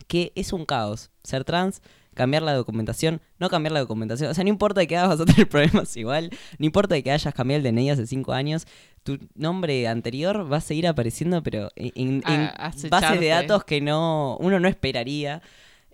que 0.08 0.32
es 0.34 0.52
un 0.52 0.66
caos 0.66 1.10
ser 1.22 1.44
trans, 1.44 1.80
cambiar 2.12 2.42
la 2.42 2.52
documentación, 2.52 3.22
no 3.38 3.48
cambiar 3.48 3.72
la 3.72 3.80
documentación. 3.80 4.30
O 4.30 4.34
sea, 4.34 4.44
no 4.44 4.50
importa 4.50 4.80
de 4.80 4.86
que 4.86 4.98
hagas, 4.98 5.18
vas 5.18 5.20
a 5.20 5.24
tener 5.24 5.48
problemas 5.48 5.96
igual. 5.96 6.30
No 6.58 6.66
importa 6.66 6.94
de 6.94 7.02
que 7.02 7.12
hayas 7.12 7.32
cambiado 7.32 7.66
el 7.66 7.74
DNI 7.74 7.90
hace 7.90 8.06
cinco 8.06 8.34
años. 8.34 8.66
Tu 9.04 9.18
nombre 9.36 9.86
anterior 9.86 10.50
va 10.52 10.56
a 10.56 10.60
seguir 10.60 10.86
apareciendo, 10.88 11.42
pero 11.42 11.70
en, 11.76 11.92
en- 11.94 12.22
A- 12.24 12.70
bases 12.90 13.10
de 13.20 13.26
datos 13.28 13.64
que 13.64 13.80
no 13.80 14.36
uno 14.40 14.58
no 14.58 14.66
esperaría. 14.68 15.40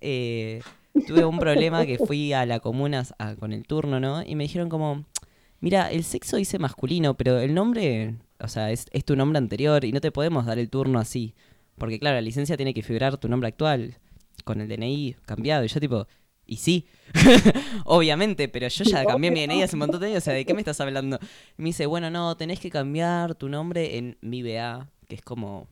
Eh, 0.01 0.63
tuve 1.07 1.25
un 1.25 1.39
problema 1.39 1.85
que 1.87 1.99
fui 1.99 2.33
a 2.33 2.47
la 2.47 2.61
comuna 2.61 3.05
a- 3.19 3.35
con 3.37 3.53
el 3.53 3.65
turno, 3.67 4.01
¿no? 4.01 4.23
Y 4.23 4.35
me 4.37 4.45
dijeron 4.45 4.69
como, 4.69 5.05
mira, 5.61 5.91
el 5.91 6.05
sexo 6.05 6.37
dice 6.37 6.59
masculino, 6.59 7.15
pero 7.15 7.39
el 7.41 7.53
nombre, 7.53 8.15
o 8.39 8.49
sea, 8.49 8.71
es, 8.71 8.87
es 8.93 9.05
tu 9.05 9.17
nombre 9.17 9.39
anterior 9.39 9.85
y 9.85 9.93
no 9.93 10.01
te 10.01 10.13
podemos 10.13 10.47
dar 10.47 10.59
el 10.59 10.71
turno 10.71 10.99
así. 10.99 11.35
Porque 11.79 11.99
claro, 11.99 12.15
la 12.17 12.21
licencia 12.23 12.57
tiene 12.57 12.75
que 12.75 12.83
figurar 12.83 13.17
tu 13.19 13.29
nombre 13.29 13.49
actual, 13.49 13.97
con 14.45 14.61
el 14.61 14.69
DNI 14.69 15.17
cambiado. 15.27 15.65
Y 15.65 15.69
yo 15.69 15.81
tipo, 15.81 16.07
y 16.51 16.57
sí, 16.57 16.89
obviamente, 17.85 18.49
pero 18.49 18.67
yo 18.67 18.83
ya 18.83 19.05
cambié 19.07 19.31
mi 19.31 19.47
DNI 19.47 19.63
hace 19.63 19.77
un 19.77 19.81
montón 19.81 20.01
de 20.01 20.09
años, 20.09 20.19
o 20.19 20.21
sea, 20.25 20.35
¿de 20.35 20.45
qué 20.45 20.53
me 20.53 20.61
estás 20.61 20.81
hablando? 20.81 21.21
Y 21.57 21.63
me 21.63 21.69
dice, 21.69 21.87
bueno, 21.87 22.11
no, 22.11 22.37
tenés 22.37 22.59
que 22.59 22.71
cambiar 22.71 23.37
tu 23.37 23.49
nombre 23.49 23.99
en 23.99 24.19
mi 24.21 24.43
BA, 24.43 24.89
que 25.07 25.15
es 25.15 25.23
como 25.23 25.69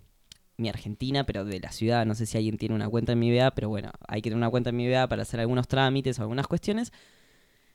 mi 0.56 0.68
Argentina, 0.68 1.26
pero 1.26 1.44
de 1.44 1.58
la 1.58 1.72
ciudad. 1.72 2.06
No 2.06 2.14
sé 2.14 2.26
si 2.26 2.38
alguien 2.38 2.58
tiene 2.58 2.76
una 2.76 2.88
cuenta 2.88 3.10
en 3.10 3.18
mi 3.18 3.36
BA, 3.36 3.50
pero 3.56 3.68
bueno, 3.68 3.90
hay 4.06 4.22
que 4.22 4.30
tener 4.30 4.36
una 4.36 4.50
cuenta 4.50 4.70
en 4.70 4.76
mi 4.76 4.88
BA 4.88 5.08
para 5.08 5.22
hacer 5.22 5.40
algunos 5.40 5.66
trámites 5.66 6.16
o 6.20 6.22
algunas 6.22 6.46
cuestiones. 6.46 6.92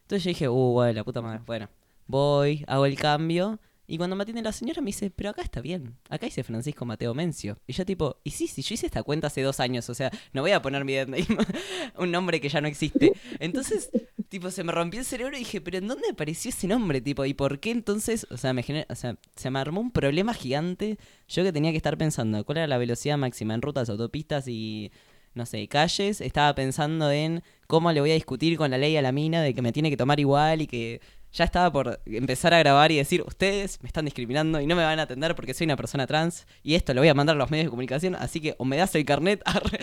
Entonces 0.04 0.24
yo 0.24 0.30
dije, 0.30 0.48
uh, 0.48 0.72
bueno, 0.72 0.94
la 0.94 1.04
puta 1.04 1.22
madre. 1.22 1.42
Bueno, 1.46 1.68
voy, 2.08 2.64
hago 2.68 2.86
el 2.86 2.98
cambio. 2.98 3.60
Y 3.86 3.98
cuando 3.98 4.16
me 4.16 4.24
atiende 4.24 4.42
la 4.42 4.52
señora 4.54 4.82
me 4.82 4.88
dice, 4.88 5.12
pero 5.12 5.30
acá 5.32 5.42
está 5.42 5.60
bien. 5.62 5.98
Acá 6.10 6.26
dice 6.26 6.44
Francisco 6.44 6.86
Mateo 6.86 7.14
Mencio. 7.14 7.60
Y 7.68 7.74
yo 7.74 7.86
tipo, 7.86 8.18
y 8.24 8.32
sí, 8.32 8.48
sí, 8.48 8.62
yo 8.62 8.74
hice 8.76 8.86
esta 8.86 9.04
cuenta 9.04 9.28
hace 9.28 9.42
dos 9.42 9.60
años. 9.60 9.90
O 9.90 9.94
sea, 9.94 10.10
no 10.32 10.42
voy 10.42 10.52
a 10.52 10.62
poner 10.62 10.86
mi 10.86 10.96
un 11.98 12.12
nombre 12.12 12.40
que 12.40 12.50
ya 12.50 12.62
no 12.62 12.68
existe. 12.68 13.14
Entonces, 13.40 13.90
tipo, 14.30 14.52
se 14.52 14.64
me 14.64 14.72
rompió 14.72 15.00
el 15.02 15.06
cerebro 15.06 15.36
y 15.36 15.40
dije, 15.40 15.60
pero 15.62 15.78
¿en 15.80 15.88
dónde 15.88 16.10
apareció 16.12 16.50
ese 16.50 16.68
nombre? 16.68 17.02
Tipo, 17.02 17.26
¿y 17.26 17.34
por 17.34 17.60
qué 17.60 17.72
entonces? 17.72 18.26
O 18.32 18.38
sea, 18.38 18.54
me 18.54 18.64
gener- 18.64 18.86
o 18.90 18.96
sea, 18.96 19.18
se 19.36 19.50
me 19.50 19.60
armó 19.60 19.82
un 19.82 19.92
problema 19.92 20.34
gigante. 20.34 20.98
Yo 21.28 21.44
que 21.44 21.52
tenía 21.52 21.72
que 21.72 21.78
estar 21.78 21.98
pensando 21.98 22.44
cuál 22.46 22.60
era 22.60 22.68
la 22.68 22.78
velocidad 22.78 23.18
máxima 23.18 23.54
en 23.54 23.62
rutas, 23.62 23.90
autopistas 23.90 24.48
y 24.48 24.92
no 25.34 25.46
sé, 25.48 25.68
calles, 25.68 26.22
estaba 26.22 26.54
pensando 26.54 27.12
en 27.12 27.42
cómo 27.68 27.92
le 27.92 28.02
voy 28.02 28.12
a 28.12 28.14
discutir 28.14 28.56
con 28.56 28.70
la 28.70 28.78
ley 28.78 28.96
a 28.98 29.02
la 29.02 29.12
mina 29.12 29.42
de 29.42 29.54
que 29.56 29.64
me 29.64 29.72
tiene 29.72 29.90
que 29.90 29.98
tomar 29.98 30.20
igual 30.20 30.62
y 30.62 30.68
que 30.68 31.02
ya 31.34 31.46
estaba 31.46 31.72
por 31.72 32.00
empezar 32.06 32.54
a 32.54 32.60
grabar 32.60 32.92
y 32.92 32.98
decir, 32.98 33.24
ustedes 33.26 33.82
me 33.82 33.88
están 33.88 34.06
discriminando 34.06 34.62
y 34.62 34.68
no 34.68 34.76
me 34.76 34.84
van 34.84 35.00
a 35.00 35.02
atender 35.04 35.34
porque 35.36 35.54
soy 35.56 35.66
una 35.66 35.76
persona 35.76 36.06
trans 36.06 36.46
y 36.62 36.76
esto 36.76 36.94
lo 36.94 37.02
voy 37.02 37.08
a 37.10 37.14
mandar 37.16 37.36
a 37.36 37.40
los 37.40 37.50
medios 37.50 37.66
de 37.66 37.70
comunicación, 37.72 38.16
así 38.16 38.40
que 38.40 38.56
o 38.60 38.66
me 38.66 38.78
das 38.78 38.94
el 38.96 39.04
carnet 39.04 39.42
arre. 39.46 39.80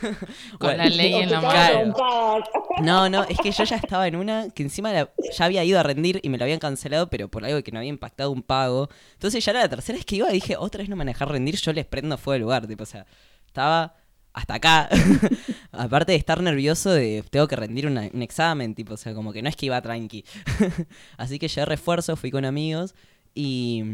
Con 0.58 0.76
la 0.76 0.86
ley 0.86 1.14
en 1.14 1.30
la 1.30 1.40
mano. 1.40 1.94
No, 2.82 3.08
no, 3.08 3.24
es 3.24 3.38
que 3.38 3.50
yo 3.50 3.64
ya 3.64 3.76
estaba 3.76 4.06
en 4.08 4.16
una 4.16 4.50
que 4.50 4.62
encima 4.62 4.92
la- 4.92 5.10
ya 5.36 5.44
había 5.46 5.64
ido 5.64 5.80
a 5.80 5.82
rendir 5.82 6.20
y 6.22 6.28
me 6.28 6.38
lo 6.38 6.44
habían 6.44 6.58
cancelado, 6.58 7.08
pero 7.08 7.28
por 7.28 7.44
algo 7.44 7.62
que 7.62 7.72
no 7.72 7.78
había 7.78 7.90
impactado 7.90 8.30
un 8.30 8.42
pago. 8.42 8.88
Entonces 9.14 9.44
ya 9.44 9.52
era 9.52 9.60
la 9.60 9.68
tercera 9.68 9.96
vez 9.96 10.04
que 10.04 10.16
iba 10.16 10.28
y 10.30 10.34
dije, 10.34 10.56
otra 10.56 10.80
vez 10.80 10.88
no 10.88 10.96
me 10.96 11.00
van 11.00 11.08
a 11.08 11.12
dejar 11.12 11.28
rendir, 11.30 11.56
yo 11.56 11.72
les 11.72 11.86
prendo 11.86 12.18
fuego 12.18 12.34
al 12.36 12.40
lugar. 12.42 12.66
Tipo, 12.66 12.82
o 12.82 12.86
sea, 12.86 13.06
estaba 13.46 13.94
hasta 14.32 14.54
acá. 14.54 14.88
Aparte 15.72 16.12
de 16.12 16.18
estar 16.18 16.42
nervioso 16.42 16.90
de 16.90 17.24
tengo 17.30 17.48
que 17.48 17.56
rendir 17.56 17.86
una- 17.86 18.08
un 18.12 18.22
examen, 18.22 18.74
tipo, 18.74 18.94
o 18.94 18.96
sea, 18.96 19.14
como 19.14 19.32
que 19.32 19.42
no 19.42 19.48
es 19.48 19.56
que 19.56 19.66
iba 19.66 19.80
tranqui. 19.80 20.24
Así 21.16 21.38
que 21.38 21.48
llevé 21.48 21.64
refuerzo, 21.66 22.16
fui 22.16 22.30
con 22.30 22.44
amigos 22.44 22.94
y, 23.34 23.84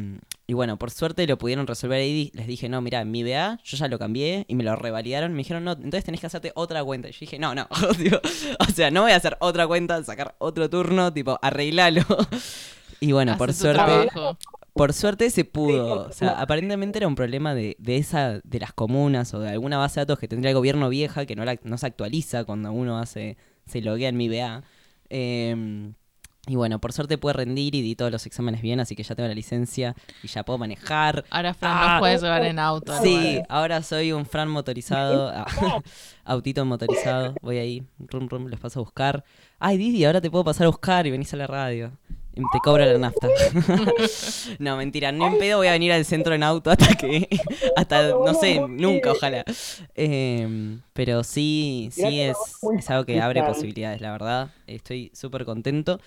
y 0.47 0.55
bueno, 0.55 0.79
por 0.79 0.91
suerte 0.91 1.27
lo 1.27 1.37
pudieron 1.37 1.67
resolver 1.67 2.01
ahí. 2.01 2.31
Les 2.35 2.47
dije, 2.47 2.69
no, 2.69 2.81
mira, 2.81 3.05
mi 3.05 3.23
BA, 3.23 3.59
yo 3.65 3.77
ya 3.77 3.89
lo 3.89 3.99
cambié 3.99 4.45
y 4.49 4.55
me 4.55 4.65
lo 4.65 4.75
revalidaron. 4.77 5.33
Me 5.33 5.39
dijeron, 5.39 5.65
no, 5.65 5.73
entonces 5.73 6.05
tenés 6.05 6.21
que 6.21 6.27
hacerte 6.27 6.53
otra 6.55 6.83
cuenta. 6.85 7.09
Y 7.09 7.13
yo 7.13 7.19
dije, 7.21 7.39
no, 7.39 7.55
no, 7.55 7.69
o 8.61 8.65
sea, 8.75 8.91
no 8.91 9.03
voy 9.03 9.13
a 9.13 9.17
hacer 9.17 9.37
otra 9.41 9.67
cuenta, 9.67 10.03
sacar 10.05 10.35
otro 10.39 10.71
turno, 10.71 11.13
tipo, 11.13 11.39
arreglalo. 11.43 12.03
Y 13.01 13.13
bueno, 13.13 13.37
por 13.37 13.53
suerte, 13.53 13.83
trabajo. 13.85 14.39
Por 14.77 14.93
suerte 14.93 15.31
se 15.31 15.45
pudo. 15.45 16.09
O 16.09 16.13
sea, 16.13 16.41
aparentemente 16.41 16.99
era 16.99 17.09
un 17.09 17.15
problema 17.15 17.55
de, 17.55 17.77
de 17.79 17.97
esa, 17.97 18.41
de 18.45 18.61
las 18.61 18.73
comunas 18.73 19.33
o 19.35 19.41
de 19.41 19.51
alguna 19.51 19.79
base 19.79 20.01
de 20.01 20.03
datos 20.07 20.19
que 20.19 20.29
tendría 20.29 20.51
el 20.51 20.57
gobierno 20.57 20.89
vieja 20.89 21.27
que 21.27 21.35
no, 21.37 21.45
la- 21.45 21.59
no 21.65 21.79
se 21.79 21.87
actualiza 21.87 22.45
cuando 22.45 22.71
uno 22.73 22.99
hace, 22.99 23.37
se 23.67 23.81
loguea 23.81 24.09
en 24.11 24.17
mi 24.17 24.29
BA. 24.29 24.63
Eh, 25.11 25.93
y 26.49 26.55
bueno, 26.55 26.79
por 26.81 26.93
suerte 26.93 27.19
pude 27.19 27.33
rendir 27.33 27.75
y 27.75 27.83
di 27.83 27.97
todos 27.97 28.13
los 28.13 28.25
exámenes 28.25 28.63
bien, 28.63 28.79
así 28.79 28.95
que 28.95 29.03
ya 29.03 29.17
tengo 29.17 29.29
la 29.29 29.35
licencia 29.35 29.97
y 30.23 30.29
ya 30.29 30.45
puedo 30.45 30.59
manejar. 30.59 31.25
Ahora 31.31 31.55
Fran 31.55 31.73
Ah. 31.77 31.91
nos 31.95 31.99
puede 32.01 32.19
llevar 32.19 32.45
en 32.45 32.59
auto. 32.61 32.93
Sí, 33.03 33.41
ahora 33.49 33.83
soy 33.83 34.13
un 34.13 34.25
Fran 34.27 34.49
motorizado, 34.49 35.29
ah, 35.35 35.47
autito 36.25 36.65
motorizado. 36.65 37.35
Voy 37.43 37.59
ahí, 37.59 37.83
rum 37.99 38.29
rum, 38.29 38.47
les 38.47 38.61
paso 38.61 38.79
a 38.79 38.83
buscar. 38.85 39.25
Ay, 39.59 39.77
Didi, 39.77 40.05
ahora 40.05 40.21
te 40.21 40.31
puedo 40.31 40.45
pasar 40.45 40.67
a 40.67 40.69
buscar 40.71 41.05
y 41.09 41.11
venís 41.11 41.35
a 41.35 41.37
la 41.37 41.49
radio. 41.49 41.91
Te 42.37 42.59
cobro 42.63 42.85
la 42.85 42.99
nafta. 42.99 43.29
no, 44.59 44.77
mentira, 44.77 45.11
no 45.11 45.27
en 45.27 45.39
pedo 45.39 45.57
voy 45.59 45.69
a 45.69 45.73
venir 45.73 45.93
al 45.93 46.05
centro 46.05 46.35
en 46.35 46.43
auto 46.43 46.71
hasta 46.71 46.95
que. 46.95 47.29
Hasta, 47.77 48.09
no 48.11 48.35
sé, 48.35 48.61
nunca, 48.69 49.13
ojalá. 49.13 49.45
Em, 49.95 50.81
pero 50.93 51.25
sí, 51.25 51.89
sí 51.93 52.21
es, 52.21 52.37
es 52.79 52.91
algo 52.91 53.05
que 53.05 53.21
abre 53.21 53.43
posibilidades, 53.43 54.01
la 54.01 54.13
verdad. 54.13 54.51
Estoy 54.67 55.11
súper 55.15 55.45
contento. 55.45 55.99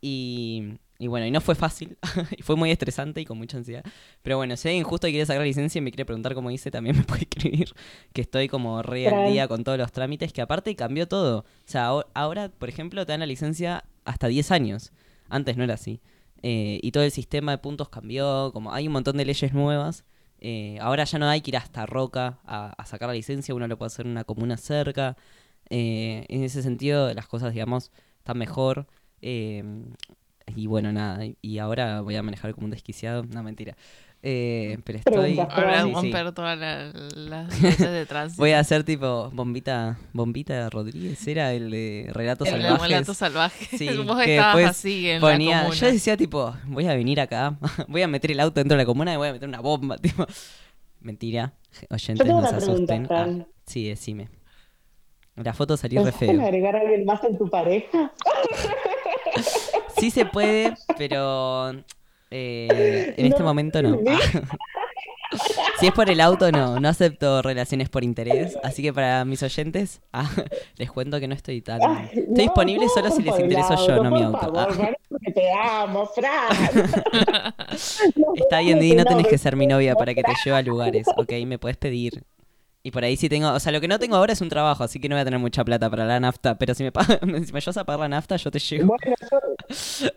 Y, 0.00 0.74
y 0.98 1.06
bueno, 1.08 1.26
y 1.26 1.30
no 1.30 1.40
fue 1.40 1.54
fácil. 1.54 1.96
y 2.36 2.42
fue 2.42 2.56
muy 2.56 2.70
estresante 2.70 3.20
y 3.20 3.24
con 3.24 3.38
mucha 3.38 3.56
ansiedad. 3.56 3.84
Pero 4.22 4.36
bueno, 4.36 4.56
si 4.56 4.68
alguien 4.68 4.84
justo 4.84 5.06
quiere 5.08 5.24
sacar 5.26 5.40
la 5.40 5.46
licencia 5.46 5.78
y 5.78 5.82
me 5.82 5.90
quiere 5.90 6.04
preguntar 6.04 6.34
cómo 6.34 6.50
hice, 6.50 6.70
también 6.70 6.96
me 6.96 7.04
puede 7.04 7.22
escribir. 7.22 7.70
Que 8.12 8.22
estoy 8.22 8.48
como 8.48 8.82
re 8.82 9.08
al 9.08 9.32
día 9.32 9.46
con 9.48 9.62
todos 9.64 9.78
los 9.78 9.92
trámites. 9.92 10.32
Que 10.32 10.42
aparte 10.42 10.74
cambió 10.76 11.06
todo. 11.08 11.38
O 11.40 11.44
sea, 11.64 11.90
aho- 11.90 12.06
ahora, 12.14 12.48
por 12.50 12.68
ejemplo, 12.68 13.04
te 13.06 13.12
dan 13.12 13.20
la 13.20 13.26
licencia 13.26 13.84
hasta 14.04 14.26
10 14.28 14.50
años. 14.50 14.92
Antes 15.28 15.56
no 15.56 15.64
era 15.64 15.74
así. 15.74 16.00
Eh, 16.42 16.80
y 16.82 16.92
todo 16.92 17.04
el 17.04 17.10
sistema 17.10 17.52
de 17.52 17.58
puntos 17.58 17.88
cambió. 17.88 18.50
Como 18.52 18.72
hay 18.72 18.86
un 18.86 18.92
montón 18.92 19.16
de 19.16 19.24
leyes 19.24 19.52
nuevas. 19.52 20.04
Eh, 20.40 20.78
ahora 20.80 21.04
ya 21.04 21.18
no 21.18 21.28
hay 21.28 21.40
que 21.40 21.50
ir 21.50 21.56
hasta 21.56 21.86
Roca 21.86 22.38
a, 22.44 22.84
sacar 22.86 23.08
la 23.08 23.14
licencia. 23.14 23.54
Uno 23.54 23.66
lo 23.68 23.78
puede 23.78 23.88
hacer 23.88 24.06
en 24.06 24.12
una 24.12 24.24
comuna 24.24 24.56
cerca. 24.56 25.16
Eh, 25.70 26.26
en 26.28 26.42
ese 26.44 26.62
sentido, 26.62 27.12
las 27.14 27.26
cosas, 27.26 27.52
digamos, 27.52 27.90
están 28.18 28.38
mejor. 28.38 28.86
Eh, 29.22 29.64
y 30.54 30.66
bueno, 30.66 30.92
nada. 30.92 31.24
Y 31.42 31.58
ahora 31.58 32.00
voy 32.02 32.16
a 32.16 32.22
manejar 32.22 32.54
como 32.54 32.66
un 32.66 32.70
desquiciado. 32.70 33.24
No, 33.24 33.42
mentira. 33.42 33.76
Eh, 34.28 34.78
pero 34.82 34.98
estoy. 34.98 35.38
Ahora 35.38 35.74
sí, 35.74 35.78
a 35.78 35.84
sí. 35.84 35.92
romper 35.92 36.32
todas 36.32 36.58
la- 36.58 36.92
las 37.14 37.62
leyes 37.62 37.78
de 37.78 38.06
tránsito. 38.06 38.42
Voy 38.42 38.50
a 38.50 38.58
hacer 38.58 38.82
tipo 38.82 39.30
Bombita 39.32 39.98
Bombita 40.12 40.68
Rodríguez, 40.68 41.24
era 41.28 41.52
el 41.52 41.70
de 41.70 42.10
Relatos 42.12 42.48
El 42.48 42.54
Salvajes. 42.62 42.82
Relatos 42.88 43.16
Salvajes. 43.18 43.68
Sí, 43.78 43.88
Vos 44.04 44.18
que 44.24 44.34
estabas 44.36 44.64
así 44.70 45.08
en 45.10 45.20
la 45.20 45.28
ponía, 45.30 45.58
comuna. 45.60 45.76
Yo 45.76 45.86
decía 45.86 46.16
tipo, 46.16 46.52
voy 46.64 46.86
a 46.88 46.94
venir 46.96 47.20
acá, 47.20 47.56
voy 47.86 48.02
a 48.02 48.08
meter 48.08 48.32
el 48.32 48.40
auto 48.40 48.58
dentro 48.58 48.76
de 48.76 48.82
la 48.82 48.86
comuna 48.86 49.14
y 49.14 49.16
voy 49.16 49.28
a 49.28 49.32
meter 49.32 49.48
una 49.48 49.60
bomba, 49.60 49.96
tipo. 50.02 50.26
Mentira, 50.98 51.52
oyentes, 51.88 52.26
no 52.26 52.44
se 52.48 52.56
asusten. 52.56 53.06
Ah, 53.08 53.28
sí, 53.64 53.88
decime. 53.88 54.28
La 55.36 55.52
foto 55.52 55.76
salió 55.76 56.00
re 56.00 56.06
¿Pensaste 56.10 56.30
en 56.30 56.36
feo. 56.38 56.46
agregar 56.46 56.74
a 56.74 56.80
alguien 56.80 57.04
más 57.04 57.22
en 57.22 57.38
tu 57.38 57.48
pareja? 57.48 58.10
Sí 59.98 60.10
se 60.10 60.26
puede, 60.26 60.74
pero 60.98 61.72
eh, 62.30 63.14
en 63.16 63.26
este 63.26 63.42
momento 63.42 63.82
no. 63.82 63.98
Si 65.80 65.86
es 65.86 65.92
por 65.92 66.08
el 66.08 66.20
auto, 66.20 66.50
no. 66.52 66.78
No 66.80 66.88
acepto 66.88 67.42
relaciones 67.42 67.88
por 67.88 68.04
interés. 68.04 68.56
Así 68.62 68.80
que 68.80 68.92
para 68.92 69.24
mis 69.24 69.42
oyentes, 69.42 70.00
ah, 70.12 70.30
les 70.76 70.90
cuento 70.90 71.18
que 71.20 71.26
no 71.28 71.34
estoy 71.34 71.60
tan. 71.60 71.80
Ay, 71.82 72.06
Estoy 72.06 72.24
no, 72.28 72.34
disponible 72.42 72.86
solo 72.88 73.10
si 73.10 73.22
les 73.22 73.38
intereso 73.38 73.74
yo, 73.86 74.02
no 74.02 74.10
mi 74.10 74.22
auto. 74.22 74.38
favor, 74.38 74.68
Ah, 74.80 74.92
porque 75.08 75.32
te 75.32 75.52
amo, 75.52 76.06
Fran. 76.06 76.48
Está 78.36 78.60
bien, 78.60 78.78
Didi, 78.78 78.94
no 78.96 79.04
tenés 79.04 79.26
que 79.26 79.36
ser 79.36 79.56
mi 79.56 79.66
novia 79.66 79.92
no, 79.92 79.98
para 79.98 80.14
que 80.14 80.22
te 80.22 80.32
lleve 80.44 80.56
a 80.56 80.62
lugares, 80.62 81.06
¿ok? 81.16 81.32
Me 81.44 81.58
puedes 81.58 81.76
pedir. 81.76 82.22
Y 82.86 82.92
por 82.92 83.02
ahí 83.02 83.16
sí 83.16 83.28
tengo, 83.28 83.52
o 83.52 83.58
sea, 83.58 83.72
lo 83.72 83.80
que 83.80 83.88
no 83.88 83.98
tengo 83.98 84.14
ahora 84.14 84.32
es 84.32 84.40
un 84.40 84.48
trabajo, 84.48 84.84
así 84.84 85.00
que 85.00 85.08
no 85.08 85.16
voy 85.16 85.22
a 85.22 85.24
tener 85.24 85.40
mucha 85.40 85.64
plata 85.64 85.90
para 85.90 86.06
la 86.06 86.20
nafta, 86.20 86.56
pero 86.56 86.72
si 86.72 86.84
me, 86.84 86.92
pagan, 86.92 87.18
si 87.44 87.52
me 87.52 87.56
ayudas 87.58 87.78
a 87.78 87.84
pagar 87.84 87.98
la 87.98 88.08
nafta, 88.10 88.36
yo 88.36 88.48
te 88.48 88.60
llevo. 88.60 88.94
Bueno, 88.94 89.16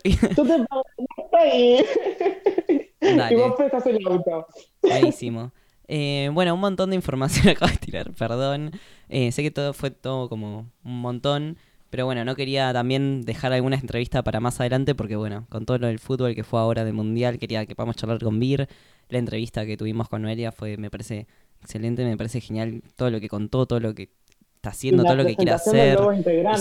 yo, 0.04 0.28
tú 0.36 0.46
te 0.46 0.64
pagas 0.66 0.86
esto 0.96 1.38
y, 1.52 2.76
y 3.08 3.16
Dale. 3.16 3.36
vos 3.36 3.54
prestas 3.56 3.86
el 3.86 4.06
auto. 4.06 4.46
Buenísimo. 4.82 5.50
Eh, 5.88 6.30
bueno, 6.32 6.54
un 6.54 6.60
montón 6.60 6.90
de 6.90 6.94
información 6.94 7.48
acabo 7.48 7.72
de 7.72 7.78
tirar, 7.78 8.12
perdón. 8.12 8.70
Eh, 9.08 9.32
sé 9.32 9.42
que 9.42 9.50
todo 9.50 9.72
fue 9.72 9.90
todo 9.90 10.28
como 10.28 10.70
un 10.84 11.00
montón, 11.00 11.56
Pero 11.90 12.06
bueno, 12.06 12.24
no 12.24 12.36
quería 12.36 12.72
también 12.72 13.22
dejar 13.22 13.52
alguna 13.52 13.74
entrevista 13.78 14.22
para 14.22 14.38
más 14.38 14.60
adelante 14.60 14.94
porque 14.94 15.16
bueno, 15.16 15.44
con 15.48 15.66
todo 15.66 15.78
lo 15.78 15.88
del 15.88 15.98
fútbol 15.98 16.36
que 16.36 16.44
fue 16.44 16.60
ahora 16.60 16.84
de 16.84 16.92
Mundial, 16.92 17.40
quería 17.40 17.66
que 17.66 17.74
podamos 17.74 17.96
charlar 17.96 18.20
con 18.20 18.38
Vir. 18.38 18.68
La 19.08 19.18
entrevista 19.18 19.66
que 19.66 19.76
tuvimos 19.76 20.08
con 20.08 20.22
Noelia 20.22 20.52
fue, 20.52 20.76
me 20.76 20.88
parece 20.88 21.26
excelente, 21.62 22.04
me 22.04 22.16
parece 22.16 22.40
genial 22.40 22.82
todo 22.96 23.10
lo 23.10 23.20
que 23.20 23.28
contó, 23.28 23.66
todo 23.66 23.80
lo 23.80 23.94
que 23.94 24.10
está 24.56 24.70
haciendo, 24.70 25.04
todo 25.04 25.16
lo 25.16 25.24
que 25.24 25.36
quiere 25.36 25.52
hacer, 25.52 25.98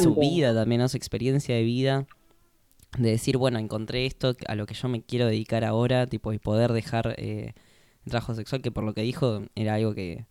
su 0.01 0.15
vida 0.15 0.53
también, 0.53 0.81
¿no? 0.81 0.89
su 0.89 0.97
experiencia 0.97 1.55
de 1.55 1.63
vida. 1.63 2.05
De 2.97 3.11
decir, 3.11 3.37
bueno, 3.37 3.59
encontré 3.59 4.07
esto 4.07 4.35
a 4.47 4.55
lo 4.55 4.65
que 4.65 4.73
yo 4.73 4.87
me 4.87 5.03
quiero 5.03 5.27
dedicar 5.27 5.63
ahora, 5.63 6.07
tipo, 6.07 6.33
y 6.33 6.39
poder 6.39 6.73
dejar 6.73 7.13
eh, 7.17 7.53
el 8.03 8.09
trabajo 8.09 8.33
sexual, 8.33 8.63
que 8.63 8.71
por 8.71 8.83
lo 8.83 8.95
que 8.95 9.03
dijo 9.03 9.43
era 9.53 9.75
algo 9.75 9.93
que, 9.93 10.25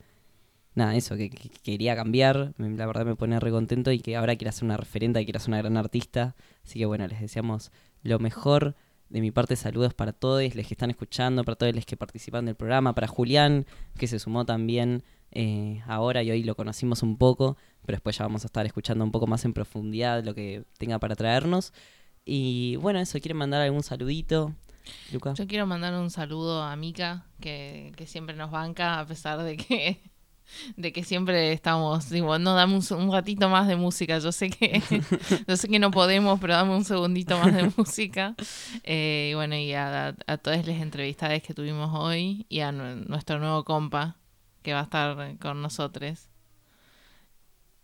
nada, 0.75 0.97
eso, 0.97 1.17
que, 1.17 1.31
que 1.31 1.51
quería 1.51 1.95
cambiar, 1.95 2.55
la 2.57 2.87
verdad 2.87 3.05
me 3.05 3.15
pone 3.15 3.39
re 3.39 3.51
contento 3.51 3.93
y 3.93 4.01
que 4.01 4.17
ahora 4.17 4.35
quiere 4.35 4.51
ser 4.51 4.65
una 4.65 4.77
referente, 4.77 5.23
quiere 5.25 5.39
ser 5.39 5.51
una 5.51 5.59
gran 5.59 5.77
artista. 5.77 6.35
Así 6.65 6.79
que 6.81 6.87
bueno, 6.87 7.07
les 7.07 7.21
deseamos 7.21 7.71
lo 8.03 8.19
mejor. 8.19 8.75
De 9.09 9.21
mi 9.21 9.31
parte, 9.31 9.57
saludos 9.57 9.95
para 9.95 10.13
todos 10.13 10.43
los 10.55 10.67
que 10.67 10.75
están 10.75 10.91
escuchando, 10.91 11.43
para 11.45 11.57
todos 11.57 11.75
los 11.75 11.87
que 11.87 11.97
participan 11.97 12.45
del 12.45 12.57
programa, 12.57 12.95
para 12.95 13.07
Julián, 13.07 13.67
que 13.97 14.07
se 14.07 14.19
sumó 14.19 14.45
también 14.45 15.03
eh, 15.31 15.83
ahora 15.87 16.23
y 16.23 16.31
hoy 16.31 16.43
lo 16.43 16.55
conocimos 16.55 17.03
un 17.03 17.17
poco, 17.17 17.57
pero 17.87 17.97
después 17.97 18.19
ya 18.19 18.25
vamos 18.25 18.45
a 18.45 18.47
estar 18.47 18.67
escuchando 18.67 19.05
un 19.05 19.11
poco 19.11 19.27
más 19.27 19.45
en 19.45 19.55
profundidad 19.55 20.23
lo 20.25 20.35
que 20.35 20.65
tenga 20.79 20.99
para 20.99 21.17
traernos. 21.17 21.73
Y 22.25 22.77
bueno, 22.77 22.99
eso, 22.99 23.19
¿quieren 23.21 23.39
mandar 23.39 23.63
algún 23.63 23.83
saludito? 23.83 24.55
Luca. 25.13 25.35
Yo 25.35 25.47
quiero 25.47 25.67
mandar 25.67 25.95
un 25.95 26.11
saludo 26.11 26.63
a 26.63 26.77
Mika, 26.77 27.27
que, 27.41 27.93
que 27.97 28.07
siempre 28.07 28.37
nos 28.37 28.51
banca, 28.51 29.01
a 29.01 29.07
pesar 29.07 29.43
de 29.43 29.57
que, 29.57 30.03
de 30.77 30.93
que 30.93 31.05
siempre 31.05 31.53
estamos, 31.53 32.11
digo, 32.11 32.39
no, 32.39 32.55
dame 32.55 32.75
un, 32.77 32.99
un 32.99 33.13
ratito 33.13 33.49
más 33.49 33.69
de 33.69 33.77
música. 33.77 34.19
Yo 34.19 34.33
sé 34.33 34.51
que, 34.51 34.83
yo 35.49 35.57
sé 35.57 35.69
que 35.69 35.79
no 35.79 35.91
podemos, 35.91 36.39
pero 36.41 36.55
dame 36.55 36.75
un 36.77 36.85
segundito 36.85 37.39
más 37.39 37.55
de 37.55 37.71
música. 37.77 38.35
Eh, 38.85 39.31
y 39.33 39.35
bueno, 39.35 39.57
y 39.57 39.73
a, 39.75 40.15
a 40.27 40.37
todas 40.39 40.67
las 40.67 40.81
entrevistadas 40.81 41.43
que 41.43 41.55
tuvimos 41.55 41.91
hoy 41.95 42.47
y 42.49 42.61
a 42.61 42.73
nu- 42.73 43.05
nuestro 43.09 43.39
nuevo 43.39 43.65
compa, 43.65 44.17
que 44.63 44.73
va 44.75 44.81
a 44.81 44.85
estar 44.85 45.39
con 45.39 45.63
nosotros. 45.63 46.29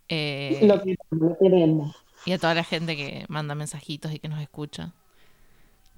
Eh, 0.07 0.59
Lo 0.61 0.79
queremos, 0.81 0.97
lo 1.11 1.37
queremos. 1.37 1.95
y 2.25 2.31
a 2.33 2.37
toda 2.37 2.53
la 2.53 2.63
gente 2.63 2.95
que 2.95 3.25
manda 3.27 3.55
mensajitos 3.55 4.13
y 4.13 4.19
que 4.19 4.29
nos 4.29 4.41
escucha. 4.41 4.93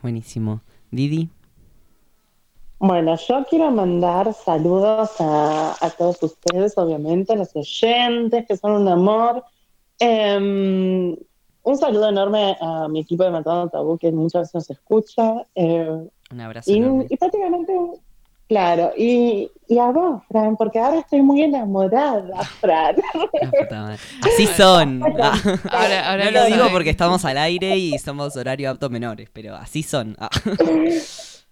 Buenísimo. 0.01 0.61
Didi. 0.91 1.29
Bueno, 2.79 3.15
yo 3.15 3.43
quiero 3.49 3.71
mandar 3.71 4.33
saludos 4.33 5.11
a, 5.19 5.75
a 5.81 5.89
todos 5.91 6.21
ustedes, 6.21 6.77
obviamente, 6.77 7.33
a 7.33 7.35
los 7.35 7.55
oyentes, 7.55 8.45
que 8.45 8.55
son 8.55 8.73
un 8.73 8.87
amor. 8.87 9.43
Em, 9.99 11.15
un 11.63 11.77
saludo 11.77 12.09
enorme 12.09 12.55
a 12.61 12.87
mi 12.87 12.99
equipo 12.99 13.23
de 13.23 13.31
Matando 13.31 13.69
Tabú, 13.69 13.97
que 13.97 14.11
muchas 14.11 14.41
veces 14.41 14.53
nos 14.53 14.69
escucha. 14.69 15.43
eh, 15.55 15.89
Un 16.31 16.39
abrazo. 16.41 16.71
y, 16.71 17.17
prácticamente, 17.17 17.73
claro, 18.47 18.91
y, 18.95 19.49
y 19.67 19.79
a 19.79 19.89
vos, 19.89 20.21
Fran, 20.29 20.55
porque 20.55 20.77
ahora 20.77 20.99
estoy 20.99 21.23
muy 21.23 21.41
enamorada, 21.41 22.43
Fran. 22.61 22.95
Así 24.21 24.45
son. 24.55 25.01
Ah. 25.19 25.33
Ahora- 25.71 26.11
ahora 26.11 26.25
no 26.25 26.31
lo 26.31 26.39
lo 26.41 26.45
digo 26.45 26.65
porque 26.71 26.91
estamos 26.91 27.25
al 27.25 27.39
aire 27.39 27.75
y 27.75 27.97
somos 27.97 28.37
horario 28.37 28.69
apto 28.69 28.91
menores, 28.91 29.29
pero 29.33 29.55
así 29.55 29.81
son. 29.81 30.15
Ah. 30.19 30.29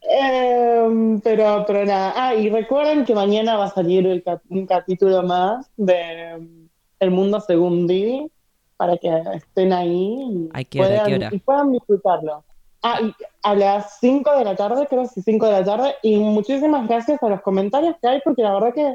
Em, 0.07 1.19
pero, 1.22 1.64
pero 1.65 1.86
nada. 1.86 2.14
Ah, 2.15 2.36
y 2.36 2.49
recuerden 2.49 3.06
que 3.06 3.15
mañana 3.15 3.57
va 3.57 3.65
a 3.65 3.69
salir 3.72 4.06
el 4.06 4.23
cap- 4.23 4.44
un 4.49 4.65
capítulo 4.65 5.23
más 5.23 5.69
de 5.77 6.32
em, 6.32 6.69
El 6.99 7.11
Mundo 7.11 7.40
Según 7.40 7.88
Didi, 7.88 8.32
para 8.77 8.98
que 8.98 9.10
estén 9.34 9.73
ahí 9.73 9.90
y, 10.32 10.49
¿A 10.53 10.64
qué 10.64 10.80
hora, 10.80 10.88
a 10.88 10.90
puedan, 10.90 11.10
qué 11.10 11.15
hora? 11.15 11.30
y 11.32 11.40
puedan 11.40 11.72
disfrutarlo. 11.72 12.44
Ah, 12.84 12.99
y 13.02 13.14
a 13.44 13.56
las 13.56 13.98
5 13.99 14.32
de 14.38 14.44
la 14.45 14.56
tarde, 14.56 14.86
creo 14.88 15.03
que 15.03 15.07
sí, 15.10 15.22
5 15.23 15.48
de 15.48 15.52
la 15.53 15.64
tarde, 15.64 15.95
y 16.03 16.18
muchísimas 16.18 16.88
gracias 16.88 17.22
a 17.23 17.30
los 17.30 17.41
comentarios 17.41 17.95
que 18.02 18.07
hay, 18.07 18.22
porque 18.23 18.44
la 18.44 18.53
verdad 18.53 18.73
que 18.76 18.94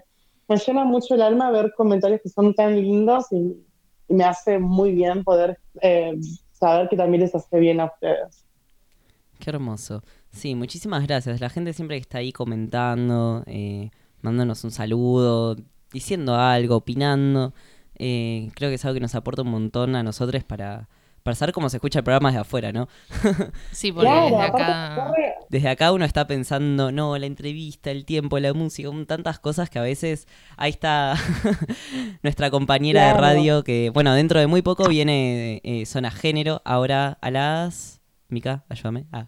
me 0.49 0.57
llena 0.57 0.85
mucho 0.85 1.15
el 1.15 1.23
alma 1.23 1.51
ver 1.51 1.73
comentarios 1.77 2.21
que 2.23 2.29
son 2.29 2.55
tan 2.55 2.77
lindos 2.81 3.27
y, 3.33 3.57
y 4.09 4.15
me 4.15 4.25
hace 4.25 4.59
muy 4.61 4.93
bien 4.93 5.25
poder 5.25 5.59
eh, 5.83 6.17
saber 6.53 6.89
que 6.89 6.97
también 6.97 7.23
les 7.23 7.35
hace 7.35 7.59
bien 7.59 7.81
a 7.81 7.87
ustedes. 7.87 8.45
Qué 9.41 9.51
hermoso. 9.51 10.03
Sí, 10.33 10.55
muchísimas 10.55 11.07
gracias. 11.07 11.41
La 11.41 11.51
gente 11.51 11.73
siempre 11.73 11.97
que 11.97 12.03
está 12.03 12.19
ahí 12.19 12.33
comentando, 12.33 13.43
eh, 13.47 13.91
mandándonos 14.23 14.63
un 14.65 14.71
saludo, 14.71 15.57
diciendo 15.93 16.37
algo, 16.37 16.77
opinando. 16.77 17.53
eh, 17.99 18.51
creo 18.55 18.71
que 18.71 18.77
es 18.77 18.85
algo 18.85 18.95
que 18.95 19.01
nos 19.01 19.15
aporta 19.15 19.43
un 19.43 19.51
montón 19.51 19.95
a 19.97 20.03
nosotros 20.03 20.43
para, 20.45 20.89
para 21.23 21.35
saber 21.35 21.53
cómo 21.53 21.69
se 21.69 21.77
escucha 21.79 21.99
el 21.99 22.05
programa 22.05 22.31
desde 22.31 22.41
afuera, 22.41 22.73
¿no? 22.73 22.89
Sí, 23.73 23.93
porque 23.93 24.09
Claro, 24.09 24.25
desde 24.31 24.43
acá... 24.43 25.13
Desde 25.51 25.69
acá 25.69 25.93
uno 25.93 26.05
está 26.05 26.27
pensando, 26.29 26.93
no, 26.93 27.19
la 27.19 27.27
entrevista, 27.27 27.91
el 27.91 28.05
tiempo, 28.05 28.39
la 28.39 28.55
música, 28.55 28.89
tantas 29.07 29.41
cosas 29.41 29.69
que 29.69 29.81
a 29.81 29.83
veces 29.83 30.29
ahí 30.57 30.71
está 30.71 31.17
nuestra 32.23 32.51
compañera 32.51 33.09
de 33.09 33.15
radio 33.15 33.65
que, 33.65 33.91
bueno, 33.91 34.15
dentro 34.15 34.39
de 34.39 34.47
muy 34.47 34.63
poco 34.63 34.89
viene 34.89 35.61
eh, 35.65 35.85
Zona 35.87 36.11
Género, 36.13 36.63
ahora 36.65 37.19
a 37.21 37.31
las... 37.33 38.01
Mica, 38.29 38.65
ayúdame. 38.69 39.07
Ah. 39.13 39.27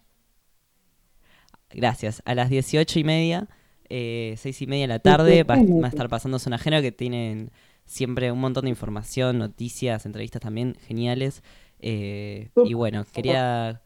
Gracias, 1.74 2.22
a 2.24 2.34
las 2.34 2.50
18 2.50 2.98
y 2.98 3.04
media, 3.04 3.48
eh, 3.88 4.34
6 4.38 4.62
y 4.62 4.66
media 4.66 4.84
de 4.84 4.88
la 4.88 4.98
tarde 4.98 5.42
va, 5.44 5.54
a 5.54 5.88
estar 5.88 6.08
pasando 6.08 6.38
Zona 6.38 6.58
Género 6.58 6.82
que 6.82 6.92
tienen 6.92 7.50
siempre 7.84 8.32
un 8.32 8.40
montón 8.40 8.64
de 8.64 8.70
información, 8.70 9.38
noticias, 9.38 10.06
entrevistas 10.06 10.42
también 10.42 10.76
geniales. 10.86 11.42
eh, 11.80 12.50
y 12.64 12.74
bueno, 12.74 13.04
quería 13.12 13.82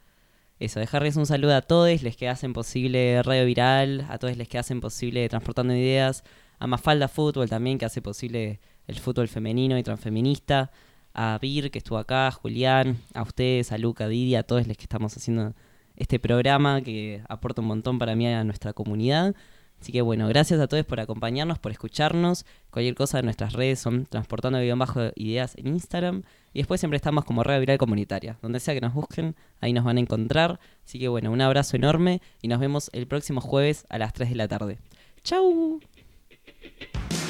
eso, 0.58 0.80
dejarles 0.80 1.16
un 1.16 1.26
saludo 1.26 1.54
a 1.54 1.60
todos 1.60 2.02
les 2.02 2.16
que 2.16 2.28
hacen 2.28 2.54
posible 2.54 3.22
Radio 3.22 3.44
Viral, 3.44 4.06
a 4.08 4.18
todos 4.18 4.36
les 4.38 4.48
que 4.48 4.58
hacen 4.58 4.80
posible 4.80 5.28
Transportando 5.28 5.74
Ideas, 5.74 6.24
a 6.58 6.66
Mafalda 6.66 7.08
Fútbol 7.08 7.50
también, 7.50 7.76
que 7.76 7.84
hace 7.84 8.00
posible 8.00 8.60
el 8.86 8.98
fútbol 8.98 9.28
femenino 9.28 9.76
y 9.76 9.82
transfeminista, 9.82 10.70
a 11.12 11.38
Vir, 11.42 11.70
que 11.70 11.78
estuvo 11.78 11.98
acá, 11.98 12.28
a 12.28 12.30
Julián, 12.30 13.02
a 13.12 13.22
ustedes, 13.22 13.70
a 13.70 13.76
Luca, 13.76 14.04
a 14.04 14.08
Didi, 14.08 14.34
a 14.34 14.44
todos 14.44 14.66
los 14.66 14.76
que 14.78 14.84
estamos 14.84 15.14
haciendo 15.14 15.54
este 15.96 16.18
programa 16.18 16.80
que 16.80 17.22
aporta 17.28 17.62
un 17.62 17.68
montón 17.68 17.98
para 17.98 18.14
mí 18.14 18.26
a 18.26 18.44
nuestra 18.44 18.72
comunidad. 18.72 19.34
Así 19.80 19.92
que 19.92 20.00
bueno, 20.00 20.26
gracias 20.28 20.58
a 20.60 20.66
todos 20.66 20.84
por 20.84 21.00
acompañarnos, 21.00 21.58
por 21.58 21.70
escucharnos. 21.70 22.46
Cualquier 22.70 22.94
cosa 22.94 23.18
de 23.18 23.24
nuestras 23.24 23.52
redes 23.52 23.78
son 23.78 24.06
transportando 24.06 24.58
guion 24.58 24.78
bajo 24.78 25.10
ideas 25.16 25.54
en 25.56 25.68
Instagram. 25.68 26.22
Y 26.52 26.60
después 26.60 26.80
siempre 26.80 26.96
estamos 26.96 27.24
como 27.24 27.42
Radio 27.42 27.60
Viral 27.60 27.78
Comunitaria. 27.78 28.38
Donde 28.40 28.60
sea 28.60 28.74
que 28.74 28.80
nos 28.80 28.94
busquen, 28.94 29.36
ahí 29.60 29.72
nos 29.72 29.84
van 29.84 29.98
a 29.98 30.00
encontrar. 30.00 30.58
Así 30.84 30.98
que 30.98 31.08
bueno, 31.08 31.30
un 31.30 31.40
abrazo 31.40 31.76
enorme 31.76 32.22
y 32.40 32.48
nos 32.48 32.60
vemos 32.60 32.90
el 32.94 33.06
próximo 33.06 33.40
jueves 33.40 33.84
a 33.90 33.98
las 33.98 34.12
3 34.14 34.30
de 34.30 34.36
la 34.36 34.48
tarde. 34.48 34.78
¡Chau! 35.22 35.80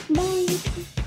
Bye. 0.08 1.05